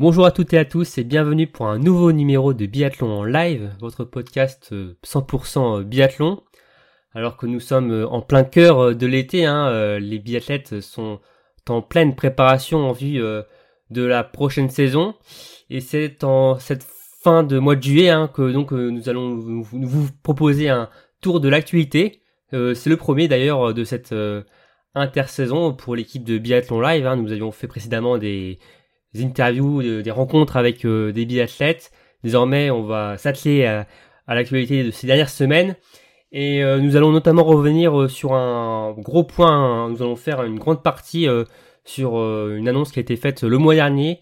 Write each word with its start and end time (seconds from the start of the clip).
Bonjour 0.00 0.26
à 0.26 0.30
toutes 0.30 0.52
et 0.52 0.58
à 0.58 0.64
tous 0.64 0.96
et 0.98 1.02
bienvenue 1.02 1.48
pour 1.48 1.66
un 1.66 1.80
nouveau 1.80 2.12
numéro 2.12 2.54
de 2.54 2.66
Biathlon 2.66 3.24
live, 3.24 3.72
votre 3.80 4.04
podcast 4.04 4.68
euh, 4.70 4.96
100% 5.04 5.82
biathlon. 5.82 6.40
Alors 7.14 7.36
que 7.36 7.46
nous 7.46 7.58
sommes 7.58 7.90
euh, 7.90 8.06
en 8.06 8.22
plein 8.22 8.44
cœur 8.44 8.78
euh, 8.78 8.94
de 8.94 9.08
l'été, 9.08 9.44
hein, 9.44 9.98
les 9.98 10.20
biathlètes 10.20 10.80
sont 10.82 11.18
en 11.68 11.82
pleine 11.82 12.14
préparation 12.14 12.88
en 12.88 12.92
vue 12.92 13.20
de 13.90 14.02
la 14.04 14.22
prochaine 14.22 14.70
saison. 14.70 15.16
Et 15.68 15.80
c'est 15.80 16.22
en 16.22 16.60
cette 16.60 16.86
fin 17.20 17.42
de 17.42 17.58
mois 17.58 17.74
de 17.74 17.82
juillet 17.82 18.10
hein, 18.10 18.30
que 18.32 18.42
nous 18.42 19.08
allons 19.08 19.34
vous, 19.34 19.64
vous 19.64 20.08
proposer 20.22 20.68
un 20.68 20.90
tour 21.20 21.40
de 21.40 21.48
l'actualité. 21.48 22.22
c'est 22.52 22.86
le 22.86 22.96
premier 22.96 23.26
d'ailleurs 23.26 23.74
de 23.74 23.82
cette 23.82 24.14
intersaison 24.94 25.74
pour 25.74 25.96
l'équipe 25.96 26.22
de 26.22 26.38
Biathlon 26.38 26.80
Live. 26.80 27.04
Hein. 27.04 27.16
Nous 27.16 27.32
avions 27.32 27.50
fait 27.50 27.66
précédemment 27.66 28.16
des, 28.16 28.60
des 29.14 29.24
interviews, 29.24 29.82
des, 30.02 30.10
rencontres 30.10 30.56
avec 30.56 30.84
euh, 30.84 31.12
des 31.12 31.24
biathlètes. 31.24 31.90
Désormais, 32.24 32.70
on 32.70 32.82
va 32.82 33.16
s'atteler 33.16 33.64
à, 33.64 33.86
l'actualité 34.26 34.84
de 34.84 34.90
ces 34.90 35.06
dernières 35.06 35.30
semaines. 35.30 35.76
Et 36.30 36.62
euh, 36.62 36.78
nous 36.78 36.96
allons 36.96 37.10
notamment 37.10 37.44
revenir 37.44 37.98
euh, 37.98 38.08
sur 38.08 38.34
un 38.34 38.92
gros 38.98 39.24
point. 39.24 39.50
hein. 39.50 39.88
Nous 39.90 40.02
allons 40.02 40.16
faire 40.16 40.42
une 40.42 40.58
grande 40.58 40.82
partie 40.82 41.26
sur 41.84 42.16
une 42.18 42.68
annonce 42.68 42.92
qui 42.92 42.98
a 42.98 43.02
été 43.02 43.16
faite 43.16 43.42
le 43.42 43.56
mois 43.56 43.74
dernier 43.74 44.20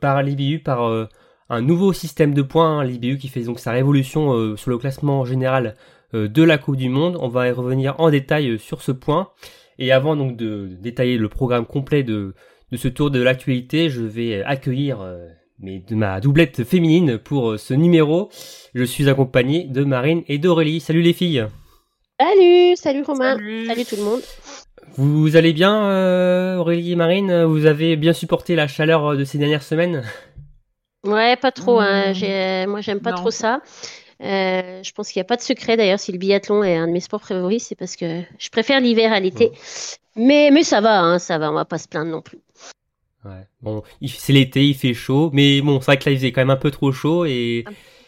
par 0.00 0.22
l'IBU, 0.22 0.58
par 0.58 1.08
un 1.48 1.62
nouveau 1.62 1.94
système 1.94 2.34
de 2.34 2.42
points. 2.42 2.80
hein, 2.80 2.84
L'IBU 2.84 3.16
qui 3.16 3.28
fait 3.28 3.42
donc 3.44 3.58
sa 3.58 3.72
révolution 3.72 4.54
sur 4.56 4.70
le 4.70 4.76
classement 4.76 5.24
général 5.24 5.76
de 6.12 6.42
la 6.42 6.58
Coupe 6.58 6.76
du 6.76 6.90
Monde. 6.90 7.16
On 7.18 7.28
va 7.28 7.48
y 7.48 7.52
revenir 7.52 7.94
en 7.98 8.10
détail 8.10 8.58
sur 8.58 8.82
ce 8.82 8.92
point. 8.92 9.30
Et 9.78 9.92
avant 9.92 10.14
donc 10.14 10.36
de 10.36 10.68
détailler 10.78 11.16
le 11.16 11.30
programme 11.30 11.64
complet 11.64 12.02
de, 12.02 12.34
de 12.72 12.76
ce 12.76 12.88
tour 12.88 13.10
de 13.10 13.20
l'actualité, 13.22 13.90
je 13.90 14.02
vais 14.02 14.42
accueillir 14.42 15.00
euh, 15.00 15.28
mes, 15.60 15.78
de 15.78 15.94
ma 15.94 16.20
doublette 16.20 16.64
féminine 16.64 17.18
pour 17.18 17.50
euh, 17.52 17.58
ce 17.58 17.74
numéro. 17.74 18.28
Je 18.74 18.82
suis 18.82 19.08
accompagné 19.08 19.64
de 19.64 19.84
Marine 19.84 20.22
et 20.28 20.38
d'Aurélie. 20.38 20.80
Salut 20.80 21.02
les 21.02 21.12
filles. 21.12 21.46
Salut, 22.20 22.76
salut 22.76 23.02
Romain, 23.02 23.34
Salut. 23.36 23.66
salut 23.66 23.84
tout 23.84 23.96
le 23.96 24.02
monde. 24.02 24.20
Vous 24.96 25.36
allez 25.36 25.52
bien, 25.52 25.90
euh, 25.90 26.56
Aurélie 26.56 26.92
et 26.92 26.96
Marine? 26.96 27.44
Vous 27.44 27.66
avez 27.66 27.96
bien 27.96 28.12
supporté 28.12 28.56
la 28.56 28.66
chaleur 28.66 29.06
euh, 29.12 29.16
de 29.16 29.24
ces 29.24 29.38
dernières 29.38 29.62
semaines? 29.62 30.02
Ouais, 31.04 31.36
pas 31.36 31.52
trop, 31.52 31.78
hein. 31.78 32.10
Hmm. 32.10 32.14
J'ai, 32.14 32.66
moi 32.66 32.80
j'aime 32.80 33.00
pas 33.00 33.10
Non. 33.10 33.16
trop 33.18 33.30
ça. 33.30 33.60
Euh, 34.22 34.82
je 34.82 34.92
pense 34.92 35.12
qu'il 35.12 35.20
n'y 35.20 35.24
a 35.24 35.28
pas 35.28 35.36
de 35.36 35.42
secret 35.42 35.76
d'ailleurs 35.76 36.00
si 36.00 36.10
le 36.10 36.16
biathlon 36.18 36.64
est 36.64 36.74
un 36.76 36.86
de 36.88 36.92
mes 36.92 37.00
sports 37.00 37.22
favoris, 37.22 37.64
c'est 37.68 37.74
parce 37.74 37.96
que 37.96 38.22
je 38.38 38.48
préfère 38.48 38.80
l'hiver 38.80 39.12
à 39.12 39.20
l'été. 39.20 39.52
Mais, 40.16 40.48
mais 40.50 40.62
ça 40.62 40.80
va, 40.80 41.00
hein, 41.02 41.18
ça 41.18 41.36
va, 41.36 41.50
on 41.50 41.54
va 41.54 41.66
pas 41.66 41.76
se 41.76 41.86
plaindre 41.86 42.10
non 42.10 42.22
plus. 42.22 42.38
Ouais. 43.26 43.46
Bon, 43.62 43.82
c'est 44.06 44.32
l'été, 44.32 44.66
il 44.68 44.74
fait 44.74 44.94
chaud, 44.94 45.30
mais 45.32 45.60
bon, 45.62 45.80
c'est 45.80 45.86
vrai 45.86 45.98
que 45.98 46.04
là 46.08 46.12
il 46.12 46.18
faisait 46.18 46.32
quand 46.32 46.42
même 46.42 46.50
un 46.50 46.56
peu 46.56 46.70
trop 46.70 46.92
chaud 46.92 47.24
et 47.24 47.64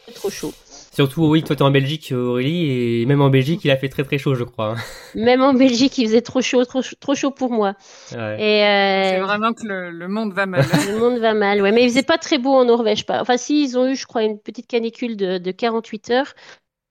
C'est 0.07 0.13
trop 0.15 0.31
chaud. 0.31 0.59
surtout 0.93 1.27
oui, 1.29 1.45
toi 1.45 1.57
t'es 1.57 1.63
en 1.63 1.71
Belgique, 1.71 2.13
Aurélie, 2.13 3.03
et 3.03 3.07
même 3.07 3.21
en 3.23 3.31
Belgique 3.31 3.65
il 3.65 3.71
a 3.71 3.77
fait 3.77 3.89
très 3.89 4.05
très 4.05 4.19
chaud, 4.19 4.35
je 4.35 4.45
crois. 4.45 4.77
Même 5.15 5.43
en 5.43 5.55
Belgique, 5.55 5.97
il 5.99 6.07
faisait 6.07 6.21
trop 6.23 6.43
chaud, 6.43 6.65
trop, 6.65 6.83
trop 7.01 7.15
chaud 7.15 7.31
pour 7.31 7.51
moi. 7.51 7.75
Ouais. 8.13 8.39
Et 8.39 8.61
C'est 9.03 9.21
euh, 9.21 9.25
vraiment 9.25 9.53
que 9.55 9.67
le, 9.67 9.91
le 9.91 10.09
monde 10.09 10.33
va 10.35 10.47
mal. 10.47 10.67
le 10.87 10.99
monde 10.99 11.19
va 11.19 11.35
mal, 11.35 11.63
ouais. 11.63 11.73
Mais 11.73 11.83
il 11.85 11.89
faisait 11.89 12.03
pas 12.03 12.19
très 12.19 12.39
beau 12.39 12.55
en 12.55 12.65
Norvège, 12.67 13.07
pas. 13.07 13.21
Enfin, 13.21 13.37
si, 13.39 13.63
ils 13.65 13.79
ont 13.79 13.87
eu, 13.89 13.97
je 13.97 14.07
crois, 14.07 14.23
une 14.23 14.39
petite 14.41 14.67
canicule 14.67 15.17
de, 15.17 15.39
de 15.39 15.51
48 15.51 16.11
heures. 16.11 16.35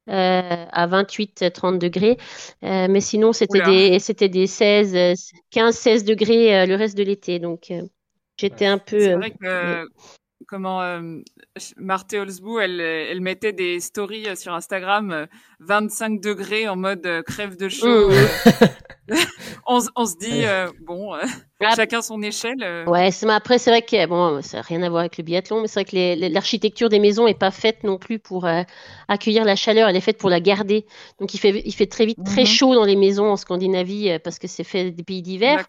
euh, 0.10 0.66
à 0.72 0.88
28-30 0.88 1.80
degrés, 1.80 2.18
Euh, 2.64 2.88
mais 2.90 3.02
sinon 3.02 3.34
c'était 3.34 3.62
des 3.62 4.00
c'était 4.00 4.30
des 4.30 4.48
16, 4.48 4.96
15-16 5.52 6.06
degrés 6.06 6.56
euh, 6.64 6.66
le 6.66 6.76
reste 6.76 6.98
de 6.98 7.04
l'été, 7.04 7.40
donc 7.40 7.72
euh, 7.72 7.84
j'étais 8.38 8.66
un 8.66 8.78
peu 8.78 9.00
C'est 9.00 9.14
euh, 9.14 9.18
vrai 9.18 9.32
que 9.32 9.88
comment 10.48 10.82
euh, 10.82 11.20
Marthe 11.78 12.14
Holzbou, 12.14 12.60
elle, 12.60 12.80
elle 12.80 13.22
mettait 13.22 13.54
des 13.54 13.80
stories 13.80 14.30
euh, 14.30 14.36
sur 14.36 14.54
Instagram, 14.54 15.28
25 15.60 16.22
degrés 16.22 16.68
en 16.68 16.76
mode 16.76 17.06
euh, 17.06 17.24
crève 17.24 17.58
de 17.58 17.68
chaud. 17.70 18.10
Mmh. 18.10 18.14
on, 19.66 19.80
se 19.80 20.18
dit 20.20 20.46
euh, 20.46 20.68
bon, 20.86 21.16
euh, 21.16 21.20
Ah. 21.62 21.74
chacun 21.76 22.02
son 22.02 22.22
échelle. 22.22 22.62
euh. 22.62 22.86
Ouais, 22.86 23.10
c'est, 23.10 23.28
après, 23.30 23.58
c'est 23.58 23.72
vrai 23.72 23.82
que, 23.82 24.06
bon, 24.06 24.42
ça 24.44 24.58
n'a 24.58 24.62
rien 24.64 24.84
à 24.84 24.90
voir 24.90 25.00
avec 25.02 25.18
le 25.18 25.24
biathlon, 25.24 25.62
mais 25.62 25.68
c'est 25.68 25.80
vrai 25.80 25.86
que 25.86 25.96
les- 25.96 26.16
les- 26.16 26.30
l'architecture 26.30 26.90
des 26.90 27.00
maisons 27.00 27.26
est 27.26 27.38
pas 27.40 27.50
faite 27.52 27.84
non 27.84 27.98
plus 27.98 28.20
pour 28.20 28.48
accueillir 29.08 29.46
la 29.46 29.56
chaleur, 29.56 29.90
elle 29.90 29.96
est 29.96 30.02
faite 30.02 30.18
pour 30.20 30.30
la 30.30 30.40
garder. 30.40 30.86
Donc, 31.20 31.34
il 31.34 31.40
fait, 31.40 31.62
il 31.66 31.74
fait 31.74 31.88
très 31.88 32.06
vite 32.06 32.20
très 32.24 32.42
Mhm. 32.42 32.48
chaud 32.48 32.76
dans 32.76 32.86
les 32.86 32.96
maisons 32.96 33.32
en 33.32 33.38
Scandinavie 33.38 34.20
parce 34.24 34.38
que 34.40 34.48
c'est 34.48 34.64
fait 34.64 34.92
des 34.92 35.04
pays 35.04 35.22
d'hiver, 35.22 35.66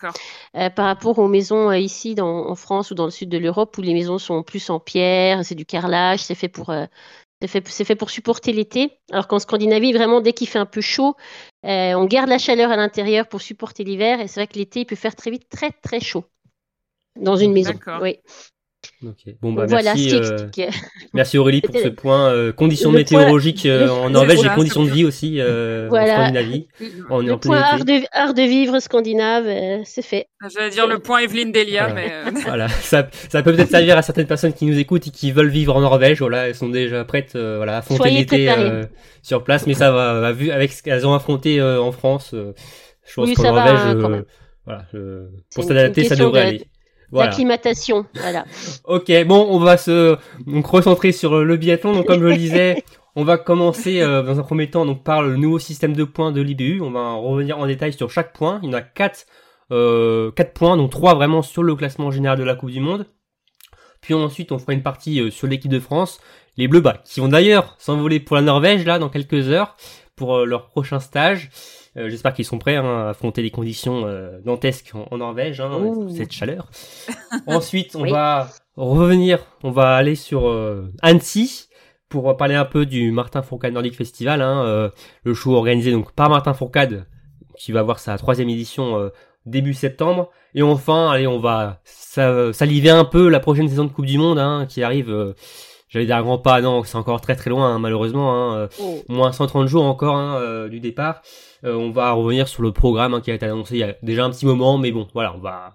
par 0.52 0.84
rapport 0.86 1.18
aux 1.18 1.28
maisons 1.28 1.72
ici 1.72 2.14
dans, 2.14 2.48
en 2.48 2.54
France 2.56 2.90
ou 2.90 2.94
dans 2.94 3.04
le 3.06 3.10
sud 3.10 3.28
de 3.30 3.38
l'Europe 3.38 3.76
où 3.78 3.82
les 3.82 3.94
maisons 3.94 4.18
sont 4.18 4.42
plus 4.42 4.68
en 4.68 4.80
pierre, 4.80 5.44
c'est 5.44 5.54
du 5.54 5.64
carrelage, 5.64 6.20
c'est 6.20 6.34
fait 6.34 6.48
pour, 6.48 6.72
c'est 7.46 7.84
fait, 7.84 7.94
pour 7.94 8.10
supporter 8.10 8.52
l'été. 8.52 8.98
Alors 9.12 9.28
qu'en 9.28 9.38
Scandinavie, 9.38 9.92
vraiment, 9.92 10.20
dès 10.20 10.32
qu'il 10.32 10.48
fait 10.48 10.58
un 10.58 10.66
peu 10.66 10.80
chaud, 10.80 11.14
euh, 11.64 11.94
on 11.94 12.04
garde 12.04 12.28
la 12.28 12.38
chaleur 12.38 12.72
à 12.72 12.76
l'intérieur 12.76 13.28
pour 13.28 13.40
supporter 13.40 13.84
l'hiver. 13.84 14.20
Et 14.20 14.26
c'est 14.26 14.40
vrai 14.40 14.46
que 14.48 14.58
l'été, 14.58 14.80
il 14.80 14.86
peut 14.86 14.96
faire 14.96 15.14
très 15.14 15.30
vite 15.30 15.48
très, 15.48 15.70
très 15.70 16.00
chaud 16.00 16.24
dans 17.16 17.36
une 17.36 17.52
maison. 17.52 17.72
D'accord. 17.72 18.02
Oui. 18.02 18.18
Bon 19.42 19.52
bah 19.52 19.62
Donc 19.62 19.70
voilà 19.70 19.94
merci, 19.94 20.10
ce 20.10 20.16
qui 20.50 20.62
euh, 20.62 20.66
explique. 20.66 20.82
merci 21.14 21.38
Aurélie 21.38 21.60
pour 21.60 21.74
ce 21.76 21.88
point 21.88 22.30
euh, 22.32 22.52
conditions 22.52 22.90
le 22.90 23.04
point- 23.04 23.18
météorologiques 23.20 23.66
euh, 23.66 23.88
en 23.88 24.10
Norvège 24.10 24.34
et 24.38 24.42
Voilà, 24.42 24.54
conditions 24.54 24.84
de 24.84 24.90
vie 24.90 25.04
aussi 25.04 25.40
euh, 25.40 25.86
en 25.86 25.88
Voilà. 25.90 26.14
Scandinavie. 26.14 26.68
En 27.10 27.20
Le 27.20 27.36
point 27.38 27.58
art 27.60 27.84
de, 27.84 28.00
art 28.12 28.34
de 28.34 28.42
vivre 28.42 28.78
scandinave, 28.80 29.46
euh, 29.46 29.82
c'est 29.84 30.02
fait. 30.02 30.26
J'allais 30.52 30.70
dire 30.70 30.86
le 30.86 30.98
point 31.00 31.18
Evelyne 31.20 31.50
Delia, 31.52 31.88
Voilà. 31.88 31.94
mais 31.94 32.12
euh, 32.12 32.40
Voilà, 32.44 32.68
ça, 32.68 33.08
ça 33.28 33.42
peut 33.42 33.52
peut-être 33.54 33.70
servir 33.70 33.96
à 33.98 34.02
certaines 34.02 34.26
personnes 34.26 34.52
qui 34.52 34.64
nous 34.64 34.78
écoutent 34.78 35.06
et 35.06 35.10
qui 35.10 35.32
veulent 35.32 35.48
vivre 35.50 35.76
en 35.76 35.80
Norvège. 35.80 36.18
Voilà, 36.20 36.48
elles 36.48 36.54
sont 36.54 36.68
déjà 36.68 37.04
prêtes, 37.04 37.32
euh, 37.36 37.56
voilà, 37.56 37.74
à 37.74 37.78
affronter 37.78 38.10
l'été 38.10 38.48
euh, 38.50 38.84
sur 39.22 39.42
place, 39.44 39.66
mais 39.66 39.74
ça 39.74 39.90
va, 39.90 40.20
va 40.20 40.32
vu 40.32 40.50
avec 40.50 40.72
ce 40.72 40.82
qu'elles 40.82 41.06
ont 41.06 41.14
affronté 41.14 41.60
euh, 41.60 41.80
en 41.80 41.92
France. 41.92 42.30
euh, 42.34 42.52
je 43.08 43.14
pense 43.14 43.26
Oui, 43.28 43.34
qu'en 43.34 43.42
ça 43.42 43.52
va, 43.52 43.72
Norvège, 43.72 44.02
quand 44.02 44.08
même. 44.08 44.24
voilà, 44.64 44.84
euh, 44.94 45.28
pour 45.54 45.64
s'adapter, 45.64 46.04
ça 46.04 46.14
devrait 46.16 46.42
de- 46.42 46.48
aller. 46.48 46.64
Voilà. 47.10 47.30
L'acclimatation, 47.30 48.04
voilà. 48.14 48.44
Ok, 48.84 49.10
bon, 49.26 49.46
on 49.48 49.58
va 49.58 49.76
se 49.76 50.16
donc 50.46 50.66
recentrer 50.66 51.12
sur 51.12 51.42
le 51.42 51.56
biathlon. 51.56 51.92
Donc, 51.94 52.06
comme 52.06 52.20
je 52.20 52.26
le 52.26 52.36
disais, 52.36 52.84
on 53.16 53.24
va 53.24 53.38
commencer 53.38 54.02
euh, 54.02 54.22
dans 54.22 54.38
un 54.38 54.42
premier 54.42 54.68
temps 54.70 54.84
donc 54.84 55.02
par 55.04 55.22
le 55.22 55.36
nouveau 55.36 55.58
système 55.58 55.94
de 55.94 56.04
points 56.04 56.32
de 56.32 56.42
l'IBU. 56.42 56.80
On 56.82 56.90
va 56.90 57.00
en 57.00 57.22
revenir 57.22 57.58
en 57.58 57.66
détail 57.66 57.92
sur 57.92 58.10
chaque 58.10 58.32
point. 58.32 58.60
Il 58.62 58.68
y 58.68 58.74
en 58.74 58.76
a 58.76 58.82
quatre, 58.82 59.26
euh, 59.72 60.30
quatre 60.32 60.52
points, 60.52 60.76
dont 60.76 60.88
trois 60.88 61.14
vraiment 61.14 61.42
sur 61.42 61.62
le 61.62 61.74
classement 61.74 62.10
général 62.10 62.38
de 62.38 62.44
la 62.44 62.54
Coupe 62.54 62.70
du 62.70 62.80
Monde. 62.80 63.06
Puis 64.00 64.14
ensuite, 64.14 64.52
on 64.52 64.58
fera 64.58 64.72
une 64.72 64.82
partie 64.82 65.20
euh, 65.20 65.30
sur 65.30 65.46
l'équipe 65.46 65.70
de 65.70 65.80
France, 65.80 66.20
les 66.56 66.68
Bleus 66.68 66.80
bas, 66.80 67.02
qui 67.04 67.20
vont 67.20 67.28
d'ailleurs 67.28 67.74
s'envoler 67.78 68.20
pour 68.20 68.36
la 68.36 68.42
Norvège 68.42 68.84
là 68.84 68.98
dans 68.98 69.08
quelques 69.08 69.48
heures 69.48 69.76
pour 70.16 70.36
euh, 70.36 70.44
leur 70.44 70.68
prochain 70.68 71.00
stage. 71.00 71.50
Euh, 71.98 72.08
J'espère 72.08 72.32
qu'ils 72.34 72.44
sont 72.44 72.58
prêts 72.58 72.76
hein, 72.76 73.06
à 73.06 73.08
affronter 73.10 73.42
les 73.42 73.50
conditions 73.50 74.06
euh, 74.06 74.38
dantesques 74.44 74.92
en, 74.94 75.06
en 75.10 75.18
Norvège, 75.18 75.60
hein, 75.60 76.06
cette 76.16 76.32
chaleur. 76.32 76.70
Ensuite, 77.46 77.96
on 77.96 78.02
Oui. 78.02 78.10
va 78.10 78.48
revenir, 78.76 79.40
on 79.64 79.70
va 79.70 79.94
aller 79.96 80.14
sur 80.14 80.48
euh, 80.48 80.92
Annecy 81.02 81.68
pour 82.08 82.36
parler 82.36 82.54
un 82.54 82.64
peu 82.64 82.86
du 82.86 83.10
Martin 83.10 83.42
Fourcade 83.42 83.72
Nordic 83.74 83.94
Festival, 83.96 84.40
hein, 84.40 84.64
euh, 84.64 84.90
le 85.24 85.34
show 85.34 85.54
organisé 85.54 85.90
donc 85.92 86.12
par 86.12 86.30
Martin 86.30 86.54
Fourcade, 86.54 87.06
qui 87.58 87.72
va 87.72 87.80
avoir 87.80 87.98
sa 87.98 88.16
troisième 88.16 88.48
édition 88.48 88.98
euh, 88.98 89.08
début 89.44 89.74
septembre. 89.74 90.30
Et 90.54 90.62
enfin, 90.62 91.10
allez, 91.10 91.26
on 91.26 91.38
va 91.40 91.80
sa- 91.84 92.52
saliver 92.52 92.90
un 92.90 93.04
peu 93.04 93.28
la 93.28 93.40
prochaine 93.40 93.68
saison 93.68 93.84
de 93.84 93.90
Coupe 93.92 94.06
du 94.06 94.16
Monde 94.18 94.38
hein, 94.38 94.66
qui 94.68 94.82
arrive. 94.82 95.34
J'allais 95.88 96.06
dire 96.06 96.16
à 96.16 96.22
grands 96.22 96.38
pas, 96.38 96.60
non, 96.60 96.82
c'est 96.84 96.96
encore 96.96 97.20
très 97.20 97.34
très 97.34 97.50
loin 97.50 97.74
hein, 97.74 97.78
malheureusement. 97.78 98.32
Hein, 98.32 98.56
euh, 98.56 98.68
Oh. 98.80 99.02
moins 99.08 99.32
130 99.32 99.66
jours 99.68 99.84
encore 99.84 100.16
hein, 100.16 100.36
euh, 100.40 100.68
du 100.68 100.80
départ. 100.80 101.22
Euh, 101.64 101.74
on 101.74 101.90
va 101.90 102.12
revenir 102.12 102.46
sur 102.46 102.62
le 102.62 102.72
programme 102.72 103.14
hein, 103.14 103.20
qui 103.20 103.30
a 103.30 103.34
été 103.34 103.46
annoncé 103.46 103.74
il 103.76 103.80
y 103.80 103.82
a 103.84 103.94
déjà 104.02 104.24
un 104.24 104.30
petit 104.30 104.46
moment, 104.46 104.76
mais 104.78 104.92
bon, 104.92 105.08
voilà, 105.14 105.34
on 105.34 105.40
va 105.40 105.74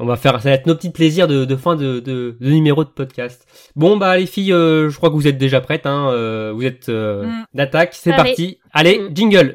on 0.00 0.06
va 0.06 0.16
faire 0.16 0.40
ça 0.40 0.48
va 0.48 0.54
être 0.54 0.66
nos 0.66 0.74
petits 0.74 0.88
plaisirs 0.90 1.28
de, 1.28 1.44
de 1.44 1.54
fin 1.56 1.76
de, 1.76 2.00
de, 2.00 2.34
de 2.40 2.50
numéro 2.50 2.82
de 2.82 2.88
podcast. 2.88 3.46
Bon 3.76 3.98
bah 3.98 4.16
les 4.16 4.24
filles, 4.24 4.54
euh, 4.54 4.88
je 4.88 4.96
crois 4.96 5.10
que 5.10 5.14
vous 5.14 5.28
êtes 5.28 5.36
déjà 5.36 5.60
prêtes, 5.60 5.84
hein, 5.84 6.08
euh, 6.10 6.50
vous 6.54 6.64
êtes 6.64 6.88
euh, 6.88 7.24
Mm. 7.26 7.44
d'attaque, 7.52 7.90
c'est 7.92 8.12
parti. 8.16 8.58
Allez, 8.72 8.98
Mm. 9.00 9.14
jingle. 9.14 9.54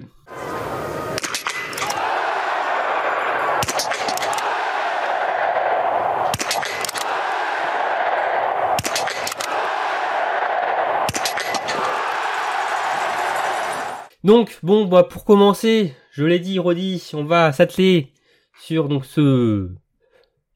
Donc 14.24 14.60
bon, 14.64 14.86
bah, 14.86 15.04
pour 15.04 15.26
commencer, 15.26 15.94
je 16.12 16.26
l'ai 16.26 16.40
dit, 16.40 16.60
redit, 16.60 17.12
on 17.14 17.24
va 17.24 17.52
s'atteler 17.52 18.14
sur 18.60 18.90
donc 18.90 19.06
ce 19.06 19.70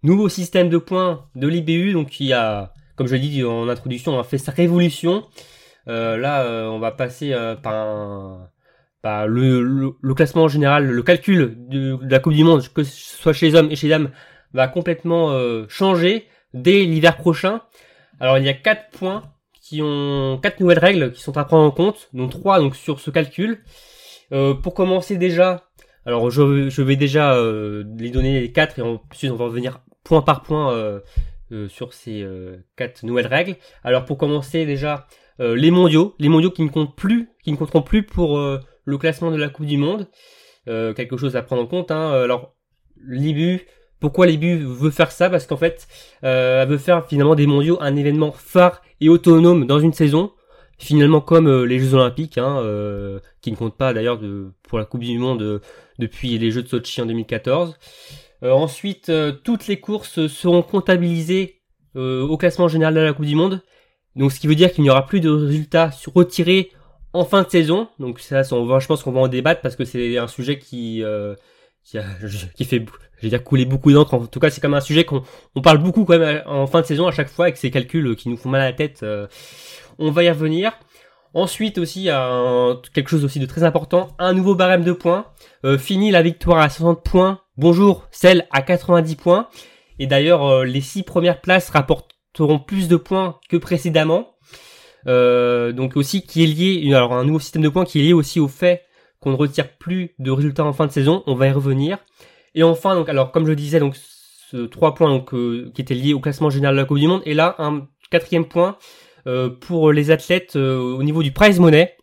nouveau 0.04 0.30
système 0.30 0.70
de 0.70 0.78
points 0.78 1.28
de 1.36 1.48
l'IBU, 1.48 1.94
donc 1.94 2.10
qui 2.10 2.34
a, 2.34 2.74
comme 2.96 3.08
je 3.08 3.16
l'ai 3.16 3.22
dit 3.22 3.44
en 3.44 3.70
introduction, 3.70 4.20
a 4.20 4.24
fait 4.24 4.38
sa 4.38 4.52
révolution. 4.52 5.28
Euh, 5.88 6.18
là, 6.18 6.44
euh, 6.44 6.68
on 6.68 6.80
va 6.80 6.92
passer 6.92 7.34
euh, 7.34 7.56
par, 7.56 8.50
par 9.02 9.28
le, 9.28 9.62
le, 10.00 10.14
classement 10.14 10.48
général, 10.48 10.88
le 10.88 11.04
calcul 11.04 11.56
de, 11.68 11.98
la 12.02 12.20
Coupe 12.20 12.34
du 12.34 12.44
Monde, 12.44 12.68
que 12.74 12.84
ce 12.84 13.18
soit 13.18 13.34
chez 13.34 13.48
les 13.50 13.56
hommes 13.56 13.72
et 13.72 13.76
chez 13.76 13.88
les 13.88 13.92
dames, 13.92 14.12
va 14.54 14.68
complètement 14.68 15.34
changer 15.70 16.28
dès 16.54 16.84
l'hiver 16.84 17.16
prochain. 17.16 17.62
Alors 18.20 18.38
il 18.38 18.44
y 18.44 18.50
a 18.50 18.54
quatre 18.54 18.90
points 18.92 19.24
qui 19.72 19.82
ont 19.82 20.38
quatre 20.42 20.60
nouvelles 20.60 20.80
règles 20.80 21.14
qui 21.14 21.22
sont 21.22 21.38
à 21.38 21.46
prendre 21.46 21.64
en 21.64 21.72
compte, 21.72 22.10
dont 22.12 22.28
trois 22.28 22.60
donc 22.60 22.76
sur 22.76 23.00
ce 23.00 23.10
calcul. 23.10 23.64
pour 24.30 24.74
commencer 24.74 25.16
déjà, 25.16 25.70
alors 26.06 26.30
je, 26.30 26.82
vais 26.82 26.98
déjà 26.98 27.42
les 27.98 28.10
donner 28.10 28.42
les 28.42 28.52
quatre 28.52 28.80
et 28.80 28.82
ensuite 28.82 29.32
on 29.32 29.38
va 29.38 29.46
revenir 29.46 29.82
point 30.04 30.22
par 30.22 30.44
point 30.44 31.02
sur 31.70 31.94
ces 31.94 32.28
quatre 32.76 33.04
nouvelles 33.04 33.28
règles. 33.28 33.56
Alors 33.84 34.04
pour 34.04 34.18
commencer 34.18 34.66
déjà, 34.66 35.08
euh, 35.42 35.56
les 35.56 35.72
mondiaux, 35.72 36.16
les 36.20 36.30
mondiaux 36.30 36.52
qui 36.52 36.62
ne 36.64 36.70
comptent 36.70 36.96
plus, 36.96 37.30
qui 37.44 37.52
ne 37.52 37.58
compteront 37.58 37.82
plus 37.82 38.04
pour 38.04 38.38
euh, 38.38 38.60
le 38.86 38.98
classement 38.98 39.32
de 39.32 39.38
la 39.38 39.50
Coupe 39.50 39.66
du 39.66 39.78
Monde. 39.78 40.08
Euh, 40.68 40.94
quelque 40.94 41.18
chose 41.18 41.36
à 41.36 41.42
prendre 41.42 41.64
en 41.64 41.68
compte. 41.68 41.90
Hein. 41.90 42.12
Alors, 42.12 42.56
l'IBU, 43.04 43.66
pourquoi 44.02 44.28
l'IBU 44.28 44.58
veut 44.58 44.92
faire 44.92 45.12
ça? 45.12 45.30
Parce 45.30 45.48
qu'en 45.48 45.56
fait, 45.56 45.88
elle 46.22 46.68
veut 46.68 46.78
faire 46.78 47.08
finalement 47.08 47.36
des 47.36 47.48
mondiaux 47.48 47.78
un 47.80 47.96
événement 47.96 48.34
phare 48.34 48.82
et 49.00 49.08
autonome 49.08 49.66
dans 49.66 49.80
une 49.80 49.94
saison. 49.94 50.32
Finalement, 50.78 51.22
comme 51.22 51.64
les 51.64 51.80
Jeux 51.80 51.94
Olympiques, 51.94 52.38
hein, 52.38 52.62
qui 53.42 53.52
ne 53.52 53.56
comptent 53.56 53.78
pas 53.78 53.94
d'ailleurs 53.94 54.20
pour 54.64 54.80
la 54.80 54.86
Coupe 54.86 55.02
du 55.02 55.18
Monde 55.18 55.62
depuis 56.00 56.38
les 56.38 56.52
Jeux 56.52 56.64
de 56.64 56.68
Sochi 56.68 57.02
en 57.02 57.06
2014. 57.06 57.78
ensuite, 58.44 59.12
toutes 59.44 59.68
les 59.68 59.80
courses 59.80 60.28
seront 60.28 60.64
comptabilisées 60.64 61.62
au 61.96 62.36
classement 62.38 62.68
général 62.68 62.96
de 62.96 63.00
la 63.00 63.14
Coupe 63.14 63.26
du 63.26 63.36
Monde 63.36 63.62
donc 64.16 64.32
ce 64.32 64.40
qui 64.40 64.48
veut 64.48 64.56
dire 64.56 64.72
qu'il 64.72 64.84
n'y 64.84 64.90
aura 64.90 65.06
plus 65.06 65.20
de 65.20 65.30
résultats 65.30 65.92
retirés 66.14 66.72
en 67.14 67.26
fin 67.26 67.44
de 67.44 67.50
saison. 67.50 67.88
Donc 68.00 68.20
ça, 68.20 68.44
je 68.44 68.88
pense 68.88 69.04
qu'on 69.04 69.12
va 69.12 69.22
en 69.22 69.28
débattre 69.28 69.62
parce 69.62 69.76
que 69.76 69.86
c'est 69.86 70.18
un 70.18 70.28
sujet 70.28 70.60
qui 70.60 71.04
euh, 71.04 71.36
qui, 71.84 71.98
a, 71.98 72.06
qui, 72.56 72.66
fait, 72.66 72.86
je 73.22 73.28
dire 73.28 73.44
couler 73.44 73.66
beaucoup 73.66 73.92
d'encre. 73.92 74.14
En 74.14 74.26
tout 74.26 74.40
cas, 74.40 74.50
c'est 74.50 74.62
comme 74.62 74.74
un 74.74 74.82
sujet 74.82 75.04
qu'on 75.04 75.24
on 75.56 75.62
parle 75.62 75.80
beaucoup 75.80 76.06
quand 76.06 76.18
même 76.18 76.42
en 76.46 76.68
fin 76.68 76.82
de 76.82 76.86
saison 76.86 77.08
à 77.08 77.12
chaque 77.12 77.30
fois 77.30 77.46
avec 77.46 77.58
ces 77.58 77.72
calculs 77.72 78.16
qui 78.16 78.30
nous 78.30 78.38
font 78.38 78.50
mal 78.50 78.62
à 78.62 78.66
la 78.66 78.74
tête. 78.74 79.02
Euh, 79.04 79.28
on 80.00 80.12
va 80.12 80.24
y 80.24 80.30
revenir. 80.30 80.74
Ensuite 81.34 81.78
aussi, 81.78 82.10
un, 82.10 82.82
quelque 82.94 83.10
chose 83.10 83.24
aussi 83.24 83.40
de 83.40 83.46
très 83.46 83.64
important, 83.64 84.10
un 84.20 84.34
nouveau 84.34 84.54
barème 84.54 84.84
de 84.84 84.92
points. 84.92 85.28
Euh, 85.64 85.78
fini 85.78 86.12
la 86.12 86.22
victoire 86.22 86.60
à 86.60 86.70
60 86.70 87.04
points. 87.04 87.40
Bonjour, 87.58 88.08
celle 88.12 88.48
à 88.52 88.62
90 88.62 89.16
points. 89.16 89.48
Et 90.00 90.08
d'ailleurs, 90.08 90.46
euh, 90.46 90.66
les 90.66 90.82
six 90.82 91.04
premières 91.04 91.40
places 91.40 91.70
rapportent 91.70 92.12
auront 92.40 92.60
plus 92.60 92.88
de 92.88 92.96
points 92.96 93.40
que 93.50 93.58
précédemment. 93.58 94.36
Euh, 95.08 95.72
donc 95.72 95.96
aussi 95.96 96.22
qui 96.24 96.44
est 96.44 96.48
lié, 96.48 96.94
alors 96.94 97.14
un 97.14 97.26
nouveau 97.26 97.40
système 97.40 97.62
de 97.62 97.70
points 97.70 97.86
qui 97.86 98.00
est 98.00 98.04
lié 98.04 98.14
aussi 98.14 98.40
au 98.40 98.48
fait 98.48 98.84
qu'on 99.22 99.32
ne 99.32 99.38
retire 99.38 99.78
plus 99.78 100.14
de 100.20 100.32
résultats 100.32 100.66
en 100.66 100.74
fin 100.74 100.88
de 100.88 100.92
saison. 100.92 101.24
On 101.28 101.36
va 101.36 101.48
y 101.48 101.52
revenir. 101.52 101.98
Et 102.54 102.64
enfin, 102.64 102.96
donc 102.96 103.08
alors 103.08 103.32
comme 103.32 103.48
je 103.48 103.54
disais, 103.54 103.80
donc 103.80 103.96
ce 103.96 104.66
trois 104.66 104.94
points 104.94 105.08
donc 105.10 105.34
euh, 105.34 105.72
qui 105.74 105.82
étaient 105.82 105.96
liés 105.96 106.14
au 106.14 106.20
classement 106.20 106.50
général 106.50 106.76
de 106.76 106.82
la 106.82 106.86
Coupe 106.86 107.00
du 107.00 107.08
Monde. 107.08 107.22
Et 107.26 107.34
là 107.34 107.56
un 107.60 107.88
quatrième 108.10 108.46
point 108.46 108.78
euh, 109.28 109.50
pour 109.50 109.94
les 109.94 110.12
athlètes 110.12 110.58
au 110.58 111.02
niveau 111.04 111.24
du 111.24 111.32
prize 111.32 111.60
money. 111.60 111.96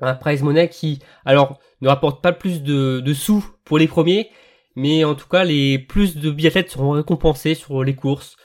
Un 0.00 0.14
prize 0.14 0.42
money 0.42 0.68
qui 0.68 1.00
alors 1.24 1.58
ne 1.82 1.88
rapporte 1.88 2.22
pas 2.22 2.32
plus 2.32 2.62
de, 2.62 3.00
de 3.00 3.14
sous 3.14 3.44
pour 3.64 3.78
les 3.78 3.88
premiers, 3.88 4.30
mais 4.74 5.04
en 5.04 5.14
tout 5.14 5.28
cas 5.28 5.44
les 5.44 5.78
plus 5.78 6.16
de 6.16 6.30
biathlètes 6.30 6.70
seront 6.70 6.92
récompensés 6.92 7.54
sur 7.54 7.84
les 7.84 7.94
courses. 7.94 8.36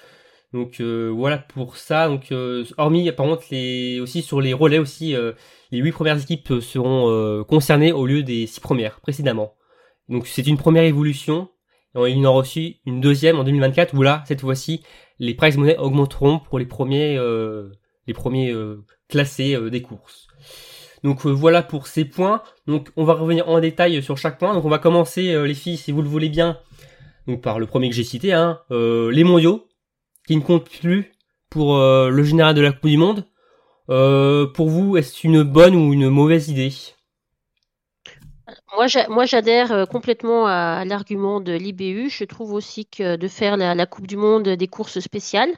Donc 0.53 0.81
euh, 0.81 1.09
voilà 1.13 1.37
pour 1.37 1.77
ça. 1.77 2.07
Donc 2.07 2.31
euh, 2.31 2.65
hormis 2.77 3.11
par 3.11 3.25
contre 3.25 3.45
les 3.51 3.99
aussi 3.99 4.21
sur 4.21 4.41
les 4.41 4.53
relais 4.53 4.79
aussi 4.79 5.15
euh, 5.15 5.33
les 5.71 5.79
huit 5.79 5.91
premières 5.91 6.21
équipes 6.21 6.53
seront 6.61 7.43
concernées 7.45 7.91
au 7.91 8.05
lieu 8.05 8.23
des 8.23 8.47
six 8.47 8.59
premières 8.59 8.99
précédemment. 8.99 9.55
Donc 10.09 10.27
c'est 10.27 10.45
une 10.47 10.57
première 10.57 10.83
évolution. 10.83 11.49
Et 11.95 12.11
il 12.11 12.25
en 12.25 12.35
aussi 12.35 12.79
une 12.85 13.01
deuxième 13.01 13.37
en 13.37 13.43
2024 13.43 13.93
où 13.95 14.01
là 14.01 14.23
cette 14.25 14.41
fois-ci 14.41 14.83
les 15.19 15.33
prize 15.33 15.57
money 15.57 15.77
augmenteront 15.77 16.39
pour 16.39 16.57
les 16.57 16.65
premiers 16.65 17.17
les 18.07 18.13
premiers 18.13 18.53
classés 19.09 19.57
des 19.69 19.81
courses. 19.81 20.27
Donc 21.03 21.25
voilà 21.25 21.63
pour 21.63 21.87
ces 21.87 22.05
points. 22.05 22.41
Donc 22.67 22.89
on 22.95 23.03
va 23.03 23.13
revenir 23.13 23.47
en 23.49 23.59
détail 23.59 24.01
sur 24.03 24.17
chaque 24.17 24.39
point. 24.39 24.53
Donc 24.53 24.65
on 24.65 24.69
va 24.69 24.79
commencer 24.79 25.45
les 25.45 25.53
filles 25.53 25.77
si 25.77 25.91
vous 25.91 26.01
le 26.01 26.09
voulez 26.09 26.29
bien. 26.29 26.57
Donc 27.27 27.41
par 27.41 27.59
le 27.59 27.65
premier 27.65 27.89
que 27.89 27.95
j'ai 27.95 28.03
cité, 28.03 28.33
hein, 28.33 28.59
les 28.69 29.23
mondiaux 29.23 29.67
qui 30.27 30.35
ne 30.35 30.41
compte 30.41 30.69
plus 30.69 31.11
pour 31.49 31.75
euh, 31.75 32.09
le 32.09 32.23
général 32.23 32.55
de 32.55 32.61
la 32.61 32.71
Coupe 32.71 32.89
du 32.89 32.97
Monde. 32.97 33.25
Euh, 33.91 34.47
pour 34.47 34.69
vous, 34.69 34.97
est-ce 34.97 35.27
une 35.27 35.43
bonne 35.43 35.75
ou 35.75 35.93
une 35.93 36.09
mauvaise 36.09 36.47
idée? 36.49 36.73
Moi, 39.09 39.25
j'adhère 39.25 39.71
euh, 39.71 39.85
complètement 39.85 40.47
à 40.47 40.83
l'argument 40.85 41.41
de 41.41 41.51
l'IBU. 41.51 42.09
Je 42.09 42.23
trouve 42.23 42.53
aussi 42.53 42.85
que 42.85 43.17
de 43.17 43.27
faire 43.27 43.57
la, 43.57 43.85
Coupe 43.85 44.07
du 44.07 44.15
Monde 44.17 44.47
des 44.47 44.67
courses 44.67 44.99
spéciales, 44.99 45.51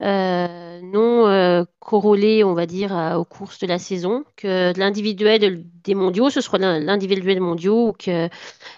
non 0.00 1.64
corrélées, 1.78 2.42
on 2.44 2.54
va 2.54 2.66
dire, 2.66 2.92
aux 3.16 3.24
courses 3.24 3.60
de 3.60 3.66
la 3.66 3.78
saison, 3.78 4.24
que 4.36 4.76
l'individuel 4.76 5.64
des 5.84 5.94
mondiaux, 5.94 6.30
ce 6.30 6.40
soit 6.40 6.58
l'individuel 6.58 7.40
mondiaux, 7.40 7.94
que, 7.96 8.28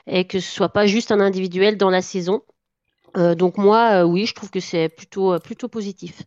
et 0.07 0.27
que 0.27 0.41
ce 0.41 0.51
soit 0.51 0.69
pas 0.69 0.87
juste 0.87 1.11
un 1.11 1.21
individuel 1.21 1.79
dans 1.79 1.91
la 1.91 2.03
saison. 2.03 2.43
Euh, 3.17 3.35
donc 3.35 3.59
moi, 3.59 4.03
euh, 4.03 4.05
oui, 4.05 4.27
je 4.27 4.35
trouve 4.35 4.51
que 4.51 4.61
c'est 4.61 4.89
plutôt, 4.89 5.35
euh, 5.35 5.39
plutôt 5.39 5.69
positif. 5.69 6.23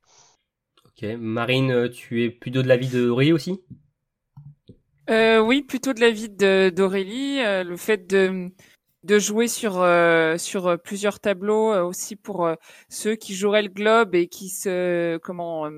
Marine, 1.01 1.89
tu 1.89 2.23
es 2.23 2.29
plutôt 2.29 2.61
de 2.61 2.67
l'avis 2.67 2.87
d'Aurélie 2.87 3.33
aussi? 3.33 3.61
Oui, 5.09 5.61
plutôt 5.63 5.93
de 5.93 5.99
l'avis 5.99 6.29
d'Aurélie. 6.29 7.39
le 7.39 7.75
fait 7.75 8.07
de, 8.07 8.49
de 9.03 9.19
jouer 9.19 9.47
sur, 9.47 9.85
sur 10.37 10.79
plusieurs 10.81 11.19
tableaux 11.19 11.73
aussi 11.85 12.15
pour 12.15 12.47
ceux 12.89 13.15
qui 13.15 13.35
joueraient 13.35 13.63
le 13.63 13.69
globe 13.69 14.15
et 14.15 14.27
qui 14.27 14.49
se 14.49 15.17
comment 15.17 15.69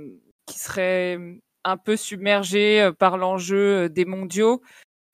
qui 0.46 0.60
seraient 0.60 1.18
un 1.64 1.78
peu 1.78 1.98
submergés 1.98 2.92
par 3.00 3.18
l'enjeu 3.18 3.90
des 3.90 4.06
mondiaux. 4.06 4.62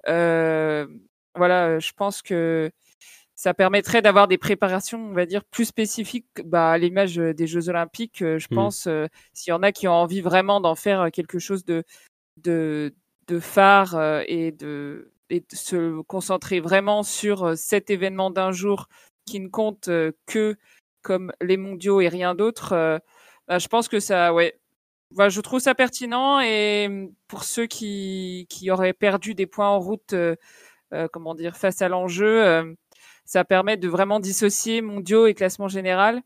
voilà, 0.05 1.79
je 1.79 1.91
pense 1.95 2.21
que 2.21 2.69
ça 3.41 3.55
permettrait 3.55 4.03
d'avoir 4.03 4.27
des 4.27 4.37
préparations, 4.37 5.03
on 5.03 5.13
va 5.13 5.25
dire, 5.25 5.43
plus 5.43 5.65
spécifiques 5.65 6.27
bah, 6.45 6.73
à 6.73 6.77
l'image 6.77 7.17
euh, 7.17 7.33
des 7.33 7.47
Jeux 7.47 7.69
Olympiques. 7.69 8.21
Euh, 8.21 8.37
je 8.37 8.45
mmh. 8.51 8.55
pense, 8.55 8.85
euh, 8.85 9.07
s'il 9.33 9.49
y 9.49 9.53
en 9.53 9.63
a 9.63 9.71
qui 9.71 9.87
ont 9.87 9.93
envie 9.93 10.21
vraiment 10.21 10.61
d'en 10.61 10.75
faire 10.75 11.09
quelque 11.11 11.39
chose 11.39 11.65
de, 11.65 11.83
de, 12.37 12.93
de 13.27 13.39
phare 13.39 14.21
et, 14.27 14.51
de, 14.51 15.11
et 15.31 15.39
de 15.39 15.55
se 15.55 16.01
concentrer 16.01 16.59
vraiment 16.59 17.01
sur 17.01 17.57
cet 17.57 17.89
événement 17.89 18.29
d'un 18.29 18.51
jour 18.51 18.87
qui 19.25 19.39
ne 19.39 19.47
compte 19.47 19.89
que 20.27 20.55
comme 21.01 21.33
les 21.41 21.57
mondiaux 21.57 21.99
et 21.99 22.09
rien 22.09 22.35
d'autre, 22.35 23.01
bah, 23.47 23.57
je 23.57 23.67
pense 23.67 23.87
que 23.87 23.99
ça, 23.99 24.35
ouais, 24.35 24.59
bah, 25.15 25.29
je 25.29 25.41
trouve 25.41 25.61
ça 25.61 25.73
pertinent 25.73 26.39
et 26.41 26.87
mmh, 26.87 27.09
pour 27.27 27.43
ceux 27.43 27.65
qui, 27.65 28.45
qui 28.51 28.69
auraient 28.69 28.93
perdu 28.93 29.33
des 29.33 29.47
points 29.47 29.69
en 29.69 29.79
route, 29.79 30.13
comment 31.11 31.33
dire, 31.33 31.57
face 31.57 31.81
à 31.81 31.89
l'enjeu, 31.89 32.75
ça 33.31 33.45
permet 33.45 33.77
de 33.77 33.87
vraiment 33.87 34.19
dissocier 34.19 34.81
mondiaux 34.81 35.25
et 35.25 35.33
classement 35.33 35.69
général. 35.69 36.21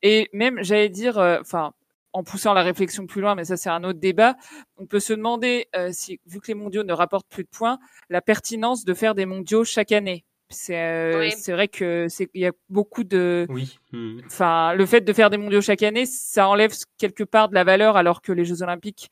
Et 0.00 0.30
même, 0.32 0.62
j'allais 0.62 0.88
dire, 0.88 1.18
euh, 1.18 1.36
enfin, 1.42 1.74
en 2.14 2.22
poussant 2.22 2.54
la 2.54 2.62
réflexion 2.62 3.06
plus 3.06 3.20
loin, 3.20 3.34
mais 3.34 3.44
ça 3.44 3.58
c'est 3.58 3.68
un 3.68 3.84
autre 3.84 3.98
débat, 3.98 4.34
on 4.78 4.86
peut 4.86 4.98
se 4.98 5.12
demander 5.12 5.68
euh, 5.76 5.90
si, 5.92 6.20
vu 6.24 6.40
que 6.40 6.46
les 6.46 6.54
mondiaux 6.54 6.84
ne 6.84 6.92
rapportent 6.94 7.28
plus 7.28 7.44
de 7.44 7.50
points, 7.50 7.78
la 8.08 8.22
pertinence 8.22 8.86
de 8.86 8.94
faire 8.94 9.14
des 9.14 9.26
mondiaux 9.26 9.62
chaque 9.62 9.92
année. 9.92 10.24
C'est 10.48 10.80
euh, 10.80 11.28
c'est 11.36 11.52
vrai 11.52 11.68
que 11.68 12.06
c'est 12.08 12.30
il 12.32 12.40
y 12.40 12.46
a 12.46 12.52
beaucoup 12.70 13.04
de 13.04 13.46
oui. 13.50 13.78
Enfin, 14.24 14.72
le 14.72 14.86
fait 14.86 15.02
de 15.02 15.12
faire 15.12 15.28
des 15.28 15.36
mondiaux 15.36 15.60
chaque 15.60 15.82
année, 15.82 16.06
ça 16.06 16.48
enlève 16.48 16.72
quelque 16.96 17.24
part 17.24 17.50
de 17.50 17.54
la 17.54 17.64
valeur, 17.64 17.98
alors 17.98 18.22
que 18.22 18.32
les 18.32 18.46
Jeux 18.46 18.62
Olympiques 18.62 19.10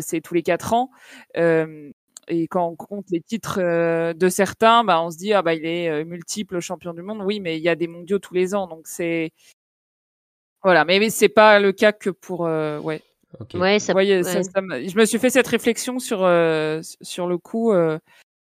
c'est 0.00 0.20
tous 0.20 0.34
les 0.34 0.42
quatre 0.42 0.74
ans. 0.74 0.90
Et 2.30 2.46
quand 2.46 2.68
on 2.68 2.76
compte 2.76 3.10
les 3.10 3.20
titres 3.20 3.58
euh, 3.60 4.14
de 4.14 4.28
certains, 4.28 4.84
bah, 4.84 5.02
on 5.02 5.10
se 5.10 5.18
dit 5.18 5.32
ah 5.32 5.42
bah 5.42 5.52
il 5.52 5.66
est 5.66 5.90
euh, 5.90 6.04
multiple 6.04 6.60
champion 6.60 6.94
du 6.94 7.02
monde. 7.02 7.20
Oui, 7.22 7.40
mais 7.40 7.58
il 7.58 7.62
y 7.62 7.68
a 7.68 7.74
des 7.74 7.88
mondiaux 7.88 8.20
tous 8.20 8.34
les 8.34 8.54
ans, 8.54 8.68
donc 8.68 8.86
c'est 8.86 9.32
voilà. 10.62 10.84
Mais, 10.84 11.00
mais 11.00 11.10
c'est 11.10 11.28
pas 11.28 11.58
le 11.58 11.72
cas 11.72 11.92
que 11.92 12.08
pour 12.08 12.46
euh, 12.46 12.78
ouais. 12.78 13.02
Ouais, 13.54 13.78
ça, 13.78 13.92
je 13.92 14.96
me 14.98 15.04
suis 15.04 15.18
fait 15.20 15.30
cette 15.30 15.46
réflexion 15.46 16.00
sur 16.00 16.18
sur 17.00 17.26
le 17.28 17.38
coup 17.38 17.72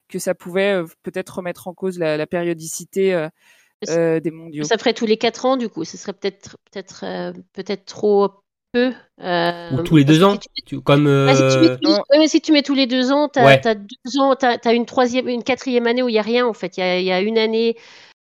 que 0.08 0.18
ça 0.20 0.36
pouvait 0.36 0.82
peut-être 1.02 1.36
remettre 1.36 1.66
en 1.66 1.74
cause 1.74 1.98
la, 1.98 2.26
périodicité 2.28 3.28
des 3.82 4.30
mondiaux. 4.30 4.62
Ça 4.62 4.78
ferait 4.78 4.94
tous 4.94 5.06
les 5.06 5.16
quatre 5.16 5.46
ans 5.46 5.56
du 5.56 5.68
coup. 5.68 5.84
Ce 5.84 5.96
serait 5.96 6.12
peut-être 6.12 6.58
peut-être 6.70 7.32
peut-être 7.54 7.86
trop 7.86 8.30
peu. 8.72 8.92
Euh, 9.20 9.70
Ou 9.72 9.82
tous 9.82 9.96
les 9.96 10.04
deux 10.04 10.22
ans, 10.22 10.36
tu, 10.66 10.80
comme. 10.80 11.06
Ah, 11.06 11.34
si, 11.34 11.42
tu 11.42 11.58
mets 11.60 11.68
euh, 11.70 11.96
ouais, 12.10 12.18
mais 12.18 12.28
si 12.28 12.40
tu 12.40 12.52
mets 12.52 12.62
tous 12.62 12.74
les 12.74 12.86
deux 12.86 13.10
ans, 13.12 13.28
t'as 13.28 13.44
Ouais. 13.44 13.66
as 13.66 13.74
deux 13.74 14.20
ans, 14.20 14.34
t'as 14.36 14.56
as 14.64 14.72
une 14.72 14.86
troisième, 14.86 15.28
une 15.28 15.42
quatrième 15.42 15.86
année 15.86 16.02
où 16.02 16.08
il 16.08 16.14
y 16.14 16.18
a 16.18 16.22
rien 16.22 16.46
en 16.46 16.52
fait. 16.52 16.76
Il 16.76 16.80
y 16.80 16.82
a, 16.82 17.00
y 17.00 17.12
a 17.12 17.20
une 17.20 17.38
année 17.38 17.76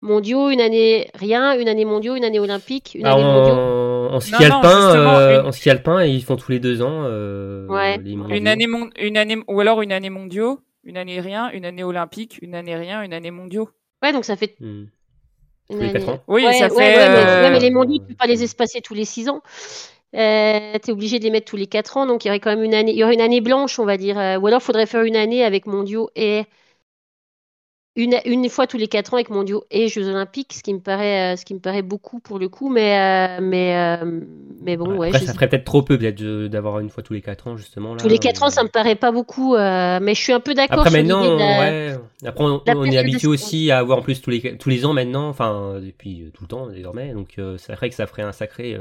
mondiaux, 0.02 0.50
une 0.50 0.60
année 0.60 1.08
rien, 1.14 1.58
une 1.58 1.68
année 1.68 1.84
mondiaux, 1.84 2.14
une 2.14 2.24
année 2.24 2.38
olympique, 2.40 2.94
une 2.94 3.06
ah, 3.06 3.14
année 3.14 3.24
mondiaux. 3.24 3.54
en, 3.54 4.14
en 4.14 4.20
ski 4.20 4.32
Non, 4.32 4.38
alpin, 4.56 4.80
justement, 4.92 5.16
euh, 5.16 5.40
une- 5.40 5.46
en 5.46 5.52
ski 5.52 5.70
alpin, 5.70 6.04
ils 6.04 6.22
font 6.22 6.36
tous 6.36 6.52
les 6.52 6.60
deux 6.60 6.82
ans. 6.82 7.04
euh, 7.06 7.66
Ouais. 7.68 7.98
les. 7.98 8.12
Une 8.12 8.46
année, 8.46 8.66
mon- 8.66 8.90
une 8.98 9.16
année, 9.16 9.38
ou 9.48 9.60
alors 9.60 9.82
une 9.82 9.92
année 9.92 10.10
mondiaux, 10.10 10.60
une 10.84 10.96
année 10.98 11.20
rien, 11.20 11.50
une 11.52 11.64
année 11.64 11.82
olympique, 11.84 12.38
une 12.42 12.54
année 12.54 12.76
rien, 12.76 13.02
une 13.02 13.14
année 13.14 13.30
mondiaux. 13.30 13.70
Ouais, 14.02 14.12
donc 14.12 14.24
ça 14.26 14.36
fait 14.36 14.54
Hmm. 14.60 14.84
une 15.70 15.78
Tous 15.78 15.80
les 15.82 15.96
année. 15.96 16.20
Oui, 16.28 16.44
ouais, 16.44 16.52
ça 16.52 16.68
ouais, 16.68 16.70
fait. 16.70 16.98
ouais, 16.98 17.08
mais, 17.08 17.42
ouais, 17.42 17.50
mais 17.50 17.60
les 17.60 17.70
mondiaux, 17.70 17.96
tu 17.98 18.04
peux 18.08 18.14
pas 18.14 18.26
les 18.26 18.42
espacer 18.44 18.82
tous 18.82 18.92
les 18.92 19.06
six 19.06 19.30
ans. 19.30 19.40
Euh, 20.14 20.78
tu 20.83 20.90
es 20.90 20.92
obligé 20.92 21.18
de 21.18 21.25
les 21.25 21.30
mettre 21.30 21.50
tous 21.50 21.56
les 21.56 21.66
quatre 21.66 21.97
ans, 21.97 22.06
donc 22.06 22.25
il 22.25 22.28
y 22.28 22.30
aurait 22.30 22.40
quand 22.40 22.50
même 22.50 22.62
une 22.62 22.75
année, 22.75 22.92
il 22.92 22.99
y 22.99 23.02
aurait 23.04 23.14
une 23.14 23.21
année 23.21 23.40
blanche, 23.40 23.78
on 23.78 23.85
va 23.85 23.97
dire. 23.97 24.18
Euh, 24.18 24.38
ou 24.38 24.47
alors, 24.47 24.61
il 24.61 24.64
faudrait 24.64 24.87
faire 24.87 25.02
une 25.02 25.16
année 25.16 25.44
avec 25.44 25.66
mondiaux 25.66 26.11
et 26.14 26.44
une, 27.97 28.16
une 28.25 28.49
fois 28.49 28.66
tous 28.66 28.76
les 28.76 28.88
quatre 28.88 29.14
ans 29.14 29.16
avec 29.16 29.30
mondiaux 29.30 29.64
et 29.71 29.88
Jeux 29.88 30.09
Olympiques, 30.09 30.52
ce 30.52 30.62
qui 30.62 30.73
me 30.75 30.80
paraît, 30.80 31.35
euh, 31.35 31.37
ce 31.37 31.44
qui 31.44 31.54
me 31.54 31.61
paraît 31.61 31.83
beaucoup 31.83 32.21
pour 32.21 32.38
le 32.38 32.49
coup, 32.49 32.68
mais, 32.68 32.99
euh, 32.99 33.40
mais, 33.40 34.00
mais 34.62 34.76
bon, 34.76 34.99
ouais, 34.99 35.09
Après, 35.09 35.21
je 35.21 35.26
ça 35.26 35.33
sais 35.33 35.35
ferait 35.35 35.49
peut-être 35.49 35.64
trop 35.64 35.83
peu, 35.83 35.97
d'avoir 36.49 36.80
une 36.80 36.90
fois 36.90 37.02
tous 37.02 37.12
les 37.12 37.21
quatre 37.21 37.49
ans, 37.49 37.56
justement. 37.56 37.94
Là, 37.94 38.02
Tous 38.02 38.09
les 38.09 38.18
quatre 38.18 38.42
ans, 38.42 38.50
ça 38.50 38.62
me 38.62 38.68
paraît 38.68 38.97
pas 38.97 39.11
beaucoup, 39.11 39.56
mais 39.56 40.14
je 40.14 40.21
suis 40.21 40.33
un 40.33 40.40
peu 40.40 40.54
d'accord 40.54 40.80
Après 40.80 40.90
maintenant, 40.90 41.37
la- 41.37 41.59
ouais. 41.61 41.97
Après 42.25 42.44
on, 42.44 42.85
est 42.85 42.99
habitué 42.99 43.26
aussi 43.26 43.71
à 43.73 43.78
avoir 43.78 43.99
en 43.99 44.02
plus 44.02 44.21
tous 44.23 44.30
les 44.30 44.59
tous 44.59 44.68
les 44.68 44.85
ans 44.85 44.92
maintenant, 44.92 45.28
enfin 45.28 45.80
depuis 45.80 46.30
tout 46.35 46.44
le 46.44 46.49
temps 46.49 46.68
désormais. 46.68 47.12
Donc 47.12 47.40
c'est 47.59 47.75
vrai 47.75 47.88
que 47.88 47.97
ça 47.97 48.06
ferait 48.06 48.23
un 48.23 48.33
sacré 48.33 48.78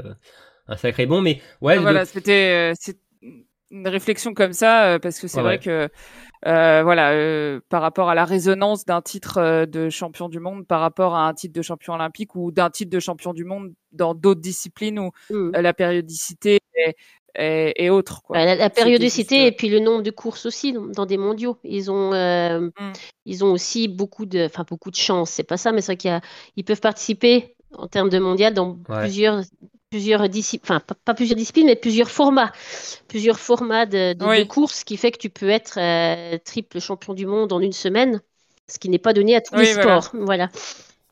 un 0.68 0.76
sacré 0.76 1.06
bon, 1.06 1.20
mais 1.20 1.40
ouais. 1.60 1.76
Ah, 1.76 1.80
voilà, 1.80 2.04
c'était 2.04 2.72
euh, 2.72 2.74
c'est 2.78 2.98
une 3.70 3.88
réflexion 3.88 4.34
comme 4.34 4.52
ça 4.52 4.84
euh, 4.94 4.98
parce 4.98 5.18
que 5.18 5.26
c'est 5.28 5.38
Ouais, 5.38 5.42
vrai 5.42 5.52
ouais. 5.54 5.58
que 5.58 5.88
euh, 6.46 6.82
voilà 6.84 7.12
euh, 7.12 7.60
par 7.70 7.82
rapport 7.82 8.08
à 8.10 8.14
la 8.14 8.24
résonance 8.24 8.84
d'un 8.84 9.02
titre 9.02 9.38
euh, 9.38 9.66
de 9.66 9.90
champion 9.90 10.28
du 10.28 10.38
monde 10.40 10.66
par 10.66 10.80
rapport 10.80 11.14
à 11.16 11.26
un 11.28 11.34
titre 11.34 11.54
de 11.54 11.62
champion 11.62 11.94
olympique 11.94 12.34
ou 12.36 12.52
d'un 12.52 12.70
titre 12.70 12.90
de 12.90 13.00
champion 13.00 13.32
du 13.34 13.44
monde 13.44 13.72
dans 13.92 14.14
d'autres 14.14 14.40
disciplines 14.42 14.98
où 15.00 15.10
euh, 15.32 15.50
la 15.62 15.72
périodicité 15.74 16.60
est, 16.76 16.96
est, 17.34 17.72
est 17.76 17.88
autre 17.90 18.22
quoi. 18.22 18.36
Ouais, 18.36 18.56
la, 18.56 18.70
périodicité 18.70 19.36
juste, 19.36 19.48
et 19.48 19.52
puis 19.56 19.68
le 19.68 19.80
nombre 19.80 20.02
de 20.02 20.10
courses 20.10 20.46
aussi 20.46 20.72
dans, 20.72 20.86
dans 20.86 21.06
des 21.06 21.16
mondiaux. 21.16 21.58
Ils 21.64 21.90
ont, 21.90 22.12
euh, 22.12 22.60
Mm. 22.78 22.92
ils 23.24 23.44
ont 23.44 23.52
aussi 23.52 23.88
beaucoup 23.88 24.26
de, 24.26 24.44
enfin 24.46 24.64
beaucoup 24.68 24.90
de 24.90 24.96
chance. 24.96 25.30
C'est 25.30 25.42
pas 25.44 25.56
ça, 25.56 25.72
mais 25.72 25.80
c'est 25.80 25.92
vrai 25.92 25.96
qu'il 25.96 26.10
y 26.10 26.14
a, 26.14 26.20
ils 26.56 26.64
peuvent 26.64 26.80
participer 26.80 27.56
en 27.72 27.88
termes 27.88 28.08
de 28.10 28.18
mondial 28.18 28.54
dans 28.54 28.78
Ouais. 28.88 29.00
plusieurs, 29.00 29.40
plusieurs 29.94 30.28
disciplines, 30.28 30.76
enfin 30.76 30.80
pas, 30.80 30.96
pas 31.04 31.14
plusieurs 31.14 31.36
disciplines, 31.36 31.66
mais 31.66 31.76
plusieurs 31.76 32.10
formats, 32.10 32.52
plusieurs 33.06 33.38
formats 33.38 33.86
de, 33.86 34.12
de, 34.12 34.24
Oui. 34.26 34.38
de 34.40 34.44
courses, 34.44 34.80
ce 34.80 34.84
qui 34.84 34.96
fait 34.96 35.12
que 35.12 35.18
tu 35.18 35.30
peux 35.30 35.48
être 35.48 35.78
euh, 35.78 36.36
triple 36.44 36.80
champion 36.80 37.14
du 37.14 37.26
monde 37.26 37.52
en 37.52 37.60
une 37.60 37.72
semaine, 37.72 38.20
ce 38.66 38.78
qui 38.80 38.88
n'est 38.88 38.98
pas 38.98 39.12
donné 39.12 39.36
à 39.36 39.40
tous 39.40 39.54
Oui, 39.54 39.60
les 39.60 39.74
sports. 39.74 40.10
Voilà. 40.14 40.48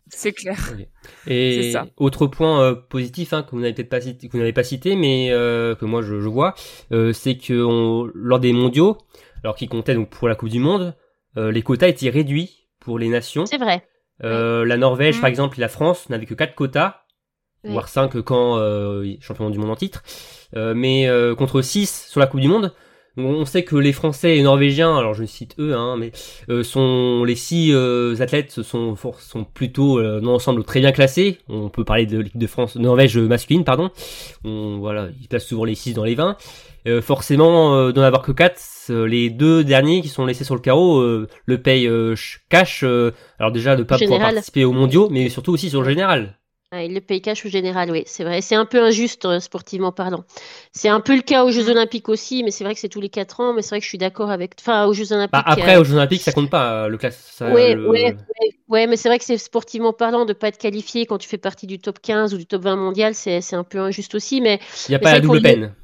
C'est 0.08 0.32
clair. 0.32 0.58
Et 1.26 1.72
autre 1.96 2.26
point 2.26 2.60
euh, 2.60 2.74
positif 2.74 3.32
hein, 3.32 3.42
que 3.44 3.52
vous 3.52 3.60
n'avez 3.60 3.72
peut-être 3.72 3.88
pas 3.88 4.00
cité, 4.00 4.26
que 4.26 4.32
vous 4.32 4.38
n'avez 4.38 4.52
pas 4.52 4.64
cité, 4.64 4.96
mais 4.96 5.30
euh, 5.30 5.74
que 5.76 5.84
moi 5.86 6.02
je, 6.02 6.20
je 6.20 6.28
vois, 6.28 6.54
euh, 6.92 7.12
c'est 7.12 7.36
que 7.36 7.62
on- 7.62 8.10
lors 8.14 8.40
des 8.40 8.52
mondiaux, 8.52 8.98
alors 9.44 9.54
qu'ils 9.56 9.68
comptaient 9.68 9.94
donc 9.94 10.10
pour 10.10 10.28
la 10.28 10.34
Coupe 10.34 10.50
du 10.50 10.58
Monde, 10.58 10.94
euh, 11.38 11.50
les 11.52 11.62
quotas 11.62 11.88
étaient 11.88 12.10
réduits 12.10 12.66
pour 12.80 12.98
les 12.98 13.08
nations. 13.08 13.46
C'est 13.46 13.58
vrai. 13.58 13.86
Euh, 14.24 14.64
La 14.66 14.76
Norvège, 14.76 15.18
Mm. 15.18 15.20
par 15.20 15.30
exemple, 15.30 15.58
et 15.58 15.62
la 15.62 15.68
France 15.68 16.08
n'avaient 16.10 16.26
que 16.26 16.34
quatre 16.34 16.54
quotas, 16.54 17.01
Oui. 17.64 17.72
voire 17.72 17.88
5 17.88 18.20
quand 18.22 18.58
euh, 18.58 19.04
champion 19.20 19.50
du 19.50 19.58
monde 19.58 19.70
en 19.70 19.76
titre, 19.76 20.02
Euh, 20.56 20.74
mais 20.74 21.08
euh, 21.08 21.34
contre 21.34 21.62
6 21.62 22.06
sur 22.10 22.20
la 22.20 22.26
Coupe 22.26 22.40
du 22.40 22.48
Monde. 22.48 22.72
On 23.18 23.44
sait 23.44 23.62
que 23.62 23.76
les 23.76 23.92
Français 23.92 24.38
et 24.38 24.42
Norvégiens, 24.42 24.96
alors 24.96 25.12
je 25.12 25.24
cite 25.26 25.54
eux, 25.58 25.74
hein, 25.74 25.96
mais 25.98 26.12
euh, 26.48 26.62
sont 26.62 27.24
les 27.24 27.34
six 27.34 27.70
euh, 27.74 28.14
athlètes 28.20 28.62
sont 28.62 28.96
sont 28.96 29.44
plutôt 29.44 29.98
euh, 29.98 30.20
dans 30.20 30.32
l'ensemble 30.32 30.64
très 30.64 30.80
bien 30.80 30.92
classés. 30.92 31.38
On 31.50 31.68
peut 31.68 31.84
parler 31.84 32.06
de 32.06 32.18
l'équipe 32.20 32.40
de 32.40 32.46
France, 32.46 32.74
Norvège 32.76 33.18
masculine, 33.18 33.64
pardon. 33.64 33.90
On, 34.44 34.78
voilà, 34.78 35.08
ils 35.20 35.28
placent 35.28 35.44
souvent 35.46 35.64
les 35.64 35.74
6 35.74 35.92
dans 35.92 36.04
les 36.04 36.14
20. 36.14 36.38
Euh, 36.88 37.02
forcément, 37.02 37.74
euh, 37.76 37.92
d'en 37.92 38.00
avoir 38.02 38.22
que 38.22 38.32
4, 38.32 38.90
les 39.04 39.28
deux 39.28 39.62
derniers 39.62 40.00
qui 40.00 40.08
sont 40.08 40.24
laissés 40.24 40.44
sur 40.44 40.54
le 40.54 40.62
carreau 40.62 40.98
euh, 41.00 41.28
le 41.44 41.60
payent 41.60 41.86
euh, 41.88 42.14
cash. 42.48 42.82
euh, 42.82 43.10
alors 43.38 43.52
déjà 43.52 43.76
de 43.76 43.82
pas 43.82 43.96
pouvoir 44.06 44.20
participer 44.36 44.64
aux 44.64 44.72
mondiaux, 44.72 45.08
mais 45.10 45.28
surtout 45.28 45.52
aussi 45.52 45.68
sur 45.68 45.82
le 45.82 45.88
général. 45.88 46.38
Il 46.72 46.94
le 46.94 47.00
paye 47.02 47.20
cash 47.20 47.44
au 47.44 47.48
général, 47.50 47.90
oui, 47.90 48.02
c'est 48.06 48.24
vrai. 48.24 48.40
C'est 48.40 48.54
un 48.54 48.64
peu 48.64 48.82
injuste 48.82 49.26
euh, 49.26 49.40
sportivement 49.40 49.92
parlant. 49.92 50.24
C'est 50.72 50.88
un 50.88 51.00
peu 51.00 51.14
le 51.14 51.22
cas 51.22 51.44
aux 51.44 51.50
Jeux. 51.50 51.68
Olympiques 51.68 52.08
aussi, 52.08 52.42
mais 52.42 52.50
c'est 52.50 52.64
vrai 52.64 52.74
que 52.74 52.80
c'est 52.80 52.88
tous 52.88 53.00
les 53.00 53.10
quatre 53.10 53.40
ans. 53.40 53.52
Mais 53.52 53.62
c'est 53.62 53.70
vrai 53.70 53.78
que 53.80 53.84
je 53.84 53.88
suis 53.90 53.98
d'accord 53.98 54.30
avec. 54.30 54.54
Enfin, 54.60 54.86
aux 54.86 54.92
Jeux 54.94 55.12
Olympiques. 55.12 55.32
Bah, 55.34 55.42
après, 55.46 55.76
euh, 55.76 55.80
aux 55.80 55.84
Jeux 55.84 55.94
Olympiques, 55.94 56.22
ça 56.22 56.32
compte 56.32 56.50
pas 56.50 56.84
euh, 56.84 56.88
le 56.88 56.96
classe. 56.96 57.36
Ouais, 57.42 57.74
le- 57.74 57.88
ouais, 57.90 58.04
ouais, 58.04 58.50
ouais, 58.68 58.86
mais 58.86 58.96
c'est 58.96 59.08
vrai 59.08 59.18
que 59.18 59.24
c'est 59.24 59.36
sportivement 59.38 59.92
parlant 59.92 60.24
de 60.24 60.32
pas 60.32 60.48
être 60.48 60.58
qualifié 60.58 61.06
quand 61.06 61.18
tu 61.18 61.28
fais 61.28 61.38
partie 61.38 61.66
du 61.66 61.78
top 61.78 61.98
15 62.00 62.34
ou 62.34 62.38
du 62.38 62.46
top 62.46 62.62
20 62.62 62.76
mondial, 62.76 63.14
c'est 63.14 63.54
un 63.54 63.64
peu 63.64 63.78
injuste 63.80 64.14
aussi. 64.14 64.40
Mais 64.40 64.58
Il 64.88 64.92
n'y 64.92 64.94
a 64.96 64.98
mais 64.98 65.04
pas 65.04 65.12
la 65.12 65.20
double 65.20 65.42
peine. 65.42 65.74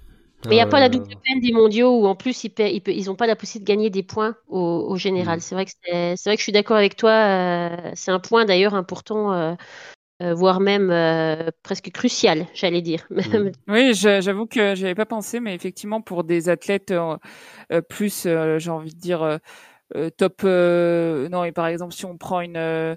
mais 0.46 0.54
il 0.54 0.58
n'y 0.58 0.60
a 0.60 0.66
pas 0.66 0.80
la 0.80 0.88
double 0.88 1.06
peine 1.26 1.40
des 1.40 1.52
mondiaux 1.52 2.00
où 2.00 2.06
en 2.06 2.14
plus 2.14 2.44
ils 2.44 2.50
paient- 2.50 2.74
ils, 2.74 3.16
pas 3.16 3.26
la 3.26 3.36
possibilité 3.36 3.72
de 3.72 3.76
gagner 3.76 3.90
des 3.90 4.02
points 4.02 4.36
au, 4.48 4.60
au 4.88 4.96
général. 4.96 5.38
Mm. 5.38 5.40
C'est 5.40 5.54
vrai 5.54 5.64
que 5.66 5.72
c'est 5.82 6.24
vrai 6.24 6.36
que 6.36 6.40
je 6.40 6.44
suis 6.44 6.52
d'accord 6.52 6.76
avec 6.76 6.96
toi. 6.96 7.10
euh, 7.10 7.90
c'est 7.94 8.10
un 8.12 8.20
point 8.20 8.44
d'ailleurs 8.44 8.74
important, 8.74 9.32
euh, 9.32 9.54
euh, 10.22 10.34
voire 10.34 10.60
même 10.60 10.90
euh, 10.90 11.50
presque 11.62 11.90
crucial, 11.92 12.46
j'allais 12.54 12.82
dire. 12.82 13.06
Oui, 13.68 13.92
j'avoue 13.94 14.46
que 14.46 14.74
j'avais 14.74 14.94
pas 14.94 15.04
pensé, 15.06 15.40
mais 15.40 15.54
effectivement 15.54 16.00
pour 16.00 16.24
des 16.24 16.48
athlètes 16.48 16.90
euh, 16.90 17.82
plus, 17.82 18.24
euh, 18.26 18.58
j'ai 18.58 18.70
envie 18.70 18.94
de 18.94 19.00
dire 19.00 19.38
top. 20.16 20.42
euh, 20.44 21.28
non, 21.28 21.44
et 21.44 21.52
par 21.52 21.66
exemple 21.66 21.94
si 21.94 22.04
on 22.06 22.16
prend 22.18 22.40
une 22.40 22.96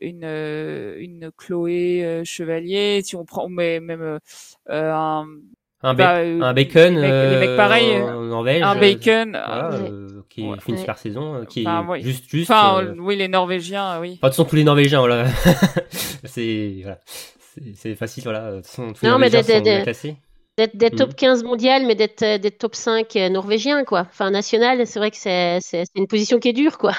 une 0.00 0.24
une 0.24 1.30
Chloé 1.36 2.22
Chevalier, 2.24 3.02
si 3.04 3.16
on 3.16 3.24
prend 3.24 3.48
mais 3.48 3.80
même 3.80 4.18
un 4.68 5.26
un, 5.82 5.94
ba- 5.94 6.04
bah, 6.04 6.16
euh, 6.18 6.40
un 6.42 6.52
bacon, 6.54 6.94
les 6.94 7.00
mecs, 7.00 7.30
les 7.30 7.38
mecs 7.38 7.48
euh, 7.50 7.56
pareils, 7.56 7.96
en 8.02 8.20
Norvège. 8.22 8.62
un 8.62 8.74
bacon. 8.76 9.30
voilà, 9.30 9.70
euh, 9.72 9.80
Ouais. 9.82 9.88
euh, 9.90 10.08
qui 10.28 10.42
Ouais. 10.42 10.56
finit 10.60 10.72
Ouais. 10.76 10.80
super 10.80 10.98
saison, 10.98 11.44
qui 11.48 11.60
Enfin, 11.66 11.84
est 11.84 11.90
oui. 11.90 12.02
juste, 12.02 12.24
juste. 12.28 12.50
Enfin, 12.50 12.82
euh, 12.82 12.94
oui, 12.98 13.16
les 13.16 13.28
Norvégiens, 13.28 14.00
oui. 14.00 14.08
Enfin, 14.08 14.08
de 14.08 14.14
toute 14.14 14.20
façon, 14.36 14.44
tous 14.44 14.56
les 14.56 14.64
Norvégiens, 14.64 14.98
voilà. 15.00 15.24
c'est, 16.24 16.76
voilà. 16.82 16.98
C'est- 17.74 17.94
facile, 17.94 18.22
voilà. 18.24 18.50
De 18.52 18.56
toute 18.56 18.66
façon, 18.66 18.92
tous 18.92 19.04
les 19.04 19.10
Non, 19.10 19.18
mais 19.18 19.30
Norvégiens 19.30 19.60
des- 19.60 19.76
sont 19.78 19.82
classés. 19.84 20.16
D'être 20.56 20.76
d'être 20.76 20.94
Mhm. 20.94 20.98
top 20.98 21.14
15 21.14 21.44
mondial, 21.44 21.86
mais 21.86 21.94
d'être 21.94 22.24
d'être 22.38 22.58
top 22.58 22.74
5 22.74 23.14
euh, 23.14 23.28
norvégien, 23.28 23.84
quoi. 23.84 24.06
Enfin, 24.10 24.30
national, 24.32 24.84
c'est 24.88 24.98
vrai 24.98 25.10
que 25.12 25.16
c'est 25.16 25.60
une 25.94 26.08
position 26.08 26.40
qui 26.40 26.48
est 26.48 26.52
dure, 26.52 26.78
quoi. 26.78 26.92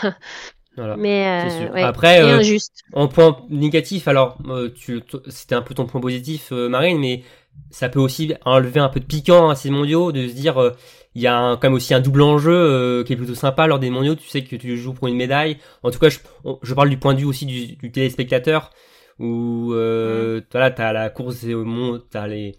Voilà. 0.78 0.96
Mais 0.96 1.28
euh, 1.28 1.50
sûr. 1.50 1.74
ouais, 1.74 1.84
Après, 1.84 2.22
euh, 2.22 2.38
injuste. 2.38 2.84
En 2.94 3.10
point 3.10 3.38
négatif, 3.50 4.08
alors, 4.08 4.38
euh, 4.48 4.70
tu, 4.74 5.02
c'était 5.28 5.56
un 5.56 5.62
peu 5.62 5.74
ton 5.74 5.86
point 5.86 6.00
positif, 6.00 6.54
euh, 6.54 6.70
Marine, 6.70 7.00
mais 7.00 7.24
ça 7.72 7.90
peut 7.90 8.00
aussi 8.00 8.34
enlever 8.46 8.80
un 8.80 8.90
peu 8.90 9.00
de 9.00 9.06
piquant 9.06 9.50
à 9.50 9.56
ces 9.56 9.70
mondiaux, 9.70 10.12
de 10.12 10.28
se 10.28 10.34
dire, 10.34 10.58
euh, 10.62 10.72
il 11.16 11.22
y 11.22 11.28
a 11.28 11.38
un- 11.38 11.56
quand 11.58 11.68
même 11.68 11.74
aussi 11.76 11.94
un 11.94 12.00
double 12.00 12.22
enjeu 12.22 12.52
euh, 12.54 13.04
qui 13.04 13.14
est 13.14 13.16
plutôt 13.16 13.36
sympa 13.36 13.68
lors 13.68 13.80
des 13.80 13.90
mondiaux. 13.90 14.16
Tu 14.16 14.28
sais 14.28 14.44
que 14.44 14.56
tu 14.56 14.78
joues 14.78 14.94
pour 14.94 15.08
une 15.08 15.16
médaille. 15.16 15.58
En 15.84 15.92
tout 15.92 16.00
cas, 16.00 16.10
je, 16.10 16.20
on- 16.46 16.60
je 16.64 16.74
parle 16.74 16.90
du 16.90 16.98
point 16.98 17.14
de 17.14 17.20
vue 17.20 17.26
aussi 17.26 17.46
du, 17.46 17.76
du 17.76 17.92
téléspectateur, 17.92 18.72
où 19.20 19.74
euh, 19.74 20.42
voilà, 20.52 20.72
t'as 20.72 20.94
la 20.94 21.10
course 21.10 21.44
au 21.46 21.66
monde, 21.66 22.04
t'as 22.10 22.28
les 22.28 22.58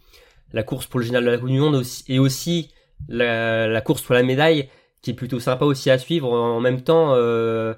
la 0.52 0.62
course 0.64 0.86
pour 0.86 1.00
le 1.00 1.06
général 1.06 1.24
de 1.26 1.30
la 1.30 1.38
Coupe 1.38 1.48
du 1.48 1.60
Monde 1.60 1.76
aussi, 1.76 2.04
et 2.08 2.18
aussi 2.18 2.70
la, 3.08 3.68
la 3.68 3.80
course 3.80 4.02
pour 4.02 4.14
la 4.16 4.22
médaille, 4.24 4.68
qui 5.00 5.12
est 5.12 5.14
plutôt 5.14 5.38
sympa 5.40 5.64
aussi 5.64 5.90
à 5.90 5.98
suivre 5.98 6.32
en, 6.32 6.56
en 6.56 6.60
même 6.60 6.82
temps. 6.82 7.14
euh, 7.14 7.74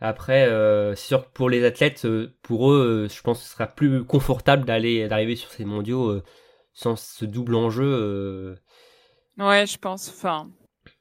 après, 0.00 0.46
euh, 0.48 0.94
c'est 0.94 1.06
sûr 1.08 1.24
que 1.26 1.32
pour 1.32 1.50
les 1.50 1.64
athlètes, 1.64 2.04
euh, 2.04 2.34
pour 2.42 2.72
eux, 2.72 3.06
euh, 3.06 3.08
je 3.08 3.20
pense 3.22 3.38
que 3.40 3.44
ce 3.44 3.52
sera 3.52 3.66
plus 3.66 4.04
confortable 4.04 4.64
d'aller 4.64 5.08
d'arriver 5.08 5.36
sur 5.36 5.50
ces 5.50 5.64
mondiaux 5.64 6.08
euh, 6.10 6.22
sans 6.72 6.96
ce 6.96 7.24
double 7.24 7.54
enjeu. 7.56 7.84
euh. 7.84 8.54
Ouais, 9.38 9.66
je 9.66 9.78
pense. 9.78 10.08
Enfin, 10.08 10.48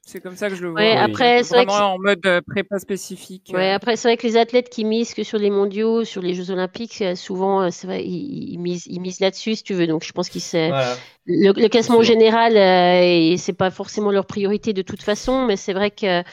c'est 0.06 0.22
comme 0.22 0.36
ça 0.36 0.50
que 0.50 0.56
je 0.56 0.64
le 0.64 0.70
vois. 0.70 0.82
Ouais, 0.82 0.94
oui. 0.94 1.00
après, 1.00 1.44
c'est 1.44 1.56
vrai 1.56 1.66
que 1.66 1.72
Vraiment 1.72 1.94
en 1.96 2.00
mode 2.00 2.42
prépa 2.48 2.80
spécifique. 2.80 3.52
Ouais, 3.54 3.72
euh. 3.72 3.76
après, 3.76 3.96
c'est 3.96 4.08
vrai 4.08 4.18
que 4.18 4.28
les 4.28 4.38
athlètes 4.38 4.70
qui 4.70 4.86
misent 4.86 5.14
que 5.14 5.24
sur 5.24 5.38
les 5.38 5.50
mondiaux, 5.50 6.04
sur 6.04 6.22
les 6.22 6.34
Jeux 6.34 6.52
Olympiques, 6.52 7.04
souvent, 7.16 7.70
c'est 7.72 7.88
vrai, 7.88 8.04
ils, 8.06 8.54
ils 8.54 8.60
misent, 8.60 8.86
ils 8.88 9.00
misent 9.02 9.20
là-dessus, 9.20 9.56
si 9.56 9.64
tu 9.64 9.74
veux. 9.74 9.88
Donc, 9.88 10.04
je 10.04 10.12
pense 10.12 10.30
qu'ils 10.30 10.42
Voilà. 10.52 10.96
le, 11.26 11.52
le 11.54 11.68
classement 11.68 12.02
général, 12.04 12.56
euh, 12.58 13.02
et 13.04 13.38
c'est 13.38 13.54
pas 13.54 13.72
forcément 13.72 14.12
leur 14.12 14.26
priorité 14.26 14.74
de 14.74 14.82
toute 14.82 15.02
façon, 15.02 15.46
mais 15.46 15.56
c'est 15.58 15.74
vrai 15.74 15.92
que 15.92 16.24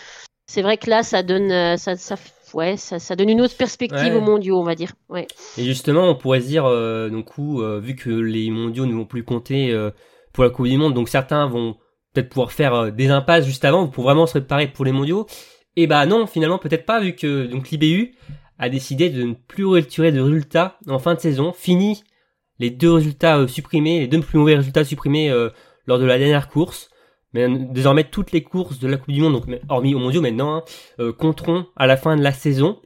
c'est 0.46 0.62
vrai 0.62 0.76
que 0.78 0.90
là, 0.90 1.02
ça 1.02 1.22
donne, 1.22 1.76
ça, 1.78 1.96
ça, 1.96 2.16
ouais, 2.54 2.76
ça, 2.76 2.98
ça 2.98 3.16
donne 3.16 3.28
une 3.28 3.40
autre 3.40 3.56
perspective 3.56 3.98
Ouais. 3.98 4.14
aux 4.14 4.20
mondiaux, 4.20 4.58
on 4.58 4.64
va 4.64 4.74
dire. 4.74 4.92
Ouais. 5.08 5.26
Et 5.58 5.64
justement, 5.64 6.08
on 6.08 6.14
pourrait 6.14 6.40
se 6.40 6.46
dire, 6.46 6.64
euh, 6.64 7.10
donc, 7.10 7.26
coup, 7.26 7.62
euh, 7.62 7.80
vu 7.80 7.94
que 7.96 8.10
les 8.10 8.50
mondiaux 8.50 8.86
ne 8.86 8.94
vont 8.94 9.04
plus 9.04 9.24
compter 9.24 9.72
euh, 9.72 9.90
pour 10.32 10.44
la 10.44 10.50
Coupe 10.50 10.66
du 10.66 10.76
Monde, 10.78 10.94
donc 10.94 11.08
certains 11.08 11.46
vont 11.46 11.76
peut-être 12.12 12.28
pouvoir 12.28 12.52
faire 12.52 12.92
des 12.92 13.10
impasses 13.10 13.44
juste 13.44 13.64
avant 13.64 13.88
pour 13.88 14.04
vraiment 14.04 14.26
se 14.26 14.38
préparer 14.38 14.68
pour 14.68 14.84
les 14.84 14.92
mondiaux. 14.92 15.26
Et 15.76 15.86
bah 15.86 16.06
non, 16.06 16.26
finalement, 16.26 16.58
peut-être 16.58 16.86
pas, 16.86 17.00
vu 17.00 17.14
que 17.14 17.46
donc 17.46 17.70
l'IBU 17.70 18.14
a 18.58 18.68
décidé 18.68 19.10
de 19.10 19.24
ne 19.24 19.34
plus 19.34 19.64
retirer 19.66 20.12
de 20.12 20.20
résultats 20.20 20.78
en 20.88 21.00
fin 21.00 21.14
de 21.14 21.20
saison. 21.20 21.52
Fini 21.52 22.04
les 22.60 22.70
deux 22.70 22.92
résultats 22.92 23.48
supprimés, 23.48 23.98
les 23.98 24.06
deux 24.06 24.20
plus 24.20 24.38
mauvais 24.38 24.54
résultats 24.54 24.84
supprimés 24.84 25.28
lors 25.86 25.98
de 25.98 26.04
la 26.04 26.18
dernière 26.18 26.48
course. 26.48 26.88
Mais 27.34 27.48
désormais, 27.48 28.04
toutes 28.04 28.32
les 28.32 28.42
courses 28.42 28.78
de 28.78 28.88
la 28.88 28.96
Coupe 28.96 29.12
du 29.12 29.20
Monde, 29.20 29.34
donc 29.34 29.44
hormis 29.68 29.94
au 29.94 29.98
mondiaux 29.98 30.22
maintenant, 30.22 30.64
hein, 30.98 31.12
compteront 31.18 31.66
à 31.76 31.86
la 31.86 31.96
fin 31.96 32.16
de 32.16 32.22
la 32.22 32.32
saison. 32.32 32.80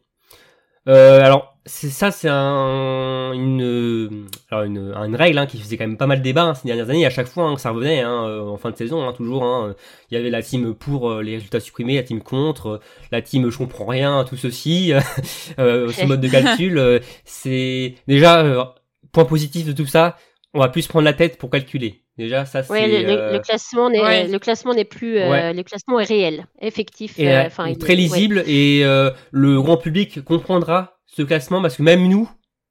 alors, 0.87 1.59
c'est 1.69 1.91
ça, 1.91 2.11
c'est 2.11 2.29
un, 2.31 3.33
une, 3.33 4.27
règle 4.51 5.39
hein, 5.39 5.47
qui 5.47 5.59
faisait 5.59 5.77
quand 5.77 5.87
même 5.87 5.97
pas 5.97 6.07
mal 6.07 6.19
de 6.19 6.25
débat 6.25 6.45
hein, 6.45 6.55
ces 6.55 6.67
dernières 6.67 6.89
années. 6.91 7.07
À 7.07 7.11
chaque 7.11 7.29
fois 7.29 7.45
hein, 7.45 7.55
que 7.55 7.61
ça 7.61 7.71
revenait 7.71 8.01
hein, 8.01 8.25
euh, 8.25 8.49
en 8.49 8.57
fin 8.57 8.71
de 8.71 8.77
saison, 8.77 9.13
toujours, 9.13 9.75
il 10.11 10.15
y 10.15 10.21
avait 10.21 10.31
la 10.31 10.43
team 10.43 10.75
pour 10.75 11.11
euh, 11.11 11.23
les 11.23 11.35
résultats 11.35 11.61
supprimés, 11.61 11.97
la 11.97 12.03
team 12.03 12.23
contre, 12.23 12.67
euh, 12.67 12.81
la 13.13 13.23
team 13.23 13.51
je 13.51 13.59
comprends 13.59 13.87
rien, 13.87 14.25
tout 14.25 14.37
ceci, 14.37 14.93
ce 15.59 16.07
mode 16.07 16.21
de 16.21 16.29
calcul. 16.29 17.01
c'est 17.25 17.95
déjà 18.09 18.75
point 19.13 19.25
positif 19.25 19.67
de 19.67 19.73
tout 19.73 19.87
ça. 19.87 20.17
On 20.55 20.61
va 20.61 20.69
plus 20.69 20.83
se 20.83 20.89
prendre 20.89 21.05
la 21.05 21.13
tête 21.13 21.39
pour 21.39 21.51
calculer. 21.51 22.03
Déjà, 22.19 22.45
ça 22.45 22.63
c'est. 22.63 22.73
Ouais, 22.73 22.89
le, 22.89 23.39
classement 23.39 23.89
n'est 23.89 24.27
le 24.27 24.39
classement 24.39 24.75
n'est 24.75 24.85
plus 24.85 25.15
le 25.15 25.63
classement 25.63 26.01
est 26.01 26.05
réel, 26.05 26.47
effectif. 26.61 27.19
Et, 27.19 27.49
très 27.79 27.95
lisible 27.95 28.43
et 28.47 28.83
le 29.31 29.63
grand 29.63 29.77
public 29.77 30.25
comprendra 30.25 30.99
ce 31.07 31.23
classement 31.23 31.63
parce 31.63 31.77
que 31.77 31.83
même 31.83 32.07
nous, 32.09 32.29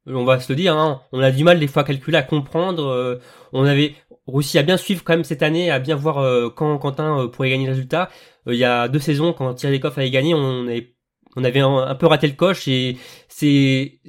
on 0.08 0.24
va 0.24 0.39
se 0.39 0.51
le 0.51 0.56
dire, 0.56 0.77
hein, 0.77 1.01
on 1.12 1.20
a 1.20 1.32
du 1.32 1.44
mal 1.44 1.60
des 1.60 1.68
fois 1.68 1.82
à 1.82 1.86
calculer, 1.86 2.18
à 2.18 2.24
comprendre. 2.24 2.86
Euh, 2.86 3.20
on 3.51 3.66
avait 3.66 3.96
réussi 4.27 4.58
à 4.58 4.63
bien 4.63 4.77
suivre 4.77 5.04
quand 5.04 5.13
même 5.13 5.24
cette 5.24 5.44
année, 5.44 5.70
à 5.70 5.80
bien 5.80 5.96
voir 5.96 6.20
euh, 6.20 6.50
quand 6.50 6.77
Quentin 6.77 7.20
euh, 7.20 7.27
pourrait 7.27 7.50
gagner 7.50 7.66
le 7.66 7.72
résultat. 7.72 8.10
il 8.48 8.56
y 8.56 8.63
a 8.63 8.88
deux 8.88 9.00
saisons, 9.00 9.34
quand 9.34 9.54
Thierry 9.56 9.77
Lecoff 9.77 9.98
avait 9.98 10.10
gagné, 10.10 10.34
on, 10.34 10.68
est, 10.68 10.96
on 11.36 11.44
avait 11.44 11.60
un, 11.60 11.96
peu 11.96 12.06
raté 12.08 12.27
le 12.27 12.34
coche 12.34 12.68
et 12.68 12.98
c'est 13.27 14.00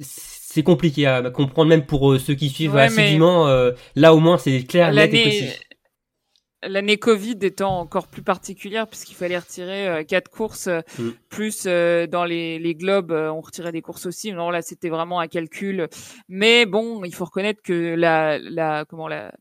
c'est 0.51 0.63
compliqué 0.63 1.05
à 1.05 1.29
comprendre 1.29 1.69
même 1.69 1.85
pour 1.85 2.19
ceux 2.19 2.33
qui 2.33 2.49
suivent 2.49 2.77
assidûment. 2.77 3.47
là 3.95 4.13
au 4.13 4.19
moins 4.19 4.37
c'est 4.37 4.63
clair, 4.63 4.91
net 4.93 5.13
et 5.13 5.21
précis 5.21 5.59
l'année 6.63 6.97
Covid 6.97 7.37
étant 7.41 7.79
encore 7.79 8.07
plus 8.07 8.21
particulière 8.21 8.87
puisqu'il 8.87 9.15
fallait 9.15 9.37
retirer 9.37 9.87
euh, 9.87 10.03
quatre 10.03 10.29
courses 10.29 10.67
euh, 10.67 10.81
mm. 10.97 11.09
plus 11.29 11.63
euh, 11.65 12.07
dans 12.07 12.25
les, 12.25 12.59
les 12.59 12.75
globes 12.75 13.11
on 13.11 13.41
retirait 13.41 13.71
des 13.71 13.81
courses 13.81 14.05
aussi 14.05 14.33
non 14.33 14.49
là 14.49 14.61
c'était 14.61 14.89
vraiment 14.89 15.19
un 15.19 15.27
calcul 15.27 15.87
mais 16.27 16.65
bon 16.65 17.03
il 17.03 17.13
faut 17.13 17.25
reconnaître 17.25 17.61
que 17.61 17.95
la 17.95 18.39
la 18.39 18.85
comment 18.85 19.07
la 19.07 19.31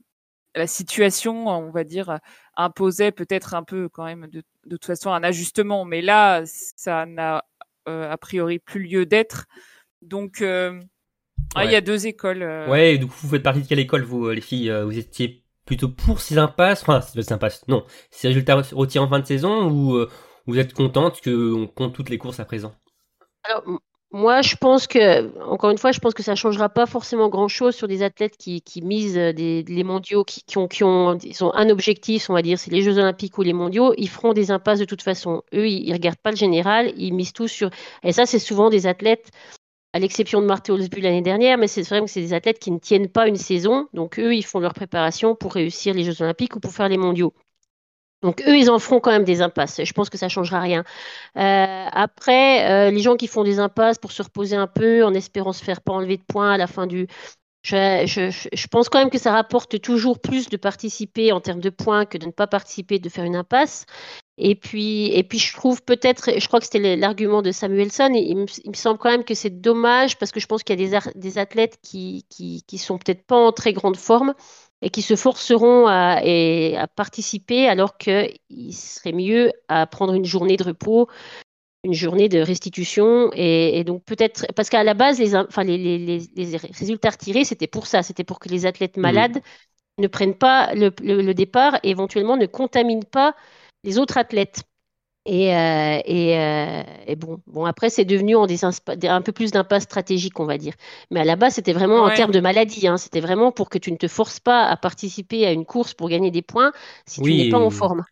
la 0.54 0.66
situation 0.66 1.48
on 1.48 1.70
va 1.70 1.84
dire 1.84 2.18
imposait 2.56 3.12
peut-être 3.12 3.54
un 3.54 3.62
peu 3.62 3.88
quand 3.88 4.04
même 4.04 4.28
de, 4.28 4.42
de 4.66 4.76
toute 4.76 4.86
façon 4.86 5.12
un 5.12 5.22
ajustement 5.22 5.84
mais 5.84 6.02
là 6.02 6.42
ça 6.44 7.06
n'a 7.06 7.44
a 7.86 8.18
priori 8.18 8.58
plus 8.58 8.82
lieu 8.82 9.06
d'être 9.06 9.46
donc 10.02 10.44
ah, 11.54 11.64
il 11.64 11.72
y 11.72 11.76
a 11.76 11.80
deux 11.80 12.06
écoles. 12.06 12.42
Ouais, 12.68 12.98
du 12.98 13.06
coup, 13.06 13.14
vous 13.22 13.28
faites 13.28 13.42
partie 13.42 13.62
de 13.62 13.66
quelle 13.66 13.78
école, 13.78 14.02
vous, 14.02 14.30
les 14.30 14.40
filles 14.40 14.72
Vous 14.84 14.96
étiez 14.96 15.44
plutôt 15.68 15.90
pour 15.90 16.20
ces 16.20 16.38
impasses, 16.38 16.80
enfin 16.80 17.02
ces 17.02 17.32
impasses, 17.32 17.62
non, 17.68 17.84
ces 18.10 18.28
résultats 18.28 18.56
retirés 18.72 19.04
en 19.04 19.08
fin 19.08 19.20
de 19.20 19.26
saison 19.26 19.68
ou 19.70 19.96
euh, 19.96 20.08
vous 20.46 20.58
êtes 20.58 20.72
contente 20.72 21.20
qu'on 21.22 21.66
compte 21.66 21.92
toutes 21.94 22.08
les 22.08 22.16
courses 22.16 22.40
à 22.40 22.46
présent? 22.46 22.74
Alors 23.44 23.62
moi 24.10 24.40
je 24.40 24.56
pense 24.56 24.86
que, 24.86 25.38
encore 25.44 25.68
une 25.68 25.76
fois, 25.76 25.92
je 25.92 26.00
pense 26.00 26.14
que 26.14 26.22
ça 26.22 26.30
ne 26.30 26.36
changera 26.36 26.70
pas 26.70 26.86
forcément 26.86 27.28
grand 27.28 27.48
chose 27.48 27.74
sur 27.76 27.86
des 27.86 28.02
athlètes 28.02 28.38
qui, 28.38 28.62
misent 28.82 29.18
euh, 29.18 29.34
des, 29.34 29.62
les 29.68 29.84
mondiaux, 29.84 30.24
qui, 30.24 30.56
ont, 30.56 30.68
qui 30.68 30.84
ont, 30.84 31.18
ils 31.18 31.44
ont 31.44 31.54
un 31.54 31.68
objectif, 31.68 32.30
on 32.30 32.32
va 32.32 32.40
dire, 32.40 32.58
c'est 32.58 32.70
les 32.70 32.80
Jeux 32.80 32.96
Olympiques 32.96 33.36
ou 33.36 33.42
les 33.42 33.52
mondiaux, 33.52 33.92
ils 33.98 34.08
feront 34.08 34.32
des 34.32 34.50
impasses 34.50 34.78
de 34.78 34.86
toute 34.86 35.02
façon. 35.02 35.42
Eux, 35.52 35.68
ils, 35.68 35.88
ne 35.90 35.92
regardent 35.92 36.16
pas 36.16 36.30
le 36.30 36.36
général, 36.36 36.94
ils 36.96 37.12
misent 37.12 37.34
tout 37.34 37.48
sur. 37.48 37.68
Et 38.02 38.12
ça, 38.12 38.24
c'est 38.24 38.38
souvent 38.38 38.70
des 38.70 38.86
athlètes 38.86 39.30
à 39.92 39.98
l'exception 39.98 40.40
de 40.40 40.46
Marthe 40.46 40.70
Olsbu 40.70 41.00
l'année 41.00 41.22
dernière, 41.22 41.58
mais 41.58 41.66
c'est 41.66 41.82
vrai 41.82 42.00
que 42.00 42.06
c'est 42.06 42.20
des 42.20 42.34
athlètes 42.34 42.58
qui 42.58 42.70
ne 42.70 42.78
tiennent 42.78 43.08
pas 43.08 43.26
une 43.26 43.36
saison. 43.36 43.88
Donc 43.94 44.18
eux, 44.18 44.34
ils 44.34 44.44
font 44.44 44.60
leur 44.60 44.74
préparation 44.74 45.34
pour 45.34 45.54
réussir 45.54 45.94
les 45.94 46.04
Jeux 46.04 46.22
Olympiques 46.22 46.56
ou 46.56 46.60
pour 46.60 46.72
faire 46.72 46.88
les 46.88 46.98
mondiaux. 46.98 47.32
Donc 48.22 48.42
eux, 48.46 48.56
ils 48.58 48.68
en 48.68 48.78
feront 48.80 49.00
quand 49.00 49.12
même 49.12 49.24
des 49.24 49.42
impasses. 49.42 49.82
Je 49.82 49.92
pense 49.92 50.10
que 50.10 50.18
ça 50.18 50.26
ne 50.26 50.30
changera 50.30 50.60
rien. 50.60 50.82
Euh, 51.36 51.86
après, 51.92 52.88
euh, 52.88 52.90
les 52.90 52.98
gens 53.00 53.16
qui 53.16 53.28
font 53.28 53.44
des 53.44 53.60
impasses 53.60 53.98
pour 53.98 54.10
se 54.10 54.22
reposer 54.22 54.56
un 54.56 54.66
peu 54.66 55.04
en 55.04 55.14
espérant 55.14 55.52
se 55.52 55.62
faire 55.62 55.80
pas 55.80 55.92
enlever 55.92 56.16
de 56.16 56.22
points 56.22 56.50
à 56.50 56.56
la 56.56 56.66
fin 56.66 56.86
du, 56.88 57.06
je, 57.62 58.66
pense 58.68 58.88
quand 58.88 58.98
même 58.98 59.10
que 59.10 59.18
ça 59.18 59.32
rapporte 59.32 59.80
toujours 59.80 60.20
plus 60.20 60.48
de 60.48 60.56
participer 60.56 61.32
en 61.32 61.40
termes 61.40 61.60
de 61.60 61.70
points 61.70 62.06
que 62.06 62.18
de 62.18 62.26
ne 62.26 62.30
pas 62.30 62.46
participer, 62.46 62.98
de 62.98 63.08
faire 63.08 63.24
une 63.24 63.36
impasse. 63.36 63.84
Et 64.36 64.54
puis, 64.54 65.06
et 65.06 65.24
puis 65.24 65.38
je 65.38 65.52
trouve 65.54 65.82
peut-être, 65.82 66.38
je 66.38 66.46
crois 66.46 66.60
que 66.60 66.66
c'était 66.66 66.96
l'argument 66.96 67.42
de 67.42 67.50
Samuelson, 67.50 68.12
il, 68.14 68.36
me, 68.36 68.74
semble 68.74 68.98
quand 68.98 69.10
même 69.10 69.24
que 69.24 69.34
c'est 69.34 69.60
dommage 69.60 70.16
parce 70.16 70.30
que 70.30 70.38
je 70.38 70.46
pense 70.46 70.62
qu'il 70.62 70.80
y 70.80 70.94
a 70.94 71.00
des, 71.14 71.38
athlètes 71.38 71.78
qui, 71.82 72.24
qui, 72.30 72.78
sont 72.78 72.98
peut-être 72.98 73.26
pas 73.26 73.36
en 73.36 73.50
très 73.50 73.72
grande 73.72 73.96
forme 73.96 74.34
et 74.80 74.90
qui 74.90 75.02
se 75.02 75.16
forceront 75.16 75.88
à 75.88 76.86
participer 76.94 77.68
alors 77.68 77.98
qu'il 77.98 78.38
serait 78.72 79.12
mieux 79.12 79.50
à 79.66 79.88
prendre 79.88 80.14
une 80.14 80.24
journée 80.24 80.56
de 80.56 80.64
repos 80.64 81.08
une 81.84 81.94
journée 81.94 82.28
de 82.28 82.40
restitution 82.40 83.30
et, 83.34 83.84
donc 83.84 84.04
peut-être 84.04 84.46
parce 84.56 84.68
qu'à 84.68 84.82
la 84.82 84.94
base 84.94 85.18
les, 85.20 85.36
enfin, 85.36 85.62
les, 85.62 85.78
les, 85.78 86.20
les 86.34 86.56
résultats 86.56 87.10
retirés 87.10 87.44
c'était 87.44 87.68
pour 87.68 87.86
ça 87.86 88.02
c'était 88.02 88.24
pour 88.24 88.40
que 88.40 88.48
les 88.48 88.66
athlètes 88.66 88.96
mmh. 88.96 89.00
malades 89.00 89.42
ne 89.98 90.06
prennent 90.06 90.34
pas 90.34 90.72
le, 90.74 90.92
le, 91.02 91.34
départ 91.34 91.78
et 91.82 91.90
éventuellement 91.90 92.36
ne 92.36 92.46
contaminent 92.46 93.04
pas 93.04 93.34
les 93.84 93.98
autres 93.98 94.18
athlètes. 94.18 94.62
Et, 95.26 95.54
euh, 95.54 96.00
et, 96.06 96.38
euh, 96.38 96.82
et, 97.06 97.14
bon, 97.14 97.42
bon 97.46 97.66
après 97.66 97.90
c'est 97.90 98.06
devenu 98.06 98.34
en 98.34 98.46
des, 98.46 98.64
un 98.64 99.20
peu 99.20 99.32
plus 99.32 99.50
d'impasse 99.50 99.82
stratégique 99.82 100.40
on 100.40 100.46
va 100.46 100.56
dire. 100.56 100.72
Mais 101.10 101.20
à 101.20 101.24
la 101.24 101.36
base 101.36 101.54
c'était 101.54 101.74
vraiment 101.74 102.02
en 102.02 102.10
termes 102.10 102.30
de 102.30 102.40
maladie 102.40 102.88
hein. 102.88 102.96
c'était 102.96 103.20
vraiment 103.20 103.52
pour 103.52 103.68
que 103.68 103.76
tu 103.76 103.92
ne 103.92 103.98
te 103.98 104.08
forces 104.08 104.40
pas 104.40 104.64
à 104.64 104.76
participer 104.78 105.44
à 105.46 105.52
une 105.52 105.66
course 105.66 105.92
pour 105.92 106.08
gagner 106.08 106.30
des 106.30 106.40
points 106.40 106.72
si 107.04 107.20
tu 107.20 107.34
n'es 107.34 107.50
pas 107.50 107.58
en 107.58 107.68
forme 107.68 108.04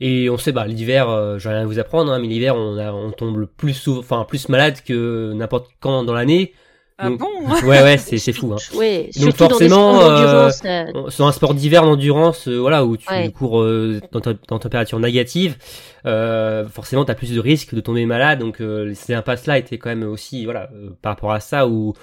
et 0.00 0.28
on 0.28 0.36
sait, 0.36 0.52
bah, 0.52 0.66
l'hiver, 0.66 1.08
euh, 1.08 1.38
j'ai 1.38 1.48
rien 1.48 1.62
à 1.62 1.64
vous 1.64 1.78
apprendre, 1.78 2.12
hein, 2.12 2.18
mais 2.18 2.26
l'hiver, 2.28 2.54
on, 2.56 2.76
a, 2.76 2.92
on 2.92 3.12
tombe 3.12 3.46
plus 3.46 3.74
souvent, 3.74 4.00
enfin, 4.00 4.24
plus 4.28 4.48
malade 4.48 4.82
que 4.84 5.32
n'importe 5.32 5.70
quand 5.80 6.04
dans 6.04 6.12
l'année. 6.12 6.52
Ah 6.98 7.10
bon? 7.10 7.28
Ouais, 7.64 7.82
ouais, 7.82 7.98
c'est, 7.98 8.18
c'est 8.18 8.32
fou. 8.32 8.52
Hein. 8.52 8.56
Ouais, 8.76 9.10
Donc 9.20 9.34
forcément, 9.36 10.00
euh, 10.02 10.50
euh, 10.64 11.10
sur 11.10 11.26
un 11.26 11.32
sport 11.32 11.54
d'hiver 11.54 11.82
d'endurance, 11.82 12.48
euh, 12.48 12.56
voilà, 12.58 12.84
où 12.84 12.96
tu 12.96 13.06
cours 13.32 13.60
euh, 13.60 14.00
dans, 14.12 14.20
dans 14.20 14.58
température 14.58 14.98
négative, 14.98 15.56
forcément, 16.04 17.04
t'as 17.04 17.14
plus 17.14 17.32
de 17.32 17.40
risques 17.40 17.74
de 17.74 17.80
tomber 17.80 18.06
malade. 18.06 18.38
Donc 18.38 18.62
ces 18.94 19.14
impasses-là 19.14 19.58
étaient 19.58 19.78
quand 19.78 19.90
même 19.90 20.04
aussi, 20.04 20.44
voilà, 20.44 20.70
par 21.02 21.12
rapport 21.12 21.32
à 21.32 21.40
ça, 21.40 21.66
où 21.68 21.94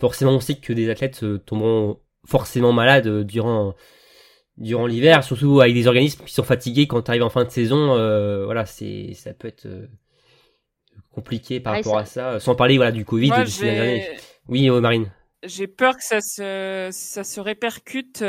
forcément 0.00 0.32
on 0.32 0.40
sait 0.40 0.54
que 0.56 0.72
des 0.72 0.90
athlètes 0.90 1.24
tomberont 1.46 1.98
forcément 2.26 2.72
malades 2.72 3.24
durant 3.24 3.74
durant 4.56 4.86
l'hiver, 4.86 5.24
surtout 5.24 5.60
avec 5.60 5.74
des 5.74 5.86
organismes 5.86 6.24
qui 6.24 6.32
sont 6.32 6.42
fatigués 6.42 6.86
quand 6.86 7.02
tu 7.02 7.10
arrives 7.10 7.22
en 7.22 7.30
fin 7.30 7.44
de 7.44 7.50
saison. 7.50 7.96
Euh, 7.96 8.44
voilà, 8.44 8.66
c'est 8.66 9.14
ça 9.14 9.32
peut 9.32 9.48
être 9.48 9.66
euh, 9.66 9.86
compliqué 11.10 11.60
par 11.60 11.74
rapport 11.74 11.98
à 11.98 12.04
ça. 12.04 12.40
Sans 12.40 12.54
parler 12.54 12.76
voilà 12.76 12.92
du 12.92 13.04
Covid 13.04 13.30
de 13.30 13.44
ces 13.46 13.68
années. 13.68 14.08
Oui, 14.48 14.68
euh, 14.68 14.80
Marine. 14.80 15.10
J'ai 15.44 15.66
peur 15.66 15.96
que 15.96 16.04
ça 16.04 16.20
se 16.20 16.88
ça 16.92 17.24
se 17.24 17.40
répercute 17.40 18.24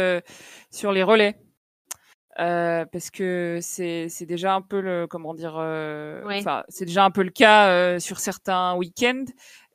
sur 0.71 0.91
les 0.91 1.03
relais. 1.03 1.35
parce 2.35 3.11
que 3.11 3.59
c'est 3.61 4.07
c'est 4.09 4.25
déjà 4.25 4.55
un 4.55 4.61
peu 4.61 4.81
le 4.81 5.05
comment 5.07 5.35
dire 5.35 5.55
enfin 5.55 6.63
c'est 6.69 6.85
déjà 6.85 7.05
un 7.05 7.11
peu 7.11 7.23
le 7.23 7.29
cas 7.29 7.99
sur 7.99 8.19
certains 8.19 8.75
week-ends 8.75 9.25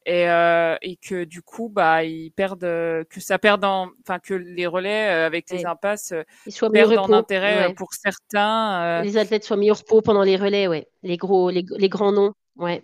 et, 0.09 0.27
euh, 0.27 0.77
et 0.81 0.97
que 0.97 1.25
du 1.25 1.43
coup 1.43 1.69
bah 1.69 2.03
ils 2.03 2.31
perdent 2.31 2.61
que 2.61 3.21
ça 3.21 3.39
perd 3.39 3.63
en 3.63 3.91
enfin 4.01 4.19
que 4.19 4.33
les 4.33 4.67
relais 4.67 5.11
euh, 5.11 5.27
avec 5.27 5.51
les 5.51 5.67
impasses 5.67 6.13
euh, 6.13 6.23
ils 6.47 6.53
soient 6.53 6.71
perdent 6.71 6.97
en 6.97 7.13
intérêt 7.13 7.75
pour 7.75 7.93
certains 7.93 9.03
les 9.03 9.19
athlètes 9.19 9.45
soient 9.45 9.59
mis 9.59 9.71
au 9.71 9.75
repos 9.75 10.01
pendant 10.01 10.23
les 10.23 10.37
relais 10.37 10.67
ouais. 10.67 10.89
Les 11.03 11.19
gros 11.19 11.51
les, 11.51 11.65
les 11.77 11.89
grands 11.91 12.13
noms 12.13 12.33
ouais. 12.57 12.83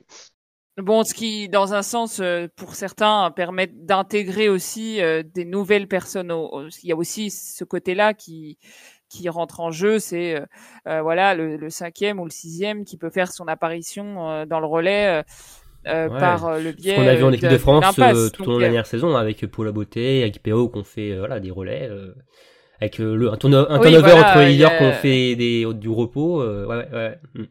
Bon, 0.77 1.05
ce 1.05 1.15
qui, 1.15 1.49
dans 1.49 1.73
un 1.73 1.83
sens, 1.83 2.21
pour 2.57 2.75
certains, 2.75 3.31
permet 3.31 3.69
d'intégrer 3.69 4.49
aussi 4.49 4.99
des 5.25 5.45
nouvelles 5.45 5.87
personnes. 5.87 6.33
Il 6.83 6.89
y 6.89 6.91
a 6.91 6.97
aussi 6.97 7.31
ce 7.31 7.63
côté-là 7.63 8.13
qui 8.13 8.59
qui 9.09 9.29
rentre 9.29 9.61
en 9.61 9.71
jeu, 9.71 10.01
c'est 10.01 10.43
voilà 10.85 11.37
le, 11.37 11.57
le, 11.57 11.71
cinquième 11.71 12.19
ou 12.19 12.25
le 12.25 12.33
sixième 12.33 12.85
qui 12.85 12.97
peut 12.97 13.11
faire 13.11 13.31
son 13.31 13.47
apparition 13.47 14.45
dans 14.47 14.59
le 14.59 14.67
relais 14.67 15.23
euh, 15.87 16.09
par 16.09 16.47
euh, 16.47 16.61
le 16.61 16.73
biais. 16.73 16.95
Ce 16.95 16.97
qu'on 16.97 17.07
a 17.07 17.15
vu 17.15 17.25
en 17.25 17.33
équipe 17.33 17.49
de, 17.49 17.59
France 17.59 17.99
euh, 17.99 18.31
tout 18.31 18.43
au 18.45 18.47
long 18.47 18.57
de 18.57 18.63
la 18.63 18.69
dernière 18.69 18.87
saison 18.87 19.17
avec 19.17 19.47
Paul 19.47 19.71
Beauté, 19.73 20.23
avec 20.23 20.43
PO 20.43 20.69
qu'on 20.69 20.85
fait 20.85 21.17
voilà 21.19 21.41
des 21.41 21.51
relais. 21.51 21.91
avec 22.81 22.99
le, 22.99 23.31
un, 23.31 23.37
turnover, 23.37 23.67
un 23.71 23.79
turnover 23.79 24.13
entre 24.13 24.39
les 24.39 24.53
leaders 24.53 24.79
qu'on 24.79 24.93
fait 24.93 25.37
des, 25.37 25.67
du 25.75 25.89
repos. 25.89 26.43
ouais, 26.43 26.67
ouais, 26.67 26.89
ouais. 26.93 27.19
Hmm. 27.35 27.45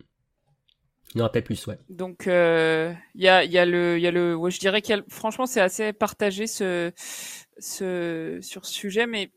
Il 1.15 1.19
y 1.19 1.21
en 1.21 1.25
aura 1.25 1.31
peut-être 1.31 1.45
plus, 1.45 1.67
ouais. 1.67 1.77
Donc 1.89 2.23
il 2.25 2.31
y 3.15 3.27
a 3.27 3.43
il 3.43 3.51
y 3.51 3.57
a 3.57 3.65
le 3.65 3.97
il 3.97 4.01
y 4.01 4.07
a 4.07 4.11
le 4.11 4.35
ouais, 4.35 4.51
je 4.51 4.59
dirais 4.59 4.81
qu'il 4.81 5.03
franchement 5.09 5.45
c'est 5.45 5.61
assez 5.61 5.93
partagé 5.93 6.47
ce 6.47 6.91
ce 7.59 8.39
sur 8.41 8.65
ce 8.65 8.73
sujet 8.73 9.05
mais 9.05 9.31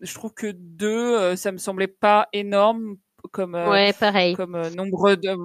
je 0.00 0.12
trouve 0.14 0.34
que 0.34 0.52
deux 0.52 1.36
ça 1.36 1.52
me 1.52 1.58
semblait 1.58 1.86
pas 1.86 2.28
énorme 2.32 2.96
comme 3.30 3.54
ouais, 3.54 3.92
pareil. 3.92 4.34
comme 4.34 4.60
nombre 4.74 5.14
de 5.14 5.36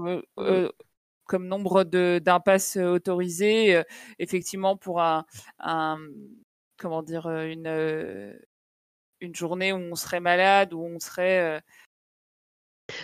comme 1.28 1.48
nombre 1.48 1.84
d'impasses 1.84 2.78
euh, 2.78 2.88
autorisées, 2.96 3.76
euh, 3.76 3.84
effectivement 4.20 4.76
pour 4.78 5.02
un, 5.02 5.26
un, 5.60 5.98
comment 6.78 7.04
dire 7.04 7.28
euh, 7.28 7.46
une 7.48 8.38
une 9.20 9.36
journée 9.36 9.74
où 9.74 9.78
on 9.78 9.96
serait 9.96 10.20
malade, 10.20 10.74
où 10.74 10.84
on 10.84 11.00
serait 11.00 11.62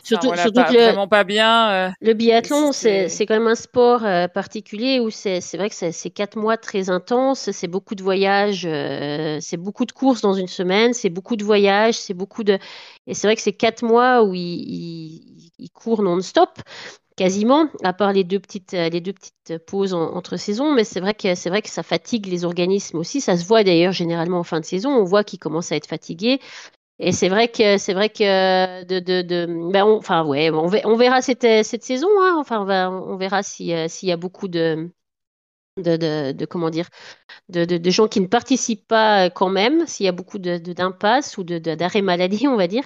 Surtout, 0.04 0.28
voilà, 0.28 0.44
surtout 0.44 0.62
pas, 0.62 0.72
que 0.72 0.78
le, 0.78 0.84
vraiment 0.84 1.08
pas 1.10 1.24
bien. 1.26 1.72
euh, 1.72 1.90
le 2.02 2.14
biathlon, 2.14 2.72
c'est 2.72 3.10
quand 3.26 3.34
même 3.34 3.48
un 3.48 3.56
sport 3.56 4.06
euh, 4.06 4.28
particulier 4.30 5.00
où 5.02 5.10
c'est 5.10 5.40
vrai 5.56 5.70
que 5.70 5.76
c'est 5.76 6.10
quatre 6.10 6.38
mois 6.38 6.58
très 6.58 6.90
intenses, 6.90 7.52
c'est 7.52 7.68
beaucoup 7.68 7.96
de 7.96 8.04
voyages, 8.04 8.66
euh, 8.66 9.40
c'est 9.42 9.58
beaucoup 9.58 9.86
de 9.86 9.92
courses 9.92 10.22
dans 10.22 10.34
une 10.34 10.48
semaine, 10.48 10.94
c'est 10.94 11.10
beaucoup 11.10 11.36
de 11.36 11.44
voyages, 11.44 11.96
c'est 11.96 12.14
beaucoup 12.14 12.44
de... 12.44 12.60
Et 13.08 13.14
c'est 13.14 13.28
vrai 13.28 13.36
que 13.36 13.42
c'est 13.42 13.54
quatre 13.54 13.84
mois 13.84 14.24
où 14.24 14.34
il, 14.34 14.42
il, 14.42 15.52
il 15.60 15.70
court 15.72 16.02
non-stop, 16.02 16.60
quasiment, 17.16 17.68
à 17.84 17.94
part 17.94 18.14
les 18.14 18.24
deux 18.24 18.40
petites, 18.40 18.74
euh, 18.74 19.60
pauses 19.68 19.94
en- 19.94 20.14
entre 20.16 20.38
saisons, 20.38 20.74
mais 20.74 20.84
c'est 20.84 21.00
vrai 21.02 21.14
que 21.14 21.36
c'est 21.36 21.50
vrai 21.50 21.62
que 21.62 21.70
ça 21.70 21.84
fatigue 21.84 22.26
les 22.28 22.46
organismes 22.46 22.98
aussi. 22.98 23.22
Ça 23.22 23.38
se 23.38 23.46
voit 23.46 23.64
d'ailleurs 23.64 23.94
généralement 23.94 24.40
en 24.40 24.44
fin 24.44 24.60
de 24.60 24.66
saison, 24.66 24.90
on 24.92 25.04
voit 25.04 25.24
qu'ils 25.24 25.40
commencent 25.40 25.72
à 25.72 25.76
être 25.76 25.88
fatigués. 25.88 26.40
Et 27.00 27.12
c'est 27.12 27.30
vrai 27.30 27.48
que 27.50 27.78
c'est 27.78 27.94
vrai 27.94 28.10
que 28.10 28.84
de 28.86 29.00
de 29.00 29.22
de 29.24 29.72
ben 29.72 29.86
on- 29.86 29.98
enfin 29.98 30.26
ouais 30.26 30.52
on, 30.52 30.68
ve- 30.68 30.82
on 30.86 30.96
verra 30.96 31.22
cette 31.22 31.48
cette 31.66 31.84
saison 31.84 32.08
hein. 32.22 32.36
enfin 32.40 32.62
on 32.92 33.18
verra 33.18 33.44
si 33.44 33.74
euh, 33.74 33.88
s'il 33.88 34.10
y 34.10 34.12
a 34.12 34.18
beaucoup 34.18 34.48
de 34.48 34.90
de, 35.78 36.32
de, 36.32 36.46
comment 36.46 36.70
dire 36.70 36.88
de, 37.50 37.66
de, 37.66 37.90
gens 37.90 38.08
qui 38.08 38.22
ne 38.22 38.28
participent 38.28 38.88
pas 38.88 39.26
euh, 39.26 39.30
quand 39.30 39.50
même 39.50 39.88
s'il 39.88 40.06
y 40.06 40.10
a 40.10 40.12
beaucoup 40.12 40.38
d'impasses 40.40 41.38
ou 41.38 41.44
d'arrêt 41.44 42.02
maladie 42.02 42.48
on 42.48 42.56
va 42.58 42.68
dire. 42.68 42.84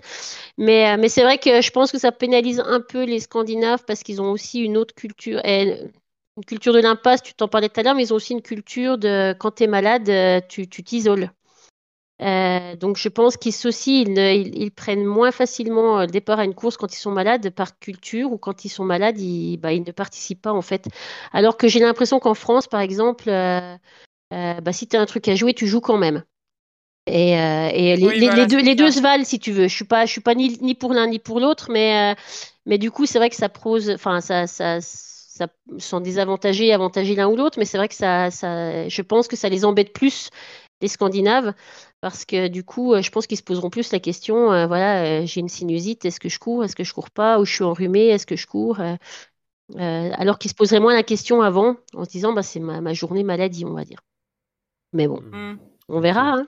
Mais 0.58 0.94
euh, 0.94 0.98
mais 1.00 1.10
c'est 1.10 1.24
vrai 1.24 1.38
que 1.38 1.62
je 1.62 1.72
pense 1.72 1.92
que 1.92 2.00
ça 2.00 2.12
pénalise 2.12 2.62
un 2.66 2.82
peu 2.82 3.04
les 3.06 3.20
Scandinaves 3.20 3.84
parce 3.86 4.04
qu'ils 4.04 4.22
ont 4.22 4.32
aussi 4.32 4.62
une 4.62 4.78
autre 4.78 4.96
culture 4.96 5.42
et 5.46 5.82
une 6.38 6.46
culture 6.46 6.74
de 6.74 6.80
l'impasse. 6.80 7.24
Tu 7.24 7.34
t'en 7.34 7.48
parlais 7.48 7.70
tout 7.70 7.80
à 7.80 7.84
l'heure 7.84 7.96
mais 7.96 8.04
ils 8.04 8.14
ont 8.14 8.18
aussi 8.18 8.34
une 8.34 8.42
culture 8.42 8.98
de 8.98 9.36
quand 9.40 9.52
tu 9.52 9.64
es 9.64 9.68
malade 9.68 10.10
euh, 10.10 10.42
tu 10.48 10.68
t'isoles 10.68 11.32
euh, 12.22 12.76
donc 12.76 12.98
je 12.98 13.10
pense 13.10 13.38
qu'ils 13.38 13.54
aussi 13.68 14.02
ils, 14.02 14.18
ils, 14.18 14.58
ils 14.64 14.72
prennent 14.72 15.06
moins 15.06 15.32
facilement 15.32 16.00
euh, 16.00 16.02
le 16.02 16.08
départ 16.12 16.40
à 16.40 16.46
une 16.46 16.56
course 16.56 16.76
quand 16.78 16.92
ils 16.94 16.98
sont 17.00 17.12
malades 17.12 17.52
par 17.52 17.78
culture 17.80 18.32
ou 18.32 18.38
quand 18.40 18.66
ils 18.66 18.70
sont 18.70 18.86
malades 18.86 19.20
ils, 19.20 19.58
bah, 19.58 19.72
ils 19.74 19.84
ne 19.84 19.92
participent 19.92 20.42
pas 20.42 20.54
en 20.54 20.62
fait. 20.64 20.88
Alors 21.32 21.58
que 21.58 21.68
j'ai 21.68 21.80
l'impression 21.80 22.20
qu'en 22.20 22.34
France 22.34 22.68
par 22.68 22.82
exemple, 22.82 23.30
euh, 23.30 23.76
euh, 24.34 24.62
bah, 24.62 24.74
si 24.74 24.88
tu 24.88 24.98
as 24.98 25.02
un 25.02 25.06
truc 25.08 25.28
à 25.30 25.36
jouer, 25.36 25.54
tu 25.54 25.68
joues 25.68 25.82
quand 25.82 25.98
même. 25.98 26.24
Et, 27.08 27.38
euh, 27.40 27.70
et 27.74 27.96
les, 27.98 28.12
Oui, 28.12 28.20
les- 28.20 28.30
voilà, 28.30 28.46
les 28.46 28.46
deux, 28.48 28.60
les 28.62 28.92
se 28.92 29.02
valent 29.02 29.24
si 29.26 29.40
tu 29.40 29.52
veux. 29.54 29.68
Je 29.68 29.76
suis 29.76 29.86
pas, 29.86 30.06
je 30.06 30.12
suis 30.12 30.22
pas 30.22 30.36
ni, 30.36 30.58
ni 30.62 30.76
pour 30.76 30.94
l'un 30.94 31.08
ni 31.08 31.20
pour 31.20 31.40
l'autre, 31.40 31.70
mais, 31.72 32.14
euh, 32.14 32.16
mais 32.66 32.78
du 32.78 32.92
coup 32.92 33.06
c'est 33.06 33.18
vrai 33.18 33.30
que 33.30 33.36
ça 33.38 33.50
pose, 33.50 33.90
enfin 33.92 34.20
ça, 34.22 34.46
ça, 34.46 34.80
ça 34.82 35.48
sont 35.80 36.02
désavantagés 36.02 36.68
et 36.68 36.74
avantagés 36.74 37.16
l'un 37.16 37.28
ou 37.30 37.36
l'autre, 37.38 37.58
mais 37.60 37.66
c'est 37.66 37.78
vrai 37.78 37.88
que 37.88 37.96
ça, 37.96 38.30
ça, 38.32 38.88
je 38.90 39.02
pense 39.02 39.28
que 39.30 39.36
ça 39.38 39.48
les 39.50 39.64
embête 39.66 39.94
plus 39.94 40.30
les 40.82 40.88
Scandinaves 40.90 41.54
parce 42.02 42.26
que 42.26 42.48
du 42.48 42.64
coup, 42.64 42.94
euh, 42.94 43.02
je 43.02 43.10
pense 43.12 43.28
qu'ils 43.28 43.38
se 43.38 43.44
poseront 43.44 43.70
plus 43.70 43.92
la 43.92 44.00
question, 44.00 44.52
euh, 44.52 44.68
voilà, 44.68 45.22
euh, 45.22 45.26
j'ai 45.26 45.40
une 45.40 45.50
sinusite, 45.50 46.06
est-ce 46.06 46.20
que 46.20 46.30
je 46.30 46.40
cours, 46.40 46.64
est-ce 46.64 46.76
que 46.76 46.84
je 46.84 46.94
cours 46.94 47.10
pas, 47.10 47.40
ou 47.40 47.46
je 47.46 47.54
suis 47.54 47.64
enrhumé, 47.64 48.08
est-ce 48.08 48.26
que 48.26 48.36
je 48.36 48.46
cours, 48.46 48.80
euh, 48.80 48.96
alors 49.76 50.38
qu'ils 50.38 50.52
se 50.52 50.56
poseraient 50.56 50.80
moins 50.80 50.94
la 50.94 51.04
question 51.04 51.42
avant, 51.42 51.78
en 51.94 52.06
se 52.06 52.10
disant, 52.10 52.34
bah 52.34 52.44
c'est 52.44 52.60
ma, 52.60 52.82
ma 52.82 52.94
journée 52.94 53.24
maladie, 53.24 53.66
on 53.66 53.74
va 53.74 53.84
dire. 53.84 54.00
Mais 54.94 55.08
bon, 55.08 55.22
hmm. 55.22 55.58
on 55.90 56.00
verra. 56.00 56.34
Hein. 56.34 56.48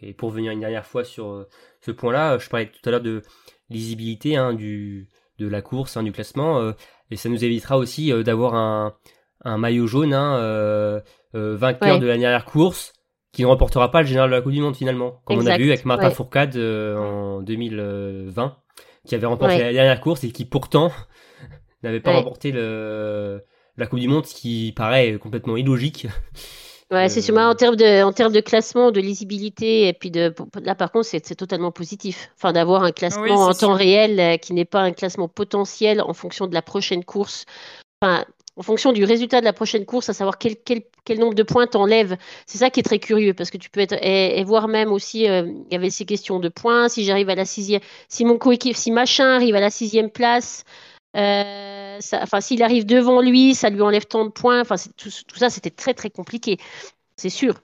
Et 0.00 0.14
pour 0.14 0.28
revenir 0.30 0.52
une 0.52 0.60
dernière 0.60 0.86
fois 0.86 1.02
sur 1.04 1.46
ce 1.80 1.90
point-là, 1.90 2.38
je 2.38 2.48
parlais 2.48 2.70
tout 2.70 2.88
à 2.88 2.92
l'heure 2.92 3.00
de 3.00 3.22
lisibilité 3.68 4.36
hein, 4.36 4.54
du, 4.54 5.08
de 5.38 5.48
la 5.48 5.60
course, 5.60 5.96
hein, 5.96 6.04
du 6.04 6.12
classement, 6.12 6.72
et 7.10 7.16
ça 7.16 7.28
nous 7.28 7.44
évitera 7.44 7.76
aussi 7.76 8.12
d'avoir 8.22 8.54
un, 8.54 8.94
un 9.44 9.58
maillot 9.58 9.88
jaune, 9.88 10.12
vainqueur 11.32 11.94
Ouais. 11.94 11.98
de 11.98 12.06
la 12.06 12.16
dernière 12.16 12.44
course, 12.44 12.92
qui 13.32 13.42
ne 13.42 13.46
remportera 13.46 13.90
pas 13.90 14.02
le 14.02 14.06
général 14.06 14.30
de 14.30 14.34
la 14.36 14.42
Coupe 14.42 14.52
du 14.52 14.60
Monde 14.60 14.76
finalement, 14.76 15.20
comme 15.24 15.38
on 15.38 15.46
a 15.46 15.56
vu 15.56 15.68
avec 15.70 15.84
Martin 15.84 16.08
ouais. 16.08 16.14
Fourcade 16.14 16.56
euh, 16.56 16.96
en 16.98 17.40
2020, 17.42 18.56
qui 19.06 19.14
avait 19.14 19.26
remporté 19.26 19.54
Ouais. 19.56 19.62
la 19.64 19.72
dernière 19.72 20.00
course 20.00 20.22
et 20.24 20.30
qui 20.32 20.44
pourtant 20.44 20.90
n'avait 21.82 22.00
pas 22.00 22.10
Ouais. 22.10 22.16
remporté 22.18 22.52
le, 22.52 23.42
la 23.76 23.86
Coupe 23.86 24.00
du 24.00 24.08
Monde, 24.08 24.26
ce 24.26 24.34
qui 24.34 24.72
paraît 24.76 25.18
complètement 25.18 25.56
illogique. 25.56 26.06
Ouais, 26.90 27.08
c'est 27.08 27.20
Euh, 27.20 27.22
sûr. 27.22 27.34
mais 27.34 27.40
En 27.42 27.54
termes 27.54 27.76
de, 27.76 28.02
en 28.02 28.12
termes 28.12 28.34
de 28.34 28.40
classement, 28.40 28.90
de 28.90 29.00
lisibilité, 29.00 29.88
et 29.88 29.94
puis 29.94 30.10
de, 30.10 30.34
là 30.62 30.74
par 30.74 30.92
contre, 30.92 31.06
c'est 31.06 31.24
c'est 31.24 31.34
totalement 31.34 31.72
positif. 31.72 32.30
Enfin, 32.36 32.52
d'avoir 32.52 32.82
un 32.82 32.92
classement 32.92 33.22
Oui, 33.22 33.30
en 33.32 33.54
temps 33.54 33.72
réel 33.72 34.20
euh, 34.20 34.36
qui 34.36 34.52
n'est 34.52 34.66
pas 34.66 34.80
un 34.82 34.92
classement 34.92 35.26
potentiel 35.28 36.02
en 36.02 36.12
fonction 36.12 36.46
de 36.46 36.52
la 36.52 36.60
prochaine 36.60 37.02
course. 37.02 37.46
Enfin, 38.02 38.26
en 38.56 38.62
fonction 38.62 38.92
du 38.92 39.04
résultat 39.04 39.40
de 39.40 39.44
la 39.44 39.52
prochaine 39.52 39.86
course, 39.86 40.08
à 40.08 40.12
savoir 40.12 40.38
quel, 40.38 41.18
nombre 41.18 41.34
de 41.34 41.42
points 41.42 41.66
t'enlèves. 41.66 42.16
C'est 42.46 42.58
ça 42.58 42.70
qui 42.70 42.80
est 42.80 42.82
très 42.82 42.98
curieux 42.98 43.34
parce 43.34 43.50
que 43.50 43.56
tu 43.56 43.70
peux 43.70 43.80
être 43.80 43.94
et, 44.02 44.42
voir 44.44 44.68
même 44.68 44.92
aussi, 44.92 45.28
euh, 45.28 45.46
il 45.46 45.72
y 45.72 45.76
avait 45.76 45.90
ces 45.90 46.04
questions 46.04 46.38
de 46.38 46.48
points. 46.48 46.88
Si 46.88 47.04
j'arrive 47.04 47.30
à 47.30 47.34
la 47.34 47.44
sixième, 47.44 47.80
si 48.08 48.24
mon 48.24 48.38
coéquipier, 48.38 48.74
si 48.74 48.90
machin 48.90 49.36
arrive 49.36 49.54
à 49.54 49.60
la 49.60 49.70
sixième 49.70 50.10
place. 50.10 50.64
Euh, 51.16 51.98
s'il 52.40 52.62
arrive 52.62 52.86
devant 52.86 53.20
lui, 53.20 53.54
ça 53.54 53.68
lui 53.68 53.82
enlève 53.82 54.06
tant 54.06 54.24
de 54.24 54.30
points. 54.30 54.60
Enfin, 54.60 54.76
tout, 54.96 55.10
ça, 55.36 55.50
c'était 55.50 55.70
très 55.70 55.94
très 55.94 56.10
compliqué, 56.10 56.58
c'est 57.16 57.30
sûr. 57.30 57.54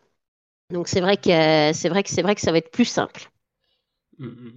Donc 0.70 0.88
c'est 0.88 1.00
vrai 1.00 1.16
que 1.16 1.72
c'est 1.72 1.88
vrai 1.88 2.02
que 2.02 2.10
ça 2.40 2.52
va 2.52 2.58
être 2.58 2.70
plus 2.70 2.84
simple. 2.84 3.30
Mm, 4.18 4.26
mm. 4.26 4.52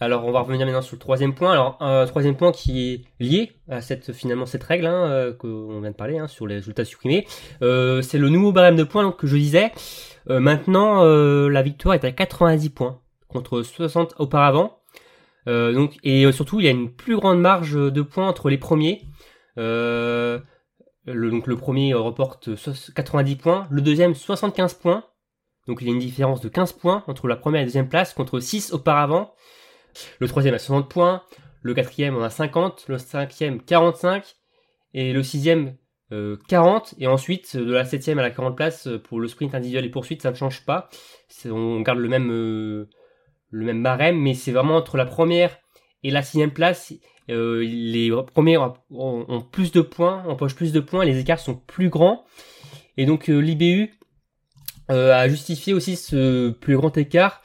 Alors 0.00 0.26
on 0.26 0.32
va 0.32 0.40
revenir 0.40 0.66
maintenant 0.66 0.82
sur 0.82 0.96
le 0.96 1.00
troisième 1.00 1.34
point. 1.34 1.52
Alors 1.52 1.76
un 1.80 2.04
troisième 2.06 2.36
point 2.36 2.52
qui 2.52 2.92
est 2.92 3.04
lié 3.24 3.52
à 3.68 3.80
cette 3.80 4.12
finalement 4.12 4.44
cette 4.46 4.62
règle 4.64 4.86
hein, 4.86 5.08
euh, 5.10 5.32
qu'on 5.32 5.80
vient 5.80 5.90
de 5.90 5.96
parler 5.96 6.18
hein, 6.18 6.28
sur 6.28 6.46
les 6.46 6.56
résultats 6.56 6.84
supprimés, 6.84 7.26
euh, 7.62 8.02
c'est 8.02 8.18
le 8.18 8.28
nouveau 8.28 8.52
barème 8.52 8.76
de 8.76 8.84
points 8.84 9.10
que 9.12 9.26
je 9.26 9.36
disais. 9.36 9.72
Euh, 10.28 10.40
maintenant 10.40 11.02
la 11.04 11.62
victoire 11.62 11.94
est 11.94 12.04
à 12.04 12.12
90 12.12 12.70
points 12.70 13.00
contre 13.28 13.62
60 13.62 14.14
auparavant. 14.18 14.80
Donc 15.46 15.96
et 16.02 16.30
surtout 16.32 16.60
il 16.60 16.66
y 16.66 16.68
a 16.68 16.72
une 16.72 16.90
plus 16.92 17.16
grande 17.16 17.40
marge 17.40 17.72
de 17.74 18.02
points 18.02 18.28
entre 18.28 18.50
les 18.50 18.58
premiers. 18.58 19.02
Le, 19.56 20.42
donc 21.30 21.46
le 21.46 21.56
premier 21.56 21.94
reporte 21.94 22.56
so- 22.56 22.92
90 22.94 23.36
points, 23.36 23.66
le 23.70 23.80
deuxième 23.80 24.14
75 24.14 24.74
points. 24.74 25.04
Donc 25.66 25.78
il 25.80 25.88
y 25.88 25.90
a 25.90 25.92
une 25.92 25.98
différence 25.98 26.40
de 26.40 26.48
15 26.48 26.72
points 26.74 27.04
entre 27.06 27.28
la 27.28 27.36
première 27.36 27.60
et 27.60 27.64
la 27.64 27.66
deuxième 27.66 27.88
place 27.88 28.14
contre 28.14 28.40
6 28.40 28.72
auparavant. 28.72 29.34
Le 30.18 30.28
troisième 30.28 30.54
a 30.54 30.58
60 30.58 30.88
points, 30.88 31.22
le 31.62 31.74
quatrième 31.74 32.16
en 32.16 32.22
a 32.22 32.30
50, 32.30 32.84
le 32.88 32.98
cinquième 32.98 33.60
45 33.62 34.24
et 34.94 35.12
le 35.12 35.22
sixième 35.22 35.76
euh, 36.12 36.36
40. 36.48 36.94
Et 36.98 37.06
ensuite 37.06 37.56
de 37.56 37.72
la 37.72 37.84
septième 37.84 38.18
à 38.18 38.22
la 38.22 38.30
40 38.30 38.56
place 38.56 38.86
euh, 38.86 38.98
pour 38.98 39.20
le 39.20 39.28
sprint 39.28 39.54
individuel 39.54 39.84
et 39.84 39.90
poursuite 39.90 40.22
ça 40.22 40.30
ne 40.30 40.36
change 40.36 40.64
pas. 40.64 40.88
On 41.46 41.80
garde 41.80 41.98
le 41.98 42.08
même 42.08 42.30
euh, 42.30 42.88
le 43.50 43.64
même 43.64 43.82
barème, 43.82 44.18
mais 44.20 44.34
c'est 44.34 44.52
vraiment 44.52 44.76
entre 44.76 44.96
la 44.96 45.06
première 45.06 45.58
et 46.02 46.10
la 46.10 46.22
sixième 46.22 46.52
place. 46.52 46.92
euh, 47.30 47.64
les 47.64 48.12
premiers 48.32 48.58
ont, 48.58 49.40
plus 49.50 49.72
de 49.72 49.80
points, 49.80 50.22
empochent 50.24 50.54
plus 50.54 50.72
de 50.72 50.80
points, 50.80 51.04
les 51.04 51.18
écarts 51.18 51.40
sont 51.40 51.56
plus 51.56 51.88
grands. 51.88 52.24
Et 52.96 53.06
donc 53.06 53.28
euh, 53.28 53.38
l'IBU 53.38 53.82
euh, 53.82 54.05
a 54.88 55.28
justifié 55.28 55.74
aussi 55.74 55.96
ce 55.96 56.50
plus 56.50 56.76
grand 56.76 56.96
écart. 56.96 57.42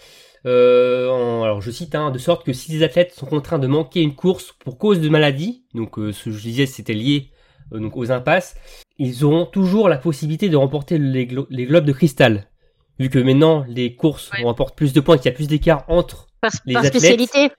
euh, 0.47 1.07
en- 1.09 1.43
alors 1.43 1.61
je 1.61 1.69
cite, 1.69 1.93
hein, 1.93 2.09
de 2.09 2.17
sorte 2.17 2.43
que 2.45 2.51
si 2.53 2.71
les 2.71 2.81
athlètes 2.83 3.13
sont 3.13 3.27
contraints 3.27 3.59
de 3.59 3.67
manquer 3.67 4.01
une 4.01 4.15
course 4.15 4.53
pour 4.63 4.77
cause 4.79 4.99
de 4.99 5.07
maladie, 5.09 5.63
donc 5.75 5.99
euh, 5.99 6.11
ce 6.11 6.25
que 6.25 6.31
je 6.31 6.41
disais 6.41 6.65
c'était 6.65 6.93
lié 6.95 7.29
euh, 7.73 7.79
donc 7.79 7.95
aux 7.95 8.11
impasses, 8.11 8.55
ils 8.97 9.23
auront 9.23 9.45
toujours 9.45 9.87
la 9.87 9.97
possibilité 9.99 10.49
de 10.49 10.57
remporter 10.57 10.97
les, 10.97 11.27
glo- 11.27 11.45
les 11.51 11.65
globes 11.65 11.85
de 11.85 11.91
cristal. 11.93 12.47
Vu 12.99 13.09
que 13.09 13.19
maintenant 13.19 13.63
les 13.67 13.95
courses 13.95 14.31
Ouais. 14.31 14.43
remportent 14.43 14.75
plus 14.75 14.93
de 14.93 14.99
points, 14.99 15.17
qu'il 15.17 15.25
y 15.27 15.33
a 15.33 15.35
plus 15.35 15.47
d'écart 15.47 15.85
entre 15.87 16.27
Par, 16.41 16.51
Les 16.65 16.73
par 16.73 16.85
athlètes, 16.85 16.97
spécialité, 17.03 17.51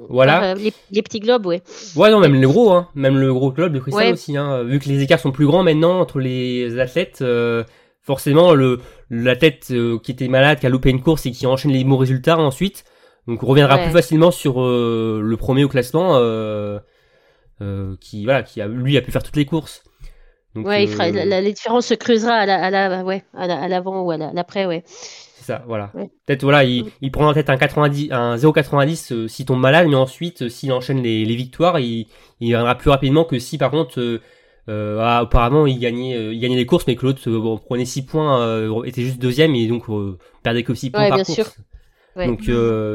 voilà. 0.00 0.32
par, 0.40 0.42
euh, 0.44 0.54
les, 0.54 0.72
les 0.90 1.02
petits 1.02 1.20
globes, 1.20 1.44
ouais. 1.46 1.60
Ouais, 1.96 2.10
non, 2.10 2.18
même 2.18 2.34
les 2.34 2.46
gros, 2.46 2.72
hein. 2.72 2.88
Même 2.94 3.18
le 3.18 3.32
gros 3.32 3.52
club 3.52 3.72
de 3.74 3.78
cristal 3.78 4.06
Ouais. 4.06 4.12
aussi, 4.12 4.36
hein. 4.38 4.62
Vu 4.64 4.78
que 4.80 4.88
les 4.88 5.02
écarts 5.02 5.20
sont 5.20 5.32
plus 5.32 5.46
grands 5.46 5.62
maintenant 5.62 6.00
entre 6.00 6.18
les 6.18 6.78
athlètes, 6.78 7.18
euh, 7.20 7.62
forcément, 8.02 8.54
le, 8.54 8.80
l'athlète 9.10 9.68
euh, 9.70 9.98
qui 9.98 10.12
était 10.12 10.28
malade, 10.28 10.58
qui 10.60 10.66
a 10.66 10.68
loupé 10.68 10.90
une 10.90 11.02
course 11.02 11.26
et 11.26 11.30
qui 11.32 11.46
enchaîne 11.46 11.72
les 11.72 11.84
bons 11.84 11.96
résultats 11.96 12.38
ensuite, 12.38 12.84
donc 13.28 13.40
reviendra 13.42 13.76
Ouais. 13.76 13.84
plus 13.84 13.92
facilement 13.92 14.30
sur 14.30 14.60
euh, 14.62 15.20
le 15.22 15.36
premier 15.36 15.64
au 15.64 15.68
classement, 15.68 16.16
euh, 16.16 16.78
euh, 17.60 17.96
qui, 18.00 18.24
voilà, 18.24 18.42
qui 18.42 18.60
a, 18.60 18.66
lui 18.66 18.96
a 18.96 19.00
pu 19.02 19.10
faire 19.12 19.22
toutes 19.22 19.36
les 19.36 19.46
courses. 19.46 19.84
Donc, 20.54 20.66
Ouais, 20.66 20.84
il 20.84 20.88
fera, 20.88 21.04
euh, 21.06 21.12
la, 21.12 21.24
la- 21.24 21.40
la 21.40 21.50
différence 21.50 21.86
se 21.86 21.94
creusera 21.94 22.34
à 22.34 22.44
la, 22.46 22.62
à 22.62 22.70
la, 22.70 23.04
ouais, 23.04 23.22
à 23.34 23.46
la- 23.46 23.68
l'avant 23.68 24.02
ou 24.02 24.10
à 24.10 24.16
la- 24.18 24.32
l'après, 24.34 24.66
ouais. 24.66 24.82
C'est 24.86 25.44
ça, 25.44 25.64
voilà. 25.66 25.90
Ouais. 25.94 26.10
Peut-être, 26.26 26.42
voilà, 26.42 26.64
il, 26.64 26.84
Mm. 26.84 26.90
il 27.00 27.10
prendra 27.10 27.32
peut-être 27.34 27.50
un 27.50 27.56
90, 27.56 28.08
un 28.12 28.36
0,90 28.36 29.12
euh, 29.12 29.28
s'il 29.28 29.46
tombe 29.46 29.60
malade, 29.60 29.86
mais 29.88 29.94
ensuite, 29.96 30.42
euh, 30.42 30.48
s'il 30.50 30.70
enchaîne 30.72 31.02
les, 31.02 31.24
les 31.24 31.36
victoires, 31.36 31.78
il, 31.80 32.06
il 32.40 32.48
viendra 32.48 32.74
plus 32.76 32.90
rapidement 32.90 33.24
que 33.24 33.38
si, 33.38 33.56
par 33.58 33.70
contre, 33.70 33.98
euh, 34.00 34.20
euh, 34.68 34.98
ah, 35.00 35.22
auparavant, 35.24 35.66
il 35.66 35.78
gagnait, 35.78 36.16
euh, 36.16 36.32
il 36.32 36.40
gagnait 36.40 36.56
les 36.56 36.66
courses, 36.66 36.86
mais 36.86 36.94
que 36.96 37.04
l'autre 37.04 37.20
euh, 37.28 37.38
bon, 37.40 37.58
prenait 37.58 37.84
6 37.84 38.06
points, 38.06 38.40
euh, 38.42 38.82
était 38.84 39.02
juste 39.02 39.18
deuxième, 39.18 39.54
et 39.54 39.66
donc 39.66 39.84
perdait 40.42 40.62
que 40.62 40.74
6 40.74 40.90
points 40.90 41.02
Ouais, 41.02 41.08
par 41.08 41.16
bien 41.18 41.24
course. 41.24 41.36
sûr. 41.36 41.46
Ouais. 42.16 42.26
Donc, 42.26 42.42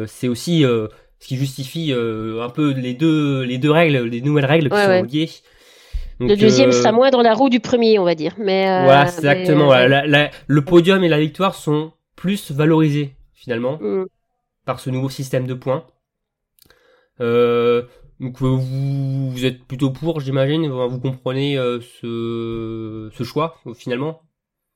c'est 0.08 0.28
aussi 0.28 0.62
ce 0.62 1.28
qui 1.28 1.36
justifie 1.38 1.92
un 1.94 2.50
peu 2.50 2.72
les 2.72 2.94
deux, 2.94 3.42
les 3.42 3.58
deux 3.58 3.72
règles, 3.72 4.04
les 4.08 4.22
nouvelles 4.22 4.46
règles 4.46 4.70
qui 4.70 4.76
Ouais, 4.76 5.00
sont 5.02 5.08
liées. 5.08 5.30
Donc, 6.20 6.30
Le 6.30 6.36
deuxième 6.36 6.72
moins 6.94 7.12
dans 7.12 7.22
la 7.22 7.34
roue 7.36 7.50
du 7.50 7.60
premier, 7.60 8.00
on 8.00 8.04
va 8.04 8.16
dire. 8.16 8.34
Mais, 8.40 8.64
Voilà, 8.84 9.04
exactement. 9.04 9.58
mais, 9.60 9.66
voilà. 9.66 9.88
La- 9.88 10.08
la- 10.08 10.32
le 10.48 10.62
podium 10.66 11.04
et 11.04 11.10
la 11.10 11.20
victoire 11.20 11.54
sont 11.54 11.92
plus 12.16 12.52
valorisés, 12.52 13.14
finalement. 13.34 13.78
Mm. 13.82 14.06
par 14.66 14.80
ce 14.82 14.90
nouveau 14.90 15.10
système 15.10 15.48
de 15.48 15.54
points. 15.54 15.86
Euh, 17.22 17.84
donc 18.20 18.40
vous, 18.40 19.32
vous 19.32 19.46
êtes 19.46 19.64
plutôt 19.66 19.92
pour, 19.92 20.20
j'imagine, 20.20 20.68
vous 20.68 21.00
comprenez 21.00 21.56
ce, 21.56 23.10
ce 23.14 23.24
choix 23.24 23.58
finalement? 23.76 24.22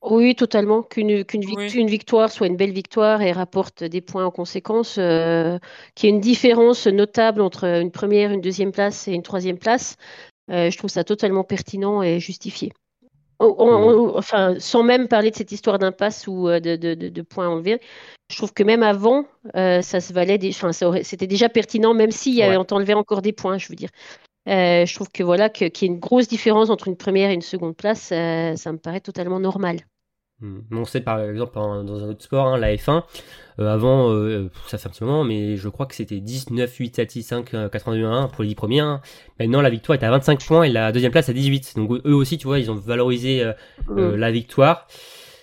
Oui, 0.02 0.34
totalement. 0.34 0.82
Qu'une 0.82 1.24
qu'une 1.24 1.86
victoire 1.86 2.30
soit 2.32 2.48
une 2.48 2.56
belle 2.56 2.72
victoire 2.72 3.22
et 3.22 3.30
rapporte 3.32 3.84
des 3.84 4.00
points 4.00 4.24
en 4.26 4.30
conséquence, 4.32 4.96
euh, 4.98 5.58
qu'il 5.94 6.08
y 6.08 6.12
ait 6.12 6.14
une 6.14 6.20
différence 6.20 6.86
notable 6.88 7.40
entre 7.40 7.64
une 7.64 7.92
première, 7.92 8.32
une 8.32 8.40
deuxième 8.40 8.72
place 8.72 9.06
et 9.06 9.12
une 9.12 9.22
troisième 9.22 9.58
place, 9.58 9.96
euh, 10.50 10.70
je 10.70 10.78
trouve 10.78 10.90
ça 10.90 11.04
totalement 11.04 11.44
pertinent 11.44 12.02
et 12.02 12.20
justifié. 12.20 12.72
Mmh. 13.42 14.12
enfin, 14.16 14.54
sans 14.58 14.82
même 14.82 15.08
parler 15.08 15.30
de 15.30 15.36
cette 15.36 15.52
histoire 15.52 15.78
d'impasse 15.78 16.26
ou 16.26 16.48
euh, 16.48 16.60
de, 16.60 16.76
de, 16.76 16.94
de, 16.94 17.22
points 17.22 17.48
enlevés, 17.48 17.80
je 18.30 18.36
trouve 18.36 18.52
que 18.52 18.62
même 18.62 18.82
avant, 18.82 19.24
ça 19.54 20.00
se 20.00 20.12
valait, 20.12 20.38
enfin, 20.48 20.72
c'était 21.02 21.26
déjà 21.26 21.48
pertinent, 21.48 21.92
même 21.92 22.10
s'il 22.10 22.34
y 22.34 22.42
avait 22.42 22.56
enlevé 22.56 22.94
encore 22.94 23.20
des 23.20 23.32
points, 23.32 23.58
je 23.58 23.68
veux 23.68 23.74
dire. 23.74 23.90
je 24.46 24.94
trouve 24.94 25.10
que 25.10 25.22
voilà, 25.22 25.50
qu'il 25.50 25.66
y 25.66 25.84
ait 25.84 25.86
une 25.86 26.00
grosse 26.00 26.28
différence 26.28 26.70
entre 26.70 26.88
une 26.88 26.96
première 26.96 27.30
et 27.30 27.34
une 27.34 27.42
seconde 27.42 27.76
place, 27.76 28.04
ça 28.08 28.72
me 28.72 28.78
paraît 28.78 29.00
totalement 29.00 29.40
normal. 29.40 29.80
On 30.70 30.84
sait 30.84 31.00
par 31.00 31.20
exemple 31.20 31.54
dans 31.54 32.04
un 32.04 32.08
autre 32.08 32.22
sport, 32.22 32.46
hein, 32.46 32.58
la 32.58 32.74
F1, 32.74 33.04
euh, 33.58 33.72
avant, 33.72 34.10
euh, 34.10 34.50
ça 34.66 34.78
fait 34.78 34.88
un 34.88 34.90
petit 34.90 35.04
moment, 35.04 35.24
mais 35.24 35.56
je 35.56 35.68
crois 35.68 35.86
que 35.86 35.94
c'était 35.94 36.20
19, 36.20 36.74
8, 36.74 36.96
7, 36.96 37.10
6, 37.10 37.22
5, 37.22 37.70
82, 37.70 38.04
1 38.04 38.28
pour 38.28 38.42
les 38.42 38.48
10 38.48 38.54
premiers. 38.54 38.80
Hein. 38.80 39.00
Maintenant, 39.38 39.60
la 39.60 39.70
victoire 39.70 39.98
est 40.00 40.04
à 40.04 40.10
25 40.10 40.44
points 40.44 40.62
et 40.64 40.70
la 40.70 40.92
deuxième 40.92 41.12
place 41.12 41.28
à 41.28 41.32
18. 41.32 41.74
Donc 41.76 42.00
eux 42.04 42.14
aussi, 42.14 42.38
tu 42.38 42.46
vois, 42.46 42.58
ils 42.58 42.70
ont 42.70 42.74
valorisé 42.74 43.42
euh, 43.42 43.52
hmm. 43.88 44.14
la 44.16 44.30
victoire. 44.30 44.86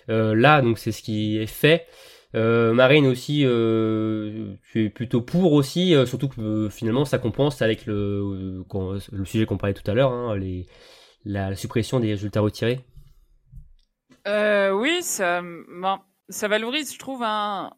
là, 0.07 0.61
donc 0.61 0.79
c'est 0.79 0.91
ce 0.91 1.01
qui 1.01 1.37
est 1.37 1.45
fait. 1.45 1.85
Marine 2.33 3.07
aussi, 3.07 3.39
tu 3.41 4.85
es 4.85 4.89
plutôt 4.89 5.21
pour 5.21 5.53
aussi, 5.53 5.95
surtout 6.05 6.29
que 6.29 6.69
finalement 6.69 7.05
ça 7.05 7.17
compense 7.17 7.61
avec 7.61 7.85
le, 7.85 8.63
le 9.11 9.25
sujet 9.25 9.45
qu'on 9.45 9.57
parlait 9.57 9.73
tout 9.73 9.89
à 9.89 9.93
l'heure, 9.93 10.11
hein, 10.11 10.35
les, 10.35 10.65
la 11.25 11.55
suppression 11.55 11.99
des 11.99 12.09
résultats 12.09 12.41
retirés. 12.41 12.81
Euh, 14.29 14.71
oui, 14.71 15.01
ça, 15.01 15.41
ça 16.29 16.47
valorise, 16.47 16.93
je 16.93 16.99
trouve, 16.99 17.23
un, 17.23 17.71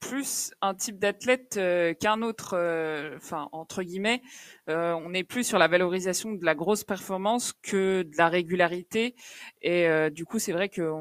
plus 0.00 0.52
un 0.60 0.74
type 0.74 0.98
d'athlète 0.98 1.56
euh, 1.56 1.94
qu'un 1.94 2.20
autre, 2.20 2.54
euh, 2.58 3.16
enfin 3.16 3.48
entre 3.52 3.82
guillemets, 3.82 4.20
on 4.68 5.14
est 5.14 5.24
plus 5.24 5.44
sur 5.44 5.58
la 5.58 5.66
valorisation 5.66 6.32
de 6.32 6.44
la 6.44 6.54
grosse 6.54 6.84
performance 6.84 7.54
que 7.62 8.02
de 8.02 8.16
la 8.18 8.28
régularité. 8.28 9.14
Et 9.62 9.88
du 10.10 10.26
coup, 10.26 10.38
c'est 10.38 10.52
vrai 10.52 10.68
que 10.68 10.92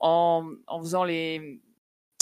en, 0.00 0.50
en 0.66 0.80
faisant 0.80 1.04
les 1.04 1.60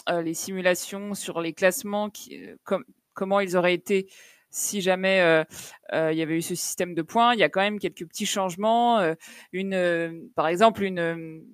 les 0.09 0.35
simulations 0.35 1.14
sur 1.14 1.40
les 1.40 1.53
classements, 1.53 2.11
qui, 2.11 2.40
comme, 2.62 2.85
comment 3.14 3.40
ils 3.40 3.57
auraient 3.57 3.75
été 3.75 4.09
si 4.51 4.81
jamais 4.81 5.45
il 5.92 6.14
y 6.14 6.23
avait 6.23 6.37
eu 6.37 6.42
ce 6.42 6.55
système 6.55 6.95
de 6.95 7.03
points, 7.03 7.35
il 7.35 7.40
y 7.40 7.42
a 7.42 7.49
quand 7.49 7.61
même 7.61 7.81
quelques 7.81 8.07
petits 8.07 8.27
changements. 8.27 9.14
une, 9.53 10.31
par 10.37 10.47
exemple, 10.47 10.85
une 10.85 11.45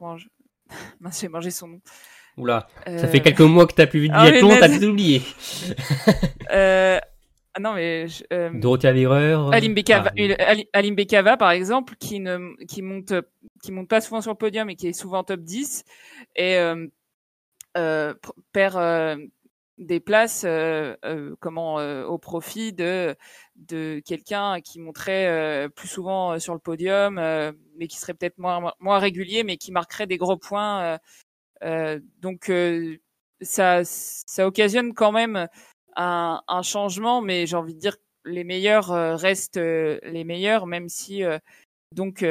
mange. 0.00 0.28
j'ai 1.20 1.28
mangé 1.28 1.50
son 1.50 1.68
nom. 1.68 1.80
Oula, 2.36 2.68
ça 2.84 2.90
euh, 2.90 3.08
fait 3.08 3.20
quelques 3.20 3.40
mois 3.40 3.66
que 3.66 3.74
t'as 3.74 3.86
plus 3.86 4.00
vu 4.00 4.08
de 4.08 4.14
ah, 4.14 4.30
biathlon, 4.30 4.50
t'as 4.58 4.68
tout 4.68 4.84
oublié. 4.84 5.20
euh... 6.52 6.98
Ah 7.52 7.60
non, 7.60 7.74
mais. 7.74 8.06
Euh... 8.32 8.50
Dorothea 8.54 8.90
Alim 8.90 9.74
Bekava, 9.74 10.12
ah, 10.38 10.54
Alim 10.72 10.94
Bekava, 10.94 11.36
par 11.36 11.50
exemple, 11.50 11.96
qui, 11.98 12.20
ne, 12.20 12.54
qui, 12.66 12.82
monte, 12.82 13.12
qui 13.62 13.72
monte 13.72 13.88
pas 13.88 14.00
souvent 14.00 14.20
sur 14.20 14.30
le 14.30 14.36
podium 14.36 14.70
et 14.70 14.76
qui 14.76 14.86
est 14.88 14.92
souvent 14.92 15.24
top 15.24 15.40
10, 15.40 15.84
et 16.36 16.56
euh, 16.58 16.86
euh, 17.76 18.14
perd 18.52 18.76
des 19.80 19.98
places 19.98 20.44
euh, 20.44 20.94
euh, 21.06 21.34
comment 21.40 21.80
euh, 21.80 22.04
au 22.04 22.18
profit 22.18 22.72
de 22.72 23.16
de 23.56 24.00
quelqu'un 24.04 24.60
qui 24.60 24.78
monterait 24.78 25.68
plus 25.74 25.88
souvent 25.88 26.38
sur 26.38 26.54
le 26.54 26.60
podium 26.60 27.14
mais 27.76 27.88
qui 27.88 27.98
serait 27.98 28.14
peut-être 28.14 28.38
moins 28.38 28.72
moins 28.78 28.98
régulier 28.98 29.42
mais 29.42 29.56
qui 29.56 29.72
marquerait 29.72 30.06
des 30.06 30.18
gros 30.18 30.36
points 30.36 30.98
donc 32.20 32.52
ça 33.42 33.82
ça 33.84 34.46
occasionne 34.46 34.94
quand 34.94 35.12
même 35.12 35.48
un, 35.96 36.62
changement 36.62 37.20
mais 37.20 37.46
j'ai 37.46 37.56
envie 37.56 37.74
de 37.74 37.80
dire 37.80 37.96
les 38.24 38.44
meilleurs 38.44 39.18
restent 39.18 39.56
les 39.56 40.24
meilleurs 40.24 40.66
même 40.66 40.88
si 40.88 41.22
donc 41.92 42.24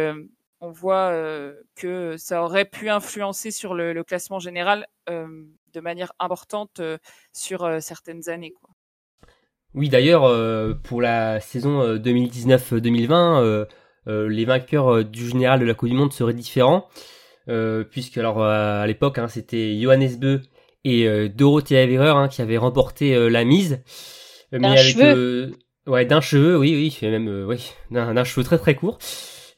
on 0.62 0.72
voit 0.72 1.14
que 1.76 2.18
ça 2.18 2.44
aurait 2.44 2.66
pu 2.66 2.90
influencer 2.90 3.52
sur 3.52 3.76
le 3.76 4.04
classement 4.04 4.40
général 4.40 4.88
de 5.74 5.80
manière 5.80 6.14
importante 6.20 6.80
euh, 6.80 6.98
sur 7.34 7.64
euh, 7.64 7.80
certaines 7.80 8.30
années. 8.30 8.52
Quoi. 8.52 8.70
Oui, 9.74 9.90
d'ailleurs, 9.90 10.26
euh, 10.26 10.74
pour 10.74 11.02
la 11.02 11.40
saison 11.40 11.96
2019-2020, 11.96 13.68
les 14.08 14.46
vainqueurs 14.46 15.06
du 15.06 15.28
général 15.28 15.60
de 15.60 15.66
la 15.66 15.76
Coupe 15.76 15.90
du 15.90 15.96
Monde 15.96 16.12
seraient 16.12 16.34
différents, 16.34 16.88
puisque 17.92 18.18
alors 18.18 18.42
à 18.42 18.88
l'époque, 18.88 19.20
hein, 19.20 19.28
c'était 19.28 19.80
Johannes 19.80 20.18
Beu 20.18 20.42
et 20.84 21.30
Dorothée 21.30 21.78
Avereur 21.78 22.18
hein, 22.18 22.28
qui 22.28 22.42
avaient 22.42 22.58
remporté 22.58 23.30
la 23.30 23.46
mise. 23.46 23.84
D'un 24.52 24.76
cheveu. 24.76 25.52
ouais, 25.86 26.06
d'un 26.06 26.22
cheveu, 26.22 26.58
oui, 26.58 26.74
oui, 26.74 27.08
même 27.08 27.46
oui, 27.48 27.72
d'un 27.92 28.24
cheveu 28.24 28.44
très 28.44 28.58
très 28.58 28.74
court. 28.74 28.98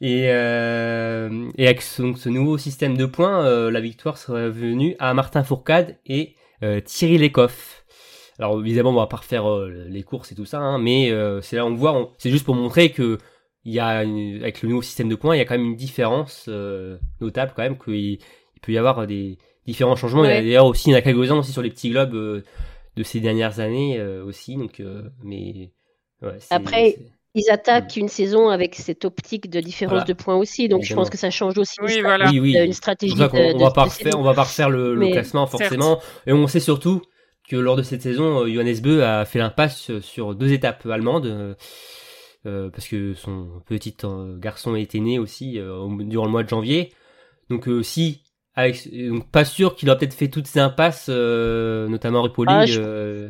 Et, 0.01 0.29
euh, 0.29 1.51
et 1.59 1.67
avec 1.67 1.83
ce, 1.83 2.13
ce, 2.15 2.27
nouveau 2.27 2.57
système 2.57 2.97
de 2.97 3.05
points, 3.05 3.45
euh, 3.45 3.69
la 3.69 3.79
victoire 3.79 4.17
serait 4.17 4.49
venue 4.49 4.95
à 4.97 5.13
Martin 5.13 5.43
Fourcade 5.43 5.95
et 6.07 6.33
euh, 6.63 6.81
Thierry 6.81 7.19
Lecoff. 7.19 7.85
Alors 8.39 8.59
évidemment, 8.59 8.89
on 8.89 8.95
va 8.95 9.05
pas 9.05 9.17
refaire 9.17 9.47
les 9.67 10.01
courses 10.01 10.31
et 10.31 10.35
tout 10.35 10.45
ça, 10.45 10.57
hein, 10.57 10.79
mais 10.79 11.11
c'est 11.43 11.57
là 11.57 11.65
on 11.67 11.75
voit, 11.75 12.11
c'est 12.17 12.31
juste 12.31 12.45
pour 12.45 12.55
montrer 12.55 12.91
que 12.91 13.19
il 13.65 13.73
y 13.73 13.79
a 13.79 13.99
avec 13.99 14.63
le 14.63 14.69
nouveau 14.69 14.81
système 14.81 15.07
de 15.07 15.13
points, 15.13 15.35
il 15.35 15.37
y 15.37 15.41
a 15.41 15.45
quand 15.45 15.53
même 15.53 15.67
une 15.67 15.75
différence 15.75 16.49
notable 17.19 17.53
quand 17.55 17.61
même 17.61 17.77
qu'il 17.77 17.93
il 17.95 18.61
peut 18.63 18.71
y 18.71 18.79
avoir 18.79 19.05
des 19.05 19.37
différents 19.67 19.95
changements. 19.95 20.23
Il 20.23 20.31
y 20.31 20.33
a 20.33 20.41
d'ailleurs 20.41 20.65
aussi 20.65 20.89
il 20.89 20.93
y 20.93 20.95
en 20.95 20.97
a 20.97 21.03
quelques-uns 21.03 21.37
aussi 21.37 21.51
sur 21.51 21.61
les 21.61 21.69
petits 21.69 21.91
globes 21.91 22.13
de 22.13 23.03
ces 23.03 23.19
dernières 23.19 23.59
années 23.59 24.01
aussi, 24.01 24.55
donc 24.55 24.81
mais 25.23 25.71
ouais, 26.23 26.39
après 26.49 26.97
ils 27.33 27.49
attaquent 27.49 27.95
une 27.95 28.09
saison 28.09 28.49
avec 28.49 28.75
cette 28.75 29.05
optique 29.05 29.49
de 29.49 29.61
différence 29.61 30.05
de 30.05 30.13
points 30.13 30.35
aussi, 30.35 30.67
donc 30.67 30.83
je 30.83 30.93
pense 30.93 31.09
que 31.09 31.17
ça 31.17 31.29
change 31.29 31.57
aussi 31.57 31.75
oui, 31.81 31.95
une, 31.95 32.01
voilà. 32.01 32.29
une 32.31 32.73
stratégie. 32.73 33.15
on, 33.17 33.55
on, 33.55 33.57
va 33.57 33.71
pas 33.71 33.83
refaire, 33.83 34.19
on 34.19 34.23
va 34.23 34.33
pas 34.33 34.43
refaire 34.43 34.69
le, 34.69 35.11
classement 35.11 35.47
forcément, 35.47 35.99
et 36.27 36.33
on 36.33 36.47
sait 36.47 36.59
surtout 36.59 37.01
que 37.51 37.57
lors 37.57 37.75
de 37.75 37.83
cette 37.83 38.01
saison, 38.01 38.43
euh, 38.45 38.49
Johannes 38.49 38.79
Beu 38.81 39.03
a 39.03 39.25
fait 39.25 39.39
l'impasse 39.39 39.99
sur 39.99 40.35
deux 40.35 40.53
étapes 40.53 40.85
allemandes. 40.85 41.25
Euh, 41.25 41.53
euh 42.47 42.69
parce 42.71 42.87
que 42.87 43.13
son 43.13 43.61
petit 43.67 43.95
euh, 44.03 44.37
garçon 44.39 44.75
était 44.75 44.99
né 44.99 45.19
aussi 45.19 45.59
durant 45.99 46.25
le 46.25 46.31
mois 46.31 46.43
de 46.43 46.49
janvier. 46.49 46.93
Donc 47.49 47.67
si 47.83 48.23
avec, 48.55 48.89
donc 49.09 49.29
pas 49.29 49.45
sûr 49.45 49.75
qu'il 49.75 49.89
a 49.89 49.95
peut-être 49.95 50.13
fait 50.13 50.29
toutes 50.29 50.47
ces 50.47 50.59
impasses, 50.59 51.09
notamment 51.09 52.21
Ripoling. 52.21 52.55
Ah, 52.55 52.65
je 52.65 53.29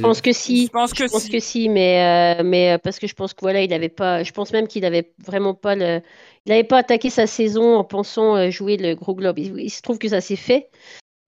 pense 0.00 0.20
que 0.20 0.32
si. 0.32 0.66
Je 0.66 0.70
pense 0.70 0.92
que, 0.92 1.06
je 1.06 1.10
pense 1.10 1.22
si. 1.22 1.30
que 1.30 1.40
si, 1.40 1.68
mais, 1.68 2.38
euh, 2.38 2.42
mais 2.44 2.72
euh, 2.72 2.78
parce 2.78 2.98
que 2.98 3.06
je 3.06 3.14
pense 3.14 3.32
que 3.32 3.40
voilà, 3.40 3.62
il 3.62 3.72
avait 3.72 3.88
pas. 3.88 4.22
Je 4.22 4.32
pense 4.32 4.52
même 4.52 4.66
qu'il 4.68 4.84
avait 4.84 5.12
vraiment 5.24 5.54
pas 5.54 5.74
le. 5.74 6.00
Il 6.44 6.50
n'avait 6.50 6.64
pas 6.64 6.78
attaqué 6.78 7.10
sa 7.10 7.26
saison 7.26 7.76
en 7.76 7.84
pensant 7.84 8.36
euh, 8.36 8.50
jouer 8.50 8.76
le 8.76 8.94
gros 8.94 9.14
globe. 9.14 9.38
Il, 9.38 9.70
se 9.70 9.82
trouve 9.82 9.98
que 9.98 10.08
ça 10.08 10.20
s'est 10.20 10.36
fait. 10.36 10.68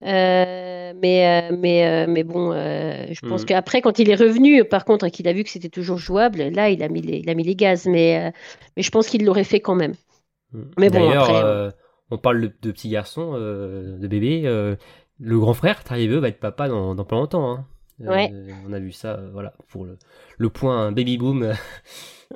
mais, 0.01 0.93
mais, 1.51 2.07
mais 2.07 2.23
bon, 2.23 2.53
je 2.53 3.27
pense 3.27 3.43
mm. 3.43 3.45
qu'après, 3.45 3.81
quand 3.81 3.99
il 3.99 4.09
est 4.09 4.15
revenu, 4.15 4.63
par 4.63 4.85
contre, 4.85 5.05
et 5.05 5.11
qu'il 5.11 5.27
a 5.27 5.33
vu 5.33 5.43
que 5.43 5.49
c'était 5.49 5.69
toujours 5.69 5.97
jouable, 5.97 6.49
là, 6.49 6.69
il 6.69 6.83
a 6.83 6.87
mis 6.87 7.01
les, 7.01 7.17
il 7.17 7.29
a 7.29 7.33
mis 7.33 7.43
les 7.43 7.55
gaz. 7.55 7.85
Mais, 7.85 8.31
mais 8.77 8.83
je 8.83 8.91
pense 8.91 9.07
qu'il 9.07 9.25
l'aurait 9.25 9.43
fait 9.43 9.59
quand 9.59 9.75
même. 9.75 9.95
Mm. 10.53 10.61
Mais 10.77 10.89
bon, 10.89 11.09
après. 11.09 11.73
on 12.11 12.17
parle 12.17 12.41
de, 12.41 12.53
de 12.61 12.71
petits 12.71 12.89
garçons, 12.89 13.33
de 13.33 14.07
bébés. 14.07 14.43
le 15.19 15.39
grand 15.39 15.55
frère, 15.55 15.83
Tariebeu, 15.83 16.19
va 16.19 16.27
être 16.27 16.39
papa 16.39 16.67
dans, 16.67 16.93
dans 16.93 17.05
pas 17.05 17.15
longtemps. 17.15 17.49
Hein. 17.51 17.65
Ouais. 17.99 18.31
Euh, 18.33 18.51
on 18.67 18.73
a 18.73 18.79
vu 18.79 18.91
ça, 18.91 19.15
euh, 19.15 19.29
voilà, 19.31 19.53
pour 19.67 19.85
le, 19.85 19.97
le 20.37 20.49
point 20.49 20.91
baby 20.91 21.17
boom 21.17 21.43
euh, 21.43 21.53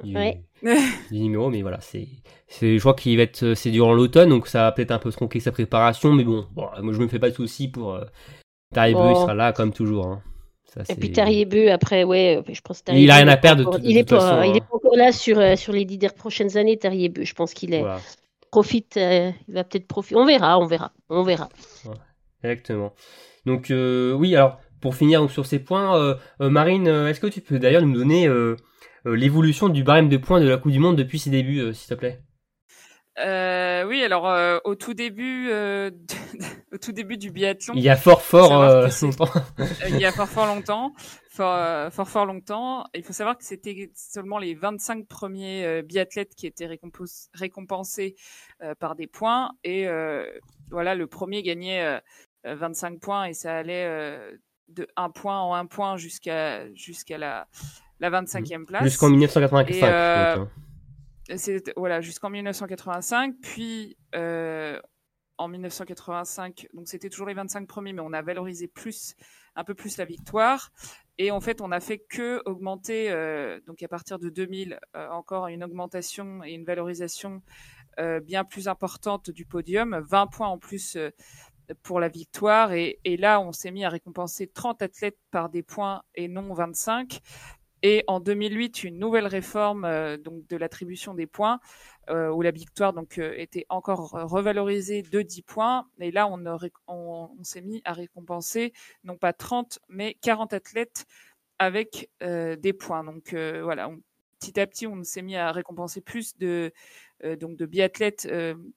du, 0.03 0.13
du, 1.11 1.19
numéro, 1.19 1.49
mais 1.49 1.61
voilà, 1.61 1.79
c'est, 1.79 2.07
c'est, 2.47 2.75
je 2.75 2.79
crois 2.79 2.93
qu'il 2.93 3.15
va 3.17 3.23
être, 3.23 3.53
c'est 3.53 3.71
durant 3.71 3.93
l'automne, 3.93 4.29
donc 4.29 4.47
ça 4.47 4.63
va 4.63 4.71
peut-être 4.71 4.91
un 4.91 4.99
peu 4.99 5.11
tronquer 5.11 5.39
sa 5.39 5.51
préparation, 5.51 6.11
mais 6.11 6.23
bon, 6.23 6.47
bon 6.51 6.67
moi 6.81 6.93
je 6.93 6.99
me 6.99 7.07
fais 7.07 7.19
pas 7.19 7.29
de 7.29 7.35
soucis 7.35 7.69
pour 7.69 7.93
euh, 7.93 8.03
il 8.75 8.93
sera 8.93 9.33
là 9.33 9.53
comme 9.53 9.71
toujours. 9.71 10.07
Hein. 10.07 10.21
Ça, 10.65 10.81
et 10.89 10.95
puis 10.95 11.11
Tariebeu, 11.11 11.71
après, 11.71 12.03
ouais, 12.03 12.41
je 12.51 12.61
pense 12.61 12.83
Il 12.91 13.11
a 13.11 13.15
rien 13.17 13.27
à 13.27 13.37
perdre. 13.37 13.77
De, 13.77 13.85
il, 13.85 13.95
est 13.95 14.09
pas, 14.09 14.45
il 14.47 14.57
est 14.57 14.61
hein. 14.61 14.65
pas 14.67 14.75
encore 14.75 14.95
là 14.95 15.11
sur, 15.11 15.37
sur 15.55 15.71
les 15.71 15.85
dix 15.85 15.99
prochaines 16.17 16.57
années, 16.57 16.77
Tariebeu. 16.77 17.23
Je 17.23 17.33
pense 17.35 17.53
qu'il 17.53 17.75
est. 17.75 17.85
Profite, 18.49 18.95
il 18.95 19.53
va 19.53 19.63
peut-être 19.63 19.87
profiter. 19.87 20.15
On 20.15 20.25
verra, 20.25 20.57
on 20.57 20.65
verra, 20.65 20.91
on 21.09 21.21
verra. 21.21 21.49
exactement. 22.41 22.93
Donc, 23.45 23.67
oui, 23.69 24.35
alors, 24.35 24.59
pour 24.83 24.95
finir 24.95 25.29
sur 25.31 25.45
ces 25.45 25.59
points, 25.59 25.97
euh, 25.97 26.15
euh, 26.41 26.49
Marine, 26.49 26.87
euh, 26.87 27.07
est-ce 27.07 27.19
que 27.19 27.27
tu 27.27 27.41
peux 27.41 27.57
d'ailleurs 27.57 27.81
nous 27.81 27.93
donner 27.93 28.29
l'évolution 29.05 29.69
du 29.69 29.83
barème 29.83 30.09
de 30.09 30.17
points 30.17 30.39
de 30.39 30.47
la 30.47 30.57
Coupe 30.57 30.71
du 30.71 30.79
Monde 30.79 30.97
depuis 30.97 31.19
ses 31.19 31.29
débuts, 31.29 31.73
s'il 31.73 31.89
te 31.89 31.95
plaît? 31.95 32.21
Euh, 33.19 33.85
oui, 33.85 34.03
alors 34.03 34.27
euh, 34.27 34.57
au 34.63 34.75
tout 34.75 34.93
début, 34.93 35.49
euh, 35.51 35.91
au 36.73 36.77
tout 36.77 36.91
début 36.91 37.17
du 37.17 37.31
biathlon, 37.31 37.73
Il 37.75 37.83
y 37.83 37.89
a 37.89 37.95
fort 37.95 38.21
fort 38.23 38.51
longtemps. 39.01 39.29
il 39.87 39.99
y 39.99 40.05
a 40.05 40.11
fort 40.11 40.27
fort 40.27 40.47
longtemps, 40.47 40.93
fort 41.29 41.91
fort, 41.93 42.09
fort 42.09 42.25
longtemps. 42.25 42.85
Il 42.95 43.03
faut 43.03 43.13
savoir 43.13 43.37
que 43.37 43.45
c'était 43.45 43.91
seulement 43.95 44.39
les 44.39 44.55
25 44.55 45.07
premiers 45.07 45.81
biathlètes 45.83 46.33
qui 46.35 46.47
étaient 46.47 46.69
récompensés 47.33 48.15
par 48.79 48.95
des 48.95 49.07
points 49.07 49.51
et 49.63 49.87
voilà, 50.69 50.95
le 50.95 51.07
premier 51.07 51.43
gagnait 51.43 51.83
euh, 51.83 51.99
euh, 52.45 52.55
25 52.55 52.99
points 52.99 53.25
et 53.25 53.33
ça 53.33 53.55
allait 53.55 54.19
de 54.69 54.87
un 54.95 55.09
point 55.09 55.39
en 55.39 55.53
un 55.53 55.65
point 55.65 55.97
jusqu'à 55.97 56.73
jusqu'à 56.73 57.17
la 57.17 57.47
la 57.99 58.09
25e 58.09 58.65
place. 58.65 58.83
Jusqu'en 58.83 59.09
1985. 59.09 59.75
Et, 59.75 59.83
euh, 59.83 60.45
voilà 61.77 62.01
jusqu'en 62.01 62.29
1985, 62.29 63.35
puis 63.41 63.97
euh, 64.15 64.79
en 65.37 65.47
1985, 65.47 66.67
donc 66.73 66.87
c'était 66.87 67.09
toujours 67.09 67.27
les 67.27 67.33
25 67.33 67.67
premiers, 67.67 67.93
mais 67.93 68.01
on 68.01 68.13
a 68.13 68.21
valorisé 68.21 68.67
plus, 68.67 69.15
un 69.55 69.63
peu 69.63 69.73
plus 69.73 69.97
la 69.97 70.05
victoire. 70.05 70.71
Et 71.17 71.31
en 71.31 71.39
fait, 71.39 71.61
on 71.61 71.71
a 71.71 71.79
fait 71.79 71.99
que 71.99 72.41
augmenter, 72.45 73.11
euh, 73.11 73.59
donc 73.67 73.81
à 73.83 73.87
partir 73.87 74.19
de 74.19 74.29
2000, 74.29 74.79
euh, 74.95 75.09
encore 75.09 75.47
une 75.47 75.63
augmentation 75.63 76.43
et 76.43 76.51
une 76.51 76.65
valorisation 76.65 77.41
bien 78.23 78.43
plus 78.43 78.67
importante 78.67 79.29
du 79.29 79.45
podium, 79.45 80.03
20 80.09 80.25
points 80.25 80.47
en 80.47 80.57
plus 80.57 80.97
pour 81.83 81.99
la 81.99 82.09
victoire. 82.09 82.73
Et, 82.73 82.99
et 83.03 83.17
là, 83.17 83.39
on 83.41 83.51
s'est 83.51 83.71
mis 83.71 83.85
à 83.85 83.89
récompenser 83.89 84.47
30 84.47 84.81
athlètes 84.81 85.17
par 85.31 85.49
des 85.49 85.63
points 85.63 86.03
et 86.15 86.27
non 86.27 86.53
25. 86.53 87.19
Et 87.85 88.03
en 88.07 88.21
2008, 88.21 88.85
une 88.85 88.97
nouvelle 88.97 89.27
réforme 89.27 89.83
euh, 89.83 90.17
donc 90.17 90.47
de 90.47 90.55
l'attribution 90.55 91.13
des 91.13 91.27
points, 91.27 91.59
euh, 92.09 92.29
où 92.29 92.41
la 92.41 92.51
victoire 92.51 92.93
donc 92.93 93.17
euh, 93.17 93.33
était 93.37 93.65
encore 93.69 94.09
revalorisée 94.11 95.01
de 95.01 95.21
10 95.21 95.41
points. 95.41 95.87
Et 95.99 96.11
là, 96.11 96.27
on, 96.29 96.41
on, 96.87 97.43
s'est 97.43 97.61
mis 97.61 97.81
à 97.83 97.91
récompenser 97.91 98.71
non 99.03 99.17
pas 99.17 99.33
30, 99.33 99.79
mais 99.89 100.15
40 100.21 100.53
athlètes 100.53 101.05
avec 101.59 102.09
euh, 102.23 102.55
des 102.55 102.73
points. 102.73 103.03
Donc 103.03 103.33
euh, 103.33 103.61
voilà, 103.63 103.89
on- 103.89 103.99
petit 104.39 104.59
à 104.59 104.67
petit, 104.67 104.87
on 104.87 105.03
s'est 105.03 105.21
mis 105.21 105.35
à 105.35 105.51
récompenser 105.51 106.01
plus 106.01 106.37
de 106.37 106.71
euh, 107.23 107.35
donc 107.37 107.55
de 107.57 107.65
biathlètes 107.65 108.29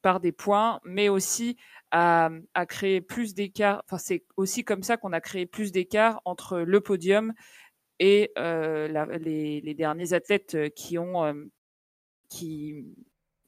par 0.03 0.21
des 0.21 0.33
points, 0.33 0.81
mais 0.85 1.09
aussi 1.09 1.57
à, 1.91 2.31
à 2.55 2.67
créer 2.67 3.01
plus 3.01 3.35
d'écart. 3.35 3.83
Enfin, 3.87 3.99
c'est 3.99 4.25
aussi 4.37 4.65
comme 4.65 4.83
ça 4.83 4.97
qu'on 4.97 5.13
a 5.13 5.21
créé 5.21 5.47
plus 5.47 5.73
d'écart 5.73 6.21
entre 6.25 6.59
le 6.59 6.81
podium 6.81 7.33
et 7.99 8.33
euh, 8.39 8.89
la- 8.89 9.07
les, 9.19 9.61
les 9.61 9.75
derniers 9.75 10.13
athlètes 10.13 10.55
euh, 10.55 10.69
qui 10.69 10.99
ont 10.99 11.25
euh, 11.25 11.33
qui 12.29 12.85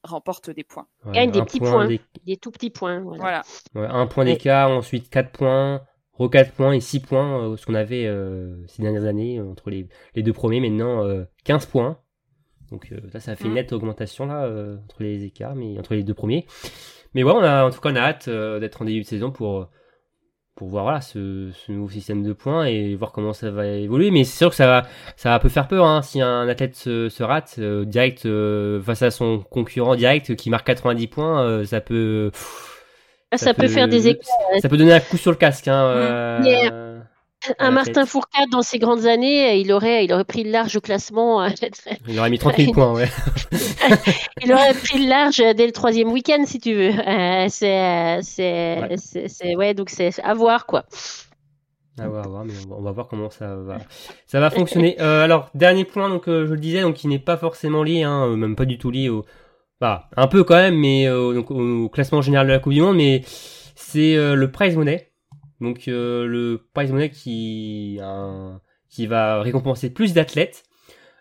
remportent 0.04 0.50
des 0.50 0.64
points. 0.64 0.86
Ouais, 1.04 1.12
gagne 1.12 1.30
des 1.32 1.42
petits 1.42 1.58
point 1.58 1.86
points. 1.86 1.96
Des 2.24 2.36
tout 2.36 2.50
petits 2.50 2.70
points. 2.70 3.00
Voilà. 3.00 3.42
Voilà. 3.72 3.88
ouais, 3.88 3.94
un 3.94 4.06
point 4.06 4.24
d'écart, 4.24 4.70
ensuite 4.70 5.10
4 5.10 5.32
points, 5.32 5.82
re 6.14 6.30
4 6.30 6.52
points 6.52 6.72
et 6.72 6.80
6 6.80 7.00
points, 7.00 7.42
euh, 7.50 7.56
ce 7.56 7.66
qu'on 7.66 7.74
avait 7.74 8.06
euh, 8.06 8.64
ces 8.68 8.82
dernières 8.82 9.04
années 9.04 9.38
euh, 9.38 9.50
entre 9.50 9.70
les, 9.70 9.88
les 10.14 10.22
deux 10.22 10.32
premiers. 10.32 10.60
Maintenant, 10.60 11.04
euh, 11.04 11.24
15 11.44 11.66
points. 11.66 11.98
Donc 12.70 12.92
euh, 12.92 13.00
là, 13.12 13.20
ça 13.20 13.32
a 13.32 13.36
fait 13.36 13.44
une 13.44 13.50
Mm. 13.52 13.54
nette 13.54 13.72
augmentation 13.72 14.26
là 14.26 14.44
euh, 14.44 14.76
entre 14.84 15.02
les 15.02 15.24
écarts, 15.24 15.54
mais 15.56 15.78
entre 15.78 15.94
les 15.94 16.04
deux 16.04 16.14
premiers. 16.14 16.46
Mais 17.14 17.22
ouais, 17.22 17.32
on 17.32 17.42
a, 17.42 17.64
en 17.64 17.70
tout 17.70 17.80
cas, 17.80 17.90
on 17.90 17.96
a 17.96 18.00
hâte 18.00 18.28
euh, 18.28 18.60
d'être 18.60 18.82
en 18.82 18.84
début 18.84 19.00
de 19.02 19.06
saison 19.06 19.30
pour 19.30 19.68
pour 20.58 20.68
voir 20.68 20.82
voilà, 20.82 21.00
ce, 21.00 21.50
ce 21.52 21.70
nouveau 21.70 21.88
système 21.88 22.24
de 22.24 22.32
points 22.32 22.64
et 22.64 22.96
voir 22.96 23.12
comment 23.12 23.32
ça 23.32 23.48
va 23.52 23.64
évoluer. 23.64 24.10
Mais 24.10 24.24
c'est 24.24 24.36
sûr 24.36 24.50
que 24.50 24.56
ça 24.56 24.66
va, 24.66 24.86
ça 25.16 25.30
va 25.30 25.38
peut 25.38 25.48
faire 25.48 25.68
peur 25.68 25.86
hein, 25.86 26.02
si 26.02 26.20
un 26.20 26.48
athlète 26.48 26.74
se, 26.74 27.08
se 27.08 27.22
rate 27.22 27.54
euh, 27.60 27.84
direct 27.84 28.26
euh, 28.26 28.82
face 28.82 29.02
à 29.02 29.12
son 29.12 29.38
concurrent 29.38 29.94
direct 29.94 30.34
qui 30.34 30.50
marque 30.50 30.66
90 30.66 31.06
points, 31.06 31.42
euh, 31.44 31.64
ça 31.64 31.80
peut. 31.80 32.32
Ah, 33.30 33.36
ça, 33.36 33.54
peut, 33.54 33.68
faire 33.68 33.86
des 33.86 34.08
écarts. 34.08 34.26
Ça 34.60 34.68
peut 34.68 34.76
donner 34.76 34.94
un 34.94 35.00
coup 35.00 35.16
sur 35.16 35.30
le 35.30 35.36
casque. 35.36 35.68
Hein, 35.68 36.40
Mm. 36.40 36.44
Yeah. 36.44 37.07
Un 37.58 37.70
Martin. 37.70 38.06
Fourcade, 38.06 38.48
dans 38.50 38.62
ses 38.62 38.78
grandes 38.78 39.06
années, 39.06 39.58
il 39.58 39.72
aurait, 39.72 40.04
il 40.04 40.12
aurait 40.12 40.24
pris 40.24 40.44
le 40.44 40.50
large 40.50 40.76
au 40.76 40.80
classement. 40.80 41.42
euh, 41.42 41.48
il 42.08 42.18
aurait 42.18 42.30
mis 42.30 42.38
30 42.38 42.56
000 42.56 42.72
points, 42.74 42.92
ouais. 42.94 43.08
il 44.44 44.52
aurait 44.52 44.74
pris 44.74 45.02
le 45.02 45.08
large 45.08 45.38
dès 45.38 45.66
le 45.66 45.72
troisième 45.72 46.10
week-end, 46.12 46.44
si 46.46 46.58
tu 46.58 46.74
veux. 46.74 46.90
Euh, 46.90 47.46
c'est, 47.48 48.18
euh, 48.40 48.82
Ouais. 48.88 49.56
ouais, 49.56 49.74
donc 49.74 49.90
c'est 49.90 50.18
à 50.22 50.34
voir, 50.34 50.66
quoi. 50.66 50.84
À 51.98 52.06
voir, 52.08 52.24
à 52.24 52.28
voir, 52.28 52.44
mais 52.44 52.52
on 52.70 52.80
va, 52.80 52.92
voir 52.92 53.08
comment 53.08 53.28
ça 53.28 53.56
va, 53.56 53.78
ça 54.26 54.38
va 54.38 54.50
fonctionner. 54.50 54.96
Euh, 55.00 55.24
alors, 55.24 55.50
dernier 55.54 55.84
point, 55.84 56.08
donc 56.08 56.28
euh, 56.28 56.46
je 56.46 56.52
le 56.54 56.60
disais, 56.60 56.82
donc 56.82 56.94
qui 56.94 57.08
n'est 57.08 57.18
pas 57.18 57.36
forcément 57.36 57.82
lié, 57.82 58.04
hein, 58.04 58.36
même 58.36 58.54
pas 58.54 58.66
du 58.66 58.78
tout 58.78 58.92
lié 58.92 59.08
au, 59.08 59.24
bah, 59.80 60.08
un 60.16 60.28
peu 60.28 60.44
quand 60.44 60.54
même, 60.54 60.76
mais 60.78 61.08
euh, 61.08 61.34
donc, 61.34 61.50
au, 61.50 61.88
classement 61.88 62.22
général 62.22 62.46
de 62.46 62.52
la 62.52 62.60
Coupe 62.60 62.72
du 62.72 62.80
Monde, 62.82 62.96
mais 62.96 63.22
c'est 63.74 64.14
le 64.16 64.50
prize 64.50 64.76
money. 64.76 65.07
Donc 65.60 65.88
euh, 65.88 66.26
le 66.26 66.68
prize 66.72 66.92
money 66.92 67.10
qui, 67.10 68.00
qui 68.88 69.06
va 69.06 69.42
récompenser 69.42 69.90
plus 69.90 70.14
d'athlètes. 70.14 70.64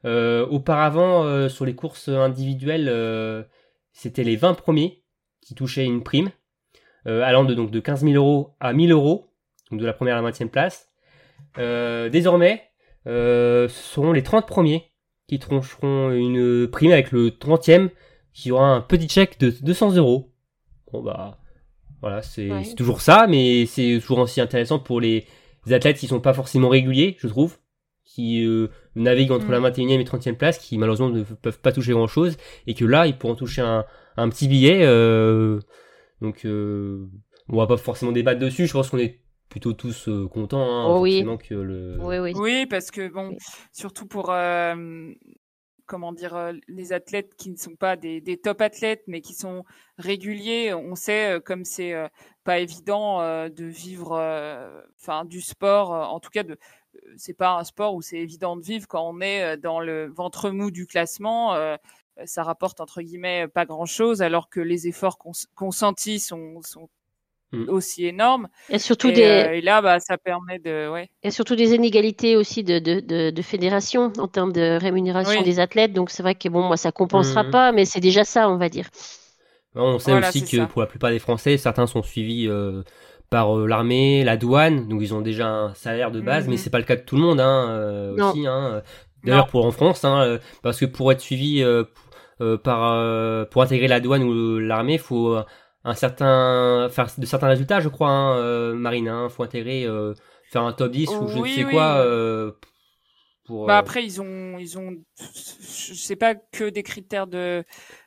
Euh, 0.06 0.46
auparavant, 0.48 1.24
euh, 1.24 1.50
sur 1.50 1.66
les 1.66 1.76
courses 1.76 2.08
individuelles, 2.08 3.46
c'était 3.92 4.24
les 4.24 4.36
20 4.36 4.54
premiers 4.54 5.04
qui 5.42 5.56
touchaient 5.56 5.86
une 5.86 6.04
prime, 6.04 6.30
allant 7.06 7.46
de, 7.46 7.54
donc, 7.54 7.72
de 7.72 7.80
15 7.80 8.04
000 8.04 8.14
euros 8.16 8.56
à 8.60 8.74
1000 8.74 8.92
euros, 8.92 9.30
donc 9.72 9.80
de 9.80 9.86
la 9.86 9.94
première 9.94 10.18
à 10.18 10.22
la 10.22 10.30
20e 10.30 10.50
place. 10.50 10.90
Désormais, 11.58 12.64
ce 13.06 13.68
seront 13.70 14.12
les 14.12 14.24
30 14.24 14.48
premiers 14.48 14.92
qui 15.28 15.40
troncheront 15.40 16.12
une 16.12 16.68
prime 16.70 16.92
avec 16.92 17.12
le 17.12 17.30
30e 17.32 17.90
qui 18.34 18.52
aura 18.52 18.70
un 18.70 18.82
petit 18.82 19.10
chèque 19.10 19.40
de 19.40 19.50
200 19.50 19.96
euros. 19.96 20.32
Bon 20.92 21.02
bah 21.02 21.40
voilà, 22.02 22.22
c'est 22.22 22.52
Ouais. 22.52 22.64
c'est 22.64 22.76
toujours 22.76 23.02
ça, 23.02 23.28
mais 23.28 23.66
c'est 23.66 24.00
toujours 24.02 24.20
aussi 24.20 24.40
intéressant 24.42 24.80
pour 24.80 25.02
les 25.02 25.26
athlètes 25.72 25.98
qui 25.98 26.08
sont 26.08 26.20
pas 26.22 26.34
forcément 26.34 26.70
réguliers, 26.70 27.16
je 27.20 27.28
trouve, 27.28 27.58
qui 28.06 28.46
euh, 28.46 28.68
naviguent 28.96 29.32
entre 29.32 29.48
Mm. 29.48 29.52
la 29.52 29.60
21e 29.60 30.00
et 30.00 30.04
30e 30.06 30.36
place, 30.38 30.58
qui 30.60 30.78
malheureusement 30.78 31.10
ne 31.10 31.24
peuvent 31.24 31.60
pas 31.60 31.72
toucher 31.72 31.92
grand 31.94 32.08
chose, 32.08 32.38
et 32.68 32.74
que 32.74 32.86
là 32.86 33.06
ils 33.08 33.18
pourront 33.18 33.36
toucher 33.36 33.62
un, 33.62 33.86
un 34.16 34.30
petit 34.30 34.48
billet. 34.48 34.82
euh, 34.84 35.60
donc 36.22 36.46
euh, 36.46 37.06
on 37.50 37.58
va 37.58 37.68
pas 37.68 37.78
forcément 37.78 38.12
débattre 38.12 38.40
dessus, 38.40 38.68
je 38.68 38.74
pense 38.74 38.90
qu'on 38.90 38.98
est 38.98 39.20
plutôt 39.50 39.74
tous 39.74 40.08
euh, 40.10 40.28
contents, 40.28 40.62
hein, 40.62 40.86
Oh 40.88 41.00
oui. 41.02 41.12
forcément 41.20 41.38
que 41.38 41.54
le. 41.56 41.98
Oui, 42.00 42.18
oui. 42.20 42.34
Oui, 42.36 42.66
parce 42.70 42.92
que 42.92 43.08
bon, 43.12 43.30
Oui. 43.30 43.38
surtout 43.72 44.06
pour 44.06 44.30
euh, 44.32 44.76
comment 45.88 46.14
dire 46.14 46.36
euh, 46.36 46.54
les 46.68 46.94
athlètes 46.94 47.36
qui 47.36 47.50
ne 47.50 47.56
sont 47.58 47.76
pas 47.76 47.96
des, 47.96 48.22
des 48.22 48.38
top 48.38 48.62
athlètes, 48.62 49.04
mais 49.08 49.22
qui 49.22 49.34
sont 49.34 49.64
réguliers. 49.98 50.74
On 50.74 50.96
sait 50.96 51.34
euh, 51.34 51.40
comme 51.40 51.66
c'est 51.66 51.94
euh, 51.94 52.08
pas 52.44 52.60
évident 52.60 53.20
de 53.50 53.66
vivre, 53.66 54.14
enfin 55.00 55.26
du 55.26 55.42
sport. 55.42 55.92
en 55.92 56.20
tout 56.20 56.30
cas, 56.30 56.44
de 56.44 56.58
c'est 57.18 57.34
pas 57.34 57.58
un 57.58 57.64
sport 57.64 57.94
où 57.96 58.02
c'est 58.02 58.18
évident 58.18 58.56
de 58.56 58.62
vivre 58.64 58.88
quand 58.88 59.04
on 59.10 59.20
est 59.22 59.58
dans 59.58 59.80
le 59.82 60.08
ventre 60.08 60.50
mou 60.50 60.72
du 60.72 60.88
classement. 60.88 61.56
ça 62.26 62.44
rapporte 62.44 62.80
entre 62.80 63.02
guillemets 63.02 63.48
pas 63.50 63.66
grand 63.66 63.86
chose, 63.86 64.22
alors 64.22 64.50
que 64.50 64.62
les 64.62 64.88
efforts 64.88 65.18
cons- 65.18 65.48
consentis 65.56 66.20
sont, 66.20 66.62
sont 66.62 66.90
Mm. 67.54 67.70
aussi 67.70 68.06
énormes. 68.06 68.48
Et 68.70 68.80
surtout 68.80 69.10
Et, 69.10 69.14
des, 69.14 69.24
euh, 69.24 69.54
et 69.54 69.62
là, 69.62 69.82
bah, 69.82 70.00
ça 70.00 70.18
permet 70.18 70.60
de, 70.60 70.90
ouais. 70.90 71.10
Il 71.24 71.28
y 71.28 71.30
a 71.30 71.32
surtout 71.32 71.56
des 71.56 71.74
inégalités 71.74 72.36
aussi 72.36 72.64
de, 72.64 72.80
de, 72.80 73.00
de, 73.00 73.30
de 73.30 73.42
fédération 73.42 74.12
en 74.18 74.28
termes 74.28 74.52
de 74.52 74.78
rémunération 74.80 75.40
Oui. 75.40 75.46
des 75.46 75.60
athlètes. 75.60 75.94
Donc 75.94 76.10
c'est 76.10 76.24
vrai 76.24 76.36
que 76.36 76.50
bon, 76.50 76.62
moi 76.64 76.76
ça 76.78 76.92
compensera 76.92 77.44
Mhm. 77.44 77.52
pas, 77.52 77.72
mais 77.72 77.86
c'est 77.86 78.00
déjà 78.02 78.24
ça, 78.26 78.50
on 78.50 78.58
va 78.58 78.70
dire. 78.70 78.88
On 79.76 80.00
sait 80.00 80.12
Voilà, 80.12 80.30
aussi 80.30 80.42
que 80.46 80.58
ça. 80.58 80.68
pour 80.68 80.82
la 80.82 80.88
plupart 80.88 81.12
des 81.12 81.20
Français, 81.20 81.58
certains 81.58 81.88
sont 81.88 82.02
suivis 82.02 82.48
euh, 82.48 82.84
par 83.30 83.56
euh, 83.58 83.68
l'armée, 83.68 84.24
la 84.24 84.36
douane, 84.38 84.88
donc 84.88 85.02
ils 85.02 85.14
ont 85.14 85.22
déjà 85.22 85.48
un 85.50 85.74
salaire 85.76 86.12
de 86.12 86.20
base, 86.22 86.46
Mhm. 86.46 86.52
mais 86.52 86.58
c'est 86.58 86.70
pas 86.72 86.80
le 86.80 86.84
cas 86.86 86.96
de 86.96 87.02
tout 87.02 87.16
le 87.16 87.22
monde 87.22 87.40
hein, 87.40 87.68
euh, 87.70 88.16
Non. 88.16 88.30
aussi. 88.30 88.48
Hein. 88.48 88.82
D'ailleurs, 89.24 89.48
pour 89.48 89.66
en 89.66 89.72
France, 89.72 90.04
hein, 90.06 90.40
parce 90.64 90.80
que 90.80 90.86
pour 90.86 91.12
être 91.12 91.22
suivi 91.22 91.62
euh, 91.64 91.84
p- 91.84 91.90
euh, 92.42 92.58
par 92.58 92.94
euh, 92.94 93.46
pour 93.46 93.62
intégrer 93.62 93.88
la 93.88 94.00
douane 94.00 94.24
ou 94.24 94.60
l'armée, 94.60 94.94
il 94.94 95.00
faut 95.00 95.36
euh, 95.36 95.44
un 95.90 95.94
certain 95.96 96.90
de 97.18 97.26
certains 97.26 97.48
résultats, 97.48 97.80
je 97.80 97.90
crois, 97.90 98.10
hein, 98.10 98.38
euh, 98.38 98.74
Marine. 98.74 99.08
Hein, 99.08 99.30
faut 99.30 99.44
intégrer 99.44 99.86
euh, 99.86 100.14
faire 100.52 100.64
un 100.64 100.74
top 100.74 100.92
10 100.92 101.10
ou 101.10 101.28
je 101.28 101.38
ne 101.40 101.46
sais 101.48 101.64
oui. 101.66 101.72
quoi. 101.72 101.98
euh, 101.98 102.52
pour, 103.46 103.66
Bah 103.66 103.76
euh, 103.76 103.80
après 103.80 104.04
ils 104.04 104.20
ont 104.22 104.58
ils 104.60 104.78
ont 104.78 104.94
je 105.18 105.94
sais 105.94 106.18
pas 106.18 106.36
que 106.36 106.70
des 106.70 106.84
critères 106.84 107.28
de, 107.28 107.64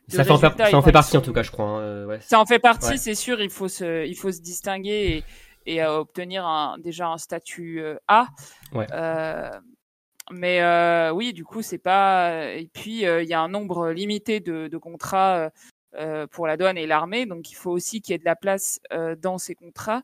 de 0.08 0.14
ça, 0.14 0.22
fait 0.24 0.28
par- 0.28 0.40
ça 0.68 0.76
en 0.76 0.82
fait 0.82 0.90
sont- 0.90 0.92
partie 0.92 1.16
en 1.16 1.22
tout 1.22 1.32
cas, 1.32 1.42
je 1.42 1.50
crois. 1.50 1.64
hein, 1.66 1.80
euh, 1.80 2.06
ouais. 2.06 2.20
Ça 2.20 2.38
en 2.38 2.44
fait 2.46 2.58
partie, 2.58 2.90
Ouais. 2.90 2.96
c'est 2.98 3.14
sûr. 3.14 3.40
Il 3.40 3.48
faut 3.50 3.68
se 3.68 4.06
il 4.06 4.14
faut 4.16 4.30
se 4.32 4.40
distinguer 4.42 5.24
et, 5.66 5.76
et 5.76 5.84
obtenir 5.84 6.44
un, 6.44 6.76
déjà 6.78 7.08
un 7.08 7.16
statut 7.18 7.82
A. 8.08 8.26
Ouais. 8.74 8.86
Euh, 8.92 9.48
mais 10.30 10.60
euh, 10.62 11.10
oui, 11.10 11.32
du 11.32 11.44
coup 11.44 11.62
c'est 11.62 11.78
pas 11.78 12.44
et 12.52 12.68
puis 12.74 13.06
euh, 13.06 13.22
il 13.22 13.28
y 13.28 13.34
a 13.34 13.40
un 13.40 13.48
nombre 13.48 13.88
limité 13.90 14.40
de, 14.40 14.68
de 14.68 14.76
contrats 14.78 15.50
pour 16.30 16.46
la 16.46 16.56
douane 16.56 16.78
et 16.78 16.86
l'armée, 16.86 17.26
donc 17.26 17.50
il 17.50 17.54
faut 17.54 17.70
aussi 17.70 18.00
qu'il 18.00 18.12
y 18.12 18.14
ait 18.14 18.18
de 18.18 18.24
la 18.24 18.36
place 18.36 18.80
euh, 18.92 19.16
dans 19.16 19.38
ces 19.38 19.54
contrats 19.54 20.02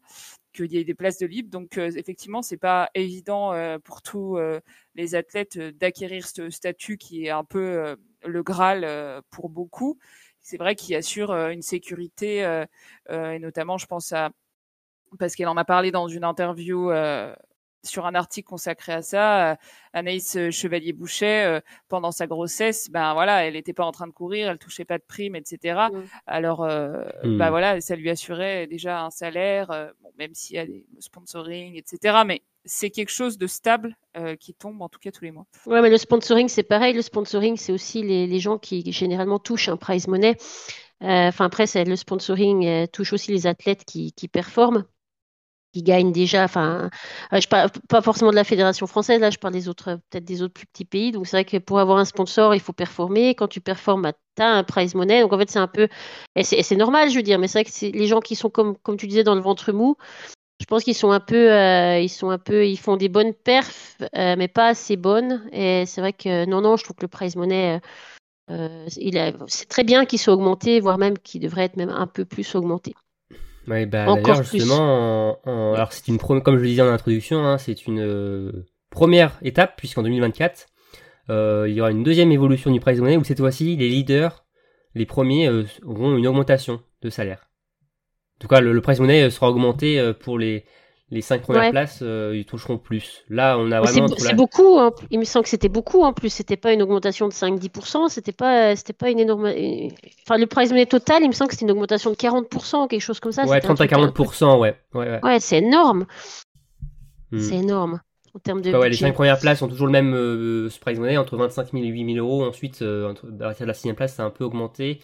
qu'il 0.52 0.72
y 0.72 0.78
ait 0.78 0.84
des 0.84 0.94
places 0.94 1.18
de 1.18 1.26
libre. 1.26 1.50
Donc 1.50 1.78
euh, 1.78 1.90
effectivement, 1.96 2.42
c'est 2.42 2.56
pas 2.56 2.88
évident 2.94 3.52
euh, 3.52 3.78
pour 3.78 4.02
tous 4.02 4.38
euh, 4.38 4.60
les 4.94 5.14
athlètes 5.14 5.56
euh, 5.58 5.72
d'acquérir 5.72 6.26
ce 6.26 6.50
statut 6.50 6.96
qui 6.96 7.26
est 7.26 7.30
un 7.30 7.44
peu 7.44 7.58
euh, 7.58 7.96
le 8.24 8.42
Graal 8.42 8.84
euh, 8.84 9.20
pour 9.30 9.48
beaucoup. 9.50 9.98
c'est 10.46 10.58
vrai 10.58 10.76
qu'il 10.76 10.94
assure 10.94 11.32
une 11.32 11.62
sécurité, 11.62 12.64
et 13.10 13.38
notamment, 13.40 13.78
je 13.78 13.86
pense 13.86 14.12
à 14.12 14.30
parce 15.18 15.34
qu'elle 15.34 15.48
en 15.48 15.56
a 15.56 15.64
parlé 15.64 15.90
dans 15.90 16.08
une 16.08 16.24
interview 16.24 16.90
sur 17.82 18.06
un 18.06 18.14
article 18.14 18.48
consacré 18.48 18.92
à 18.92 19.02
ça, 19.02 19.52
euh, 19.52 19.56
Anaïs 19.92 20.36
euh, 20.36 20.50
Chevalier-Boucher, 20.50 21.44
euh, 21.44 21.60
pendant 21.88 22.10
sa 22.10 22.26
grossesse, 22.26 22.90
ben 22.90 23.14
voilà, 23.14 23.44
elle 23.44 23.54
n'était 23.54 23.72
pas 23.72 23.84
en 23.84 23.92
train 23.92 24.06
de 24.06 24.12
courir, 24.12 24.48
elle 24.50 24.58
touchait 24.58 24.84
pas 24.84 24.98
de 24.98 25.04
primes, 25.06 25.36
etc. 25.36 25.88
Mm. 25.92 26.00
Alors, 26.26 26.64
mmh. 26.64 27.38
ben 27.38 27.50
voilà, 27.50 27.80
ça 27.80 27.96
lui 27.96 28.10
assurait 28.10 28.66
déjà 28.66 29.02
un 29.02 29.10
salaire, 29.10 29.68
bon, 30.02 30.10
même 30.18 30.34
s'il 30.34 30.56
y 30.56 30.58
a 30.58 30.66
des 30.66 30.86
sponsoring, 30.98 31.76
etc. 31.76 32.18
Mais 32.26 32.42
c'est 32.64 32.90
quelque 32.90 33.12
chose 33.12 33.38
de 33.38 33.46
stable 33.46 33.96
qui 34.40 34.54
tombe 34.54 34.80
en 34.80 34.88
tout 34.88 34.98
cas 34.98 35.10
tous 35.10 35.24
les 35.24 35.30
mois. 35.30 35.46
Ouais, 35.66 35.82
mais 35.82 35.90
le 35.90 35.98
sponsoring, 35.98 36.48
c'est 36.48 36.62
pareil. 36.62 36.94
Le 36.94 37.02
sponsoring, 37.02 37.56
c'est 37.56 37.72
aussi 37.72 38.02
les, 38.02 38.26
les, 38.26 38.40
gens 38.40 38.58
qui 38.58 38.90
généralement 38.92 39.38
touchent 39.38 39.68
un 39.68 39.76
prize 39.76 40.08
money. 40.08 40.36
Enfin, 41.00 41.44
après, 41.44 41.66
le 41.84 41.96
sponsoring 41.96 42.88
touche 42.88 43.12
aussi 43.12 43.30
les 43.30 43.46
athlètes 43.46 43.84
qui, 43.84 44.12
qui 44.12 44.26
performent 44.26 44.84
qui 45.76 45.82
gagnent 45.82 46.12
déjà. 46.12 46.44
Enfin, 46.44 46.88
euh, 47.32 47.40
je 47.40 47.46
parle 47.48 47.70
pas 47.88 48.00
forcément 48.00 48.30
de 48.30 48.36
la 48.36 48.44
fédération 48.44 48.86
française, 48.86 49.20
là, 49.20 49.28
je 49.28 49.36
parle 49.36 49.52
des 49.52 49.68
autres, 49.68 49.98
peut-être 50.10 50.24
des 50.24 50.40
autres 50.40 50.54
plus 50.54 50.66
petits 50.66 50.86
pays. 50.86 51.12
Donc 51.12 51.26
c'est 51.26 51.36
vrai 51.36 51.44
que 51.44 51.58
pour 51.58 51.78
avoir 51.80 51.98
un 51.98 52.06
sponsor, 52.06 52.54
il 52.54 52.60
faut 52.60 52.72
performer. 52.72 53.34
Quand 53.34 53.48
tu 53.48 53.60
performes, 53.60 54.02
bah, 54.02 54.12
tu 54.36 54.42
as 54.42 54.48
un 54.48 54.64
prize 54.64 54.94
money. 54.94 55.20
Donc 55.20 55.34
en 55.34 55.38
fait, 55.38 55.50
c'est 55.50 55.58
un 55.58 55.68
peu, 55.68 55.88
et 56.34 56.42
c'est 56.44 56.76
normal, 56.76 57.10
je 57.10 57.16
veux 57.16 57.22
dire. 57.22 57.38
Mais 57.38 57.46
c'est 57.48 57.62
vrai 57.62 57.70
que 57.70 57.96
les 57.96 58.06
gens 58.06 58.20
qui 58.20 58.36
sont 58.36 58.48
comme, 58.48 58.76
tu 58.98 59.06
disais, 59.06 59.24
dans 59.24 59.34
le 59.34 59.42
ventre 59.42 59.72
mou. 59.72 59.96
Je 60.58 60.64
pense 60.64 60.84
qu'ils 60.84 60.94
sont 60.94 61.10
un 61.10 61.20
peu, 61.20 61.52
euh, 61.52 62.00
ils 62.00 62.08
sont 62.08 62.30
un 62.30 62.38
peu, 62.38 62.66
ils 62.66 62.78
font 62.78 62.96
des 62.96 63.10
bonnes 63.10 63.34
perfs, 63.34 63.98
euh, 64.16 64.36
mais 64.38 64.48
pas 64.48 64.68
assez 64.68 64.96
bonnes. 64.96 65.46
Et 65.52 65.84
c'est 65.84 66.00
vrai 66.00 66.14
que 66.14 66.46
non, 66.46 66.62
non, 66.62 66.78
je 66.78 66.84
trouve 66.84 66.96
que 66.96 67.02
le 67.04 67.08
prize 67.08 67.36
money, 67.36 67.78
c'est 68.48 69.68
très 69.68 69.84
bien 69.84 70.06
qu'il 70.06 70.18
soit 70.18 70.32
augmenté, 70.32 70.80
voire 70.80 70.96
même 70.96 71.18
qu'il 71.18 71.42
devrait 71.42 71.64
être 71.64 71.76
même 71.76 71.90
un 71.90 72.06
peu 72.06 72.24
plus 72.24 72.54
augmenté. 72.54 72.94
Ouais, 73.68 73.86
bah, 73.86 74.06
d'ailleurs, 74.06 74.42
justement, 74.42 75.38
alors 75.44 75.92
c'est 75.92 76.08
une 76.08 76.18
comme 76.18 76.56
je 76.56 76.62
le 76.62 76.68
disais 76.68 76.82
en 76.82 76.88
introduction, 76.88 77.44
hein, 77.44 77.58
c'est 77.58 77.86
une 77.86 78.00
euh, 78.00 78.66
première 78.90 79.38
étape, 79.42 79.76
puisqu'en 79.76 80.02
2024, 80.02 80.66
euh, 81.30 81.66
il 81.68 81.74
y 81.74 81.80
aura 81.80 81.90
une 81.90 82.04
deuxième 82.04 82.30
évolution 82.30 82.70
du 82.70 82.80
prize 82.80 83.00
money 83.00 83.16
où 83.16 83.24
cette 83.24 83.38
fois-ci, 83.38 83.76
les 83.76 83.88
leaders, 83.88 84.44
les 84.94 85.06
premiers, 85.06 85.48
euh, 85.48 85.64
auront 85.84 86.16
une 86.16 86.26
augmentation 86.26 86.80
de 87.02 87.10
salaire. 87.10 87.48
En 88.36 88.40
tout 88.40 88.48
cas, 88.48 88.60
le, 88.60 88.72
le 88.72 88.80
prize 88.80 89.00
money 89.00 89.30
sera 89.30 89.50
augmenté 89.50 90.12
pour 90.20 90.38
les, 90.38 90.64
les 91.10 91.20
cinq 91.20 91.42
premières 91.42 91.70
places, 91.70 92.00
euh, 92.02 92.34
ils 92.36 92.44
toucheront 92.44 92.78
plus. 92.78 93.24
Là, 93.28 93.56
on 93.58 93.70
a 93.70 93.80
vraiment. 93.80 94.08
C'est 94.18 94.34
beaucoup. 94.34 94.78
Hein. 94.78 94.90
Il 95.10 95.20
me 95.20 95.24
semble 95.24 95.44
que 95.44 95.48
c'était 95.48 95.68
beaucoup 95.68 96.02
en 96.02 96.12
plus. 96.12 96.30
C'était 96.30 96.56
pas 96.56 96.72
une 96.72 96.82
augmentation 96.82 97.28
de 97.28 97.32
5-10%. 97.32 98.08
C'était 98.08 98.32
pas, 98.32 98.74
c'était 98.74 98.92
pas 98.92 99.10
une 99.10 99.20
énorme. 99.20 99.46
Enfin, 99.46 100.38
le 100.38 100.46
prize 100.46 100.70
money 100.70 100.86
total, 100.86 101.22
il 101.22 101.28
me 101.28 101.32
semble 101.32 101.48
que 101.48 101.54
c'était 101.54 101.66
une 101.66 101.70
augmentation 101.70 102.10
de 102.10 102.16
40%, 102.16 102.88
quelque 102.88 103.00
chose 103.00 103.20
comme 103.20 103.32
ça. 103.32 103.44
Ouais, 103.46 103.60
30 103.60 103.80
à 103.80 103.86
40%, 103.86 104.58
ouais. 104.58 104.76
Ouais, 104.94 105.08
ouais. 105.08 105.20
ouais 105.22 105.40
c'est 105.40 105.58
énorme. 105.58 106.06
Hmm. 107.30 107.38
C'est 107.38 107.56
énorme. 107.56 108.00
En 108.34 108.38
termes 108.40 108.60
de. 108.60 108.72
ouais, 108.72 108.88
les 108.88 108.96
cinq 108.96 109.14
premières 109.14 109.38
places 109.38 109.62
ont 109.62 109.68
toujours 109.68 109.86
le 109.86 109.92
même 109.92 110.12
euh, 110.12 110.68
prize 110.80 110.98
money, 110.98 111.16
entre 111.16 111.36
25 111.36 111.70
000 111.72 111.84
et 111.84 111.88
8 111.88 112.14
000 112.14 112.26
euros. 112.26 112.44
Ensuite, 112.44 112.82
euh, 112.82 113.12
à 113.12 113.44
partir 113.44 113.64
de 113.64 113.68
la 113.68 113.74
sixième 113.74 113.94
place, 113.94 114.14
ça 114.14 114.24
a 114.24 114.26
un 114.26 114.30
peu 114.30 114.44
augmenté 114.44 115.00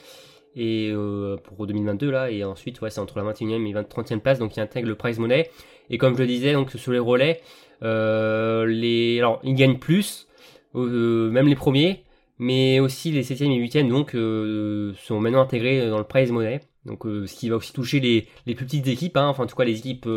et 0.55 0.91
euh, 0.93 1.37
pour 1.37 1.67
2022 1.67 2.11
là 2.11 2.31
et 2.31 2.45
ensuite 2.45 2.81
ouais 2.83 2.91
c'est 2.91 3.01
entre 3.01 3.19
la 3.19 3.33
21e 3.33 3.67
et 3.67 3.73
30e 3.73 4.21
place 4.21 4.39
donc 4.39 4.57
il 4.57 4.61
intègre 4.61 4.89
le 4.89 4.95
prize 4.95 5.19
money 5.19 5.51
et 5.91 5.99
comme 5.99 6.15
je 6.15 6.21
le 6.21 6.27
disais 6.27 6.53
donc 6.53 6.71
sur 6.71 6.93
les 6.93 6.99
relais 6.99 7.41
euh, 7.83 9.39
ils 9.43 9.55
gagnent 9.55 9.79
plus 9.79 10.29
euh, 10.75 11.31
même 11.31 11.49
les 11.49 11.57
premiers 11.57 12.05
mais 12.39 12.81
aussi 12.81 13.11
les 13.11 13.23
7e 13.23 13.51
et 13.51 13.61
8e 13.61 13.89
donc 13.89 14.15
euh, 14.15 14.93
sont 14.95 15.21
maintenant 15.21 15.43
intégrés 15.43 15.89
dans 15.89 15.99
le 15.99 16.05
prize 16.05 16.31
money. 16.33 16.61
Donc 16.85 17.05
ce 17.05 17.33
qui 17.35 17.49
va 17.49 17.57
aussi 17.57 17.73
toucher 17.73 18.01
les, 18.01 18.55
plus 18.55 18.67
petites 18.67 18.89
équipes 18.89 19.17
hein, 19.17 19.29
enfin 19.29 19.45
en 19.45 19.47
tout 19.47 19.55
cas 19.55 19.65
les 19.65 19.79
équipes 19.79 20.09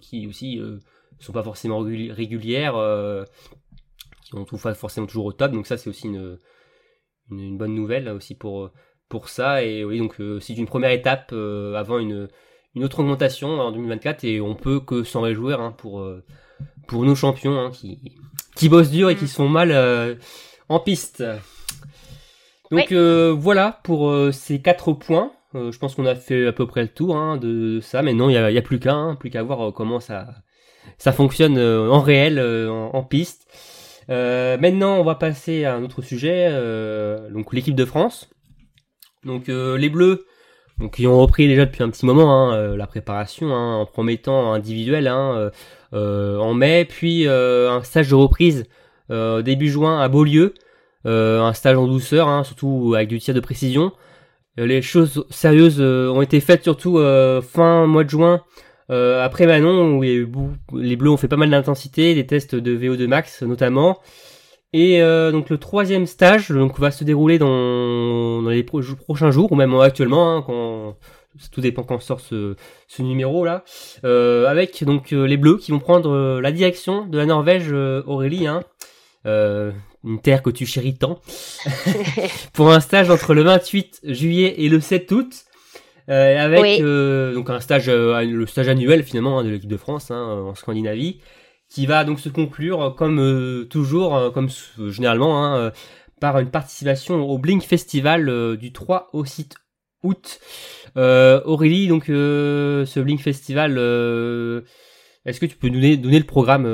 qui 0.00 0.26
aussi 0.26 0.60
sont 1.18 1.32
pas 1.32 1.42
forcément 1.42 1.80
régulières 1.80 2.74
qui 4.24 4.34
on 4.34 4.44
trouve 4.44 4.62
pas 4.62 4.72
forcément 4.74 5.06
toujours 5.06 5.26
au 5.26 5.32
top. 5.32 5.52
Donc 5.52 5.66
ça 5.66 5.76
c'est 5.76 5.90
aussi 5.90 6.08
une, 6.08 6.38
bonne 7.58 7.74
nouvelle 7.74 8.08
aussi 8.08 8.34
pour 8.34 8.70
pour 9.10 9.28
ça. 9.28 9.62
Et 9.62 9.84
oui, 9.84 9.98
donc 9.98 10.16
c'est 10.40 10.54
une 10.54 10.66
première 10.66 10.92
étape 10.92 11.32
avant 11.32 11.98
une, 11.98 12.28
une 12.74 12.84
autre 12.84 13.00
augmentation 13.00 13.60
en 13.60 13.72
2024 13.72 14.24
et 14.24 14.40
on 14.40 14.54
peut 14.54 14.80
que 14.80 15.04
s'en 15.04 15.20
réjouir 15.20 15.60
hein, 15.60 15.74
pour, 15.76 16.00
euh, 16.00 16.24
pour 16.86 17.04
nos 17.04 17.14
champions 17.14 17.58
hein, 17.58 17.70
qui, 17.70 17.98
qui 18.56 18.68
bossent 18.68 18.90
dur 18.90 19.10
et 19.10 19.16
qui 19.16 19.28
sont 19.28 19.48
mal 19.48 19.72
en 20.68 20.80
piste. 20.80 21.24
Donc 22.70 22.92
voilà 22.92 23.80
pour 23.84 24.12
ces 24.32 24.60
quatre 24.60 24.92
points. 24.92 25.32
je 25.54 25.76
pense 25.78 25.94
qu'on 25.94 26.06
a 26.06 26.14
fait 26.14 26.46
à 26.46 26.52
peu 26.52 26.66
près 26.66 26.82
le 26.82 26.88
tour 26.88 27.16
hein, 27.16 27.36
de 27.36 27.80
ça. 27.80 28.02
Mais 28.02 28.14
non, 28.14 28.28
il 28.28 28.32
n'y 28.32 28.38
a, 28.38 28.50
y 28.50 28.58
a, 28.58 28.62
plus 28.62 28.80
qu'un, 28.80 29.14
plus 29.14 29.30
qu'à 29.30 29.42
voir 29.42 29.72
comment 29.72 30.00
ça, 30.00 30.34
ça 30.98 31.12
fonctionne 31.12 31.58
en 31.58 32.00
réel, 32.00 32.40
en, 32.40 32.90
en, 32.94 33.02
piste. 33.04 33.46
maintenant, 34.08 34.96
on 34.96 35.04
va 35.04 35.14
passer 35.14 35.64
à 35.64 35.74
un 35.74 35.84
autre 35.84 36.02
sujet, 36.02 36.50
donc 37.30 37.52
l'équipe 37.52 37.76
de 37.76 37.84
France. 37.84 38.28
Donc 39.24 39.48
euh, 39.48 39.76
les 39.76 39.88
Bleus, 39.88 40.26
donc 40.78 40.98
ils 40.98 41.06
ont 41.06 41.18
repris 41.18 41.46
déjà 41.46 41.66
depuis 41.66 41.82
un 41.82 41.90
petit 41.90 42.04
moment 42.04 42.50
hein, 42.50 42.56
euh, 42.56 42.76
la 42.76 42.86
préparation 42.86 43.54
hein, 43.54 43.76
en 43.76 43.86
promettant 43.86 44.52
individuel 44.52 45.06
hein, 45.06 45.50
euh, 45.92 46.38
en 46.38 46.54
mai, 46.54 46.84
puis 46.84 47.28
un 47.28 47.82
stage 47.82 48.08
de 48.08 48.14
reprise 48.14 48.64
début 49.08 49.68
juin 49.68 50.00
à 50.00 50.08
Beaulieu, 50.08 50.54
un 51.04 51.52
stage 51.52 51.76
en 51.76 51.86
douceur, 51.86 52.28
hein, 52.28 52.42
surtout 52.42 52.94
avec 52.96 53.08
du 53.08 53.18
tir 53.18 53.34
de 53.34 53.40
précision. 53.40 53.92
les 54.56 54.82
choses 54.82 55.26
sérieuses 55.30 55.80
ont 55.80 56.22
été 56.22 56.40
faites 56.40 56.64
surtout 56.64 56.98
fin 57.42 57.86
mois 57.86 58.02
de 58.02 58.10
juin. 58.10 58.42
après 58.88 59.46
Manon, 59.46 59.98
où 59.98 60.02
les 60.02 60.96
Bleus 60.96 61.10
ont 61.10 61.16
fait 61.16 61.28
pas 61.28 61.36
mal 61.36 61.50
d'intensité, 61.50 62.14
des 62.14 62.26
tests 62.26 62.54
de 62.54 62.76
VO2 62.76 63.06
max 63.06 63.42
notamment. 63.42 64.00
Et 64.76 65.00
euh, 65.00 65.30
donc 65.30 65.50
le 65.50 65.58
troisième 65.58 66.04
stage 66.04 66.50
donc 66.50 66.80
va 66.80 66.90
se 66.90 67.04
dérouler 67.04 67.38
dans, 67.38 68.42
dans 68.42 68.50
les 68.50 68.64
prochains 68.64 69.30
jours 69.30 69.52
ou 69.52 69.54
même 69.54 69.72
actuellement 69.76 70.36
hein, 70.36 70.42
quand 70.44 70.96
tout 71.52 71.60
dépend 71.60 71.84
quand 71.84 72.00
sort 72.00 72.18
ce, 72.18 72.56
ce 72.88 73.02
numéro 73.02 73.44
là. 73.44 73.62
Euh, 74.04 74.48
avec 74.48 74.82
donc 74.82 75.12
euh, 75.12 75.28
les 75.28 75.36
Bleus 75.36 75.58
qui 75.58 75.70
vont 75.70 75.78
prendre 75.78 76.10
euh, 76.10 76.40
la 76.40 76.50
direction 76.50 77.06
de 77.06 77.16
la 77.16 77.24
Norvège 77.24 77.72
Aurélie 77.72 78.48
hein, 78.48 78.64
une 79.24 80.20
terre 80.20 80.42
que 80.42 80.50
tu 80.50 80.66
chéris 80.66 80.96
tant. 80.96 81.20
Pour 82.52 82.72
un 82.72 82.80
stage 82.80 83.10
entre 83.10 83.32
le 83.32 83.42
28 83.42 84.00
juillet 84.08 84.54
et 84.58 84.68
le 84.68 84.80
7 84.80 85.12
août. 85.12 85.44
Avec 86.08 86.82
donc 86.82 87.48
un 87.48 87.60
stage 87.60 87.88
le 87.88 88.46
stage 88.46 88.68
annuel 88.68 89.04
finalement 89.04 89.38
hein, 89.38 89.44
de 89.44 89.50
l'équipe 89.50 89.70
de 89.70 89.76
France 89.76 90.10
en 90.10 90.56
Scandinavie 90.56 91.20
qui 91.74 91.86
va 91.86 92.04
donc 92.04 92.20
se 92.20 92.28
conclure 92.28 92.82
euh, 92.82 92.90
comme 92.90 93.18
euh, 93.18 93.64
toujours, 93.64 94.14
euh, 94.14 94.30
comme 94.30 94.48
généralement, 94.78 95.44
hein, 95.44 95.72
par 96.20 96.38
une 96.38 96.50
participation 96.50 97.28
au 97.28 97.36
Blink 97.36 97.64
Festival 97.64 98.56
du 98.56 98.72
3 98.72 99.10
au 99.12 99.24
6 99.24 99.48
août. 100.04 100.38
Aurélie, 100.96 101.88
donc 101.88 102.04
ce 102.06 103.00
Blink 103.00 103.20
Festival, 103.20 103.72
est-ce 105.26 105.40
que 105.40 105.46
tu 105.46 105.56
peux 105.56 105.68
nous 105.68 105.74
donner, 105.74 105.96
donner 105.96 106.18
le 106.20 106.24
programme 106.24 106.64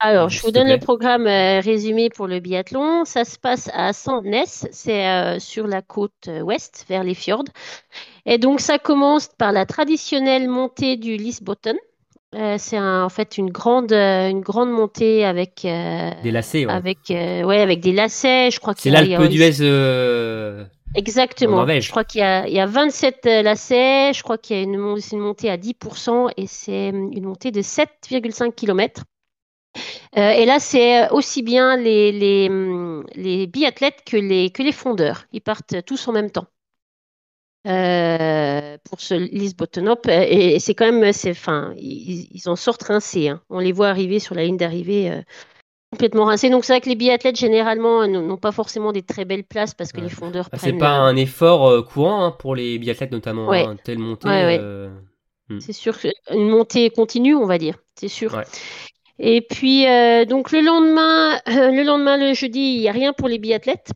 Alors, 0.00 0.30
je 0.30 0.40
vous 0.42 0.50
donne 0.50 0.68
le 0.68 0.78
programme 0.78 1.26
résumé 1.26 2.08
pour 2.08 2.26
le 2.26 2.40
biathlon. 2.40 3.04
Ça 3.04 3.24
se 3.24 3.38
passe 3.38 3.70
à 3.74 3.92
Sandnes, 3.92 4.42
c'est 4.46 5.38
sur 5.38 5.68
la 5.68 5.82
côte 5.82 6.28
ouest, 6.42 6.86
vers 6.88 7.04
les 7.04 7.14
fjords. 7.14 7.44
Et 8.26 8.38
donc, 8.38 8.60
ça 8.60 8.78
commence 8.78 9.28
par 9.28 9.52
la 9.52 9.66
traditionnelle 9.66 10.48
montée 10.48 10.96
du 10.96 11.16
Lisbotten. 11.16 11.76
Euh, 12.36 12.56
c'est 12.58 12.78
en 12.78 13.08
fait 13.08 13.38
une 13.38 13.50
grande, 13.50 13.90
euh, 13.90 14.28
une 14.28 14.40
grande 14.40 14.70
montée 14.70 15.24
avec 15.24 15.64
euh, 15.64 16.10
des 16.22 16.30
lacets, 16.30 16.64
ouais. 16.64 16.72
avec 16.72 16.98
ouais, 17.08 17.60
avec 17.60 17.80
des 17.80 17.92
lacets. 17.92 18.52
Je 18.52 18.60
crois 18.60 18.74
que 18.74 18.80
c'est 18.80 18.90
l'Alpe 18.90 19.28
d'Huez. 19.28 20.66
Exactement. 20.94 21.66
Je 21.66 21.90
crois 21.90 22.04
qu'il 22.04 22.20
y 22.20 22.24
a, 22.24 22.46
il 22.46 22.54
y 22.54 22.60
a 22.60 22.66
27 22.66 23.24
lacets. 23.24 24.12
Je 24.12 24.22
crois 24.22 24.38
qu'il 24.38 24.56
y 24.56 24.60
a 24.60 24.62
une, 24.62 24.74
une 24.74 25.18
montée 25.18 25.50
à 25.50 25.56
10% 25.56 26.30
et 26.36 26.46
c'est 26.46 26.88
une 26.88 27.24
montée 27.24 27.50
de 27.50 27.62
7,5 27.62 28.54
km. 28.54 29.02
et 30.16 30.46
là, 30.46 30.60
c'est 30.60 31.08
aussi 31.10 31.42
bien 31.42 31.76
les, 31.76 32.12
les, 32.12 32.48
les 33.16 33.46
biathlètes 33.48 34.02
que 34.06 34.16
les, 34.16 34.50
que 34.50 34.62
les 34.62 34.72
fondeurs. 34.72 35.24
Ils 35.32 35.40
partent 35.40 35.84
tous 35.84 36.06
en 36.06 36.12
même 36.12 36.30
temps. 36.30 36.46
Euh, 37.66 38.78
pour 38.88 39.00
ce 39.00 39.14
Lisbottenop. 39.14 40.06
Et, 40.08 40.58
c'est 40.60 40.74
quand 40.74 40.90
même, 40.90 41.12
c'est, 41.12 41.30
enfin, 41.30 41.74
ils, 41.76 42.42
en 42.46 42.56
sortent 42.56 42.84
rincés. 42.84 43.28
Hein. 43.28 43.42
On 43.50 43.58
les 43.58 43.72
voit 43.72 43.88
arriver 43.88 44.18
sur 44.18 44.34
la 44.34 44.44
ligne 44.44 44.56
d'arrivée 44.56 45.10
euh, 45.10 45.20
complètement 45.92 46.24
rincés. 46.24 46.48
Donc 46.48 46.64
c'est 46.64 46.72
vrai 46.72 46.80
que 46.80 46.88
les 46.88 46.94
biathlètes 46.94 47.36
généralement 47.36 48.06
n'ont 48.06 48.36
pas 48.38 48.52
forcément 48.52 48.92
des 48.92 49.02
très 49.02 49.26
belles 49.26 49.44
places 49.44 49.74
parce 49.74 49.92
que 49.92 50.00
les 50.00 50.08
fondeurs 50.08 50.48
ah, 50.52 50.56
C'est 50.58 50.72
pas 50.72 50.92
un 50.92 51.16
effort 51.16 51.68
euh, 51.68 51.82
courant 51.82 52.24
hein, 52.24 52.30
pour 52.30 52.54
les 52.54 52.78
biathlètes 52.78 53.12
notamment, 53.12 53.52
hein, 53.52 53.76
telle 53.84 53.98
montée. 53.98 54.28
Hmm. 55.48 55.58
C'est 55.58 55.72
sûr, 55.72 55.96
une 56.30 56.48
montée 56.48 56.90
continue, 56.90 57.34
on 57.34 57.44
va 57.44 57.58
dire, 57.58 57.74
c'est 57.96 58.06
sûr. 58.06 58.40
Et 59.18 59.42
puis 59.42 59.84
donc 60.26 60.52
le 60.52 60.60
lendemain, 60.60 61.40
le 61.46 61.82
lendemain, 61.82 62.16
le 62.16 62.34
jeudi, 62.34 62.60
il 62.60 62.80
n'y 62.80 62.88
a 62.88 62.92
rien 62.92 63.12
pour 63.12 63.26
les 63.26 63.38
biathlètes. 63.38 63.90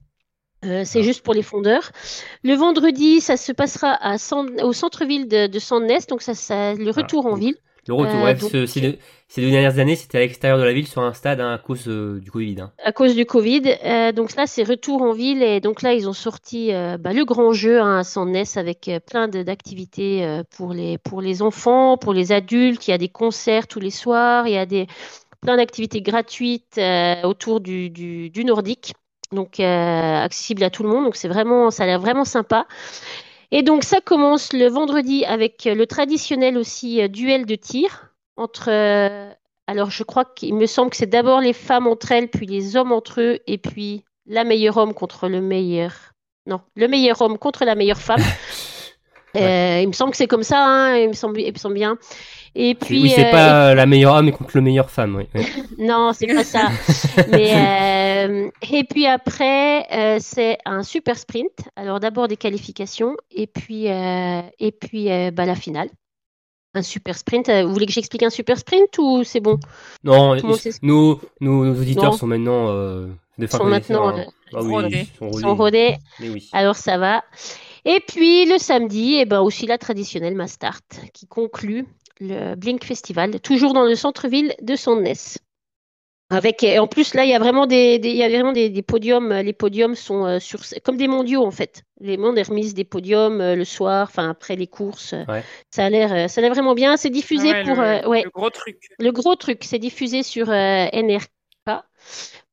C'est 0.85 1.03
juste 1.03 1.23
pour 1.23 1.35
les 1.35 1.43
fondeurs. 1.43 1.91
Le 2.43 2.55
vendredi, 2.55 3.21
ça 3.21 3.37
se 3.37 3.53
passera 3.53 3.93
à 3.93 4.17
au 4.62 4.73
centre-ville 4.73 5.29
de, 5.29 5.47
de 5.47 6.09
donc 6.09 6.23
ça, 6.23 6.35
ça 6.35 6.75
le 6.75 6.91
retour 6.91 7.27
en 7.27 7.35
ville. 7.35 7.57
Le 7.87 7.95
retour, 7.95 8.51
euh, 8.55 8.67
ces 8.67 8.81
deux 9.41 9.51
dernières 9.51 9.79
années, 9.79 9.97
c'était 9.97 10.19
à 10.19 10.21
l'extérieur 10.23 10.59
de 10.59 10.65
la 10.65 10.73
ville 10.73 10.87
sur 10.87 11.03
un 11.03 11.12
stade 11.12 11.41
hein, 11.41 11.53
à 11.53 11.59
cause 11.59 11.85
euh, 11.87 12.19
du 12.19 12.31
Covid. 12.31 12.61
Hein. 12.61 12.73
À 12.83 12.93
cause 12.93 13.15
du 13.15 13.27
Covid. 13.27 13.77
Euh, 13.85 14.12
donc 14.12 14.35
là, 14.37 14.47
c'est 14.47 14.62
retour 14.62 15.03
en 15.03 15.12
ville 15.12 15.43
et 15.43 15.61
donc 15.61 15.83
là, 15.83 15.93
ils 15.93 16.09
ont 16.09 16.15
sorti 16.15 16.71
bah, 16.99 17.12
le 17.12 17.25
grand 17.25 17.53
jeu 17.53 17.81
hein, 17.81 17.99
à 17.99 18.05
Sandnes 18.05 18.45
avec 18.57 18.91
plein 19.07 19.29
d'activités 19.29 20.43
pour 20.57 20.73
les 20.73 20.99
pour 20.99 21.21
les 21.21 21.43
enfants, 21.43 21.99
pour 21.99 22.15
les 22.15 22.33
adultes. 22.33 22.87
Il 22.89 22.93
y 22.93 22.95
a 22.95 22.99
des 22.99 23.09
concerts 23.09 23.67
tous 23.67 23.81
les 23.81 23.91
soirs. 23.91 24.47
Il 24.47 24.55
y 24.55 24.59
a 24.59 24.67
des 24.67 24.87
plein 25.43 25.57
d'activités 25.57 26.01
gratuites 26.01 26.81
autour 27.23 27.61
du, 27.61 27.91
du, 27.91 28.31
du, 28.31 28.45
nordique, 28.47 28.95
donc 29.33 29.61
accessible 29.61 30.62
à 30.62 30.70
tout 30.70 30.83
le 30.83 30.89
monde. 30.89 31.05
Donc 31.05 31.16
c'est 31.16 31.29
vraiment, 31.29 31.70
ça 31.70 31.85
a 31.85 31.87
l'air 31.87 32.01
vraiment 32.01 32.25
sympa. 32.25 32.66
Et 33.51 33.62
donc 33.62 33.85
ça 33.85 34.01
commence 34.01 34.53
le 34.53 34.66
vendredi 34.66 35.25
avec 35.25 35.64
le 35.64 35.87
traditionnel 35.87 36.59
aussi 36.59 37.01
euh, 37.01 37.07
duel 37.07 37.47
de 37.47 37.55
tir 37.55 38.11
entre... 38.37 38.68
Euh, 38.68 39.31
alors 39.68 39.91
je 39.91 40.03
crois 40.03 40.25
qu'il 40.25 40.57
me 40.57 40.66
semble 40.66 40.91
que 40.91 40.97
c'est 40.97 41.07
d'abord 41.07 41.41
les 41.41 41.53
femmes 41.53 41.87
entre 41.87 42.11
elles, 42.11 42.29
puis 42.29 42.47
les 42.47 42.77
hommes 42.77 42.91
entre 42.91 43.20
eux, 43.20 43.39
et 43.47 43.59
puis 43.59 44.03
la 44.27 44.43
meilleure 44.43 44.77
homme 44.77 44.93
contre 44.93 45.29
le 45.29 45.41
meilleur... 45.41 45.93
Non, 46.47 46.61
le 46.75 46.89
meilleur 46.89 47.22
homme 47.22 47.39
contre 47.39 47.64
la 47.64 47.77
meilleure 47.77 48.01
femme. 48.01 48.20
Euh, 49.37 49.81
il 49.83 49.89
me 49.89 49.93
semble 49.93 50.12
que 50.12 50.16
c'est 50.16 50.29
comme 50.29 50.45
ça, 50.45 50.64
hein, 50.64 50.97
il, 50.97 51.09
me 51.09 51.12
semble, 51.12 51.41
il 51.41 51.53
me 51.53 51.59
semble 51.59 51.75
bien. 51.75 51.99
Et 52.57 52.75
puis, 52.75 53.03
oui, 53.03 53.13
c'est 53.15 53.31
pas 53.31 53.75
la 53.75 53.87
meilleure 53.87 54.15
homme 54.15 54.31
contre 54.31 54.53
le 54.55 54.61
meilleur 54.61 54.91
femme. 54.91 55.17
Oui. 55.17 55.43
non, 55.79 56.13
c'est 56.13 56.29
pas 56.29 56.45
ça. 56.45 56.69
Mais, 57.31 58.27
euh, 58.27 58.51
et 58.71 58.85
puis 58.85 59.07
après, 59.07 59.87
euh, 59.93 60.19
c'est 60.21 60.59
un 60.65 60.83
super 60.85 61.19
sprint. 61.19 61.69
Alors 61.75 61.99
d'abord 61.99 62.29
des 62.29 62.37
qualifications 62.37 63.17
et 63.31 63.49
puis, 63.49 63.91
euh, 63.91 64.41
et 64.59 64.71
puis 64.71 65.09
bah, 65.33 65.47
la 65.47 65.57
finale. 65.57 65.89
Un 66.77 66.83
super 66.83 67.17
sprint. 67.17 67.49
Vous 67.51 67.73
voulez 67.73 67.87
que 67.87 67.93
j'explique 67.93 68.25
un 68.25 68.31
super 68.31 68.59
sprint 68.59 68.99
ou 68.99 69.23
c'est 69.25 69.41
bon? 69.41 69.59
Non, 70.03 70.37
nous, 70.83 71.21
nos 71.41 71.71
auditeurs 71.71 72.15
sont 72.15 72.27
maintenant 72.27 72.73
des 73.39 73.49
sont 73.49 73.65
maintenant 73.65 74.15
ah 74.53 74.61
rodés. 74.61 75.07
sont 75.19 75.57
rodés. 75.57 75.97
Alors 76.53 76.77
ça 76.77 76.99
va. 76.99 77.25
Et 77.85 78.01
puis 78.07 78.47
le 78.47 78.59
samedi, 78.59 79.15
et 79.15 79.21
eh 79.21 79.25
ben 79.25 79.41
aussi 79.41 79.67
la 79.67 79.77
traditionnelle 79.77 80.35
Mastart 80.35 80.81
qui 81.13 81.27
conclut 81.27 81.87
le 82.21 82.55
Blink 82.55 82.85
Festival, 82.85 83.41
toujours 83.41 83.73
dans 83.73 83.85
le 83.85 83.95
centre-ville 83.95 84.55
de 84.62 84.77
Sandnes. 84.77 85.15
Avec, 86.31 86.62
et 86.62 86.79
en 86.79 86.87
plus, 86.87 87.15
là, 87.15 87.25
il 87.25 87.31
y 87.31 87.35
a 87.35 87.39
vraiment 87.39 87.67
des, 87.67 88.01
il 88.03 88.17
y 88.17 88.23
a 88.23 88.29
vraiment 88.29 88.53
des, 88.53 88.83
podiums. 88.83 89.33
Les 89.33 89.53
podiums 89.53 89.95
sont 89.95 90.25
euh, 90.25 90.39
sur, 90.41 90.61
comme 90.83 90.97
des 90.97 91.07
mondiaux, 91.07 91.45
en 91.45 91.51
fait. 91.51 91.83
Les 92.01 92.17
mondes 92.17 92.39
remise 92.39 92.73
des 92.73 92.85
podiums 92.85 93.41
euh, 93.41 93.55
le 93.55 93.65
soir, 93.65 94.09
enfin, 94.09 94.31
après 94.31 94.57
les 94.57 94.67
courses. 94.67 95.15
Ça 95.71 95.85
a 95.85 95.91
l'air, 95.91 96.31
ça 96.31 96.41
a 96.41 96.49
vraiment 96.49 96.75
bien. 96.75 96.97
C'est 96.97 97.11
diffusé 97.11 97.53
pour, 97.65 97.77
le, 97.77 98.09
ouais, 98.09 98.23
le 98.25 98.31
gros 98.31 98.51
truc. 98.51 98.79
Le 98.99 99.12
gros 99.12 99.37
truc, 99.37 99.65
c'est 99.65 99.79
diffusé 99.79 100.23
sur 100.23 100.49
NRK 100.49 101.29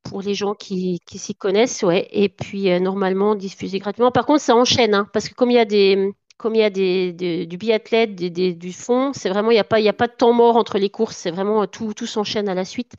pour 0.04 0.22
les 0.22 0.34
gens 0.34 0.54
qui, 0.54 1.00
qui 1.06 1.18
s'y 1.18 1.34
connaissent, 1.34 1.84
ouais. 1.84 2.08
Et 2.12 2.28
puis, 2.28 2.78
normalement, 2.82 3.36
diffusé 3.36 3.80
gratuitement. 3.80 4.12
Par 4.12 4.26
contre, 4.26 4.42
ça 4.42 4.56
enchaîne, 4.56 4.94
hein, 4.94 5.08
parce 5.14 5.30
que 5.30 5.34
comme 5.34 5.50
il 5.50 5.56
y 5.56 5.60
a 5.60 5.66
des, 5.66 6.12
comme 6.42 6.56
il 6.56 6.62
y 6.62 6.64
a 6.64 6.72
des, 6.72 7.46
du 7.46 7.58
biathlète, 7.58 8.16
du 8.16 8.74
fond, 8.74 9.12
c'est 9.14 9.30
vraiment, 9.30 9.52
il 9.52 9.54
n'y 9.54 9.60
a, 9.60 9.64
pas, 9.64 9.78
a 9.78 9.94
pas 9.94 10.08
de 10.08 10.14
temps 10.14 10.34
mort 10.34 10.58
entre 10.58 10.80
les 10.80 10.90
courses, 10.90 11.16
c'est 11.16 11.30
vraiment 11.30 11.68
tout, 11.68 11.94
tout 11.94 12.08
s'enchaîne 12.08 12.50
à 12.50 12.56
la 12.56 12.66
suite. 12.66 12.94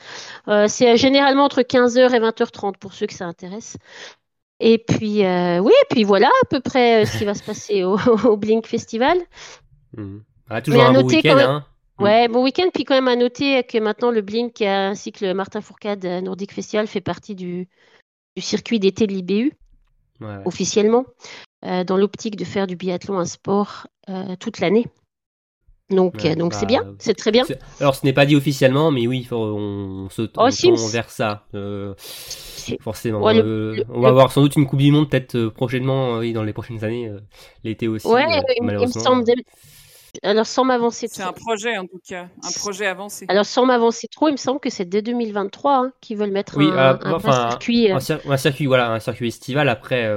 Euh, 0.47 0.69
c'est 0.69 0.97
généralement 0.97 1.45
entre 1.45 1.63
15h 1.63 2.15
et 2.15 2.21
20h30 2.21 2.77
pour 2.79 2.93
ceux 2.93 3.07
que 3.07 3.15
ça 3.15 3.27
intéresse. 3.27 3.77
Et 4.61 4.79
puis, 4.79 5.25
euh, 5.25 5.59
oui, 5.59 5.73
et 5.73 5.87
puis 5.91 6.05
voilà 6.05 6.29
à 6.29 6.47
peu 6.49 6.61
près 6.61 7.03
euh, 7.03 7.05
ce 7.05 7.19
qui 7.19 7.25
va 7.25 7.35
se 7.35 7.43
passer 7.43 7.83
au, 7.83 7.97
Blink 8.37 8.67
Festival. 8.67 9.19
Mmh. 9.97 10.19
Ah, 10.49 10.63
toujours 10.63 10.85
un 10.85 10.93
beau 10.93 11.09
week-end, 11.09 11.37
hein. 11.39 11.67
Ouais, 11.99 12.29
bon 12.29 12.45
week-end. 12.45 12.69
Puis 12.73 12.85
quand 12.85 12.95
même 12.95 13.09
à 13.09 13.17
noter 13.17 13.65
que 13.65 13.79
maintenant 13.79 14.13
le 14.13 14.23
Blink 14.23 14.63
ainsi 14.63 15.11
que 15.11 15.25
le 15.25 15.35
Martin 15.35 15.61
Fourcade 15.61 16.05
Nordic 16.05 16.53
Festival 16.53 16.87
fait 16.87 17.01
partie 17.01 17.35
du, 17.35 17.69
du 18.37 18.43
circuit 18.43 18.79
d'été 18.79 19.09
de 19.09 19.13
l'IBU. 19.13 19.53
officiellement. 20.45 21.07
Euh, 21.65 21.85
dans 21.85 21.97
l'optique 21.97 22.35
de 22.35 22.45
faire 22.45 22.67
du 22.67 22.75
biathlon 22.75 23.19
un 23.19 23.25
sport 23.25 23.87
euh, 24.09 24.35
toute 24.41 24.59
l'année. 24.59 24.87
Donc, 25.91 26.25
euh, 26.25 26.35
donc 26.35 26.55
c'est 26.55 26.63
bah, 26.63 26.67
bien, 26.67 26.95
c'est 26.99 27.15
très 27.15 27.31
bien. 27.31 27.45
Alors, 27.79 27.95
ce 27.95 28.05
n'est 28.05 28.13
pas 28.13 28.27
dit 28.27 28.35
officiellement, 28.35 28.91
mais 28.91 29.07
oui, 29.07 29.23
faut, 29.23 29.37
on 29.37 30.09
se 30.09 30.23
oh, 30.23 30.51
tourne 30.51 30.91
vers 30.91 31.11
ça. 31.11 31.45
forcément. 32.81 33.21
on 33.21 34.01
va 34.01 34.09
avoir 34.09 34.33
sans 34.33 34.41
doute 34.41 34.57
une 34.57 34.67
Coupe 34.67 34.81
du 34.81 34.91
Monde 34.91 35.09
peut-être 35.09 35.49
prochainement, 35.49 36.19
oui, 36.19 36.33
dans 36.33 36.43
les 36.43 36.53
prochaines 36.53 36.83
années, 36.83 37.13
l'été 37.63 37.87
aussi. 37.87 38.09
Ouais, 38.09 38.25
il 38.57 38.65
me 38.65 38.87
semble. 38.87 39.25
Alors, 40.23 40.47
sans 40.47 40.65
m'avancer 40.65 41.09
trop. 41.09 41.23
C'est 41.23 41.23
un 41.23 41.33
projet 41.33 41.79
en 41.79 41.87
tout 41.87 42.01
cas, 42.07 42.27
un 42.43 42.53
projet 42.59 42.87
avancé. 42.87 43.25
Alors, 43.29 43.47
sans 43.47 43.67
m'avancer 43.67 44.09
trop, 44.09 44.29
il 44.29 44.33
me 44.33 44.37
semble 44.37 44.61
que 44.61 44.69
c'est 44.69 44.85
dès 44.85 45.01
2023 45.01 45.77
hein, 45.77 45.93
qu'ils 46.01 46.17
veulent 46.17 46.33
mettre 46.33 46.61
un, 46.61 47.21
circuit. 47.21 47.91
Un, 47.91 48.37
circuit, 48.37 48.67
voilà, 48.67 48.93
un 48.93 49.01
circuit 49.01 49.29
estival 49.29 49.69
après. 49.69 50.11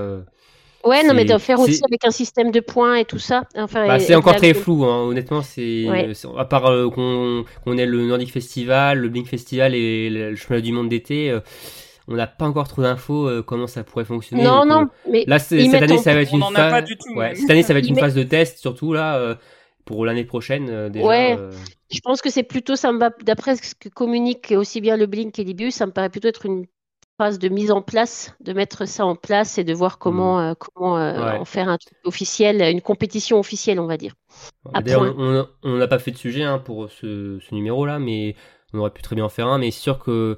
Ouais, 0.86 1.04
non, 1.04 1.16
mais 1.16 1.26
de 1.26 1.38
faire 1.38 1.60
aussi 1.60 1.82
avec 1.84 2.06
un 2.06 2.12
système 2.12 2.52
de 2.52 2.60
points 2.60 2.96
et 2.96 3.06
tout 3.06 3.18
ça. 3.18 3.44
Enfin, 3.58 3.88
bah, 3.88 4.00
c'est 4.00 4.16
encore 4.16 4.36
très 4.36 4.54
flou, 4.54 4.86
hein. 4.86 5.04
honnêtement. 5.04 5.42
C'est 5.42 5.86
à 6.38 6.46
part 6.46 6.68
euh, 6.68 6.90
qu'on 6.90 7.78
ait 7.78 7.86
le 7.86 8.06
Nordic 8.06 8.32
Festival, 8.32 9.00
le 9.00 9.10
Blink 9.10 9.28
Festival 9.28 9.74
et 9.74 10.10
le 10.10 10.36
championnat 10.36 10.62
du 10.62 10.72
monde 10.72 10.90
d'été. 10.90 11.32
Euh, 11.32 11.40
on 12.08 12.14
n'a 12.14 12.28
pas 12.28 12.46
encore 12.46 12.68
trop 12.68 12.84
d'infos 12.84 13.28
euh, 13.28 13.42
comment 13.42 13.66
ça 13.66 13.84
pourrait 13.84 14.06
fonctionner. 14.06 14.44
Non, 14.44 14.64
non, 14.64 14.88
mais 15.10 15.24
là, 15.26 15.40
cette 15.40 15.74
année, 15.74 15.98
ça 15.98 16.14
va 16.14 16.22
être 16.22 16.34
une 16.34 16.44
phase. 16.44 16.86
cette 17.34 17.50
année, 17.50 17.64
ça 17.64 17.74
va 17.74 17.80
être 17.80 17.90
une 17.90 17.98
phase 17.98 18.14
de 18.14 18.24
test, 18.24 18.60
surtout 18.60 18.94
là, 18.94 19.38
pour 19.86 20.06
l'année 20.06 20.26
prochaine. 20.26 20.90
déjà, 20.90 21.06
ouais, 21.06 21.38
je 21.92 22.00
pense 22.02 22.22
que 22.22 22.30
c'est 22.30 22.44
plutôt, 22.44 22.76
ça 22.76 22.92
me 22.92 23.00
va, 23.00 23.10
d'après 23.24 23.56
ce 23.56 23.74
que 23.74 23.90
communique 23.90 24.54
aussi 24.56 24.82
bien 24.82 24.98
le 24.98 25.08
Blink 25.08 25.38
et 25.40 25.44
l'Ibus, 25.44 25.74
ça 25.74 25.88
me 25.88 25.92
paraît 25.92 26.10
plutôt 26.10 26.28
être 26.28 26.46
une 26.46 26.66
de 27.20 27.50
mise 27.50 27.72
en 27.72 27.82
place, 27.82 28.36
de 28.42 28.52
mettre 28.54 28.86
ça 28.86 29.06
en 29.06 29.16
place 29.16 29.58
et 29.58 29.64
de 29.64 29.74
voir 29.74 29.98
comment, 30.00 30.38
mmh. 30.38 30.52
euh, 30.52 30.54
comment 30.58 30.98
euh, 30.98 31.38
en 31.38 31.46
faire 31.46 31.70
un 31.70 31.78
truc 31.78 31.98
officiel, 32.04 32.62
une 32.62 32.82
compétition 32.82 33.40
officielle, 33.40 33.80
on 33.80 33.88
va 33.88 33.98
dire. 33.98 34.14
On 34.74 35.78
n'a 35.78 35.88
pas 35.88 36.00
fait 36.00 36.12
de 36.12 36.18
sujet 36.18 36.44
hein, 36.44 36.60
pour 36.60 36.92
ce, 36.92 37.40
numéro-là, 37.54 38.00
mais 38.00 38.36
on 38.74 38.80
aurait 38.80 38.90
pu 38.90 39.02
très 39.02 39.16
bien 39.16 39.26
en 39.26 39.30
faire 39.30 39.48
un. 39.48 39.58
Mais 39.60 39.72
c'est 39.72 39.80
sûr 39.80 40.00
que 40.00 40.36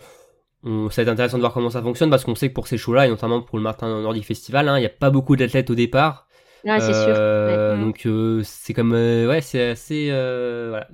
ça 0.64 0.70
va 0.70 1.02
être 1.02 1.08
intéressant 1.08 1.38
de 1.38 1.42
voir 1.42 1.54
comment 1.54 1.72
ça 1.72 1.82
fonctionne 1.82 2.12
parce 2.12 2.24
qu'on 2.24 2.36
sait 2.36 2.50
que 2.50 2.54
pour 2.54 2.68
ces 2.68 2.78
shows-là, 2.78 3.08
et 3.08 3.10
notamment 3.10 3.42
pour 3.42 3.58
le 3.58 3.64
Martin 3.64 4.02
Nordic 4.02 4.26
Festival, 4.26 4.70
hein, 4.70 4.78
il 4.78 4.82
n'y 4.82 4.86
a 4.86 4.90
pas 4.90 5.10
beaucoup 5.10 5.36
d'athlètes 5.36 5.72
au 5.72 5.76
départ. 5.76 6.28
Ah, 6.68 6.80
c'est 6.80 6.94
sûr. 6.94 7.16
Euh, 7.18 7.78
donc 7.78 8.08
c'est 8.44 8.74
comme 8.74 8.92
ouais, 8.92 9.42
c'est 9.42 9.70
assez, 9.70 10.10
voilà, 10.10 10.88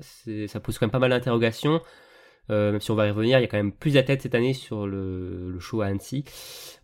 ça 0.48 0.60
pose 0.62 0.78
quand 0.78 0.86
même 0.86 0.92
pas 0.92 1.00
mal 1.00 1.10
d'interrogations. 1.10 1.82
Euh, 2.50 2.72
même 2.72 2.82
si 2.82 2.92
on 2.92 2.96
va 2.96 3.08
y 3.08 3.12
revenir, 3.12 3.40
il 3.40 3.42
y 3.42 3.46
a 3.46 3.48
quand 3.48 3.58
même 3.58 3.72
plus 3.72 3.94
d'athlètes 3.94 4.22
cette 4.22 4.36
année 4.36 4.54
sur 4.54 4.86
le, 4.86 5.50
le, 5.50 5.60
show 5.60 5.82
à 5.82 5.88
Annecy 5.88 6.26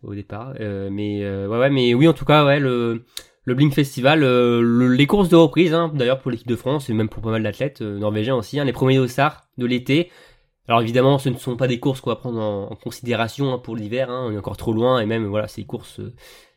au 0.02 0.14
départ. 0.14 0.54
Euh, 0.60 0.88
mais 0.90 1.22
euh, 1.22 1.46
ouais, 1.48 1.58
ouais, 1.58 1.70
mais 1.70 1.92
oui, 1.94 2.08
en 2.08 2.14
tout 2.14 2.24
cas, 2.24 2.46
ouais, 2.46 2.58
le, 2.58 3.04
le 3.44 3.54
Blink 3.54 3.74
Festival, 3.74 4.22
les 4.22 5.06
courses 5.06 5.28
de 5.28 5.36
reprise, 5.36 5.74
hein, 5.74 5.90
d'ailleurs 5.94 6.20
pour 6.20 6.30
l'équipe 6.30 6.48
de 6.48 6.56
France 6.56 6.88
et 6.88 6.94
même 6.94 7.08
pour 7.08 7.22
pas 7.22 7.30
mal 7.30 7.42
d'athlètes 7.42 7.82
norvégiens 7.82 8.36
aussi, 8.36 8.58
hein, 8.58 8.64
les 8.64 8.72
premiers 8.72 8.96
dossards 8.96 9.42
de 9.58 9.66
l'été. 9.66 10.10
Alors 10.66 10.82
évidemment, 10.82 11.18
ce 11.18 11.28
ne 11.28 11.36
sont 11.36 11.56
pas 11.56 11.66
des 11.66 11.80
courses 11.80 12.00
qu'on 12.00 12.10
va 12.10 12.16
prendre 12.16 12.40
en, 12.40 12.74
considération 12.76 13.52
hein, 13.52 13.58
pour 13.58 13.76
l'hiver, 13.76 14.08
hein, 14.08 14.26
on 14.28 14.32
est 14.32 14.38
encore 14.38 14.56
trop 14.56 14.72
loin 14.72 15.00
et 15.00 15.06
même 15.06 15.26
voilà, 15.26 15.48
ces 15.48 15.64
courses 15.64 16.00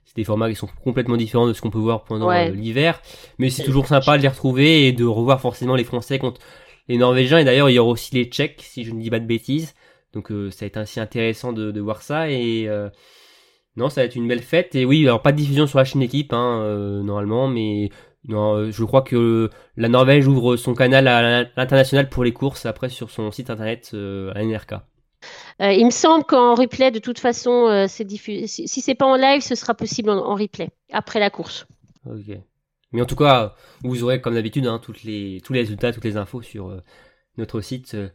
c'est 0.05 0.15
des 0.17 0.23
formats 0.23 0.49
qui 0.49 0.55
sont 0.55 0.67
complètement 0.83 1.17
différents 1.17 1.47
de 1.47 1.53
ce 1.53 1.61
qu'on 1.61 1.69
peut 1.69 1.79
voir 1.79 2.03
pendant 2.03 2.29
l'hiver, 2.49 3.01
mais 3.39 3.49
c'est 3.49 3.63
toujours 3.63 3.87
sympa 3.87 4.17
de 4.17 4.21
les 4.21 4.27
retrouver 4.27 4.87
et 4.87 4.91
de 4.91 5.05
revoir 5.05 5.41
forcément 5.41 5.75
les 5.75 5.83
Français 5.83 6.19
contre 6.19 6.41
les 6.87 6.97
Norvégiens 6.97 7.39
et 7.39 7.45
d'ailleurs 7.45 7.69
il 7.69 7.73
y 7.73 7.79
aura 7.79 7.91
aussi 7.91 8.13
les 8.15 8.25
Tchèques 8.25 8.61
si 8.63 8.83
je 8.83 8.91
ne 8.91 9.01
dis 9.01 9.09
pas 9.09 9.19
de 9.19 9.25
bêtises. 9.25 9.73
Donc 10.13 10.31
euh, 10.31 10.51
ça 10.51 10.61
va 10.61 10.67
être 10.67 10.77
ainsi 10.77 10.99
intéressant 10.99 11.53
de, 11.53 11.71
de 11.71 11.81
voir 11.81 12.01
ça 12.01 12.29
et 12.29 12.67
euh, 12.67 12.89
non 13.75 13.89
ça 13.89 14.01
va 14.01 14.05
être 14.05 14.15
une 14.15 14.27
belle 14.27 14.43
fête 14.43 14.75
et 14.75 14.85
oui 14.85 15.03
alors 15.05 15.21
pas 15.21 15.31
de 15.31 15.37
diffusion 15.37 15.65
sur 15.65 15.79
la 15.79 15.85
chaîne 15.85 16.03
équipe 16.03 16.33
hein, 16.33 16.61
euh, 16.61 17.01
normalement 17.01 17.47
mais 17.47 17.89
non 18.27 18.69
je 18.69 18.83
crois 18.83 19.01
que 19.01 19.49
la 19.75 19.89
Norvège 19.89 20.27
ouvre 20.27 20.55
son 20.55 20.75
canal 20.75 21.07
à 21.07 21.43
l'international 21.57 22.09
pour 22.09 22.23
les 22.23 22.31
courses 22.31 22.65
après 22.65 22.89
sur 22.89 23.09
son 23.09 23.31
site 23.31 23.49
internet 23.49 23.91
à 23.93 24.43
NRK. 24.43 24.75
il 25.59 25.85
me 25.85 25.91
semble 25.91 26.23
qu'en 26.23 26.55
replay, 26.55 26.91
de 26.91 26.99
toute 26.99 27.19
façon, 27.19 27.85
c'est. 27.89 28.09
Si, 28.09 28.47
si 28.47 28.81
c'est 28.81 28.95
pas 28.95 29.07
en 29.07 29.17
live, 29.17 29.41
ce 29.41 29.55
sera 29.55 29.73
possible 29.73 30.09
en, 30.09 30.19
en 30.25 30.35
replay 30.35 30.69
après 30.93 31.19
la 31.19 31.29
course. 31.29 31.65
Ok. 32.05 32.37
Mais 32.93 33.01
en 33.01 33.05
tout 33.05 33.15
cas, 33.15 33.55
vous 33.83 34.03
aurez 34.03 34.21
comme 34.21 34.35
d'habitude 34.35 34.65
hein, 34.67 34.79
toutes 34.81 35.03
les, 35.03 35.41
tous 35.43 35.51
les 35.53 35.59
résultats, 35.61 35.91
toutes 35.91 36.05
les 36.05 36.15
infos 36.17 36.41
sur 36.41 36.69
euh, 36.69 36.81
notre 37.37 37.59
site 37.61 37.95
euh, 37.95 38.09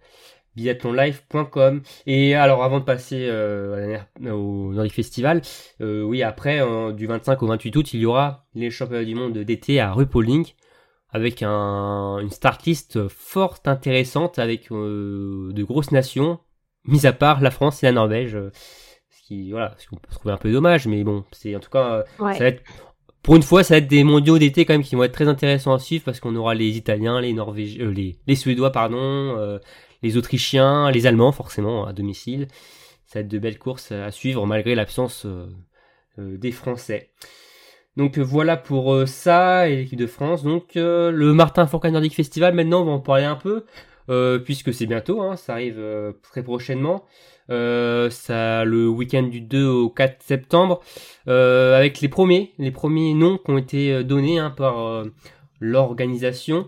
biathlonlive.com. 0.56 1.82
Et 2.06 2.34
alors 2.34 2.62
avant 2.62 2.80
de 2.80 2.84
passer 2.84 3.26
euh, 3.28 3.98
au 4.30 4.72
Nordic 4.72 4.92
Festival, 4.92 5.42
euh, 5.80 6.02
oui 6.02 6.22
après 6.22 6.60
du 6.94 7.06
25 7.06 7.42
au 7.42 7.46
28 7.46 7.76
août, 7.76 7.92
il 7.94 8.00
y 8.00 8.06
aura 8.06 8.46
les 8.54 8.70
championnats 8.70 9.04
du 9.04 9.14
monde 9.14 9.36
d'été 9.38 9.80
à 9.80 9.92
Rupoling 9.92 10.46
avec 11.10 11.42
un, 11.42 12.18
une 12.20 12.30
start 12.30 12.64
list 12.66 13.08
fort 13.08 13.58
intéressante 13.64 14.38
avec 14.38 14.70
de 14.70 15.62
grosses 15.62 15.90
nations, 15.90 16.38
mis 16.84 17.06
à 17.06 17.12
part 17.12 17.40
la 17.40 17.50
France 17.50 17.82
et 17.82 17.86
la 17.86 17.92
Norvège 17.92 18.36
qui 19.26 19.50
voilà, 19.50 19.74
ce 19.78 19.86
qu'on 19.88 19.96
peut 19.96 20.08
trouver 20.10 20.32
un 20.32 20.38
peu 20.38 20.50
dommage, 20.50 20.86
mais 20.86 21.04
bon, 21.04 21.22
c'est 21.32 21.54
en 21.54 21.60
tout 21.60 21.68
cas, 21.70 22.04
Ouais. 22.18 22.32
ça 22.32 22.38
va 22.40 22.46
être 22.46 22.62
pour 23.28 23.36
une 23.36 23.42
fois, 23.42 23.62
ça 23.62 23.74
va 23.74 23.78
être 23.78 23.88
des 23.88 24.04
mondiaux 24.04 24.38
d'été 24.38 24.64
quand 24.64 24.72
même 24.72 24.82
qui 24.82 24.94
vont 24.94 25.04
être 25.04 25.12
très 25.12 25.28
intéressants 25.28 25.74
à 25.74 25.78
suivre 25.78 26.02
parce 26.02 26.18
qu'on 26.18 26.34
aura 26.34 26.54
les 26.54 26.78
Italiens, 26.78 27.20
les 27.20 27.34
Norvégiens, 27.34 27.84
euh, 27.84 28.14
les, 28.26 28.34
Suédois, 28.34 28.72
pardon, 28.72 28.96
euh, 28.96 29.58
les 30.02 30.16
Autrichiens, 30.16 30.90
les 30.90 31.06
Allemands 31.06 31.30
forcément 31.30 31.84
à 31.84 31.92
domicile. 31.92 32.48
Ça 33.04 33.18
va 33.18 33.20
être 33.20 33.28
de 33.28 33.38
belles 33.38 33.58
courses 33.58 33.92
à 33.92 34.10
suivre 34.12 34.46
malgré 34.46 34.74
l'absence 34.74 35.26
euh, 35.26 35.46
des 36.16 36.52
Français. 36.52 37.10
Donc 37.98 38.16
voilà 38.16 38.56
pour 38.56 39.06
ça 39.06 39.68
et 39.68 39.76
l'équipe 39.76 39.98
de 39.98 40.06
France. 40.06 40.42
Donc 40.42 40.70
le 40.76 41.32
Martin 41.34 41.66
Fourcade 41.66 41.92
Nordic 41.92 42.14
Festival, 42.14 42.54
maintenant 42.54 42.80
on 42.80 42.86
va 42.86 42.92
en 42.92 43.00
parler 43.00 43.24
un 43.24 43.36
peu 43.36 43.66
euh, 44.11 44.38
puisque 44.38 44.72
c'est 44.72 44.86
bientôt, 44.86 45.20
hein, 45.20 45.36
ça 45.36 45.52
arrive 45.52 45.78
euh, 45.78 46.12
très 46.22 46.42
prochainement. 46.42 47.04
Euh, 47.50 48.11
ça 48.11 48.64
le 48.64 48.88
week-end 48.88 49.22
du 49.22 49.40
2 49.40 49.66
au 49.66 49.88
4 49.88 50.22
septembre 50.22 50.80
avec 51.26 52.00
les 52.00 52.09
premiers, 52.09 52.52
les 52.59 52.70
premiers 52.70 53.14
noms 53.14 53.38
qui 53.38 53.50
ont 53.50 53.59
été 53.59 54.04
donnés 54.04 54.38
hein, 54.38 54.50
par 54.50 55.04
l'organisation. 55.61 56.66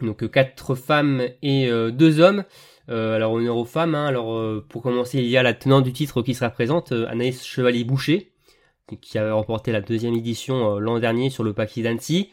Donc 0.00 0.28
quatre 0.30 0.74
femmes 0.74 1.22
et 1.42 1.70
deux 1.92 2.20
hommes. 2.20 2.44
Alors 2.88 3.32
honneur 3.32 3.56
aux 3.56 3.64
femmes. 3.64 3.94
hein. 3.94 4.06
alors 4.06 4.62
pour 4.68 4.82
commencer, 4.82 5.18
il 5.18 5.26
y 5.26 5.36
a 5.36 5.42
la 5.42 5.54
tenante 5.54 5.84
du 5.84 5.92
titre 5.92 6.22
qui 6.22 6.34
sera 6.34 6.50
présente, 6.50 6.92
Anaïs 6.92 7.44
Chevalier-Boucher, 7.44 8.32
qui 9.00 9.18
avait 9.18 9.30
remporté 9.30 9.70
la 9.72 9.80
deuxième 9.80 10.14
édition 10.14 10.78
l'an 10.78 10.98
dernier 10.98 11.30
sur 11.30 11.44
le 11.44 11.52
papier 11.52 11.82
d'Annecy. 11.82 12.30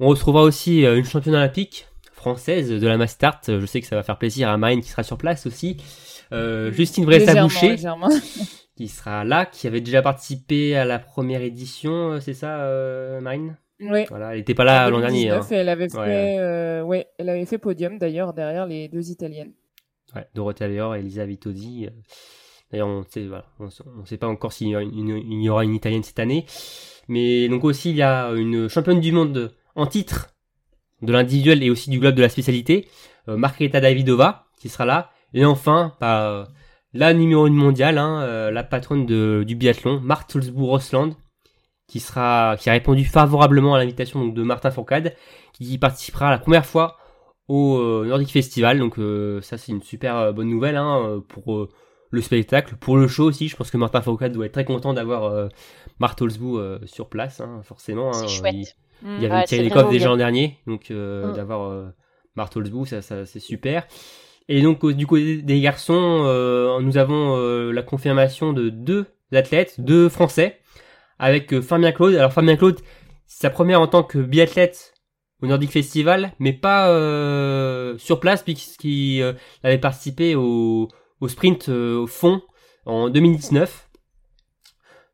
On 0.00 0.08
retrouvera 0.08 0.42
aussi 0.42 0.82
une 0.84 1.04
championne 1.04 1.36
olympique 1.36 1.86
française 2.30 2.70
de 2.70 2.86
la 2.88 2.96
Mastart. 2.96 3.40
Je 3.46 3.64
sais 3.66 3.80
que 3.80 3.86
ça 3.86 3.94
va 3.94 4.02
faire 4.02 4.18
plaisir 4.18 4.48
à 4.48 4.56
Marine 4.56 4.80
qui 4.80 4.88
sera 4.88 5.04
sur 5.04 5.16
place 5.16 5.46
aussi. 5.46 5.76
Euh, 6.32 6.72
Justine 6.72 7.08
Légèrement, 7.08 7.46
Bressa-Boucher 7.46 8.20
qui 8.76 8.88
sera 8.88 9.22
là, 9.24 9.46
qui 9.46 9.68
avait 9.68 9.80
déjà 9.80 10.02
participé 10.02 10.74
à 10.76 10.84
la 10.84 10.98
première 10.98 11.40
édition, 11.42 12.12
euh, 12.14 12.20
c'est 12.20 12.34
ça, 12.34 12.58
euh, 12.62 13.20
Marine? 13.20 13.56
Oui. 13.78 14.06
Voilà, 14.08 14.32
elle 14.32 14.38
n'était 14.38 14.54
pas 14.54 14.64
là 14.64 14.90
l'an 14.90 14.98
dernier. 14.98 15.28
2019, 15.28 15.40
hein. 15.44 15.46
Elle 15.52 15.68
avait 15.68 15.88
fait, 15.88 15.98
Ouais. 15.98 16.36
euh, 16.40 16.82
ouais, 16.82 17.06
elle 17.18 17.28
avait 17.28 17.46
fait 17.46 17.58
podium 17.58 17.96
d'ailleurs 17.98 18.32
derrière 18.34 18.66
les 18.66 18.88
deux 18.88 19.08
italiennes. 19.12 19.52
Ouais, 20.14 20.26
Dorothée 20.34 20.64
Aveor 20.64 20.96
et 20.96 21.00
Elisa 21.00 21.24
Vitozzi. 21.26 21.86
euh, 21.86 21.90
D'ailleurs, 22.72 22.88
on 22.88 23.04
voilà, 23.28 23.44
on 23.60 24.04
sait 24.04 24.16
pas 24.18 24.26
encore 24.26 24.52
s'il 24.52 24.68
y 24.68 25.48
aura 25.48 25.62
une 25.64 25.74
italienne 25.74 26.02
cette 26.02 26.18
année. 26.18 26.44
Mais 27.06 27.48
donc 27.48 27.62
aussi, 27.62 27.90
il 27.90 27.96
y 27.96 28.02
a 28.02 28.30
une 28.32 28.68
championne 28.68 28.98
du 28.98 29.12
monde 29.12 29.52
en 29.76 29.86
titre 29.86 30.30
de 31.02 31.12
l'individuel 31.12 31.62
et 31.62 31.70
aussi 31.70 31.90
du 31.90 31.98
globe 31.98 32.14
de 32.14 32.22
la 32.22 32.28
spécialité, 32.28 32.88
euh, 33.28 33.36
Margarita 33.36 33.80
Davidova, 33.80 34.46
qui 34.58 34.68
sera 34.68 34.84
là. 34.84 35.10
Et 35.34 35.44
enfin, 35.44 35.94
bah, 36.00 36.30
euh, 36.30 36.44
la 36.94 37.12
numéro 37.12 37.44
1 37.46 37.50
mondiale, 37.50 37.98
hein, 37.98 38.22
euh, 38.22 38.50
la 38.50 38.64
patronne 38.64 39.06
de, 39.06 39.44
du 39.46 39.54
biathlon, 39.56 40.00
Marthe 40.00 40.36
Rosland, 40.54 41.14
qui 41.86 42.00
sera, 42.00 42.56
qui 42.58 42.70
a 42.70 42.72
répondu 42.72 43.04
favorablement 43.04 43.74
à 43.74 43.78
l'invitation 43.78 44.24
donc, 44.24 44.34
de 44.34 44.42
Martin 44.42 44.70
Fourcade, 44.70 45.14
qui 45.52 45.76
participera 45.78 46.30
la 46.30 46.38
première 46.38 46.66
fois 46.66 46.96
au 47.48 47.78
euh, 47.78 48.06
Nordic 48.06 48.30
Festival. 48.30 48.78
Donc 48.78 48.96
ça 49.42 49.58
c'est 49.58 49.72
une 49.72 49.82
super 49.82 50.32
bonne 50.32 50.48
nouvelle 50.48 50.76
hein, 50.76 51.22
pour 51.28 51.68
le 52.10 52.20
spectacle, 52.22 52.76
pour 52.76 52.96
le 52.96 53.06
show 53.06 53.24
aussi. 53.24 53.48
Je 53.48 53.56
pense 53.56 53.70
que 53.70 53.76
Martin 53.76 54.00
Fourcade 54.00 54.32
doit 54.32 54.46
être 54.46 54.52
très 54.52 54.64
content 54.64 54.94
d'avoir 54.94 55.48
Marthe 56.00 56.22
Holzbou 56.22 56.60
sur 56.86 57.08
place, 57.08 57.40
hein, 57.40 57.60
forcément. 57.62 58.08
hein. 58.08 58.14
C'est 58.14 58.28
chouette. 58.28 58.54
Il, 58.54 58.66
Il 59.04 59.22
y 59.22 59.26
avait 59.26 59.34
Ouais, 59.36 59.44
Lecoff 59.62 59.72
vraiment 59.74 59.90
déjà 59.90 60.08
l'an 60.08 60.16
dernier, 60.16 60.58
donc 60.66 60.90
euh, 60.90 61.30
Mm. 61.30 61.32
d'avoir 61.34 61.70
euh, 61.70 61.86
Marthe 62.34 62.56
Holzbou, 62.56 62.86
ça, 62.86 63.02
ça 63.02 63.26
c'est 63.26 63.40
super. 63.40 63.86
Et 64.48 64.62
donc 64.62 64.86
du 64.86 65.06
côté 65.06 65.42
des 65.42 65.60
garçons, 65.60 66.22
euh, 66.26 66.80
nous 66.80 66.96
avons 66.98 67.36
euh, 67.36 67.72
la 67.72 67.82
confirmation 67.82 68.52
de 68.52 68.68
deux 68.68 69.06
athlètes, 69.32 69.80
deux 69.80 70.08
Français, 70.08 70.60
avec 71.18 71.52
euh, 71.52 71.60
Fabien 71.62 71.92
Claude. 71.92 72.14
Alors 72.14 72.32
Fabien 72.32 72.56
Claude, 72.56 72.78
sa 73.26 73.50
première 73.50 73.80
en 73.80 73.86
tant 73.88 74.02
que 74.02 74.18
biathlète 74.18 74.94
au 75.42 75.46
Nordic 75.46 75.70
Festival, 75.70 76.32
mais 76.38 76.52
pas 76.52 76.90
euh, 76.90 77.98
sur 77.98 78.20
place 78.20 78.42
puisqu'il 78.42 79.20
euh, 79.20 79.32
avait 79.64 79.78
participé 79.78 80.34
au, 80.36 80.88
au 81.20 81.28
sprint 81.28 81.68
euh, 81.68 81.96
au 81.98 82.06
fond 82.06 82.40
en 82.86 83.10
2019 83.10 83.88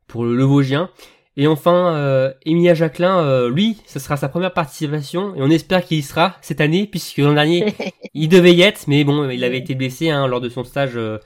pour 0.06 0.24
le, 0.24 0.36
le 0.36 0.44
Vosgien. 0.44 0.90
Et 1.36 1.46
enfin, 1.46 1.96
euh, 1.96 2.32
Emilia 2.44 2.74
Jacquelin, 2.74 3.24
euh, 3.24 3.48
lui, 3.48 3.78
ce 3.86 3.98
sera 3.98 4.16
sa 4.16 4.28
première 4.28 4.52
participation 4.52 5.34
et 5.34 5.40
on 5.40 5.48
espère 5.48 5.84
qu'il 5.84 5.98
y 5.98 6.02
sera 6.02 6.36
cette 6.42 6.60
année 6.60 6.86
puisque 6.86 7.18
l'an 7.18 7.32
dernier 7.32 7.74
il 8.14 8.28
devait 8.28 8.52
y 8.52 8.60
être, 8.62 8.86
mais 8.86 9.02
bon, 9.04 9.28
il 9.30 9.42
avait 9.42 9.58
été 9.58 9.74
blessé 9.74 10.10
hein, 10.10 10.26
lors 10.26 10.42
de 10.42 10.50
son 10.50 10.62
stage 10.62 10.96
euh, 10.96 11.18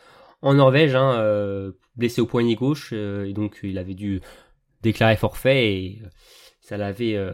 en 0.42 0.54
Norvège, 0.54 0.94
hein, 0.94 1.14
euh, 1.18 1.72
blessé 1.96 2.20
au 2.20 2.26
poignet 2.26 2.54
gauche, 2.54 2.90
euh, 2.92 3.24
et 3.24 3.32
donc 3.32 3.58
il 3.64 3.78
avait 3.78 3.94
dû 3.94 4.20
déclarer 4.82 5.16
forfait 5.16 5.74
et 5.74 6.02
euh, 6.04 6.08
ça 6.60 6.76
l'avait, 6.76 7.16
euh, 7.16 7.32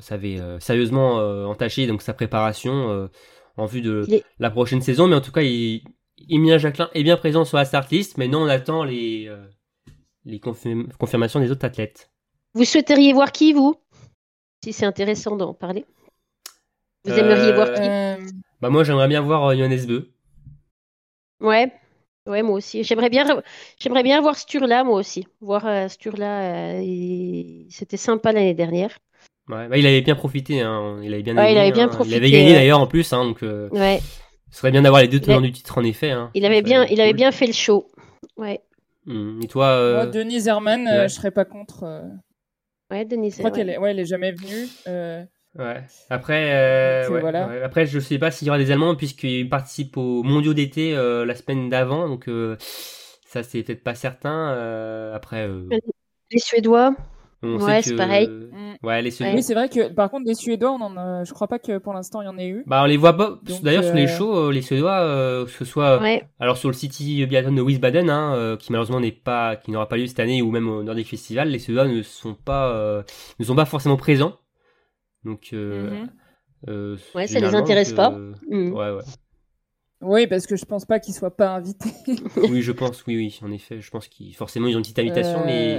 ça 0.00 0.14
avait 0.14 0.40
euh, 0.40 0.58
sérieusement 0.60 1.20
euh, 1.20 1.44
entaché 1.44 1.86
donc 1.86 2.02
sa 2.02 2.14
préparation 2.14 2.90
euh, 2.90 3.06
en 3.56 3.66
vue 3.66 3.82
de 3.82 4.06
la 4.38 4.50
prochaine 4.50 4.80
saison. 4.80 5.08
Mais 5.08 5.16
en 5.16 5.20
tout 5.20 5.32
cas, 5.32 5.42
il, 5.42 5.82
Emilia 6.28 6.58
Jacquelin 6.58 6.88
est 6.94 7.02
bien 7.02 7.16
présent 7.16 7.44
sur 7.44 7.56
la 7.58 7.64
start 7.64 7.90
list. 7.90 8.18
Maintenant, 8.18 8.42
on 8.42 8.48
attend 8.48 8.84
les 8.84 9.26
euh, 9.28 9.44
les 10.24 10.38
confirm- 10.38 10.88
confirmations 10.98 11.40
des 11.40 11.50
autres 11.50 11.64
athlètes. 11.64 12.10
Vous 12.54 12.64
souhaiteriez 12.64 13.12
voir 13.12 13.32
qui, 13.32 13.52
vous? 13.52 13.76
Si 14.64 14.72
c'est 14.72 14.86
intéressant 14.86 15.36
d'en 15.36 15.54
parler. 15.54 15.84
Vous 17.04 17.12
aimeriez 17.12 17.52
voir 17.52 17.72
qui? 17.72 17.80
Euh, 17.82 18.16
Bah 18.60 18.70
moi, 18.70 18.84
j'aimerais 18.84 19.08
bien 19.08 19.20
voir 19.22 19.44
euh, 19.46 19.56
Johannes 19.56 19.86
Beu. 19.86 20.12
Ouais. 21.40 21.72
Ouais, 22.28 22.42
moi 22.42 22.56
aussi. 22.58 22.84
J'aimerais 22.84 23.10
bien, 23.10 23.26
j'aimerais 23.80 24.04
bien 24.04 24.20
voir 24.20 24.36
Sturla, 24.36 24.84
moi 24.84 25.00
aussi. 25.00 25.26
Voir 25.40 25.66
euh, 25.66 25.88
Sturla, 25.88 26.74
euh, 26.76 26.80
il- 26.80 27.66
c'était 27.70 27.96
sympa 27.96 28.30
l'année 28.32 28.54
dernière. 28.54 28.96
Ouais, 29.48 29.66
bah, 29.66 29.76
il 29.76 29.86
avait 29.86 30.02
bien 30.02 30.14
profité, 30.14 30.60
hein. 30.60 31.00
il 31.02 31.12
avait 31.12 31.24
bien 31.24 31.36
Ouais, 31.36 31.52
il 31.52 31.58
avait 31.58 31.72
bien 31.72 31.86
hein. 31.86 31.88
profité, 31.88 32.14
Il 32.16 32.18
avait 32.22 32.30
gagné 32.30 32.52
d'ailleurs 32.52 32.78
en 32.78 32.86
plus, 32.86 33.12
hein, 33.12 33.24
donc 33.24 33.42
euh, 33.42 33.68
Ouais. 33.70 34.00
ce 34.52 34.58
serait 34.60 34.70
bien 34.70 34.82
d'avoir 34.82 35.02
les 35.02 35.08
deux 35.08 35.18
tenants 35.20 35.38
a- 35.38 35.40
du 35.42 35.50
titre 35.50 35.76
en 35.78 35.82
effet. 35.82 36.12
Hein. 36.12 36.30
Il 36.34 36.44
avait 36.44 36.62
bien, 36.62 36.84
il 36.86 37.00
avait 37.00 37.10
cool. 37.10 37.16
bien 37.16 37.32
fait 37.32 37.48
le 37.48 37.52
show. 37.52 37.90
Ouais. 38.36 38.60
Hum, 39.06 39.40
Et 39.42 39.48
toi, 39.48 39.66
euh, 39.68 39.94
Moi, 39.94 40.06
Denise 40.06 40.46
Herman, 40.46 40.86
euh, 40.86 41.02
ouais. 41.02 41.08
je 41.08 41.14
serais 41.14 41.30
pas 41.30 41.44
contre. 41.44 41.82
euh, 41.84 42.02
Ouais, 42.90 43.04
Denise. 43.04 43.34
Je 43.34 43.38
crois 43.38 43.50
ouais. 43.50 43.56
qu'elle 43.56 43.70
est, 43.70 43.78
ouais, 43.78 43.90
elle 43.92 44.00
est 44.00 44.04
jamais 44.04 44.32
venue. 44.32 44.68
euh, 44.86 45.24
ouais. 45.58 45.82
Après, 46.10 46.52
euh, 46.54 47.08
Donc, 47.08 47.20
voilà. 47.20 47.48
ouais. 47.48 47.62
après, 47.62 47.86
je 47.86 47.98
sais 47.98 48.18
pas 48.18 48.30
s'il 48.30 48.46
y 48.46 48.50
aura 48.50 48.58
des 48.58 48.70
Allemands 48.70 48.94
puisqu'ils 48.96 49.48
participent 49.48 49.96
aux 49.96 50.22
Mondiaux 50.22 50.54
d'été 50.54 50.94
euh, 50.96 51.24
la 51.24 51.34
semaine 51.34 51.68
d'avant, 51.68 52.08
donc 52.08 52.28
euh, 52.28 52.56
ça 53.26 53.42
c'est 53.42 53.62
peut-être 53.62 53.82
pas 53.82 53.94
certain. 53.94 54.50
euh, 54.52 55.14
après, 55.14 55.48
euh, 55.48 55.68
Les 56.30 56.38
Suédois. 56.38 56.94
on 57.42 57.58
Ouais, 57.58 57.82
c'est 57.82 57.90
que 57.92 57.96
pareil. 57.96 58.28
mm. 58.28 58.71
Ouais, 58.82 59.02
les 59.02 59.10
Suédois. 59.10 59.34
Oui, 59.34 59.42
c'est 59.42 59.54
vrai 59.54 59.68
que 59.68 59.88
par 59.88 60.10
contre, 60.10 60.26
les 60.26 60.34
Suédois, 60.34 60.70
on 60.72 60.80
en 60.80 60.96
a... 60.96 61.24
je 61.24 61.32
crois 61.32 61.48
pas 61.48 61.58
que 61.58 61.78
pour 61.78 61.92
l'instant 61.92 62.20
il 62.22 62.26
y 62.26 62.28
en 62.28 62.38
ait 62.38 62.48
eu. 62.48 62.62
Bah 62.66 62.82
on 62.82 62.86
les 62.86 62.96
voit 62.96 63.16
pas. 63.16 63.38
D'ailleurs 63.62 63.84
sur 63.84 63.94
les 63.94 64.04
euh, 64.04 64.16
shows, 64.16 64.36
euh, 64.48 64.52
les 64.52 64.62
Suédois, 64.62 65.00
euh, 65.00 65.44
que 65.44 65.50
ce 65.50 65.64
soit 65.64 66.00
Ouais. 66.00 66.22
Alors 66.40 66.56
sur 66.56 66.68
le 66.68 66.74
City 66.74 67.24
Biathlon 67.26 67.52
de 67.52 67.62
Wiesbaden, 67.62 68.10
hein, 68.10 68.34
euh, 68.34 68.56
qui 68.56 68.72
malheureusement 68.72 69.00
n'est 69.00 69.12
pas, 69.12 69.56
qui 69.56 69.70
n'aura 69.70 69.88
pas 69.88 69.96
lieu 69.96 70.06
cette 70.06 70.20
année, 70.20 70.42
ou 70.42 70.50
même 70.50 70.68
au 70.68 70.82
Nordic 70.82 71.08
Festival, 71.08 71.48
les 71.50 71.58
Suédois 71.58 71.86
ne 71.86 72.02
sont 72.02 72.34
pas, 72.34 72.70
euh, 72.72 73.02
ne 73.38 73.44
sont 73.44 73.54
pas 73.56 73.64
forcément 73.66 73.96
présents. 73.96 74.36
Donc, 75.24 75.50
euh, 75.52 75.90
Mhm. 75.90 76.08
euh, 76.68 76.96
Ouais, 77.14 77.26
ça 77.26 77.38
les 77.40 77.54
intéresse 77.54 77.92
pas. 77.92 78.12
euh, 78.12 78.32
Mm. 78.48 78.72
ouais, 78.72 78.90
ouais. 78.90 79.02
Oui, 80.04 80.26
parce 80.26 80.48
que 80.48 80.56
je 80.56 80.64
pense 80.64 80.84
pas 80.84 80.98
qu'ils 80.98 81.14
soient 81.14 81.36
pas 81.36 81.50
invités. 81.50 81.90
oui, 82.50 82.60
je 82.60 82.72
pense, 82.72 83.06
oui, 83.06 83.16
oui, 83.16 83.38
en 83.42 83.52
effet, 83.52 83.80
je 83.80 83.88
pense 83.88 84.08
qu'ils, 84.08 84.34
forcément, 84.34 84.66
ils 84.66 84.74
ont 84.74 84.78
une 84.78 84.82
petite 84.82 84.98
invitation, 84.98 85.44
mais, 85.46 85.78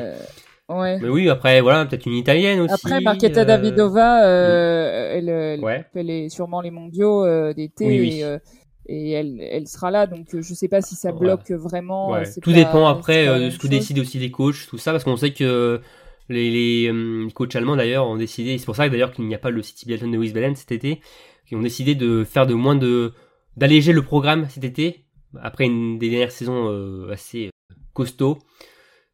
Ouais. 0.70 0.98
mais 1.00 1.10
oui, 1.10 1.30
après, 1.30 1.60
voilà, 1.62 1.86
peut-être 1.86 2.06
une 2.06 2.14
italienne 2.16 2.60
aussi. 2.62 2.74
Après, 2.74 3.02
Marketa 3.02 3.42
euh, 3.42 3.46
Davidova, 3.46 4.26
euh, 4.26 5.12
elle, 5.14 5.30
elle 5.30 5.60
Ouais. 5.64 5.86
fait 5.94 6.04
les, 6.04 6.30
sûrement 6.30 6.62
les 6.62 6.72
mondiaux 6.72 7.24
euh, 7.26 7.54
d'été 7.54 7.86
Oui, 7.86 8.00
oui. 8.00 8.22
et, 8.22 8.38
et 8.88 9.12
elle, 9.12 9.40
elle 9.42 9.68
sera 9.68 9.92
là. 9.92 10.08
Donc, 10.08 10.28
je 10.34 10.54
sais 10.54 10.68
pas 10.70 10.82
si 10.82 10.96
ça 10.96 11.12
bloque 11.12 11.52
vraiment. 11.52 12.12
Ouais. 12.12 12.24
Tout 12.42 12.52
pas- 12.52 12.56
dépend 12.56 12.88
après 12.88 13.28
de 13.40 13.50
ce 13.50 13.60
que 13.60 13.68
décident 13.68 14.02
aussi 14.02 14.20
les 14.20 14.32
coachs, 14.32 14.66
tout 14.68 14.78
ça, 14.78 14.92
parce 14.92 15.04
qu'on 15.04 15.18
sait 15.18 15.32
que 15.34 15.82
les, 16.30 16.50
les 16.50 17.28
coachs 17.34 17.56
allemands 17.56 17.76
d'ailleurs 17.76 18.08
ont 18.08 18.16
décidé, 18.16 18.58
c'est 18.58 18.66
pour 18.66 18.76
ça 18.78 18.88
d'ailleurs 18.88 19.12
qu'il 19.12 19.26
n'y 19.28 19.36
a 19.36 19.40
pas 19.40 19.50
le 19.50 19.62
City 19.62 19.86
Biathlon 19.86 20.10
de 20.12 20.18
Wiesbaden 20.18 20.56
cet 20.56 20.72
été, 20.72 21.02
qui 21.46 21.56
ont 21.56 21.62
décidé 21.62 21.96
de 21.96 22.24
faire 22.24 22.48
de 22.48 22.54
moins 22.54 22.76
de 22.76 23.12
d'alléger 23.58 23.92
le 23.92 24.02
programme 24.02 24.48
cet 24.50 24.64
été 24.64 25.04
après 25.42 25.66
une 25.66 26.00
des 26.00 26.10
dernières 26.10 26.32
saisons 26.32 26.72
assez 27.12 27.50
costaud. 27.94 28.40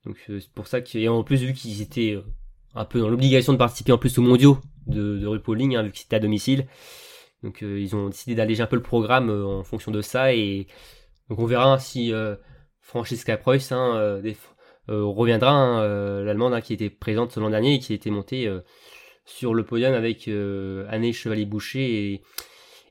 Donc 0.06 0.18
euh, 0.30 0.40
c'est 0.40 0.52
pour 0.52 0.68
ça 0.68 0.80
et 0.94 1.10
en 1.10 1.24
plus 1.24 1.44
vu 1.44 1.54
qu'ils 1.54 1.82
étaient 1.82 2.14
euh, 2.16 2.24
un 2.76 2.86
peu 2.86 3.00
dans 3.00 3.10
l'obligation 3.10 3.54
de 3.54 3.58
participer 3.58 3.92
en 3.92 3.98
plus 3.98 4.18
aux 4.18 4.22
mondiaux 4.22 4.60
de, 4.88 5.18
de 5.18 5.28
RuPauling, 5.28 5.76
hein, 5.76 5.84
vu 5.84 5.92
que 5.92 5.98
c'était 5.98 6.16
à 6.16 6.20
domicile. 6.20 6.68
Donc 7.44 7.64
euh, 7.64 7.80
ils 7.80 7.96
ont 7.96 8.10
décidé 8.10 8.36
d'alléger 8.36 8.64
un 8.64 8.68
peu 8.68 8.76
le 8.76 8.82
programme 8.82 9.30
en 9.30 9.64
fonction 9.64 9.92
de 9.92 10.02
ça 10.02 10.34
et 10.34 10.68
donc 11.30 11.40
on 11.40 11.46
verra 11.46 11.80
si 11.80 12.14
euh, 12.14 12.36
Preuss 12.82 13.72
hein, 13.72 14.22
reviendra, 14.88 15.52
hein, 15.52 16.24
l'allemande 16.24 16.54
hein, 16.54 16.62
qui 16.62 16.74
était 16.74 16.90
présente 16.90 17.38
l'an 17.38 17.52
dernier 17.52 17.76
et 17.76 17.80
qui 17.80 17.94
était 17.94 18.10
montée 18.10 18.52
sur 19.26 19.54
le 19.54 19.64
podium 19.64 19.94
avec 19.94 20.28
Anne 20.28 21.14
Chevalier-Boucher 21.14 22.14
et, 22.14 22.24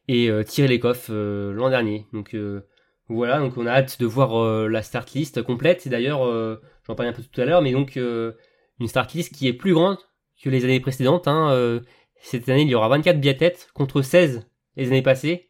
et 0.07 0.45
Thierry 0.45 0.77
Lecoff 0.77 1.09
l'an 1.09 1.69
dernier. 1.69 2.07
Donc 2.13 2.37
Voilà, 3.09 3.41
donc 3.41 3.57
on 3.57 3.67
a 3.67 3.73
hâte 3.73 3.99
de 3.99 4.07
voir 4.07 4.69
la 4.69 4.83
start 4.85 5.13
list 5.15 5.43
complète. 5.43 5.85
Et 5.89 5.91
d'ailleurs, 5.91 6.21
j'en 6.89 6.95
parlais 6.95 7.11
un 7.11 7.15
peu 7.15 7.23
tout 7.23 7.41
à 7.41 7.45
l'heure, 7.45 7.63
mais 7.63 7.73
donc 7.73 7.97
une 7.97 8.89
start 8.89 9.13
list 9.13 9.35
qui 9.35 9.47
est 9.47 9.53
plus 9.53 9.75
grande 9.75 9.99
que 10.43 10.51
les 10.51 10.65
années 10.65 10.81
précédentes. 10.81 11.29
Hein, 11.29 11.81
cette 12.21 12.49
année, 12.49 12.63
il 12.63 12.69
y 12.69 12.75
aura 12.75 12.89
24 12.89 13.21
biathlètes 13.21 13.71
contre 13.75 14.03
16 14.03 14.49
les 14.77 14.89
années 14.89 15.03
passées. 15.03 15.47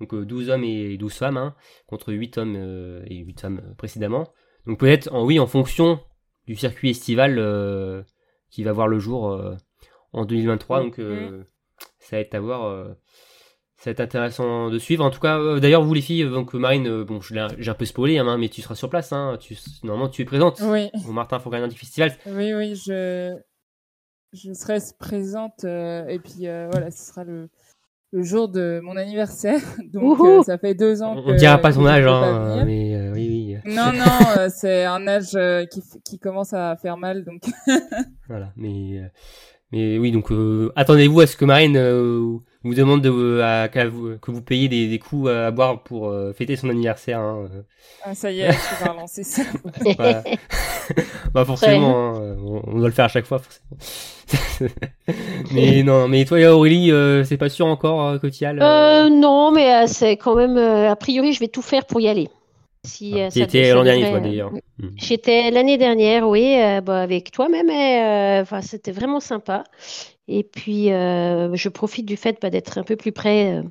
Donc 0.00 0.14
12 0.14 0.50
hommes 0.50 0.64
et 0.64 0.96
12 0.96 1.12
femmes, 1.12 1.36
hein, 1.36 1.54
contre 1.86 2.12
8 2.12 2.38
hommes 2.38 3.02
et 3.06 3.16
8 3.16 3.40
femmes 3.40 3.74
précédemment. 3.76 4.32
Donc 4.66 4.78
peut-être, 4.78 5.12
en, 5.12 5.24
oui, 5.24 5.38
en 5.38 5.46
fonction 5.46 6.00
du 6.46 6.56
circuit 6.56 6.90
estival 6.90 8.04
qui 8.50 8.62
va 8.64 8.72
voir 8.72 8.88
le 8.88 8.98
jour 8.98 9.40
en 10.12 10.24
2023. 10.24 10.80
Donc 10.82 10.98
mm. 10.98 11.44
ça 11.98 12.16
va 12.16 12.20
être 12.20 12.34
à 12.34 12.40
voir 12.40 12.96
ça 13.78 13.90
va 13.90 13.92
être 13.92 14.00
intéressant 14.00 14.70
de 14.70 14.78
suivre. 14.78 15.04
En 15.04 15.10
tout 15.10 15.20
cas, 15.20 15.38
euh, 15.38 15.60
d'ailleurs, 15.60 15.84
vous 15.84 15.94
les 15.94 16.00
filles, 16.00 16.28
donc 16.28 16.52
Marine, 16.54 16.88
euh, 16.88 17.04
bon, 17.04 17.20
j'ai 17.20 17.38
un 17.38 17.74
peu 17.74 17.84
spoilé, 17.84 18.18
hein, 18.18 18.36
mais 18.36 18.48
tu 18.48 18.60
seras 18.60 18.74
sur 18.74 18.90
place. 18.90 19.12
Hein, 19.12 19.36
tu, 19.40 19.56
normalement, 19.84 20.08
tu 20.08 20.22
es 20.22 20.24
présente 20.24 20.60
oui. 20.64 20.90
au 21.08 21.12
Martin 21.12 21.38
du 21.68 21.78
Festival. 21.78 22.12
Oui, 22.26 22.52
oui, 22.54 22.74
je, 22.74 23.36
je 24.32 24.52
serai 24.52 24.78
présente. 24.98 25.64
Euh, 25.64 26.04
et 26.08 26.18
puis 26.18 26.46
voilà, 26.72 26.90
ce 26.90 27.06
sera 27.06 27.22
le, 27.22 27.48
le 28.10 28.22
jour 28.24 28.48
de 28.48 28.80
mon 28.82 28.96
anniversaire. 28.96 29.60
Donc 29.92 30.44
ça 30.44 30.58
fait 30.58 30.74
deux 30.74 31.00
ans. 31.00 31.14
On, 31.16 31.32
ne 31.32 31.38
dira 31.38 31.58
pas 31.58 31.72
ton 31.72 31.86
âge, 31.86 32.04
hein, 32.04 32.64
mais 32.64 33.12
oui, 33.12 33.28
oui. 33.64 33.72
Non, 33.72 33.92
non, 33.96 34.48
c'est 34.48 34.86
un 34.86 35.06
âge 35.06 35.38
qui, 35.70 35.84
qui 36.04 36.18
commence 36.18 36.52
à 36.52 36.74
faire 36.74 36.96
mal, 36.96 37.24
donc. 37.24 37.42
voilà, 38.28 38.52
mais 38.56 39.00
mais 39.70 39.98
oui, 39.98 40.10
donc 40.10 40.32
attendez-vous 40.74 41.20
à 41.20 41.26
ce 41.28 41.36
que 41.36 41.44
Marine 41.44 41.76
vous 42.64 42.74
demande 42.74 43.00
de, 43.02 43.10
euh, 43.10 43.68
que 43.68 44.30
vous 44.30 44.42
payiez 44.42 44.68
des, 44.68 44.88
des 44.88 44.98
coups 44.98 45.30
à 45.30 45.50
boire 45.50 45.82
pour 45.82 46.08
euh, 46.08 46.32
fêter 46.32 46.56
son 46.56 46.68
anniversaire. 46.70 47.20
Hein. 47.20 47.48
Ah, 48.04 48.14
ça 48.14 48.32
y 48.32 48.40
est, 48.40 48.50
je 48.50 48.84
vais 48.84 48.90
relancer 48.90 49.22
ça. 49.22 49.42
bah 51.32 51.44
forcément, 51.44 52.16
hein, 52.16 52.36
on, 52.66 52.78
doit 52.78 52.88
le 52.88 52.94
faire 52.94 53.04
à 53.04 53.08
chaque 53.08 53.26
fois. 53.26 53.38
Forcément. 53.38 54.70
mais 55.52 55.82
non, 55.84 56.08
mais 56.08 56.24
toi 56.24 56.38
Aurélie, 56.50 56.90
euh, 56.90 57.24
c'est 57.24 57.36
pas 57.36 57.48
sûr 57.48 57.66
encore 57.66 58.20
que 58.20 58.26
tu 58.26 58.42
y 58.42 58.46
ailles 58.46 58.56
Non, 59.10 59.52
mais 59.52 59.86
c'est 59.86 60.16
quand 60.16 60.34
même. 60.34 60.58
a 60.58 60.96
priori, 60.96 61.32
je 61.32 61.40
vais 61.40 61.48
tout 61.48 61.62
faire 61.62 61.86
pour 61.86 62.00
y 62.00 62.08
aller. 62.08 62.28
Si, 62.84 63.20
ah, 63.20 63.28
étais 63.34 63.72
l'an 63.72 63.84
dernier, 63.84 64.10
toi 64.10 64.20
d'ailleurs. 64.20 64.52
Hmm. 64.78 64.88
J'étais 64.96 65.50
l'année 65.50 65.78
dernière, 65.78 66.28
oui, 66.28 66.56
bah, 66.84 67.00
avec 67.00 67.30
toi 67.30 67.48
même. 67.48 67.70
Enfin, 68.42 68.60
c'était 68.62 68.92
vraiment 68.92 69.20
sympa. 69.20 69.64
Et 70.28 70.44
puis, 70.44 70.92
euh, 70.92 71.54
je 71.54 71.68
profite 71.70 72.06
du 72.06 72.16
fait 72.16 72.38
bah, 72.40 72.50
d'être 72.50 72.76
un 72.76 72.84
peu 72.84 72.96
plus 72.96 73.12
près, 73.12 73.56
euh, 73.56 73.62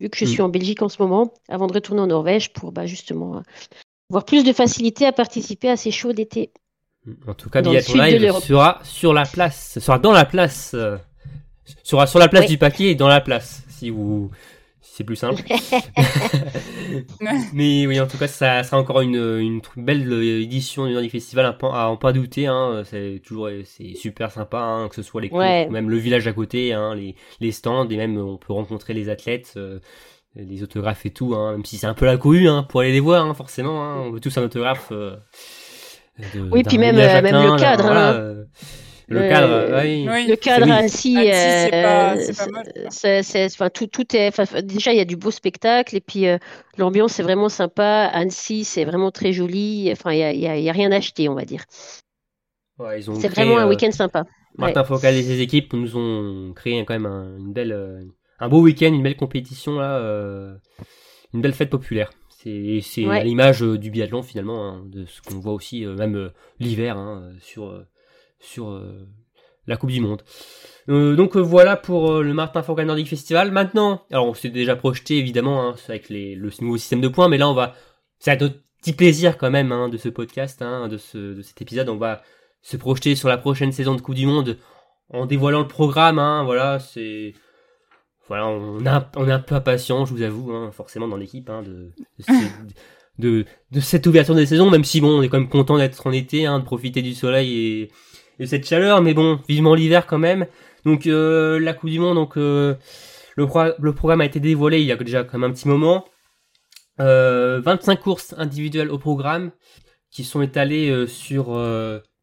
vu 0.00 0.10
que 0.10 0.18
je 0.18 0.24
mm. 0.24 0.28
suis 0.28 0.42
en 0.42 0.48
Belgique 0.48 0.82
en 0.82 0.88
ce 0.88 1.00
moment, 1.00 1.32
avant 1.48 1.68
de 1.68 1.72
retourner 1.72 2.02
en 2.02 2.08
Norvège 2.08 2.52
pour 2.52 2.72
bah, 2.72 2.86
justement 2.86 3.36
euh, 3.36 3.40
avoir 4.10 4.24
plus 4.24 4.42
de 4.42 4.52
facilité 4.52 5.06
à 5.06 5.12
participer 5.12 5.70
à 5.70 5.76
ces 5.76 5.92
shows 5.92 6.12
d'été. 6.12 6.50
En 7.26 7.34
tout 7.34 7.48
cas, 7.48 7.62
Biathlon 7.62 8.02
Live 8.02 8.32
sera 8.40 8.80
sur 8.82 9.14
la 9.14 9.24
place, 9.24 9.78
sera 9.78 9.98
dans 9.98 10.12
la 10.12 10.26
place, 10.26 10.76
sera 11.82 12.06
sur 12.06 12.18
la 12.18 12.28
place 12.28 12.46
du 12.46 12.58
paquet 12.58 12.90
et 12.90 12.94
dans 12.94 13.08
la 13.08 13.22
place. 13.22 13.62
Si 13.68 13.88
vous, 13.88 14.30
c'est 15.00 15.04
plus 15.04 15.16
simple. 15.16 15.42
Mais 17.54 17.86
oui, 17.86 17.98
en 18.00 18.06
tout 18.06 18.18
cas, 18.18 18.26
ça 18.26 18.62
sera 18.62 18.78
encore 18.78 19.00
une, 19.00 19.16
une 19.16 19.62
belle 19.78 20.12
édition 20.12 20.86
du 21.00 21.08
Festival 21.08 21.56
à, 21.62 21.88
en 21.88 21.96
pas 21.96 22.12
douter. 22.12 22.48
Hein. 22.48 22.82
C'est 22.84 23.22
toujours 23.24 23.48
c'est 23.64 23.94
super 23.94 24.30
sympa, 24.30 24.58
hein, 24.58 24.88
que 24.90 24.94
ce 24.94 25.02
soit 25.02 25.22
les 25.22 25.30
cours, 25.30 25.40
même 25.40 25.88
le 25.88 25.96
village 25.96 26.26
à 26.26 26.34
côté, 26.34 26.74
hein, 26.74 26.94
les, 26.94 27.14
les 27.40 27.50
stands, 27.50 27.88
et 27.88 27.96
même 27.96 28.18
on 28.18 28.36
peut 28.36 28.52
rencontrer 28.52 28.92
les 28.92 29.08
athlètes. 29.08 29.54
Euh, 29.56 29.78
les 30.36 30.62
autographes 30.62 31.06
et 31.06 31.10
tout, 31.10 31.34
hein, 31.34 31.50
même 31.52 31.64
si 31.64 31.76
c'est 31.76 31.88
un 31.88 31.94
peu 31.94 32.06
la 32.06 32.16
cohue 32.16 32.46
hein, 32.46 32.62
pour 32.62 32.82
aller 32.82 32.92
les 32.92 33.00
voir, 33.00 33.26
hein, 33.26 33.34
forcément. 33.34 33.82
Hein, 33.82 33.96
on 34.04 34.12
veut 34.12 34.20
tous 34.20 34.38
un 34.38 34.44
autographe. 34.44 34.92
Euh, 34.92 35.16
oui, 36.52 36.62
puis 36.62 36.78
même, 36.78 36.96
euh, 36.96 37.22
même 37.22 37.34
le 37.34 37.58
cadre. 37.58 37.82
Voilà, 37.82 38.32
euh, 39.16 39.22
le 39.22 39.28
cadre, 39.28 39.82
oui. 39.82 40.26
Le 40.28 40.36
cadre 40.36 40.70
Annecy, 40.70 41.16
c'est 42.90 43.44
enfin, 43.46 43.70
tout, 43.70 43.86
tout 43.86 44.16
est. 44.16 44.62
déjà, 44.62 44.92
il 44.92 44.98
y 44.98 45.00
a 45.00 45.04
du 45.04 45.16
beau 45.16 45.30
spectacle 45.30 45.96
et 45.96 46.00
puis 46.00 46.26
euh, 46.26 46.38
l'ambiance 46.78 47.18
est 47.18 47.22
vraiment 47.22 47.48
sympa. 47.48 48.08
Annecy, 48.12 48.64
c'est 48.64 48.84
vraiment 48.84 49.10
très 49.10 49.32
joli. 49.32 49.88
Enfin, 49.90 50.12
il 50.12 50.38
n'y 50.38 50.46
a, 50.46 50.58
y 50.58 50.68
a, 50.68 50.72
rien 50.72 50.92
à 50.92 50.96
acheter, 50.96 51.28
on 51.28 51.34
va 51.34 51.44
dire. 51.44 51.64
c'est 51.68 53.28
vraiment 53.28 53.58
un 53.58 53.66
euh, 53.66 53.68
week-end 53.68 53.90
sympa. 53.90 54.24
Martin 54.56 54.84
Focal 54.84 55.16
et 55.16 55.22
ses 55.22 55.40
équipes 55.40 55.72
nous 55.72 55.96
ont 55.96 56.52
créé 56.54 56.84
quand 56.84 56.94
même 56.94 57.06
un, 57.06 57.36
une 57.38 57.52
belle, 57.52 57.72
euh, 57.72 58.02
un 58.38 58.48
beau 58.48 58.60
week-end, 58.60 58.92
une 58.92 59.02
belle 59.02 59.16
compétition 59.16 59.76
là, 59.78 59.98
une 61.34 61.40
belle 61.40 61.54
fête 61.54 61.70
populaire. 61.70 62.10
C'est 62.30 63.06
à 63.06 63.24
l'image 63.24 63.60
du 63.60 63.90
biathlon 63.90 64.22
finalement, 64.22 64.68
hein, 64.68 64.84
de 64.86 65.04
ce 65.04 65.20
qu'on 65.20 65.40
voit 65.40 65.52
aussi 65.52 65.84
même 65.84 66.30
l'hiver 66.58 66.96
hein, 66.96 67.32
sur 67.40 67.84
sur 68.40 68.70
euh, 68.70 69.06
la 69.66 69.76
Coupe 69.76 69.90
du 69.90 70.00
Monde. 70.00 70.22
Euh, 70.88 71.14
donc 71.14 71.36
euh, 71.36 71.40
voilà 71.40 71.76
pour 71.76 72.20
le 72.20 72.34
Martin 72.34 72.62
Fourcade 72.62 72.86
Nordic 72.86 73.08
Festival. 73.08 73.52
Maintenant, 73.52 74.02
alors 74.10 74.26
on 74.26 74.34
s'est 74.34 74.48
déjà 74.48 74.76
projeté 74.76 75.18
évidemment 75.18 75.68
hein, 75.68 75.74
avec 75.88 76.08
les, 76.08 76.34
le 76.34 76.50
nouveau 76.60 76.78
système 76.78 77.00
de 77.00 77.08
points, 77.08 77.28
mais 77.28 77.38
là 77.38 77.48
on 77.48 77.54
va, 77.54 77.74
c'est 78.18 78.40
notre 78.40 78.56
petit 78.80 78.92
plaisir 78.92 79.38
quand 79.38 79.50
même 79.50 79.72
hein, 79.72 79.88
de 79.88 79.96
ce 79.96 80.08
podcast, 80.08 80.62
hein, 80.62 80.88
de, 80.88 80.96
ce, 80.96 81.40
cet 81.42 81.60
épisode, 81.62 81.88
on 81.88 81.96
va 81.96 82.22
se 82.62 82.76
projeter 82.76 83.14
sur 83.14 83.28
la 83.28 83.38
prochaine 83.38 83.72
saison 83.72 83.94
de 83.94 84.00
Coupe 84.00 84.14
du 84.14 84.26
Monde 84.26 84.56
en 85.10 85.26
dévoilant 85.26 85.60
le 85.60 85.68
programme. 85.68 86.16
Voilà, 86.44 86.78
c'est 86.78 87.34
voilà, 88.28 88.46
on, 88.46 88.84
est 88.84 88.88
un 89.32 89.40
peu 89.40 89.54
impatient, 89.54 90.04
je 90.04 90.14
vous 90.14 90.22
avoue, 90.22 90.70
forcément 90.70 91.08
dans 91.08 91.16
l'équipe, 91.16 91.50
de, 91.50 93.44
de, 93.72 93.80
cette 93.80 94.06
ouverture 94.06 94.36
des 94.36 94.46
saisons, 94.46 94.70
même 94.70 94.84
si 94.84 95.00
bon, 95.00 95.18
on 95.18 95.22
est 95.22 95.28
quand 95.28 95.40
même 95.40 95.48
content 95.48 95.78
d'être 95.78 96.06
en 96.06 96.12
été, 96.12 96.44
de 96.44 96.62
profiter 96.62 97.02
du 97.02 97.14
soleil 97.14 97.58
et, 97.58 97.90
de 98.40 98.46
cette 98.46 98.66
chaleur, 98.66 99.02
mais 99.02 99.14
bon, 99.14 99.38
vivement 99.48 99.74
l'hiver 99.74 100.06
quand 100.06 100.18
même. 100.18 100.46
Donc 100.84 101.06
euh, 101.06 101.60
la 101.60 101.74
Coupe 101.74 101.90
du 101.90 102.00
Monde, 102.00 102.16
donc 102.16 102.38
euh, 102.38 102.74
le, 103.36 103.92
programme 103.92 104.22
a 104.22 104.24
été 104.24 104.40
dévoilé 104.40 104.80
il 104.80 104.86
y 104.86 104.92
a 104.92 104.96
déjà 104.96 105.22
quand 105.22 105.40
un 105.40 105.52
petit 105.52 105.68
moment. 105.68 106.06
25 106.98 107.06
euh, 107.06 107.96
courses 107.96 108.34
individuelles 108.36 108.90
au 108.90 108.98
programme 108.98 109.52
qui 110.10 110.24
sont 110.24 110.42
étalées 110.42 111.06
sur 111.06 111.58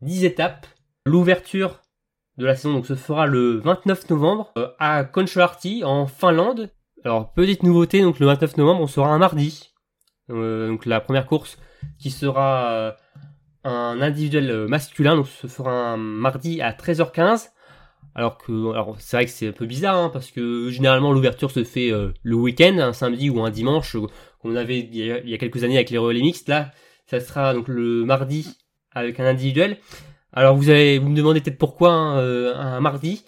10 0.01 0.25
étapes. 0.25 0.67
L'ouverture 1.05 1.81
de 2.37 2.45
la 2.45 2.55
saison 2.55 2.73
donc 2.73 2.85
se 2.85 2.95
fera 2.95 3.25
le 3.25 3.59
29 3.59 4.09
novembre 4.09 4.53
à 4.77 5.03
Kontiolahti 5.03 5.83
en 5.83 6.05
Finlande. 6.05 6.69
Alors 7.05 7.31
petite 7.31 7.63
nouveauté, 7.63 8.01
donc 8.01 8.19
le 8.19 8.25
29 8.25 8.57
novembre 8.57 8.81
on 8.81 8.87
sera 8.87 9.09
un 9.09 9.17
mardi. 9.19 9.71
donc 10.29 10.85
la 10.85 10.99
première 10.99 11.25
course 11.25 11.57
qui 11.97 12.11
sera 12.11 12.97
un 13.67 14.01
individuel 14.01 14.49
euh, 14.49 14.67
masculin, 14.67 15.15
donc 15.15 15.27
ce 15.27 15.47
sera 15.47 15.71
un 15.71 15.97
mardi 15.97 16.61
à 16.61 16.71
13h15. 16.71 17.49
Alors 18.15 18.37
que, 18.37 18.71
alors 18.71 18.95
c'est 18.99 19.17
vrai 19.17 19.25
que 19.25 19.31
c'est 19.31 19.49
un 19.49 19.51
peu 19.51 19.65
bizarre, 19.65 19.97
hein, 19.97 20.09
parce 20.11 20.31
que 20.31 20.69
généralement 20.69 21.13
l'ouverture 21.13 21.51
se 21.51 21.63
fait 21.63 21.91
euh, 21.91 22.13
le 22.23 22.35
week-end, 22.35 22.77
un 22.79 22.93
samedi 22.93 23.29
ou 23.29 23.43
un 23.43 23.51
dimanche, 23.51 23.95
euh, 23.95 24.07
comme 24.41 24.51
on 24.51 24.55
avait 24.55 24.79
il 24.79 24.95
y, 24.95 25.33
a, 25.33 25.37
quelques 25.37 25.63
années 25.63 25.75
avec 25.75 25.91
les 25.91 25.97
relais 25.97 26.21
mixtes. 26.21 26.49
Là, 26.49 26.71
ça 27.05 27.19
sera 27.19 27.53
donc 27.53 27.67
le 27.67 28.05
mardi 28.05 28.57
avec 28.91 29.19
un 29.19 29.25
individuel. 29.25 29.77
Alors 30.33 30.55
vous 30.55 30.69
allez 30.69 30.97
vous 30.97 31.09
me 31.09 31.15
demandez 31.15 31.41
peut-être 31.41 31.57
pourquoi 31.57 31.91
hein, 31.91 32.17
un 32.55 32.79
mardi. 32.79 33.23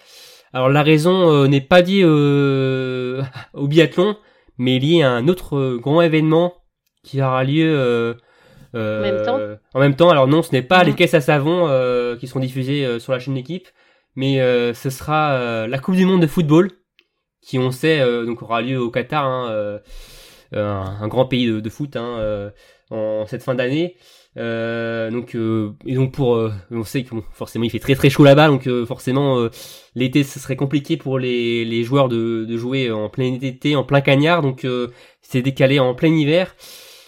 Alors 0.53 0.69
la 0.69 0.83
raison 0.83 1.47
n'est 1.47 1.61
pas 1.61 1.81
liée 1.81 2.03
au 3.53 3.67
biathlon, 3.67 4.17
mais 4.57 4.79
liée 4.79 5.03
à 5.03 5.11
un 5.11 5.27
autre 5.27 5.77
grand 5.77 6.01
événement 6.01 6.55
qui 7.03 7.21
aura 7.21 7.43
lieu 7.43 8.17
en 8.73 9.01
même 9.01 9.21
temps 9.23 9.39
euh, 9.39 9.55
En 9.73 9.79
même 9.79 9.95
temps, 9.95 10.09
alors 10.09 10.27
non, 10.27 10.41
ce 10.41 10.51
n'est 10.51 10.61
pas 10.61 10.83
les 10.83 10.93
caisses 10.93 11.13
à 11.13 11.21
savon 11.21 11.67
euh, 11.67 12.15
qui 12.15 12.27
seront 12.27 12.39
diffusées 12.39 12.85
euh, 12.85 12.99
sur 12.99 13.13
la 13.13 13.19
chaîne 13.19 13.33
d'équipe, 13.35 13.67
mais 14.15 14.37
ce 14.73 14.89
sera 14.89 15.67
la 15.67 15.79
Coupe 15.79 15.95
du 15.95 16.05
Monde 16.05 16.21
de 16.21 16.27
football, 16.27 16.71
qui 17.41 17.57
on 17.57 17.71
sait 17.71 18.03
donc 18.25 18.41
aura 18.41 18.61
lieu 18.61 18.79
au 18.79 18.91
Qatar, 18.91 19.25
hein, 19.25 19.79
un, 20.51 21.07
grand 21.07 21.25
pays 21.25 21.61
de, 21.61 21.69
foot 21.69 21.95
hein, 21.95 22.51
en 22.89 23.25
cette 23.27 23.43
fin 23.43 23.55
d'année. 23.55 23.95
donc 24.35 25.35
et 25.85 25.95
donc 25.95 26.11
pour 26.11 26.49
on 26.69 26.83
sait 26.83 27.03
que 27.03 27.15
forcément 27.31 27.63
il 27.63 27.69
fait 27.69 27.79
très 27.79 27.95
très 27.95 28.09
chaud 28.09 28.25
là-bas 28.25 28.49
donc 28.49 28.67
forcément 28.85 29.47
l'été 29.95 30.23
ce 30.23 30.39
serait 30.39 30.57
compliqué 30.57 30.97
pour 30.97 31.17
les, 31.17 31.63
les 31.63 31.83
joueurs 31.83 32.09
de, 32.09 32.43
de 32.43 32.57
jouer 32.57 32.91
en 32.91 33.07
plein 33.07 33.33
été 33.41 33.77
en 33.77 33.85
plein 33.85 34.01
cagnard 34.01 34.41
donc 34.41 34.67
c'est 35.21 35.41
décalé 35.41 35.79
en 35.79 35.95
plein 35.95 36.13
hiver 36.13 36.55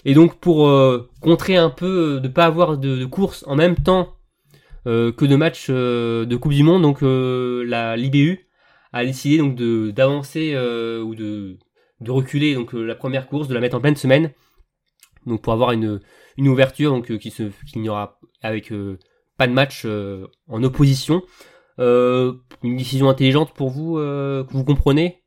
et 0.06 0.14
donc 0.14 0.40
pour 0.40 0.68
euh, 0.68 1.10
contrer 1.22 1.58
un 1.58 1.70
peu 1.70 2.18
euh, 2.18 2.20
de 2.20 2.28
pas 2.28 2.46
avoir 2.46 2.78
de, 2.78 2.98
de 2.98 3.06
courses 3.06 3.44
en 3.48 3.56
même 3.56 3.76
temps 3.76 4.16
euh, 4.88 5.12
que 5.12 5.26
de 5.26 5.36
matchs 5.36 5.70
de 5.70 6.36
Coupe 6.36 6.54
du 6.54 6.64
Monde, 6.64 6.82
donc 6.82 7.02
la 7.02 7.96
l'IBU 7.96 8.48
a 8.94 9.06
décidé 9.06 9.38
donc 9.38 9.56
de 9.56 9.92
d'avancer 9.92 10.56
ou 10.58 11.16
de 11.16 11.58
de 12.00 12.12
reculer 12.12 12.56
donc 12.56 12.74
la 12.74 12.96
première 12.96 13.28
course, 13.28 13.48
de 13.48 13.54
la 13.54 13.60
mettre 13.60 13.78
en 13.78 13.82
pleine 13.82 13.96
semaine, 13.96 14.32
donc 15.28 15.42
pour 15.42 15.54
avoir 15.54 15.72
une 15.72 16.02
une 16.38 16.48
ouverture 16.48 16.92
donc 16.92 17.16
qui 17.20 17.30
se 17.30 17.44
qu'il 17.72 17.82
n'y 17.82 17.90
aura 17.90 18.20
avec 18.42 18.74
pas 19.38 19.48
de 19.48 19.54
match 19.54 19.86
en 20.48 20.64
opposition. 20.64 21.22
une 21.78 22.76
décision 22.76 23.08
intelligente 23.08 23.54
pour 23.54 23.70
vous 23.70 23.98
que 23.98 24.52
vous 24.52 24.64
comprenez? 24.64 25.21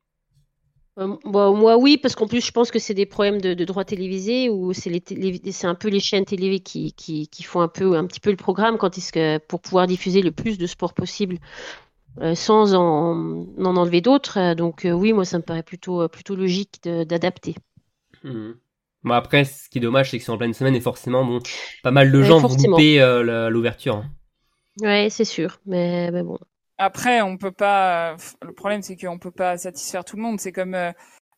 Euh, 0.99 1.17
moi, 1.25 1.77
oui, 1.77 1.99
parce 1.99 2.15
qu'en 2.15 2.29
plus, 2.29 2.45
je 2.45 2.53
pense 2.53 2.71
que 2.71 2.79
c'est 2.79 2.95
des 2.95 3.07
problèmes 3.07 3.41
de, 3.41 3.55
de 3.55 3.65
droits 3.65 3.85
télévisés 3.85 4.49
ou 4.49 4.73
c'est 4.73 5.67
un 5.67 5.75
peu 5.75 5.89
les 5.89 5.99
chaînes 6.01 6.25
télé 6.25 6.61
qui, 6.61 6.93
qui, 6.93 7.27
qui 7.29 7.43
font 7.43 7.61
un 7.61 7.69
peu, 7.69 7.97
un 7.97 8.07
petit 8.07 8.21
peu 8.21 8.31
le 8.31 8.37
programme 8.37 8.79
quand 8.79 8.97
ils, 8.97 9.41
pour 9.49 9.61
pouvoir 9.61 9.87
diffuser 9.89 10.23
le 10.23 10.31
plus 10.31 10.57
de 10.57 10.67
sport 10.69 10.95
possible 10.95 11.39
euh, 12.21 12.35
sans 12.35 12.75
en, 12.75 13.47
en 13.59 13.77
enlever 13.77 14.01
d'autres. 14.03 14.39
Euh, 14.39 14.55
Donc, 14.55 14.87
oui, 14.91 15.13
moi, 15.13 15.25
ça 15.25 15.39
me 15.39 15.43
paraît 15.45 15.65
plutôt, 15.65 16.09
plutôt 16.09 16.37
logique 16.37 16.81
d'adapter. 16.85 17.57
Mhm. 18.23 18.59
Bon, 19.05 19.13
après, 19.15 19.45
ce 19.45 19.69
qui 19.69 19.79
est 19.79 19.81
dommage, 19.83 20.11
c'est 20.11 20.19
que 20.19 20.25
c'est 20.25 20.31
en 20.33 20.39
pleine 20.39 20.55
semaine 20.55 20.75
et 20.75 20.81
forcément, 20.81 21.25
bon, 21.25 21.41
pas 21.83 21.91
mal 21.91 22.11
de 22.11 22.23
gens 22.23 22.41
vont 22.41 22.57
louper 22.57 22.99
l'ouverture. 23.51 23.97
hein. 23.97 24.11
Ouais, 24.81 25.09
c'est 25.11 25.25
sûr. 25.25 25.61
Mais, 25.67 26.11
mais 26.11 26.23
bon. 26.23 26.39
Après, 26.79 27.23
on 27.23 27.37
peut 27.37 27.53
pas. 27.53 28.17
Le 28.43 28.53
problème, 28.53 28.83
c'est 28.83 28.97
qu'on 28.97 29.19
peut 29.19 29.31
pas 29.31 29.57
satisfaire 29.59 30.05
tout 30.05 30.17
le 30.17 30.23
monde. 30.23 30.41
C'est 30.41 30.53
comme 30.53 30.75
euh, 30.75 30.93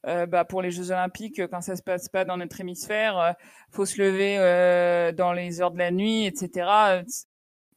euh, 0.07 0.26
bah, 0.26 0.45
pour 0.45 0.62
les 0.62 0.70
Jeux 0.70 0.93
Olympiques, 0.93 1.41
quand 1.51 1.61
ça 1.61 1.74
se 1.74 1.82
passe 1.82 2.09
pas 2.09 2.24
dans 2.24 2.37
notre 2.37 2.61
hémisphère, 2.61 3.18
euh, 3.18 3.32
faut 3.72 3.84
se 3.87 4.01
lever 4.01 4.37
euh, 4.39 5.11
dans 5.12 5.32
les 5.32 5.61
heures 5.61 5.72
de 5.72 5.78
la 5.78 5.91
nuit, 5.91 6.26
etc. 6.26 7.03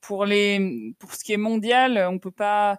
Pour 0.01 0.25
les, 0.25 0.93
pour 0.99 1.13
ce 1.13 1.23
qui 1.23 1.33
est 1.33 1.37
mondial, 1.37 1.97
on 2.09 2.19
peut 2.19 2.31
pas. 2.31 2.77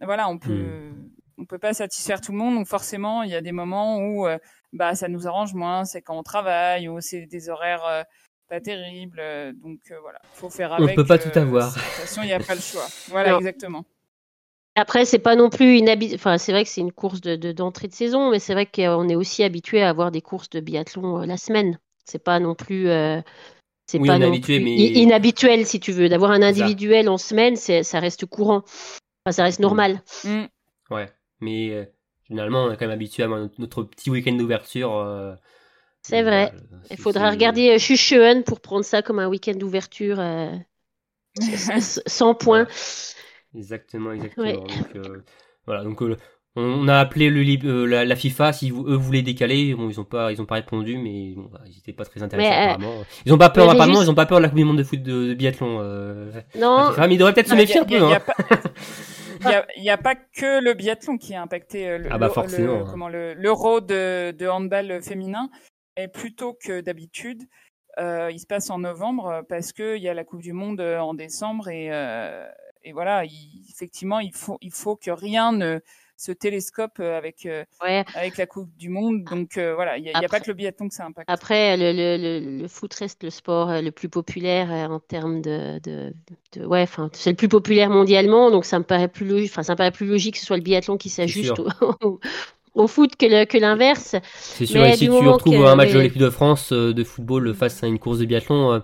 Voilà, 0.00 0.28
on 0.28 0.38
peut, 0.38 0.92
on 1.38 1.46
peut 1.46 1.58
pas 1.58 1.72
satisfaire 1.72 2.20
tout 2.20 2.32
le 2.32 2.38
monde. 2.38 2.56
Donc 2.56 2.66
forcément, 2.66 3.22
il 3.22 3.30
y 3.30 3.36
a 3.36 3.40
des 3.40 3.52
moments 3.52 3.98
où 3.98 4.26
euh, 4.26 4.38
bah 4.72 4.96
ça 4.96 5.08
nous 5.08 5.28
arrange 5.28 5.54
moins. 5.54 5.84
C'est 5.84 6.02
quand 6.02 6.18
on 6.18 6.24
travaille 6.24 6.88
ou 6.88 7.00
c'est 7.00 7.26
des 7.26 7.48
horaires. 7.48 8.04
pas 8.48 8.60
terribles, 8.60 9.22
donc 9.62 9.80
voilà, 10.02 10.20
faut 10.34 10.50
faire 10.50 10.72
On 10.72 10.82
avec. 10.82 10.96
peut 10.96 11.06
pas 11.06 11.18
tout 11.18 11.36
avoir. 11.38 11.68
De 11.68 11.74
toute 11.74 11.82
façon, 11.82 12.22
il 12.22 12.26
n'y 12.26 12.32
a 12.32 12.40
pas 12.40 12.54
le 12.56 12.60
choix. 12.60 12.86
Voilà, 13.08 13.36
exactement. 13.36 13.84
Après, 14.76 15.04
c'est 15.04 15.20
pas 15.20 15.36
non 15.36 15.50
plus 15.50 15.76
une 15.78 15.88
habi- 15.88 16.14
Enfin, 16.14 16.36
c'est 16.38 16.50
vrai 16.52 16.64
que 16.64 16.70
c'est 16.70 16.80
une 16.80 16.92
course 16.92 17.20
de, 17.20 17.36
de- 17.36 17.52
d'entrée 17.52 17.86
de 17.88 17.92
saison, 17.94 18.30
mais 18.30 18.38
c'est 18.40 18.54
vrai 18.54 18.66
qu'on 18.66 19.08
est 19.08 19.14
aussi 19.14 19.44
habitué 19.44 19.82
à 19.82 19.88
avoir 19.88 20.10
des 20.10 20.20
courses 20.20 20.50
de 20.50 20.60
biathlon 20.60 21.22
euh, 21.22 21.26
la 21.26 21.36
semaine. 21.36 21.78
C'est 22.04 22.22
pas 22.22 22.40
non 22.40 22.54
plus. 22.54 22.88
euh, 22.88 23.20
c'est 23.86 23.98
Oui, 23.98 24.08
pas 24.08 24.14
on 24.14 24.16
est 24.16 24.20
non 24.20 24.28
habitué, 24.28 24.56
plus 24.56 24.64
mais- 24.64 24.76
i- 24.76 25.02
inhabituel, 25.02 25.64
si 25.66 25.78
tu 25.78 25.92
veux. 25.92 26.08
D'avoir 26.08 26.32
un 26.32 26.40
ça. 26.40 26.48
individuel 26.48 27.08
en 27.08 27.18
semaine, 27.18 27.54
c'est, 27.56 27.82
ça 27.84 28.00
reste 28.00 28.26
courant. 28.26 28.62
Enfin, 29.24 29.32
ça 29.32 29.44
reste 29.44 29.60
normal. 29.60 30.02
Mm. 30.24 30.44
Ouais, 30.90 31.08
mais 31.40 31.70
euh, 31.70 31.84
généralement, 32.28 32.64
on 32.64 32.72
est 32.72 32.76
quand 32.76 32.86
même 32.86 32.90
habitué 32.90 33.22
à 33.22 33.26
avoir 33.26 33.40
notre, 33.40 33.60
notre 33.60 33.82
petit 33.84 34.10
week-end 34.10 34.32
d'ouverture. 34.34 34.96
euh, 34.96 35.34
C'est 36.02 36.22
vrai. 36.22 36.50
voilà, 36.50 36.64
Il 36.90 36.96
c'est- 36.96 37.02
faudra 37.02 37.26
c'est- 37.28 37.30
regarder 37.36 37.70
euh, 37.70 37.78
Schuschön 37.78 38.42
pour 38.42 38.60
prendre 38.60 38.84
ça 38.84 39.02
comme 39.02 39.18
un 39.20 39.28
week-end 39.28 39.54
d'ouverture 39.54 40.18
euh, 40.18 40.50
s- 41.40 41.68
s- 42.00 42.02
sans 42.06 42.34
points. 42.34 42.66
Exactement, 43.54 44.12
exactement. 44.12 44.46
Ouais. 44.46 44.54
Donc, 44.54 44.96
euh, 44.96 45.22
voilà, 45.66 45.84
donc 45.84 46.02
euh, 46.02 46.16
on 46.56 46.86
a 46.88 46.98
appelé 46.98 47.30
le, 47.30 47.42
euh, 47.66 47.84
la, 47.86 48.04
la 48.04 48.16
FIFA 48.16 48.52
si 48.52 48.70
vous, 48.70 48.86
eux 48.86 48.94
voulaient 48.96 49.22
décaler. 49.22 49.74
Bon, 49.74 49.88
ils 49.90 49.98
ont 50.00 50.04
pas, 50.04 50.30
ils 50.32 50.40
ont 50.40 50.46
pas 50.46 50.54
répondu, 50.56 50.96
mais 50.98 51.32
bon, 51.34 51.48
bah, 51.52 51.60
ils 51.66 51.78
étaient 51.78 51.92
pas 51.92 52.04
très 52.04 52.22
intéressés 52.22 52.48
Mais, 52.48 52.54
euh, 52.56 52.70
apparemment. 52.74 53.02
Ils 53.26 53.32
ont 53.32 53.38
pas 53.38 53.50
peur, 53.50 53.68
apparemment, 53.70 53.94
juste- 53.94 54.06
ils 54.06 54.10
ont 54.10 54.14
pas 54.14 54.26
peur 54.26 54.38
de 54.38 54.42
la 54.42 54.48
Coupe 54.48 54.58
du 54.58 54.64
Monde 54.64 54.78
de 54.78 54.84
foot 54.84 55.02
de, 55.02 55.26
de 55.28 55.34
biathlon. 55.34 55.78
Euh, 55.80 56.30
Non, 56.58 56.90
FIFA, 56.90 57.08
mais 57.08 57.14
ils 57.14 57.18
devraient 57.18 57.32
peut-être 57.34 57.48
se 57.48 57.54
méfier 57.54 57.78
un 57.80 57.82
a- 57.82 57.86
peu. 57.86 57.96
a 57.96 58.16
hein. 58.16 58.60
Il 59.40 59.48
n'y 59.48 59.54
a, 59.54 59.66
y 59.76 59.90
a 59.90 59.98
pas 59.98 60.14
que 60.14 60.62
le 60.62 60.74
biathlon 60.74 61.18
qui 61.18 61.32
est 61.32 61.36
impacté. 61.36 61.98
Le, 61.98 62.08
Ah 62.10 62.18
bah 62.18 62.26
le- 62.28 62.32
forcément, 62.32 62.74
le- 62.76 62.80
hein. 62.82 62.88
comment 62.90 63.08
le 63.08 63.34
l'euro 63.34 63.80
de, 63.80 64.30
de 64.30 64.46
handball 64.46 65.02
féminin 65.02 65.50
est 65.96 66.08
plutôt 66.08 66.56
que 66.64 66.80
d'habitude. 66.80 67.42
euh, 67.98 68.30
il 68.32 68.38
se 68.40 68.46
passe 68.46 68.70
en 68.70 68.78
novembre 68.78 69.42
parce 69.48 69.72
que 69.72 69.96
il 69.96 70.02
y 70.02 70.08
a 70.08 70.14
la 70.14 70.24
Coupe 70.24 70.40
du 70.42 70.52
Monde 70.52 70.80
en 70.80 71.14
décembre 71.14 71.68
et, 71.68 71.88
euh, 71.92 72.44
et 72.84 72.92
voilà, 72.92 73.24
il- 73.24 73.64
effectivement, 73.70 74.20
il 74.20 74.32
faut 74.34 74.58
il 74.60 74.72
faut 74.72 74.96
que 74.96 75.10
rien 75.10 75.52
ne 75.52 75.80
se 76.16 76.30
télescope 76.30 76.98
euh, 77.00 77.18
avec 77.18 77.44
euh, 77.44 77.64
ouais. 77.82 78.04
avec 78.14 78.36
la 78.36 78.46
Coupe 78.46 78.70
du 78.76 78.88
Monde. 78.88 79.24
Donc 79.24 79.56
euh, 79.58 79.74
voilà, 79.74 79.98
il 79.98 80.04
n'y 80.04 80.10
a, 80.12 80.28
pas 80.28 80.38
que 80.38 80.46
le 80.48 80.54
biathlon 80.54 80.88
que 80.88 80.94
ça 80.94 81.04
impacte. 81.06 81.28
Après, 81.28 81.76
le, 81.76 81.92
le, 81.92 82.16
le, 82.40 82.58
le 82.62 82.68
foot 82.68 82.94
reste 82.94 83.24
le 83.24 83.30
sport 83.30 83.68
le 83.82 83.90
plus 83.90 84.08
populaire 84.08 84.70
en 84.90 85.00
termes 85.00 85.42
de, 85.42 85.80
de, 85.80 86.12
de- 86.54 86.66
ouais, 86.66 86.82
enfin, 86.82 87.10
c'est 87.12 87.30
le 87.30 87.36
plus 87.36 87.48
populaire 87.48 87.90
mondialement, 87.90 88.50
donc 88.52 88.64
ça 88.64 88.78
me 88.78 88.84
paraît 88.84 89.08
plus 89.08 89.26
logique, 89.26 89.50
enfin, 89.50 89.64
ça 89.64 89.72
me 89.72 89.76
paraît 89.78 89.90
plus 89.90 90.06
logique 90.06 90.34
que 90.34 90.40
ce 90.40 90.46
soit 90.46 90.56
le 90.56 90.62
biathlon 90.62 90.96
qui 90.96 91.08
s'ajuste 91.08 91.54
au, 92.74 92.86
foot 92.86 93.16
que 93.16 93.58
l'inverse. 93.58 94.14
C'est 94.36 94.66
sûr. 94.66 94.82
mais 94.82 94.90
Et 94.90 94.96
si 94.96 95.06
tu 95.06 95.10
retrouves 95.10 95.52
que- 95.52 95.66
un 95.66 95.74
match 95.74 95.92
de 95.92 95.98
l'équipe 95.98 96.20
de 96.20 96.30
France 96.30 96.72
de 96.72 97.04
football 97.04 97.54
face 97.54 97.82
à 97.82 97.88
une 97.88 97.98
course 97.98 98.18
de 98.18 98.24
biathlon, 98.24 98.72
euh, 98.72 98.78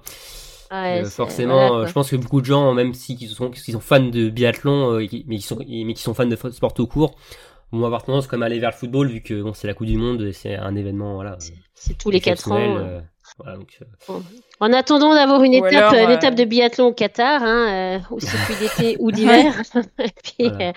Ouais, 0.70 1.02
euh, 1.02 1.04
forcément, 1.04 1.68
voilà, 1.68 1.82
euh, 1.84 1.86
je 1.86 1.92
pense 1.92 2.10
que 2.10 2.16
beaucoup 2.16 2.40
de 2.40 2.46
gens, 2.46 2.72
même 2.74 2.94
si 2.94 3.16
qui 3.16 3.26
sont, 3.26 3.50
qui 3.50 3.72
sont 3.72 3.80
fans 3.80 4.00
de 4.00 4.28
biathlon, 4.30 4.92
euh, 5.00 5.06
mais 5.26 5.36
qui 5.38 5.42
sont, 5.42 5.58
mais 5.58 5.94
qui 5.94 6.02
sont 6.02 6.14
fans 6.14 6.26
de 6.26 6.36
sport 6.36 6.74
tout 6.74 6.86
court, 6.86 7.16
vont 7.72 7.84
avoir 7.86 8.02
tendance 8.04 8.26
quand 8.26 8.36
même 8.36 8.44
à 8.44 8.46
aller 8.46 8.58
vers 8.60 8.70
le 8.70 8.76
football 8.76 9.08
vu 9.08 9.20
que 9.22 9.42
bon, 9.42 9.52
c'est 9.52 9.66
la 9.66 9.74
Coupe 9.74 9.86
du 9.86 9.96
Monde 9.96 10.22
et 10.22 10.32
c'est 10.32 10.56
un 10.56 10.74
événement 10.76 11.14
voilà. 11.14 11.32
euh, 11.32 11.36
C'est 11.74 11.96
tous 11.98 12.10
les 12.10 12.20
quatre 12.20 12.50
ans. 12.50 12.56
exceptionnel, 12.56 12.82
euh. 12.82 12.98
euh, 12.98 13.00
voilà, 13.38 13.58
donc, 13.58 13.78
euh, 13.80 14.18
En 14.58 14.72
attendant 14.72 15.14
d'avoir 15.14 15.42
une 15.42 15.54
étape, 15.54 15.72
alors, 15.72 15.94
une 15.94 16.10
euh, 16.10 16.14
étape 16.16 16.34
de 16.34 16.44
biathlon 16.44 16.86
au 16.86 16.92
Qatar, 16.92 17.42
hein, 17.42 17.98
euh, 18.10 18.14
aussi 18.14 18.26
d'été 18.60 18.96
ou 18.98 19.12
d'hiver. 19.12 19.54
Et 19.98 20.08
puis, 20.22 20.48
Voilà. 20.48 20.72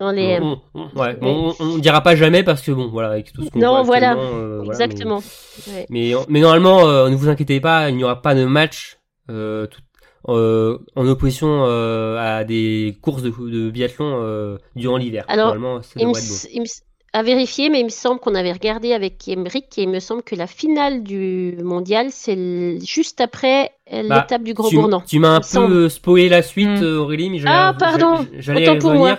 Dans 0.00 0.10
les, 0.10 0.38
on, 0.40 0.58
on- 0.74 0.88
ouais, 1.00 1.14
bon, 1.14 1.54
on, 1.60 1.64
on 1.64 1.78
dira 1.78 2.00
pas 2.02 2.16
jamais 2.16 2.42
parce 2.42 2.62
que 2.62 2.72
bon, 2.72 2.88
voilà, 2.88 3.10
avec 3.10 3.32
tout 3.32 3.44
ce 3.44 3.50
qu'on 3.50 3.58
Non, 3.60 3.82
voilà. 3.84 4.16
euh, 4.16 4.62
voilà, 4.62 4.62
mais- 4.62 4.68
exactement. 4.68 5.22
Ouais. 5.68 5.86
Mais, 5.90 6.12
mais 6.28 6.40
normalement, 6.40 6.88
euh, 6.88 7.08
ne 7.10 7.14
vous 7.14 7.28
inquiétez 7.28 7.60
pas, 7.60 7.90
il 7.90 7.96
n'y 7.96 8.02
aura 8.04 8.20
pas 8.22 8.34
de 8.34 8.44
match 8.46 8.98
euh, 9.30 9.66
tout- 9.66 9.80
en 10.26 11.06
opposition 11.06 11.64
à 11.64 12.44
des 12.44 12.96
courses 13.02 13.22
de, 13.22 13.30
de 13.30 13.70
biathlon 13.70 14.58
durant 14.76 14.96
l'hiver. 14.96 15.24
Alors, 15.28 15.54
Normalement, 15.54 15.82
ça 15.82 15.98
devrait 16.00 16.20
être 16.20 16.82
à 17.12 17.22
vérifier, 17.24 17.70
mais 17.70 17.80
il 17.80 17.84
me 17.86 17.88
semble 17.90 18.20
qu'on 18.20 18.36
avait 18.36 18.52
regardé 18.52 18.92
avec 18.92 19.26
Emmerich 19.26 19.76
et 19.78 19.82
il 19.82 19.88
me 19.88 19.98
semble 19.98 20.22
que 20.22 20.36
la 20.36 20.46
finale 20.46 21.02
du 21.02 21.56
mondial, 21.60 22.06
c'est 22.10 22.78
juste 22.86 23.20
après 23.20 23.72
Bah, 23.90 24.20
l'étape 24.20 24.44
du 24.44 24.54
Grand 24.54 24.68
Tu, 24.68 24.76
Bournan. 24.76 25.02
tu 25.04 25.18
m'as 25.18 25.36
un 25.38 25.42
semble. 25.42 25.68
peu 25.72 25.88
spoilé 25.88 26.28
la 26.28 26.42
suite, 26.42 26.80
Aurélie, 26.82 27.30
mais 27.30 27.38
j'allais- 27.38 27.52
Ah, 27.52 27.74
pardon. 27.76 28.24
Autant 28.56 28.78
pour 28.78 28.92
moi. 28.94 29.18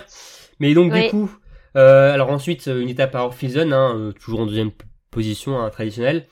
Mais 0.62 0.74
donc, 0.74 0.92
Oui. 0.92 1.02
du 1.04 1.10
coup, 1.10 1.30
euh, 1.76 2.12
alors 2.14 2.30
ensuite, 2.30 2.68
euh, 2.68 2.80
une 2.80 2.88
étape 2.88 3.14
à 3.16 3.24
Orphison, 3.24 3.70
hein, 3.72 3.96
euh, 3.96 4.12
toujours 4.12 4.40
en 4.40 4.46
deuxième 4.46 4.70
position, 5.10 5.58
hein, 5.60 5.68
traditionnelle. 5.70 6.26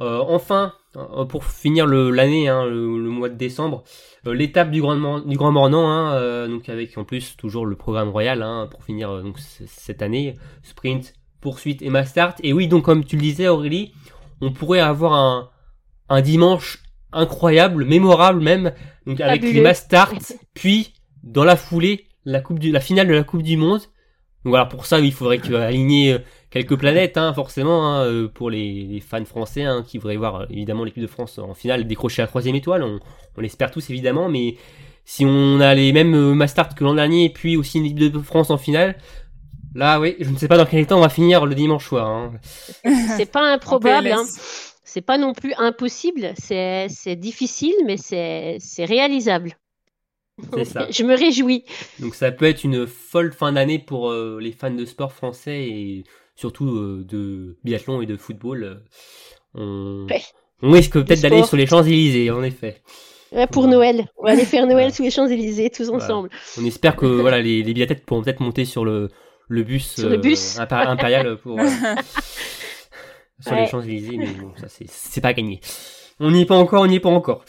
Euh, 0.00 0.18
enfin, 0.26 0.72
pour 1.28 1.44
finir 1.44 1.86
le- 1.86 2.10
l'année, 2.10 2.48
hein, 2.48 2.64
le, 2.64 2.98
le 2.98 3.10
mois 3.10 3.28
de 3.28 3.34
décembre, 3.36 3.82
euh, 4.26 4.32
l'étape 4.32 4.70
du 4.70 4.80
Grand, 4.80 5.20
du 5.20 5.36
Grand 5.36 5.50
Mornan, 5.52 5.88
hein, 5.90 6.48
donc 6.48 6.68
avec 6.68 6.96
en 6.98 7.04
plus 7.04 7.36
toujours 7.36 7.66
le 7.66 7.74
programme 7.76 8.10
royal 8.10 8.38
pour 8.70 8.82
finir 8.84 9.22
donc 9.22 9.38
cette 9.40 10.02
année, 10.02 10.36
sprint, 10.62 11.14
poursuite 11.40 11.82
et 11.82 11.90
mass 11.90 12.10
start. 12.10 12.38
Et 12.44 12.52
oui, 12.52 12.68
donc 12.68 12.84
comme 12.84 13.04
tu 13.04 13.16
le 13.16 13.22
disais 13.22 13.48
Aurélie, 13.48 13.92
on 14.40 14.52
pourrait 14.52 14.80
avoir 14.80 15.14
un, 15.14 15.50
un 16.08 16.20
dimanche 16.20 16.78
incroyable, 17.12 17.84
mémorable 17.84 18.40
même, 18.40 18.72
donc 19.06 19.20
avec 19.20 19.42
les 19.42 19.60
mass 19.60 19.80
start, 19.80 20.32
puis 20.54 20.94
dans 21.22 21.44
la 21.44 21.56
foulée 21.56 22.06
la 22.24 22.40
coupe 22.40 22.58
du, 22.58 22.70
la 22.72 22.80
finale 22.80 23.08
de 23.08 23.14
la 23.14 23.24
Coupe 23.24 23.42
du 23.42 23.56
Monde. 23.56 23.80
Donc 24.44 24.50
voilà, 24.50 24.66
pour 24.66 24.84
ça, 24.84 25.00
il 25.00 25.12
faudrait 25.12 25.38
que, 25.38 25.54
aligner 25.54 26.12
euh, 26.12 26.18
quelques 26.50 26.76
planètes, 26.78 27.16
hein, 27.16 27.32
forcément, 27.32 27.86
hein, 27.88 28.04
euh, 28.04 28.28
pour 28.28 28.50
les, 28.50 28.84
les 28.84 29.00
fans 29.00 29.24
français 29.24 29.62
hein, 29.64 29.82
qui 29.86 29.96
voudraient 29.98 30.16
voir 30.16 30.42
euh, 30.42 30.46
évidemment 30.50 30.84
l'équipe 30.84 31.02
de 31.02 31.06
France 31.08 31.38
en 31.38 31.54
finale 31.54 31.86
décrocher 31.86 32.20
la 32.22 32.28
troisième 32.28 32.54
étoile. 32.54 32.82
On, 32.82 33.00
on 33.36 33.40
l'espère 33.40 33.70
tous 33.70 33.88
évidemment, 33.90 34.28
mais 34.28 34.56
si 35.06 35.24
on 35.24 35.60
a 35.60 35.74
les 35.74 35.92
mêmes 35.92 36.14
euh, 36.14 36.46
start 36.46 36.74
que 36.74 36.84
l'an 36.84 36.94
dernier 36.94 37.24
et 37.24 37.30
puis 37.30 37.56
aussi 37.56 37.78
une 37.78 37.86
équipe 37.86 37.98
de 38.12 38.18
France 38.18 38.50
en 38.50 38.58
finale, 38.58 38.96
là, 39.74 39.98
oui, 39.98 40.16
je 40.20 40.28
ne 40.30 40.36
sais 40.36 40.48
pas 40.48 40.58
dans 40.58 40.66
quel 40.66 40.80
état 40.80 40.96
on 40.96 41.00
va 41.00 41.08
finir 41.08 41.46
le 41.46 41.54
dimanche 41.54 41.86
soir. 41.88 42.06
hein. 42.06 42.32
C'est 43.16 43.30
pas 43.30 43.52
improbable, 43.52 44.12
hein. 44.12 44.24
C'est 44.84 45.00
pas 45.00 45.18
non 45.18 45.32
plus 45.32 45.54
impossible. 45.58 46.34
C'est 46.38 46.86
c'est 46.88 47.16
difficile, 47.16 47.74
mais 47.84 47.96
c'est 47.96 48.58
c'est 48.60 48.84
réalisable. 48.84 49.56
C'est 50.54 50.64
ça. 50.64 50.86
Je 50.90 51.02
me 51.04 51.16
réjouis. 51.16 51.64
Donc 52.00 52.14
ça 52.14 52.32
peut 52.32 52.46
être 52.46 52.64
une 52.64 52.86
folle 52.86 53.32
fin 53.32 53.52
d'année 53.52 53.78
pour 53.78 54.10
euh, 54.10 54.38
les 54.40 54.52
fans 54.52 54.70
de 54.70 54.84
sport 54.84 55.12
français 55.12 55.62
et 55.68 56.04
surtout 56.34 56.68
euh, 56.76 57.04
de 57.08 57.56
biathlon 57.64 58.02
et 58.02 58.06
de 58.06 58.16
football. 58.16 58.64
euh, 58.64 58.74
on, 59.54 60.06
Ouais. 60.10 60.22
on 60.62 60.70
risque 60.72 60.92
peut-être 60.94 61.20
d'aller 61.20 61.44
sur 61.44 61.56
les 61.56 61.66
Champs-Élysées, 61.66 62.30
en 62.32 62.42
effet. 62.42 62.82
Ouais, 63.32 63.46
pour. 63.46 63.66
Noël, 63.68 64.06
on 64.18 64.24
va 64.24 64.32
aller 64.32 64.44
faire 64.44 64.66
Noël 64.66 64.92
sous 64.92 65.02
les 65.04 65.10
Champs-Élysées 65.10 65.70
tous 65.70 65.88
Voilà. 65.88 66.04
ensemble. 66.04 66.30
On 66.60 66.64
espère 66.64 66.96
que 66.96 67.06
voilà 67.06 67.40
les, 67.40 67.62
les 67.62 67.72
biathlètes 67.74 68.04
pourront 68.04 68.22
peut-être 68.22 68.40
monter 68.40 68.64
sur 68.64 68.84
le, 68.84 69.08
le 69.48 69.62
bus, 69.62 69.94
Sur 69.94 70.08
le 70.08 70.16
bus. 70.18 70.56
impé- 70.58 70.86
impérial 70.86 71.36
pour 71.38 71.58
sur 73.40 73.54
les. 73.54 73.66
Champs-Élysées, 73.66 74.16
mais 74.16 74.26
bon, 74.26 74.52
ça 74.60 74.68
c'est 74.68 74.86
c'est 74.88 75.20
pas 75.20 75.32
gagné. 75.32 75.60
On 76.20 76.30
n'y 76.30 76.42
est 76.42 76.46
pas 76.46 76.54
encore, 76.56 76.82
on 76.82 76.86
n'y 76.86 76.96
est 76.96 77.00
pas 77.00 77.08
encore. 77.10 77.44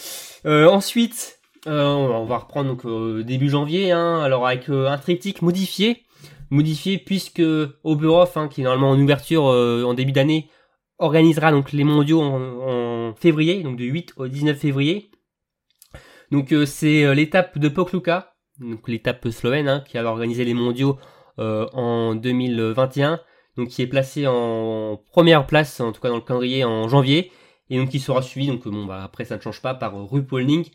Euh, 0.45 0.67
ensuite, 0.67 1.34
euh, 1.67 1.93
on 1.93 2.25
va 2.25 2.37
reprendre 2.37 2.69
donc 2.69 2.85
euh, 2.85 3.23
début 3.23 3.49
janvier, 3.49 3.91
hein, 3.91 4.19
alors 4.19 4.45
avec 4.47 4.69
euh, 4.69 4.87
un 4.87 4.97
triptyque 4.97 5.41
modifié, 5.41 6.03
modifié 6.49 6.97
puisque 6.99 7.41
Oberhof, 7.83 8.37
hein, 8.37 8.47
qui 8.47 8.61
est 8.61 8.63
normalement 8.63 8.91
en 8.91 8.99
ouverture 8.99 9.47
euh, 9.47 9.83
en 9.83 9.93
début 9.95 10.11
d'année, 10.11 10.49
organisera 10.99 11.51
donc 11.51 11.71
les 11.71 11.83
mondiaux 11.83 12.21
en, 12.21 13.13
février, 13.15 13.63
donc 13.63 13.77
du 13.77 13.85
8 13.85 14.13
au 14.17 14.27
19 14.27 14.57
février. 14.57 15.09
Donc 16.31 16.53
c'est 16.65 17.13
l'étape 17.13 17.57
de 17.59 17.69
Pokluka, 17.69 18.33
donc 18.59 18.87
l'étape 18.87 19.27
slovène, 19.29 19.67
hein, 19.67 19.83
qui 19.87 19.97
avait 19.97 20.07
organisé 20.07 20.43
les 20.43 20.53
mondiaux 20.53 20.97
en 21.37 22.15
2021, 22.15 23.21
donc 23.57 23.69
qui 23.69 23.81
est 23.81 23.87
placé 23.87 24.25
en 24.27 24.99
première 25.11 25.45
place, 25.45 25.79
en 25.79 25.91
tout 25.91 26.01
cas 26.01 26.09
dans 26.09 26.15
le 26.15 26.21
calendrier 26.21 26.63
en 26.63 26.87
janvier, 26.87 27.31
et 27.69 27.77
donc 27.77 27.89
qui 27.89 27.99
sera 27.99 28.21
suivi, 28.21 28.47
donc 28.47 28.67
bon 28.67 28.85
bah 28.85 29.03
après 29.03 29.23
ça 29.23 29.37
ne 29.37 29.41
change 29.41 29.61
pas, 29.61 29.75
par 29.75 29.93
RuPolling 29.95 30.65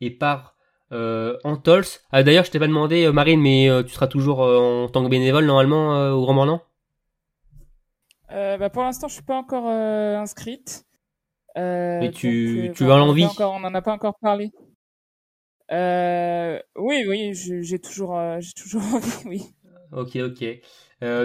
et 0.00 0.10
par 0.10 0.56
euh, 0.92 1.36
Antols. 1.44 1.84
Ah, 2.12 2.22
D'ailleurs, 2.22 2.44
je 2.44 2.50
t'ai 2.50 2.58
pas 2.58 2.66
demandé, 2.66 3.04
euh, 3.04 3.12
Marine, 3.12 3.40
mais 3.40 3.68
euh, 3.70 3.82
tu 3.82 3.90
seras 3.92 4.06
toujours 4.08 4.42
euh, 4.42 4.84
en 4.84 4.88
tant 4.88 5.04
que 5.04 5.08
bénévole 5.10 5.44
normalement 5.46 6.10
au 6.12 6.20
Grand 6.22 6.34
Mornan 6.34 6.62
Euh, 8.32 8.56
bah, 8.58 8.70
pour 8.70 8.82
l'instant, 8.82 9.08
je 9.08 9.14
suis 9.14 9.22
pas 9.22 9.36
encore 9.36 9.66
inscrite. 9.66 10.84
Mais 11.56 12.10
tu- 12.12 12.64
donc, 12.66 12.76
tu 12.76 12.84
as 12.84 12.96
l'envie 12.96 13.26
On 13.40 13.60
n'en 13.60 13.74
a 13.74 13.82
pas 13.82 13.92
encore 13.92 14.18
parlé. 14.20 14.52
Oui, 16.76 17.04
oui, 17.08 17.32
j'ai 17.34 17.78
toujours, 17.78 18.18
j'ai 18.40 18.52
toujours 18.52 18.82
envie, 18.94 19.26
oui. 19.26 19.42
Ok, 19.92 20.16
ok. 20.16 20.44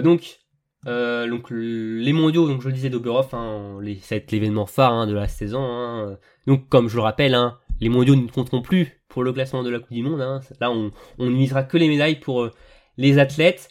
Donc, 0.03 0.39
euh, 0.87 1.27
donc 1.27 1.49
le- 1.49 1.97
les 1.97 2.13
mondiaux, 2.13 2.47
donc 2.47 2.61
je 2.61 2.67
le 2.67 2.73
disais 2.73 2.89
d'Oberhof, 2.89 3.33
hein, 3.33 3.79
les- 3.81 3.99
ça 3.99 4.15
va 4.15 4.17
être 4.17 4.31
l'événement 4.31 4.65
phare 4.65 4.93
hein, 4.93 5.07
de 5.07 5.13
la 5.13 5.27
saison. 5.27 5.61
hein. 5.63 6.17
Donc, 6.47 6.67
comme 6.69 6.87
je 6.89 6.95
le 6.95 7.01
rappelle, 7.01 7.33
hein, 7.35 7.57
les 7.81 7.89
mondiaux 7.89 8.15
ne 8.15 8.27
compteront 8.27 8.61
plus 8.61 9.01
pour 9.09 9.23
le 9.23 9.33
classement 9.33 9.63
de 9.63 9.69
la 9.69 9.79
Coupe 9.79 9.93
du 9.93 10.03
Monde. 10.03 10.21
hein. 10.21 10.39
Là, 10.59 10.71
on, 10.71 10.91
on 11.19 11.63
que 11.63 11.77
les 11.77 11.87
médailles 11.87 12.19
pour 12.19 12.43
euh, 12.43 12.51
les 12.97 13.19
athlètes. 13.19 13.69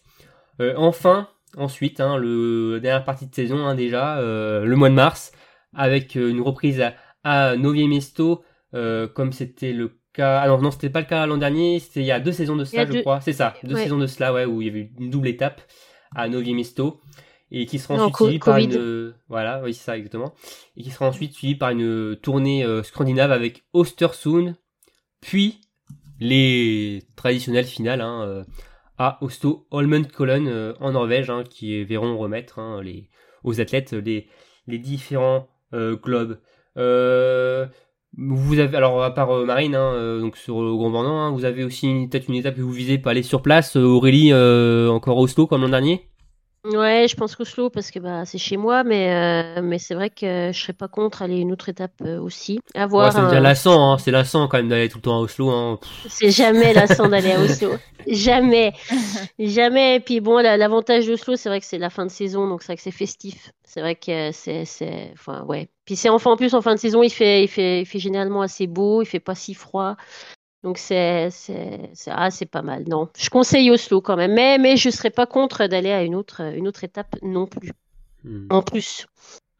Euh, 0.61 0.75
enfin, 0.77 1.29
ensuite, 1.57 2.01
hein, 2.01 2.17
le 2.17 2.75
la 2.75 2.81
dernière 2.81 3.05
partie 3.05 3.27
de 3.27 3.35
saison 3.35 3.67
hein, 3.67 3.75
déjà, 3.75 4.19
euh, 4.19 4.65
le 4.65 4.77
mois 4.77 4.89
de 4.91 4.95
mars, 4.95 5.33
avec 5.75 6.15
une 6.15 6.41
reprise 6.41 6.81
à, 6.81 6.95
à 7.25 7.57
Novi 7.57 7.89
Mesto, 7.89 8.45
euh, 8.75 9.09
comme 9.09 9.33
c'était 9.33 9.73
le 9.73 9.99
cas. 10.13 10.41
Ah 10.41 10.49
non, 10.49 10.61
non, 10.61 10.71
c'était 10.71 10.91
pas 10.91 11.01
le 11.01 11.07
cas 11.07 11.27
l'an 11.27 11.39
dernier. 11.39 11.81
C'était 11.81 12.01
il 12.01 12.07
y 12.07 12.13
a 12.13 12.21
deux 12.21 12.33
saisons 12.33 12.57
de 12.57 12.65
cela, 12.65 12.87
je 12.87 12.93
deux- 12.93 13.01
crois. 13.01 13.21
C'est 13.21 13.33
ça, 13.33 13.55
deux 13.65 13.75
Ouais. 13.75 13.83
saisons 13.83 13.99
de 13.99 14.07
cela, 14.07 14.33
ouais, 14.33 14.45
où 14.45 14.63
il 14.63 14.67
y 14.69 14.71
avait 14.71 14.91
une 14.99 15.11
double 15.11 15.29
étape 15.29 15.61
à 16.15 16.29
Novi 16.29 16.55
Mesto 16.55 17.01
et 17.51 17.67
qui 17.67 17.79
sera 17.79 17.95
ensuite 17.95 18.17
suivie 18.17 18.39
par 18.39 18.59
une 18.59 19.15
voilà 19.29 19.63
oui 19.63 19.75
c'est 19.75 19.85
ça 19.85 19.97
exactement. 19.97 20.35
Et 20.77 20.83
qui 20.83 20.91
sera 20.91 21.07
ensuite 21.07 21.35
suivie 21.35 21.55
par 21.55 21.71
une 21.71 22.17
tournée 22.17 22.65
euh, 22.65 22.83
scandinave 22.83 23.33
avec 23.33 23.65
Ostersund 23.73 24.57
puis 25.21 25.61
les 26.21 27.03
traditionnelles 27.17 27.65
finales 27.65 28.01
hein, 28.01 28.23
euh, 28.23 28.45
à 28.99 29.19
Oslo 29.21 29.67
Holmenkollen 29.71 30.49
euh, 30.49 30.75
en 30.81 30.93
Norvège 30.93 31.31
hein, 31.31 31.45
qui 31.49 31.83
verront 31.85 32.17
remettre 32.17 32.59
hein, 32.59 32.81
les 32.83 33.09
aux 33.43 33.61
athlètes 33.61 33.93
les 33.93 34.27
les 34.67 34.79
différents 34.79 35.49
euh, 35.75 35.97
euh, 36.77 37.67
vous 38.17 38.59
avez 38.59 38.77
alors 38.77 39.03
à 39.03 39.13
part 39.13 39.45
Marine 39.45 39.73
donc 40.21 40.37
sur 40.37 40.63
le 40.63 40.75
Grand 40.75 40.91
Bornand 40.91 41.33
vous 41.33 41.45
avez 41.45 41.65
aussi 41.65 42.09
peut-être 42.11 42.29
une 42.29 42.37
étape 42.37 42.57
que 42.57 42.63
vous 42.63 42.73
visez 42.73 42.99
pour 42.99 43.11
aller 43.11 43.23
sur 43.23 43.43
place 43.43 43.77
Aurélie 43.77 44.33
encore 44.33 45.19
Oslo 45.19 45.47
comme 45.47 45.63
l'an 45.63 45.69
dernier? 45.69 46.09
Ouais, 46.65 47.07
je 47.09 47.15
pense 47.15 47.37
qu'Oslo 47.37 47.69
parce 47.69 47.91
que 47.91 47.99
bah 47.99 48.25
c'est 48.25 48.39
chez 48.39 48.57
moi, 48.57 48.85
mais 48.85 49.13
euh, 49.59 49.61
mais 49.63 49.79
c'est 49.79 49.95
vrai 49.95 50.09
que 50.09 50.51
je 50.51 50.59
serais 50.59 50.73
pas 50.73 50.89
contre 50.89 51.21
aller 51.21 51.37
une 51.39 51.53
autre 51.53 51.69
étape 51.69 51.93
euh, 52.03 52.19
aussi. 52.19 52.59
À 52.75 52.87
Ouais, 52.97 53.11
voir. 53.11 53.13
ça 53.13 53.21
devient 53.21 53.37
hein. 53.37 53.41
lassant, 53.41 53.93
hein. 53.93 53.99
c'est 53.99 54.11
lassant 54.11 54.49
quand 54.49 54.57
même 54.57 54.69
d'aller 54.71 54.89
tout 54.89 54.97
le 54.99 55.03
temps 55.03 55.17
à 55.19 55.21
Oslo. 55.21 55.51
Hein. 55.51 55.79
C'est 56.07 56.31
jamais 56.31 56.73
lassant 56.73 57.09
d'aller 57.09 57.33
à 57.33 57.41
Oslo. 57.41 57.75
Jamais. 58.07 58.73
Jamais. 59.39 59.97
Et 59.97 60.01
puis 60.01 60.21
bon, 60.21 60.39
la- 60.39 60.57
l'avantage 60.57 61.07
d'Oslo, 61.07 61.37
c'est 61.37 61.49
vrai 61.49 61.61
que 61.61 61.67
c'est 61.67 61.79
la 61.79 61.91
fin 61.91 62.05
de 62.07 62.11
saison, 62.11 62.49
donc 62.49 62.63
c'est 62.63 62.69
vrai 62.69 62.77
que 62.77 62.83
c'est 62.83 62.91
festif. 62.91 63.53
C'est 63.65 63.81
vrai 63.81 63.97
que 63.97 64.31
c'est, 64.33 64.65
c'est, 64.67 65.11
enfin, 65.15 65.43
ouais. 65.45 65.69
Puis 65.87 65.97
c'est 65.97 66.09
enfin, 66.11 66.31
en 66.33 66.37
plus, 66.37 66.55
en 66.55 66.63
fin 66.63 66.75
de 66.75 66.79
saison, 66.81 67.03
il 67.03 67.11
fait, 67.11 67.45
il 67.45 67.49
fait, 67.49 67.81
il 67.83 67.87
fait 67.87 67.99
généralement 67.99 68.43
assez 68.43 68.67
beau, 68.67 69.03
il 69.03 69.07
fait 69.07 69.21
pas 69.21 69.35
si 69.35 69.55
froid. 69.55 69.97
Donc 70.65 70.79
c'est, 70.79 71.29
ah, 72.09 72.31
c'est 72.31 72.47
pas 72.47 72.63
mal. 72.63 72.85
Non. 72.89 73.09
Je 73.17 73.29
conseille 73.29 73.71
Oslo 73.71 74.01
quand 74.01 74.17
même. 74.17 74.33
Mais, 74.33 74.57
mais 74.59 74.77
je 74.79 74.89
serais 74.89 75.11
pas 75.11 75.27
contre 75.27 75.67
d'aller 75.67 75.93
à 75.93 76.03
une 76.03 76.15
autre, 76.15 76.41
une 76.41 76.67
autre 76.67 76.83
étape 76.85 77.15
non 77.23 77.47
plus. 77.47 77.71
hmm. 78.25 78.47
En 78.51 78.63
plus. 78.63 79.07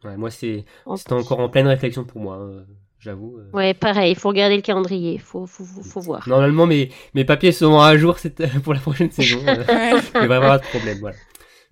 Ouais, 0.03 0.17
moi, 0.17 0.31
c'est 0.31 0.65
En 0.87 0.97
encore 1.11 1.41
en 1.41 1.49
pleine 1.51 1.67
réflexion 1.67 2.05
pour 2.05 2.21
moi, 2.21 2.39
euh, 2.39 2.63
j'avoue. 2.99 3.39
euh. 3.39 3.51
Ouais, 3.53 3.75
pareil. 3.75 4.13
Il 4.13 4.17
faut 4.19 4.29
regarder 4.31 4.57
le 4.57 4.63
calendrier. 4.63 5.19
Faut, 5.19 5.47
faut, 5.47 5.65
faut, 5.65 5.83
faut 5.83 6.01
voir. 6.01 6.27
Normalement, 6.27 6.67
mes, 6.67 6.91
mes 7.15 7.25
papiers 7.27 7.53
seront 7.53 7.81
à 7.81 7.97
jour 7.99 8.17
pour 8.65 8.73
la 8.75 8.81
prochaine 8.81 9.11
saison. 9.11 9.41
euh. 9.47 10.01
Il 10.23 10.27
va 10.27 10.35
y 10.35 10.39
avoir 10.39 10.59
de 10.59 10.65
problème, 10.65 10.99
voilà. 11.01 11.17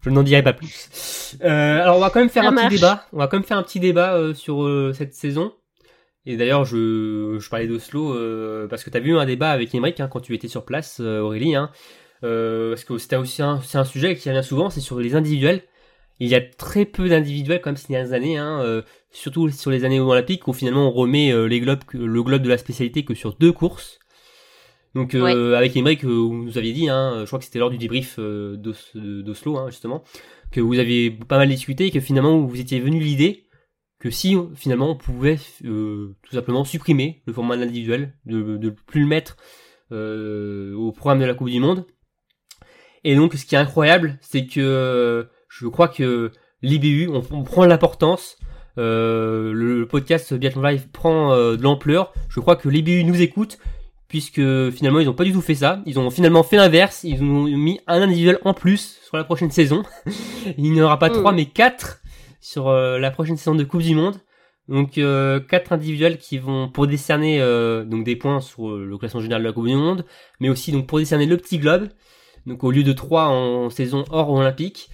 Je 0.02 0.10
n'en 0.10 0.22
dirai 0.24 0.42
pas 0.42 0.52
plus. 0.52 1.36
Euh, 1.42 1.80
alors, 1.82 1.96
on 1.96 2.00
va 2.00 2.10
quand 2.10 2.20
même 2.20 2.28
faire 2.28 2.42
Ça 2.42 2.48
un 2.50 2.52
marche. 2.52 2.68
petit 2.68 2.76
débat. 2.76 3.06
On 3.12 3.18
va 3.18 3.28
quand 3.28 3.36
même 3.38 3.44
faire 3.46 3.56
un 3.58 3.62
petit 3.62 3.80
débat 3.80 4.14
euh, 4.14 4.34
sur 4.34 4.64
euh, 4.64 4.92
cette 4.92 5.14
saison. 5.14 5.52
Et 6.24 6.36
d'ailleurs, 6.36 6.64
je, 6.64 7.38
je 7.40 7.48
parlais 7.50 7.66
d'Oslo 7.66 8.14
euh, 8.14 8.68
parce 8.68 8.84
que 8.84 8.90
tu 8.90 8.96
as 8.96 9.00
vu 9.00 9.16
un 9.16 9.26
débat 9.26 9.50
avec 9.50 9.74
Emmerich 9.74 9.98
hein, 10.00 10.08
quand 10.08 10.20
tu 10.20 10.34
étais 10.34 10.48
sur 10.48 10.64
place, 10.64 11.00
euh, 11.00 11.20
Aurélie. 11.20 11.56
Hein, 11.56 11.70
euh, 12.22 12.70
parce 12.70 12.84
que 12.84 12.96
c'était 12.98 13.16
aussi 13.16 13.42
un, 13.42 13.60
c'est 13.60 13.78
un 13.78 13.84
sujet 13.84 14.14
qui 14.14 14.28
revient 14.30 14.44
souvent, 14.44 14.70
c'est 14.70 14.80
sur 14.80 15.00
les 15.00 15.16
individuels. 15.16 15.62
Il 16.20 16.28
y 16.28 16.36
a 16.36 16.40
très 16.40 16.84
peu 16.84 17.08
d'individuels 17.08 17.60
quand 17.60 17.70
même 17.70 17.76
ces 17.76 17.88
dernières 17.88 18.12
années, 18.12 18.36
hein, 18.38 18.60
euh, 18.62 18.82
surtout 19.10 19.48
sur 19.50 19.72
les 19.72 19.84
années 19.84 19.98
olympiques 19.98 20.46
où 20.46 20.52
finalement 20.52 20.86
on 20.86 20.92
remet 20.92 21.32
euh, 21.32 21.46
les 21.46 21.58
globes, 21.58 21.82
le 21.92 22.22
globe 22.22 22.42
de 22.42 22.48
la 22.48 22.58
spécialité 22.58 23.04
que 23.04 23.14
sur 23.14 23.34
deux 23.34 23.50
courses. 23.50 23.98
Donc 24.94 25.16
euh, 25.16 25.56
avec 25.56 25.74
Emmerich, 25.74 26.04
vous 26.04 26.44
nous 26.44 26.58
aviez 26.58 26.72
dit, 26.72 26.88
hein, 26.88 27.22
je 27.22 27.26
crois 27.26 27.40
que 27.40 27.44
c'était 27.44 27.58
lors 27.58 27.70
du 27.70 27.78
débrief 27.78 28.20
d'Os- 28.20 28.92
d'Oslo 28.94 29.56
hein, 29.56 29.70
justement, 29.70 30.04
que 30.52 30.60
vous 30.60 30.78
aviez 30.78 31.10
pas 31.10 31.38
mal 31.38 31.48
discuté 31.48 31.86
et 31.86 31.90
que 31.90 31.98
finalement 31.98 32.38
vous 32.38 32.60
étiez 32.60 32.78
venu 32.78 33.00
l'idée 33.00 33.46
que 34.02 34.10
si 34.10 34.36
finalement 34.56 34.90
on 34.90 34.96
pouvait 34.96 35.38
euh, 35.64 36.16
tout 36.24 36.34
simplement 36.34 36.64
supprimer 36.64 37.22
le 37.24 37.32
format 37.32 37.54
de 37.54 37.60
l'individuel, 37.60 38.14
de 38.26 38.58
ne 38.58 38.70
plus 38.70 39.02
le 39.02 39.06
mettre 39.06 39.36
euh, 39.92 40.74
au 40.74 40.90
programme 40.90 41.20
de 41.20 41.24
la 41.24 41.34
Coupe 41.34 41.48
du 41.48 41.60
Monde. 41.60 41.86
Et 43.04 43.14
donc 43.14 43.34
ce 43.34 43.46
qui 43.46 43.54
est 43.54 43.58
incroyable, 43.58 44.18
c'est 44.20 44.46
que 44.46 44.60
euh, 44.60 45.22
je 45.48 45.68
crois 45.68 45.86
que 45.86 46.32
l'IBU, 46.62 47.10
on, 47.12 47.22
on 47.30 47.44
prend 47.44 47.64
l'importance, 47.64 48.38
euh, 48.76 49.52
le, 49.52 49.78
le 49.78 49.86
podcast 49.86 50.34
Biathlon 50.34 50.62
Live 50.62 50.88
prend 50.92 51.32
euh, 51.32 51.56
de 51.56 51.62
l'ampleur, 51.62 52.12
je 52.28 52.40
crois 52.40 52.56
que 52.56 52.68
l'IBU 52.68 53.04
nous 53.04 53.22
écoute, 53.22 53.58
puisque 54.08 54.42
finalement 54.72 54.98
ils 54.98 55.06
n'ont 55.06 55.14
pas 55.14 55.22
du 55.22 55.32
tout 55.32 55.40
fait 55.40 55.54
ça, 55.54 55.80
ils 55.86 56.00
ont 56.00 56.10
finalement 56.10 56.42
fait 56.42 56.56
l'inverse, 56.56 57.04
ils 57.04 57.22
ont 57.22 57.44
mis 57.44 57.78
un 57.86 58.02
individuel 58.02 58.40
en 58.44 58.52
plus 58.52 58.98
sur 59.06 59.16
la 59.16 59.22
prochaine 59.22 59.52
saison. 59.52 59.84
Il 60.58 60.72
n'y 60.72 60.82
en 60.82 60.86
aura 60.86 60.98
pas 60.98 61.08
Mm. 61.08 61.12
trois 61.12 61.30
mais 61.32 61.44
quatre 61.46 62.01
sur 62.42 62.68
euh, 62.68 62.98
la 62.98 63.10
prochaine 63.10 63.38
saison 63.38 63.54
de 63.54 63.64
Coupe 63.64 63.80
du 63.80 63.94
Monde. 63.94 64.16
Donc 64.68 64.98
euh, 64.98 65.40
quatre 65.40 65.72
individuels 65.72 66.18
qui 66.18 66.38
vont 66.38 66.68
pour 66.68 66.86
décerner 66.86 67.40
euh, 67.40 67.84
donc 67.84 68.04
des 68.04 68.16
points 68.16 68.40
sur 68.40 68.68
euh, 68.68 68.84
le 68.84 68.98
classement 68.98 69.20
général 69.20 69.42
de 69.42 69.48
la 69.48 69.52
Coupe 69.52 69.66
du 69.66 69.74
Monde, 69.74 70.04
mais 70.40 70.50
aussi 70.50 70.70
donc 70.72 70.86
pour 70.86 70.98
décerner 70.98 71.26
le 71.26 71.36
petit 71.36 71.58
globe. 71.58 71.88
Donc 72.46 72.62
au 72.64 72.70
lieu 72.70 72.82
de 72.82 72.92
trois 72.92 73.28
en 73.28 73.70
saison 73.70 74.04
hors 74.10 74.30
olympique. 74.30 74.90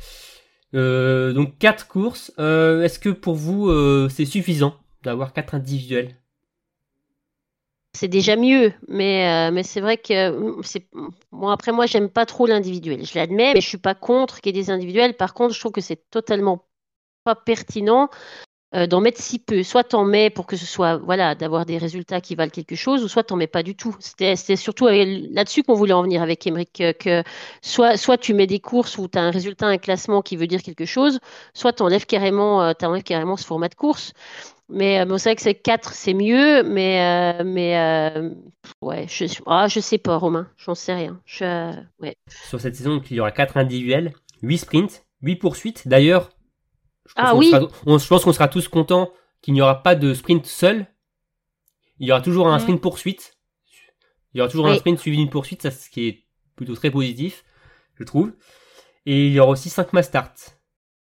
Donc 0.73 1.59
quatre 1.59 1.89
courses. 1.89 2.31
Est-ce 2.39 2.99
que 2.99 3.09
pour 3.09 3.35
vous 3.35 3.71
c'est 4.11 4.27
suffisant 4.27 4.75
d'avoir 5.03 5.33
quatre 5.33 5.55
individuels? 5.55 6.17
C'est 7.95 8.09
déjà 8.09 8.37
mieux, 8.37 8.73
mais, 8.87 9.51
mais 9.51 9.63
c'est 9.63 9.81
vrai 9.81 9.97
que 9.97 10.31
mm, 10.31 10.63
c'est 10.63 10.89
bon, 11.33 11.49
après 11.49 11.73
moi 11.73 11.87
j'aime 11.87 12.11
pas 12.11 12.27
trop 12.27 12.47
l'individuel, 12.47 13.05
je 13.05 13.19
l'admets, 13.19 13.55
mais 13.55 13.63
je 13.63 13.67
suis 13.67 13.79
pas 13.79 13.95
contre 13.95 14.41
qu'il 14.41 14.55
y 14.55 14.59
ait 14.59 14.63
des 14.63 14.71
individuels. 14.71 15.17
Par 15.17 15.33
contre, 15.33 15.55
je 15.55 15.61
trouve 15.61 15.73
que 15.73 15.81
c'est 15.81 16.09
totalement 16.11 16.68
pertinent 17.35 18.09
euh, 18.75 18.87
d'en 18.87 19.01
mettre 19.01 19.21
si 19.21 19.39
peu. 19.39 19.63
Soit 19.63 19.85
t'en 19.85 20.05
mets 20.05 20.29
pour 20.31 20.47
que 20.47 20.57
ce 20.57 20.67
soit 20.67 20.99
voilà 20.99 21.35
d'avoir 21.35 21.65
des 21.65 21.79
résultats 21.79 22.21
qui 22.21 22.35
valent 22.35 22.51
quelque 22.51 22.77
chose, 22.77 23.03
ou 23.03 23.09
soit 23.09 23.23
t'en 23.25 23.37
mets 23.37 23.47
pas 23.47 23.63
du 23.63 23.75
tout. 23.75 23.97
C'était 24.01 24.37
surtout 24.57 24.87
avec- 24.87 25.29
là-dessus 25.31 25.63
qu'on 25.63 25.75
voulait 25.75 25.95
en 25.95 26.03
venir 26.03 26.23
avec 26.23 26.47
Emmerich, 26.47 26.73
que, 26.75 26.93
que 26.93 27.23
soit 27.63 27.97
soit 27.97 28.19
tu 28.19 28.35
mets 28.35 28.47
des 28.47 28.61
courses 28.61 28.99
où 28.99 29.09
tu 29.09 29.19
as 29.19 29.23
un 29.23 29.31
résultat, 29.31 29.67
un 29.67 29.79
classement 29.79 30.21
qui 30.23 30.37
veut 30.37 30.47
dire 30.47 30.63
quelque 30.63 30.85
chose, 30.85 31.19
soit 31.55 31.73
t'enlèves 31.73 32.07
carrément 32.07 32.63
euh, 32.63 32.73
t'enlèves 32.75 33.05
carrément 33.05 33.37
ce 33.39 33.47
format 33.47 33.69
de 33.69 33.75
course. 33.75 34.13
Mais 34.71 35.01
euh, 35.01 35.07
bon, 35.07 35.17
c'est 35.17 35.31
vrai 35.31 35.37
que 35.37 35.43
c'est 35.43 35.55
4, 35.55 35.95
c'est 35.95 36.13
mieux, 36.13 36.63
mais, 36.63 37.01
euh, 37.41 37.43
mais 37.45 37.79
euh, 37.79 38.31
ouais, 38.83 39.07
je, 39.09 39.25
ah, 39.47 39.67
je 39.67 39.81
sais 39.81 39.97
pas, 39.97 40.17
Romain, 40.19 40.47
j'en 40.59 40.75
sais 40.75 40.93
rien. 40.93 41.19
Euh. 41.41 41.73
Sur 42.49 42.61
cette 42.61 42.77
saison, 42.77 43.01
il 43.11 43.17
y 43.17 43.21
aura 43.21 43.33
quatre 43.33 43.57
individuels, 43.57 44.13
8 44.43 44.59
sprints, 44.59 45.07
8 45.23 45.37
poursuites. 45.37 45.89
D'ailleurs, 45.89 46.29
je 47.09 47.15
pense 47.15 47.29
Ah 47.29 47.33
qu'on 47.33 47.39
oui. 47.39 47.51
sera- 47.51 47.69
on- 47.87 47.99
je 47.99 48.07
pense 48.09 48.25
qu'on 48.25 48.33
sera 48.33 48.49
tous 48.49 48.69
contents 48.69 49.13
qu'il 49.43 49.55
n'y 49.55 49.61
aura 49.63 49.83
pas 49.83 49.95
de 49.97 50.15
sprint 50.15 50.47
seul. 50.47 50.87
Il 51.99 52.07
y 52.09 52.13
aura 52.13 52.21
toujours 52.23 52.49
un 52.49 52.59
sprint 52.61 52.81
poursuite. 52.81 53.37
Il 54.35 54.39
y 54.39 54.41
aura 54.41 54.51
toujours 54.51 54.69
un 54.69 54.77
sprint 54.77 54.99
suivi 54.99 55.17
d'une 55.17 55.31
poursuite, 55.31 55.63
ça 55.63 55.71
ce 55.71 55.91
qui 55.91 56.07
est 56.09 56.25
plutôt 56.57 56.75
très 56.77 56.91
positif, 56.91 57.45
je 57.97 58.05
trouve. 58.05 58.33
Et 59.07 59.27
il 59.29 59.33
y 59.33 59.41
aura 59.41 59.51
aussi 59.53 59.71
5 59.71 59.93
mass 59.93 60.07
start. 60.09 60.59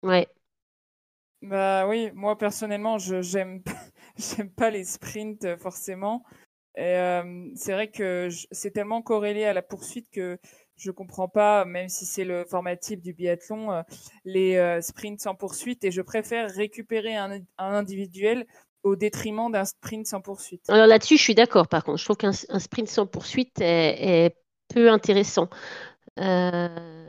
ouais. 0.03 0.27
Bah 1.43 1.87
oui, 1.87 2.09
moi 2.15 2.37
personnellement, 2.37 2.97
je 2.97 3.21
j'aime 3.21 3.63
j'aime 4.17 4.49
pas 4.51 4.69
les 4.71 4.83
sprints 4.83 5.57
forcément. 5.57 6.23
Et 6.75 6.81
euh, 6.97 7.49
c'est 7.55 7.73
vrai 7.73 7.89
que 7.91 8.29
c'est 8.51 8.71
tellement 8.71 9.01
corrélé 9.01 9.45
à 9.45 9.53
la 9.53 9.61
poursuite 9.61 10.09
que 10.11 10.39
je 10.77 10.91
comprends 10.91 11.27
pas, 11.27 11.65
même 11.65 11.89
si 11.89 12.05
c'est 12.05 12.23
le 12.25 12.45
format 12.45 12.75
type 12.75 13.01
du 13.01 13.13
biathlon, 13.13 13.71
euh, 13.71 13.81
les 14.25 14.55
euh, 14.57 14.81
sprints 14.81 15.21
sans 15.21 15.35
poursuite. 15.35 15.83
Et 15.83 15.91
je 15.91 16.01
préfère 16.01 16.49
récupérer 16.49 17.15
un, 17.15 17.39
un 17.57 17.73
individuel 17.73 18.45
au 18.83 18.95
détriment 18.95 19.51
d'un 19.51 19.65
sprint 19.65 20.07
sans 20.07 20.21
poursuite. 20.21 20.69
Alors 20.69 20.87
là-dessus, 20.87 21.17
je 21.17 21.23
suis 21.23 21.35
d'accord, 21.35 21.67
par 21.67 21.83
contre. 21.83 21.97
Je 21.97 22.05
trouve 22.05 22.17
qu'un 22.17 22.31
un 22.49 22.59
sprint 22.59 22.87
sans 22.89 23.05
poursuite 23.07 23.59
est, 23.61 24.25
est 24.25 24.37
peu 24.73 24.89
intéressant. 24.91 25.49
Euh, 26.19 27.05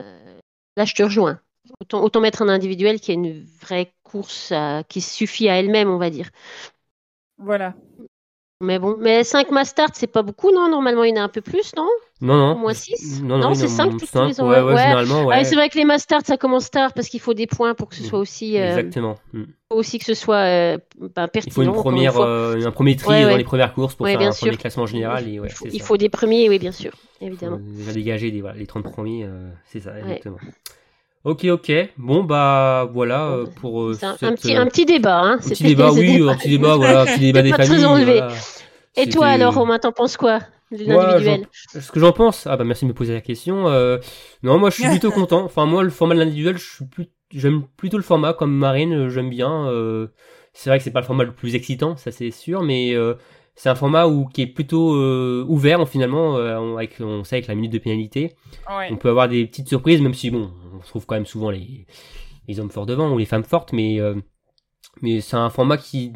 là, 0.77 0.85
je 0.85 0.93
te 0.93 1.03
rejoins. 1.03 1.41
autant, 1.81 2.01
autant 2.03 2.21
mettre 2.21 2.41
un 2.41 2.49
individuel 2.49 2.99
qui 2.99 3.11
a 3.11 3.13
une 3.15 3.43
vraie 3.61 3.93
course 4.03 4.51
à- 4.51 4.83
qui 4.87 5.01
suffit 5.01 5.49
à 5.49 5.59
elle-même, 5.59 5.89
on 5.89 5.97
va 5.97 6.09
dire. 6.09 6.29
Voilà. 7.37 7.75
Mais 8.61 8.77
bon, 8.77 8.97
mais 8.99 9.23
5 9.23 9.51
masters, 9.51 9.87
c'est 9.93 10.07
pas 10.07 10.21
beaucoup, 10.21 10.51
non 10.51 10.67
Normalement, 10.69 11.05
il 11.05 11.15
y 11.15 11.17
en 11.17 11.21
a 11.21 11.23
un 11.23 11.29
peu 11.29 11.39
plus, 11.39 11.71
non? 11.77 11.87
Non, 12.19 12.35
non. 12.35 12.55
moins 12.57 12.73
6 12.73 13.21
Non, 13.23 13.37
Non, 13.37 13.49
non, 13.49 13.53
c'est 13.55 13.67
non, 13.67 13.69
cinq 13.69 13.97
tous 13.97 14.05
cinq, 14.05 14.27
les 14.37 14.41
Ouais, 14.43 14.59
ouais, 14.61 14.77
généralement, 14.77 15.23
ouais. 15.23 15.35
Ah, 15.39 15.43
c'est 15.45 15.55
vrai 15.55 15.69
que 15.69 15.77
les 15.77 15.85
masters, 15.85 16.19
ça 16.25 16.35
commence 16.35 16.69
tard 16.69 16.91
parce 16.91 17.07
qu'il 17.07 17.21
faut 17.21 17.33
des 17.33 17.47
points 17.47 17.73
pour 17.73 17.87
que 17.87 17.95
ce 17.95 18.01
Mhm. 18.01 18.07
soit 18.09 18.19
aussi, 18.19 18.59
euh, 18.59 18.67
Exactement. 18.67 19.15
Mm. 19.31 19.43
faut 19.71 19.77
aussi 19.77 19.97
que 19.97 20.03
ce 20.03 20.13
soit 20.13 20.35
euh, 20.35 20.77
ben, 20.99 21.29
pertinent. 21.29 21.43
Il 21.47 21.53
faut 21.53 21.61
une 21.61 21.71
première, 21.71 22.17
euh, 22.19 22.59
un 22.65 22.71
premier 22.71 22.97
tri 22.97 23.07
Ouais, 23.13 23.21
dans 23.21 23.27
ouais. 23.29 23.37
les 23.37 23.45
premières 23.45 23.73
courses 23.73 23.95
pour 23.95 24.03
Ouais, 24.03 24.11
faire 24.17 24.21
un 24.27 24.31
premier 24.31 24.51
sûr. 24.51 24.57
classement 24.59 24.85
général. 24.85 25.25
Et, 25.29 25.39
ouais, 25.39 25.47
il 25.47 25.53
faut, 25.53 25.65
il 25.71 25.81
faut 25.81 25.95
des 25.95 26.09
premiers, 26.09 26.49
oui, 26.49 26.59
bien 26.59 26.73
sûr, 26.73 26.91
évidemment. 27.21 27.59
Déjà 27.61 27.93
dégager 27.93 28.29
les, 28.29 28.41
voilà, 28.41 28.57
les 28.57 28.67
30 28.67 28.83
premiers, 28.83 29.23
euh, 29.23 29.47
c'est 29.67 29.79
ça, 29.79 29.97
exactement. 29.97 30.37
Ok, 31.25 31.45
ok. 31.45 31.71
Bon, 31.97 32.23
bah 32.23 32.89
voilà 32.93 33.27
euh, 33.27 33.45
Bon, 33.45 33.51
pour 33.59 33.81
euh, 33.83 33.93
C'est 33.93 34.05
un, 34.05 34.13
cette, 34.17 34.23
un 34.29 34.35
petit, 34.35 34.55
euh, 34.55 34.61
un 34.61 34.65
petit 34.67 34.85
débat. 34.85 35.19
Hein. 35.21 35.33
un 35.33 35.37
petit 35.49 35.63
débat, 35.63 35.91
oui, 35.93 36.21
un 36.29 36.35
petit 36.35 36.49
débat, 36.49 36.75
voilà, 36.77 37.01
un 37.01 37.05
petit 37.05 37.19
débat 37.19 37.41
des 37.41 37.49
pas 37.51 37.57
très 37.57 37.67
familles. 37.67 37.85
enlevé. 37.85 38.17
voilà. 38.19 38.33
Et 38.95 39.09
toi 39.09 39.27
alors, 39.27 39.53
Romain, 39.55 39.79
t'en 39.79 39.91
penses 39.91 40.17
quoi 40.17 40.39
de 40.71 40.83
l'individuel 40.85 41.47
Ce 41.53 41.91
que 41.91 41.99
j'en 41.99 42.11
pense, 42.11 42.45
ah 42.45 42.55
bah 42.55 42.63
merci 42.63 42.85
de 42.85 42.89
me 42.89 42.93
poser 42.93 43.13
la 43.13 43.21
question. 43.21 43.67
Euh, 43.67 43.97
non, 44.43 44.59
moi 44.59 44.69
je 44.69 44.75
suis 44.75 44.87
plutôt 44.89 45.11
content. 45.19 45.43
Enfin 45.43 45.65
moi 45.65 45.83
le 45.83 45.89
format 45.89 46.13
de 46.13 46.19
l'individuel, 46.19 46.57
je 46.57 46.63
suis 46.75 46.85
plus, 46.85 47.07
j'aime 47.33 47.63
plutôt 47.75 47.97
le 47.97 48.03
format 48.03 48.33
comme 48.33 48.53
Marine, 48.55 48.93
euh, 48.93 49.09
j'aime 49.09 49.29
bien. 49.31 49.67
Euh, 49.67 50.07
c'est 50.53 50.69
vrai 50.69 50.77
que 50.77 50.83
c'est 50.83 50.91
pas 50.91 50.99
le 51.01 51.05
format 51.07 51.23
le 51.23 51.31
plus 51.33 51.55
excitant, 51.55 51.95
ça 51.97 52.11
c'est 52.11 52.29
sûr, 52.31 52.61
mais 52.61 52.93
euh, 52.93 53.15
c'est 53.55 53.69
un 53.69 53.75
format 53.75 54.07
où 54.07 54.25
qui 54.27 54.43
est 54.43 54.47
plutôt 54.47 54.93
euh, 54.95 55.43
ouvert 55.47 55.87
finalement. 55.87 56.37
euh, 56.37 56.57
on, 56.57 56.77
avec, 56.77 56.97
on 56.99 57.23
sait 57.23 57.37
avec 57.37 57.47
la 57.47 57.55
minute 57.55 57.73
de 57.73 57.79
pénalité, 57.79 58.35
Ouais. 58.69 58.89
on 58.91 58.95
peut 58.97 59.09
avoir 59.09 59.27
des 59.27 59.45
petites 59.47 59.67
surprises, 59.69 60.01
même 60.01 60.13
si 60.13 60.29
bon, 60.29 60.51
on 60.79 60.87
trouve 60.87 61.05
quand 61.05 61.15
même 61.15 61.25
souvent 61.25 61.49
les, 61.49 61.85
les 62.47 62.59
hommes 62.59 62.71
forts 62.71 62.85
devant 62.85 63.11
ou 63.11 63.17
les 63.17 63.25
femmes 63.25 63.43
fortes, 63.43 63.73
mais 63.73 63.99
euh, 63.99 64.15
mais 65.01 65.21
c'est 65.21 65.37
un 65.37 65.49
format 65.49 65.77
qui 65.77 66.13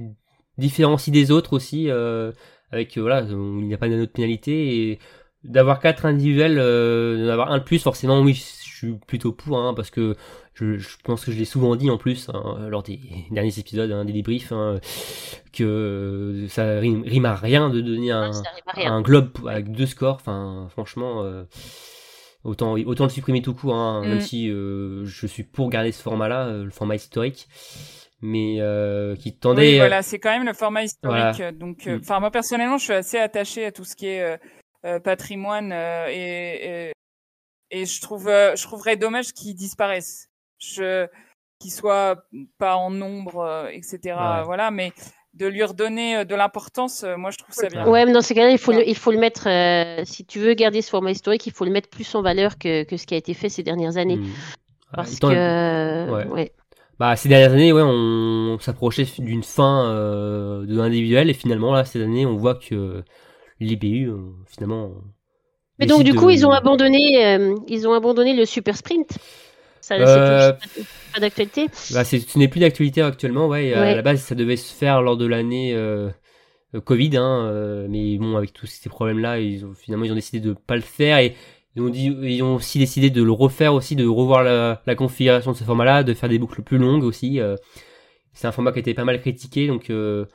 différencie 0.58 1.14
des 1.14 1.32
autres 1.32 1.54
aussi. 1.54 1.90
Euh, 1.90 2.32
avec 2.72 2.98
euh, 2.98 3.02
voilà, 3.02 3.22
il 3.22 3.38
n'y 3.38 3.74
a 3.74 3.78
pas 3.78 3.88
note 3.88 4.00
de 4.00 4.06
pénalité 4.06 4.92
et 4.92 5.00
d'avoir 5.44 5.80
quatre 5.80 6.06
individuels, 6.06 6.56
d'en 6.56 7.32
avoir 7.32 7.52
un 7.52 7.60
de 7.60 7.64
plus, 7.64 7.84
forcément 7.84 8.22
oui, 8.22 8.34
je 8.34 8.42
suis 8.42 8.94
plutôt 9.08 9.32
pour, 9.32 9.60
hein, 9.60 9.74
parce 9.74 9.90
que 9.90 10.16
je, 10.54 10.78
je 10.78 10.98
pense 11.04 11.26
que 11.26 11.32
je 11.32 11.38
l'ai 11.38 11.46
souvent 11.46 11.76
dit 11.76 11.90
en 11.90 11.98
plus 11.98 12.30
hein, 12.30 12.68
lors 12.70 12.84
des 12.84 13.00
derniers 13.32 13.60
épisodes, 13.60 13.92
hein, 13.92 14.06
des 14.06 14.14
débriefs, 14.14 14.52
hein, 14.52 14.80
que 15.52 16.46
ça 16.50 16.80
rime, 16.80 17.04
rime 17.04 17.26
à 17.26 17.36
rien 17.36 17.70
de 17.70 17.82
donner 17.82 18.12
un, 18.12 19.02
globe 19.02 19.32
avec 19.48 19.72
deux 19.72 19.86
scores. 19.86 20.16
Enfin, 20.16 20.68
franchement, 20.70 21.24
euh, 21.24 21.44
autant 22.44 22.74
autant 22.74 23.04
le 23.06 23.10
supprimer 23.10 23.42
tout 23.42 23.54
court, 23.54 23.76
hein, 23.76 24.04
Mm. 24.04 24.10
même 24.10 24.22
si 24.22 24.50
euh, 24.50 25.06
je 25.06 25.28
suis 25.28 25.44
pour 25.44 25.70
garder 25.70 25.92
ce 25.92 26.02
format-là, 26.02 26.48
euh, 26.48 26.64
le 26.66 26.72
format 26.72 26.96
historique, 26.96 27.48
mais 28.22 28.58
euh, 28.60 29.16
qui 29.16 29.36
tendait. 29.36 29.72
Oui, 29.74 29.78
voilà, 29.78 30.02
c'est 30.02 30.20
quand 30.20 30.32
même 30.32 30.46
le 30.46 30.54
format 30.54 30.84
historique. 30.84 31.36
Voilà. 31.38 31.52
Donc, 31.52 31.88
euh, 31.88 31.98
Mm. 31.98 32.02
enfin, 32.02 32.20
moi 32.20 32.32
personnellement, 32.32 32.78
je 32.78 32.84
suis 32.86 32.94
assez 32.94 33.18
attaché 33.18 33.66
à 33.66 33.72
tout 33.72 33.84
ce 33.86 33.96
qui 33.96 34.08
est 34.08 34.22
euh, 34.22 34.38
euh, 34.86 35.00
patrimoine 35.00 35.72
euh, 35.72 36.08
et, 36.10 36.90
et 36.90 36.94
et 37.76 37.86
je 37.88 38.02
trouve, 38.02 38.28
euh, 38.28 38.56
je 38.56 38.64
trouverais 38.64 38.98
dommage 38.98 39.34
qu'ils 39.34 39.56
disparaissent, 39.56 40.28
je 40.60 41.08
qu'ils 41.60 41.72
soient 41.72 42.24
pas 42.60 42.76
en 42.76 42.92
nombre, 42.92 43.38
euh, 43.40 43.68
etc. 43.70 44.00
Ouais. 44.04 44.44
Voilà, 44.44 44.70
mais 44.70 44.92
de 45.34 45.48
lui 45.48 45.64
redonner 45.64 46.18
euh, 46.18 46.24
de 46.26 46.36
l'importance, 46.36 47.04
euh, 47.04 47.18
moi 47.18 47.32
je 47.32 47.38
trouve 47.38 47.56
ça 47.56 47.68
bien. 47.68 47.88
Ouais, 47.88 48.06
mais 48.06 48.12
dans 48.12 48.22
ces 48.22 48.36
cas-là, 48.36 48.52
il 48.52 48.58
faut 48.58 48.72
le, 48.72 48.88
il 48.88 48.96
faut 48.96 49.12
le 49.12 49.18
mettre. 49.20 49.48
euh, 49.48 50.04
si 50.06 50.26
tu 50.26 50.40
veux 50.40 50.54
garder 50.54 50.82
ce 50.82 50.90
format 50.90 51.12
historique, 51.12 51.46
il 51.48 51.54
faut 51.54 51.66
le 51.66 51.72
mettre 51.72 51.90
plus 51.90 52.14
en 52.16 52.22
valeur 52.22 52.58
que, 52.58 52.84
que 52.84 52.98
ce 52.98 53.06
qui 53.08 53.16
a 53.16 53.18
été 53.18 53.34
fait 53.34 53.50
ces 53.50 53.64
dernières 53.64 53.98
années. 53.98 54.18
Mm. 54.18 54.30
Ah, 54.90 54.96
Parce 54.98 55.14
étant- 55.16 55.30
que, 55.30 56.12
ouais. 56.12 56.28
ouais. 56.28 56.52
Bah, 57.00 57.16
ces 57.16 57.28
dernières 57.28 57.52
années, 57.54 57.74
ouais, 57.74 57.82
on, 57.84 58.58
s'approchait 58.60 59.08
d'une 59.18 59.42
fin 59.42 59.90
euh, 59.90 60.66
de 60.66 60.78
l'individuel 60.78 61.30
et 61.30 61.34
finalement 61.34 61.74
là, 61.74 61.84
cette 61.86 62.04
année, 62.04 62.26
on 62.28 62.36
voit 62.36 62.56
que 62.56 63.04
l'IBU 63.60 64.10
euh, 64.10 64.18
finalement. 64.48 64.92
Mais 65.80 65.88
donc, 65.88 66.04
du 66.04 66.14
coup, 66.14 66.28
de- 66.28 66.34
ils 66.34 66.46
ont 66.46 66.52
abandonné, 66.52 67.26
euh, 67.26 67.56
ils 67.68 67.88
ont 67.88 67.94
abandonné 67.94 68.36
le 68.36 68.46
super 68.46 68.78
sprint. 68.78 69.18
Ça, 69.84 69.98
c'est 69.98 70.02
Euh, 70.06 70.54
plus- 70.54 70.84
pas 71.14 71.20
d'actualité. 71.20 71.68
Bah, 71.92 72.06
c'est- 72.06 72.30
ce 72.30 72.40
n'est 72.40 72.48
plus 72.48 72.62
d'actualité 72.62 73.02
actuellement, 73.02 73.48
ouais. 73.50 73.74
À 73.74 73.94
la 73.96 74.02
base, 74.02 74.22
ça 74.22 74.34
devait 74.34 74.56
se 74.56 74.74
faire 74.74 75.02
lors 75.02 75.18
de 75.18 75.26
l'année 75.26 75.74
euh, 75.76 76.10
euh, 76.74 76.80
Covid, 76.80 77.18
hein, 77.18 77.48
euh, 77.52 77.88
mais 77.90 78.18
bon, 78.18 78.38
avec 78.38 78.54
tous 78.54 78.66
ces 78.66 78.88
problèmes-là, 78.90 79.40
ils 79.40 79.66
ont, 79.66 79.74
finalement, 79.74 80.06
ils 80.06 80.12
ont 80.14 80.16
décidé 80.16 80.40
de 80.40 80.54
pas 80.54 80.76
le 80.78 80.82
faire 80.82 81.18
et 81.18 81.36
ils 81.76 81.82
ont, 81.82 81.90
dit, 81.90 82.06
ils 82.22 82.42
ont 82.44 82.56
aussi 82.56 82.80
décidé 82.80 83.10
de 83.10 83.22
le 83.22 83.32
refaire 83.34 83.74
aussi, 83.74 83.96
de 83.98 84.08
revoir 84.08 84.44
la, 84.44 84.82
la 84.86 84.96
configuration 84.96 85.52
de 85.52 85.58
ce 85.58 85.66
format-là, 85.66 86.04
de 86.04 86.14
faire 86.14 86.30
des 86.30 86.40
boucles 86.40 86.62
plus 86.62 86.78
longues 86.78 87.04
aussi. 87.04 87.40
euh. 87.42 87.56
c'est 88.34 88.48
un 88.48 88.52
format 88.54 88.72
qui 88.72 88.80
a 88.80 88.82
été 88.82 88.94
pas 88.94 89.04
mal 89.04 89.20
critiqué, 89.20 89.68
donc 89.68 89.90
euh, 89.90 90.26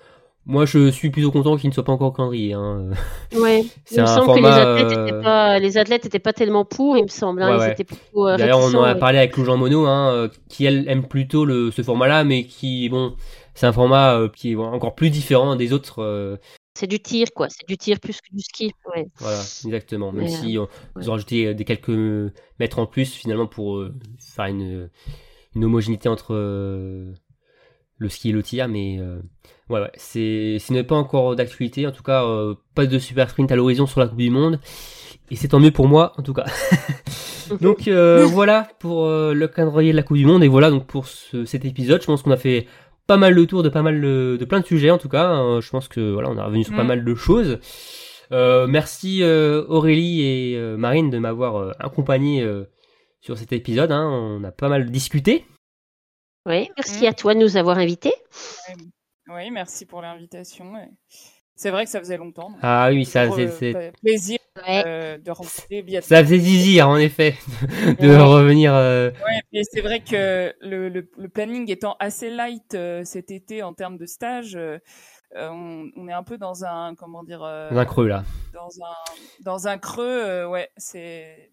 moi, 0.48 0.64
je 0.66 0.90
suis 0.90 1.10
plutôt 1.10 1.30
content 1.30 1.56
qu'il 1.56 1.68
ne 1.68 1.74
soit 1.74 1.84
pas 1.84 1.92
encore 1.92 2.12
calendrier. 2.14 2.54
Hein. 2.54 2.90
Ouais. 3.34 3.64
C'est 3.84 3.96
Il 3.96 4.00
me 4.00 4.06
semble 4.06 4.24
format, 4.24 4.50
que 4.50 4.56
les 4.56 4.60
athlètes 4.82 4.98
euh, 4.98 5.06
étaient 5.06 5.22
pas, 5.22 5.58
les 5.60 5.78
athlètes 5.78 6.06
étaient 6.06 6.18
pas 6.18 6.32
tellement 6.32 6.64
pour, 6.64 6.96
il 6.96 7.02
me 7.04 7.08
semble. 7.08 7.42
hein, 7.42 7.50
Ouais, 7.50 7.56
ils 7.56 7.60
ouais. 7.60 7.72
étaient 7.72 7.84
plutôt 7.84 8.26
euh, 8.28 8.36
D'ailleurs, 8.36 8.58
on 8.60 8.74
en 8.74 8.82
a 8.82 8.94
parlé 8.96 9.18
avec 9.18 9.36
Lou 9.36 9.44
Jean 9.44 9.56
Monod, 9.58 9.86
hein, 9.86 10.10
euh, 10.12 10.28
qui 10.48 10.64
elle 10.64 10.88
aime 10.88 11.06
plutôt 11.06 11.44
le, 11.44 11.70
ce 11.70 11.82
format-là, 11.82 12.24
mais 12.24 12.44
qui, 12.46 12.88
bon, 12.88 13.14
c'est 13.54 13.66
un 13.66 13.72
format 13.72 14.14
euh, 14.18 14.28
qui 14.28 14.52
est 14.52 14.56
encore 14.56 14.94
plus 14.94 15.10
différent 15.10 15.54
des 15.54 15.72
autres. 15.72 16.02
euh, 16.02 16.36
C'est 16.74 16.86
du 16.86 16.98
tir, 17.00 17.28
quoi. 17.34 17.48
C'est 17.50 17.68
du 17.68 17.76
tir 17.76 18.00
plus 18.00 18.18
que 18.20 18.34
du 18.34 18.40
ski. 18.40 18.72
Ouais. 18.96 19.06
Voilà, 19.18 19.40
exactement. 19.64 20.12
Même 20.12 20.24
Mais, 20.24 20.28
si 20.28 20.52
ils 20.52 20.58
ont 20.58 20.68
rajouté 21.12 21.48
euh, 21.48 21.54
des 21.54 21.64
quelques 21.66 22.32
mètres 22.58 22.78
en 22.78 22.86
plus 22.86 23.12
finalement 23.12 23.46
pour 23.46 23.76
euh, 23.78 23.94
faire 24.18 24.46
une, 24.46 24.88
une 25.54 25.64
homogénéité 25.64 26.08
entre 26.08 26.34
euh, 26.34 27.12
le 27.98 28.08
ski 28.08 28.30
et 28.30 28.32
le 28.32 28.42
tir, 28.42 28.68
mais 28.68 28.98
euh, 29.00 29.20
ouais, 29.68 29.80
ouais, 29.80 29.90
c'est, 29.96 30.58
ce 30.60 30.72
n'est 30.72 30.84
pas 30.84 30.94
encore 30.96 31.34
d'actualité. 31.36 31.86
En 31.86 31.90
tout 31.92 32.02
cas, 32.04 32.24
euh, 32.24 32.54
pas 32.74 32.86
de 32.86 32.98
super 32.98 33.28
sprint 33.30 33.50
à 33.52 33.56
l'horizon 33.56 33.86
sur 33.86 34.00
la 34.00 34.06
Coupe 34.08 34.18
du 34.18 34.30
Monde, 34.30 34.60
et 35.30 35.36
c'est 35.36 35.48
tant 35.48 35.60
mieux 35.60 35.70
pour 35.72 35.88
moi, 35.88 36.12
en 36.16 36.22
tout 36.22 36.32
cas. 36.34 36.44
donc 37.60 37.88
euh, 37.88 38.24
voilà 38.30 38.68
pour 38.78 39.06
euh, 39.06 39.34
le 39.34 39.48
calendrier 39.48 39.90
de 39.92 39.96
la 39.96 40.02
Coupe 40.02 40.16
du 40.16 40.26
Monde, 40.26 40.44
et 40.44 40.48
voilà 40.48 40.70
donc 40.70 40.86
pour 40.86 41.06
ce- 41.06 41.44
cet 41.44 41.64
épisode. 41.64 42.00
Je 42.00 42.06
pense 42.06 42.22
qu'on 42.22 42.30
a 42.30 42.36
fait 42.36 42.66
pas 43.06 43.16
mal 43.16 43.34
le 43.34 43.46
tour 43.46 43.62
de 43.62 43.68
pas 43.68 43.82
mal 43.82 44.00
de, 44.00 44.36
de 44.38 44.44
plein 44.44 44.60
de 44.60 44.66
sujets 44.66 44.90
en 44.90 44.98
tout 44.98 45.08
cas. 45.08 45.26
hein. 45.28 45.60
je 45.60 45.70
pense 45.70 45.88
que 45.88 46.12
voilà, 46.12 46.28
on 46.30 46.36
est 46.36 46.42
revenu 46.42 46.62
sur 46.64 46.76
pas 46.76 46.84
Mm. 46.84 46.88
mal 46.88 47.04
de 47.04 47.14
choses. 47.14 47.58
Merci 48.30 49.22
Aurélie 49.24 50.22
et 50.22 50.58
Marine 50.76 51.08
de 51.10 51.18
m'avoir 51.18 51.74
accompagné 51.80 52.46
sur 53.22 53.38
cet 53.38 53.52
épisode. 53.54 53.90
hein. 53.92 54.06
On 54.08 54.44
a 54.44 54.52
pas 54.52 54.68
mal 54.68 54.90
discuté. 54.90 55.44
Ouais, 56.48 56.70
merci 56.76 57.04
Mm. 57.04 57.08
à 57.08 57.12
toi 57.12 57.34
de 57.34 57.38
nous 57.40 57.56
avoir 57.56 57.78
invités. 57.78 58.12
Oui, 59.28 59.50
merci 59.50 59.84
pour 59.86 60.00
l'invitation. 60.02 60.72
C'est 61.54 61.70
vrai 61.70 61.84
que 61.84 61.90
ça 61.90 61.98
faisait 61.98 62.16
longtemps. 62.16 62.52
Ah 62.62 62.88
oui, 62.90 63.04
ça, 63.04 63.30
fait 63.32 63.92
plaisir 64.00 64.38
Ouais. 64.66 64.82
euh, 64.86 65.18
de 65.18 65.30
rencontrer 65.30 65.82
biathlon. 65.82 66.08
ça 66.16 66.24
faisait 66.24 66.38
zizir 66.38 66.88
en 66.88 66.96
effet 66.96 67.34
de 68.00 68.08
Ouais. 68.08 68.16
revenir. 68.16 68.74
euh, 68.74 69.10
Ouais, 69.10 69.40
et 69.52 69.62
c'est 69.64 69.82
vrai 69.82 70.00
que 70.00 70.52
le, 70.60 70.88
le, 70.88 71.08
le 71.16 71.28
planning 71.28 71.70
étant 71.70 71.96
assez 72.00 72.28
light 72.30 72.74
euh, 72.74 73.04
cet 73.04 73.30
été 73.30 73.62
en 73.62 73.72
termes 73.74 73.98
de 73.98 74.06
stage, 74.06 74.56
euh, 74.56 74.78
on, 75.36 75.88
on 75.96 76.08
est 76.08 76.12
un 76.12 76.22
peu 76.24 76.38
dans 76.38 76.64
un 76.64 76.94
comment 76.96 77.22
dire 77.22 77.42
euh, 77.44 77.70
dans 77.70 77.76
un 77.78 77.84
creux 77.84 78.08
là. 78.08 78.24
dans 78.54 78.68
un 78.84 78.94
dans 79.44 79.68
un 79.68 79.78
creux. 79.78 80.04
euh, 80.24 80.48
ouais, 80.48 80.70
c'est 80.76 81.50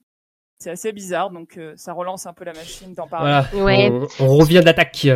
c'est 0.60 0.72
assez 0.72 0.92
bizarre. 0.94 1.30
Donc 1.32 1.58
euh, 1.58 1.74
ça 1.76 1.94
relance 1.94 2.26
un 2.26 2.34
peu 2.34 2.46
la 2.46 2.54
machine 2.54 2.94
d'en 2.94 3.08
parler. 3.08 3.42
Voilà, 3.54 3.66
Ouais. 3.66 3.92
on, 4.20 4.26
on 4.26 4.38
revient 4.38 4.62
d'attaque. 4.64 5.08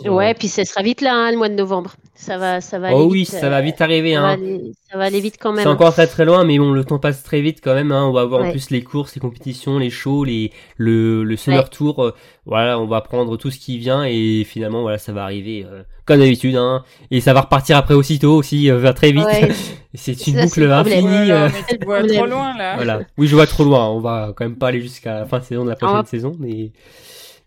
Euh, 0.00 0.04
sur- 0.04 0.14
Ouais, 0.14 0.34
puis 0.34 0.48
ça 0.48 0.64
sera 0.64 0.82
vite 0.82 1.00
là, 1.00 1.14
hein, 1.14 1.30
le 1.30 1.36
mois 1.38 1.48
de 1.48 1.54
novembre. 1.54 1.94
Ça 2.14 2.36
va, 2.36 2.60
ça 2.60 2.80
va 2.80 2.88
aller 2.88 2.96
Oh 2.98 3.06
oui, 3.08 3.20
vite. 3.20 3.28
ça 3.30 3.46
euh, 3.46 3.50
va 3.50 3.60
vite 3.60 3.80
arriver. 3.80 4.14
ça, 4.14 4.20
va 4.20 4.26
Hein. 4.28 4.32
aller, 4.32 4.72
ça 4.90 4.98
va 4.98 5.04
aller 5.04 5.20
vite 5.20 5.36
quand 5.40 5.52
même. 5.52 5.62
C'est 5.62 5.68
encore 5.68 5.92
très 5.92 6.08
très 6.08 6.24
loin, 6.24 6.42
mais 6.44 6.58
bon, 6.58 6.72
le 6.72 6.84
temps 6.84 6.98
passe 6.98 7.22
très 7.22 7.40
vite 7.40 7.60
quand 7.62 7.74
même. 7.74 7.92
Hein. 7.92 8.04
On 8.06 8.12
va 8.12 8.22
avoir 8.22 8.44
en 8.44 8.50
plus 8.50 8.70
les 8.70 8.82
courses, 8.82 9.14
les 9.14 9.20
compétitions, 9.20 9.78
les 9.78 9.90
shows, 9.90 10.24
les 10.24 10.50
le, 10.76 11.22
le 11.22 11.36
Summer 11.36 11.62
Ouais. 11.62 11.68
Tour. 11.70 12.02
euh, 12.04 12.14
voilà, 12.44 12.78
on 12.80 12.86
va 12.86 13.00
prendre 13.02 13.36
tout 13.36 13.50
ce 13.52 13.58
qui 13.60 13.78
vient 13.78 14.04
et 14.04 14.42
finalement, 14.44 14.82
voilà, 14.82 14.98
ça 14.98 15.12
va 15.12 15.22
arriver 15.22 15.64
euh, 15.70 15.82
comme 16.06 16.18
d'habitude. 16.18 16.56
Hein. 16.56 16.82
Et 17.12 17.20
ça 17.20 17.32
va 17.34 17.42
repartir 17.42 17.76
après 17.76 17.94
aussitôt 17.94 18.34
aussi, 18.34 18.68
euh, 18.68 18.92
très 18.92 19.12
vite. 19.12 19.24
Ouais. 19.24 19.50
c'est 19.94 20.26
une 20.26 20.34
Ça, 20.38 20.44
boucle 20.44 20.72
infinie. 20.72 21.02
Voilà, 21.02 21.44
euh, 21.44 21.48
mais 21.70 21.78
tu 21.78 21.84
vois 21.86 22.02
trop 22.08 22.26
loin 22.26 22.56
là. 22.58 22.74
voilà. 22.76 23.00
Oui, 23.16 23.28
je 23.28 23.34
vois 23.36 23.46
trop 23.46 23.62
loin. 23.64 23.88
On 23.90 24.00
va 24.00 24.32
quand 24.36 24.44
même 24.44 24.56
pas 24.56 24.68
aller 24.68 24.80
jusqu'à 24.80 25.20
la 25.20 25.26
fin 25.26 25.38
de 25.38 25.44
saison 25.44 25.64
de 25.64 25.70
la 25.70 25.76
prochaine 25.76 26.04
saison, 26.06 26.34
mais. 26.40 26.72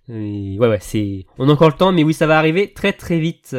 Ouais, 0.09 0.57
ouais, 0.59 0.77
c'est. 0.81 1.25
On 1.37 1.47
a 1.49 1.53
encore 1.53 1.69
le 1.69 1.75
temps, 1.77 1.91
mais 1.91 2.03
oui, 2.03 2.13
ça 2.13 2.27
va 2.27 2.37
arriver 2.37 2.73
très 2.73 2.93
très 2.93 3.19
vite. 3.19 3.55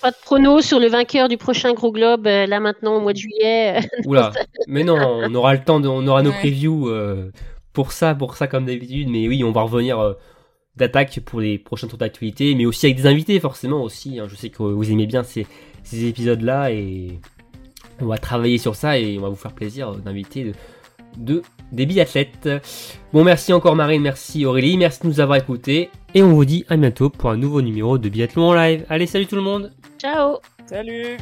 Pas 0.00 0.10
de 0.10 0.16
prono 0.24 0.60
sur 0.60 0.80
le 0.80 0.88
vainqueur 0.88 1.28
du 1.28 1.36
prochain 1.36 1.72
gros 1.74 1.92
globe 1.92 2.26
euh, 2.26 2.46
là 2.46 2.60
maintenant 2.60 2.96
au 2.96 3.00
mois 3.00 3.12
de 3.12 3.18
juillet. 3.18 3.80
Oula, 4.06 4.32
mais 4.66 4.84
non, 4.84 4.96
on 5.24 5.34
aura 5.34 5.54
le 5.54 5.62
temps, 5.62 5.80
de, 5.80 5.88
on 5.88 6.06
aura 6.06 6.22
nos 6.22 6.30
Ouais. 6.30 6.38
previews 6.38 6.88
euh, 6.88 7.30
pour 7.72 7.92
ça, 7.92 8.14
pour 8.14 8.36
ça 8.36 8.46
comme 8.46 8.66
d'habitude. 8.66 9.08
Mais 9.08 9.28
oui, 9.28 9.44
on 9.44 9.52
va 9.52 9.62
revenir 9.62 9.98
euh, 10.00 10.14
d'attaque 10.76 11.20
pour 11.24 11.40
les 11.40 11.58
prochains 11.58 11.86
tours 11.86 11.98
d'actualité, 11.98 12.54
mais 12.54 12.64
aussi 12.66 12.86
avec 12.86 12.96
des 12.96 13.06
invités 13.06 13.38
forcément 13.38 13.82
aussi. 13.82 14.18
hein. 14.18 14.26
Je 14.28 14.34
sais 14.36 14.48
que 14.50 14.62
vous 14.62 14.90
aimez 14.90 15.06
bien 15.06 15.22
ces, 15.22 15.46
ces 15.84 16.06
épisodes-là 16.06 16.72
et 16.72 17.20
on 18.00 18.06
va 18.06 18.16
travailler 18.18 18.58
sur 18.58 18.74
ça 18.74 18.98
et 18.98 19.18
on 19.18 19.22
va 19.22 19.28
vous 19.28 19.36
faire 19.36 19.52
plaisir 19.52 19.90
euh, 19.90 19.96
d'inviter 19.96 20.44
de- 20.44 20.52
de 21.18 21.42
des 21.72 21.86
biathlètes. 21.86 22.48
Bon, 23.12 23.24
merci 23.24 23.52
encore 23.52 23.74
Marine, 23.74 24.02
merci 24.02 24.46
Aurélie, 24.46 24.76
merci 24.76 25.00
de 25.02 25.08
nous 25.08 25.20
avoir 25.20 25.38
écoutés. 25.38 25.90
Et 26.14 26.22
on 26.22 26.32
vous 26.32 26.44
dit 26.44 26.64
à 26.68 26.76
bientôt 26.76 27.10
pour 27.10 27.30
un 27.30 27.36
nouveau 27.36 27.62
numéro 27.62 27.98
de 27.98 28.08
Biathlon 28.08 28.50
en 28.50 28.54
live. 28.54 28.84
Allez, 28.88 29.06
salut 29.06 29.26
tout 29.26 29.36
le 29.36 29.42
monde 29.42 29.72
Ciao 29.98 30.38
Salut 30.66 31.16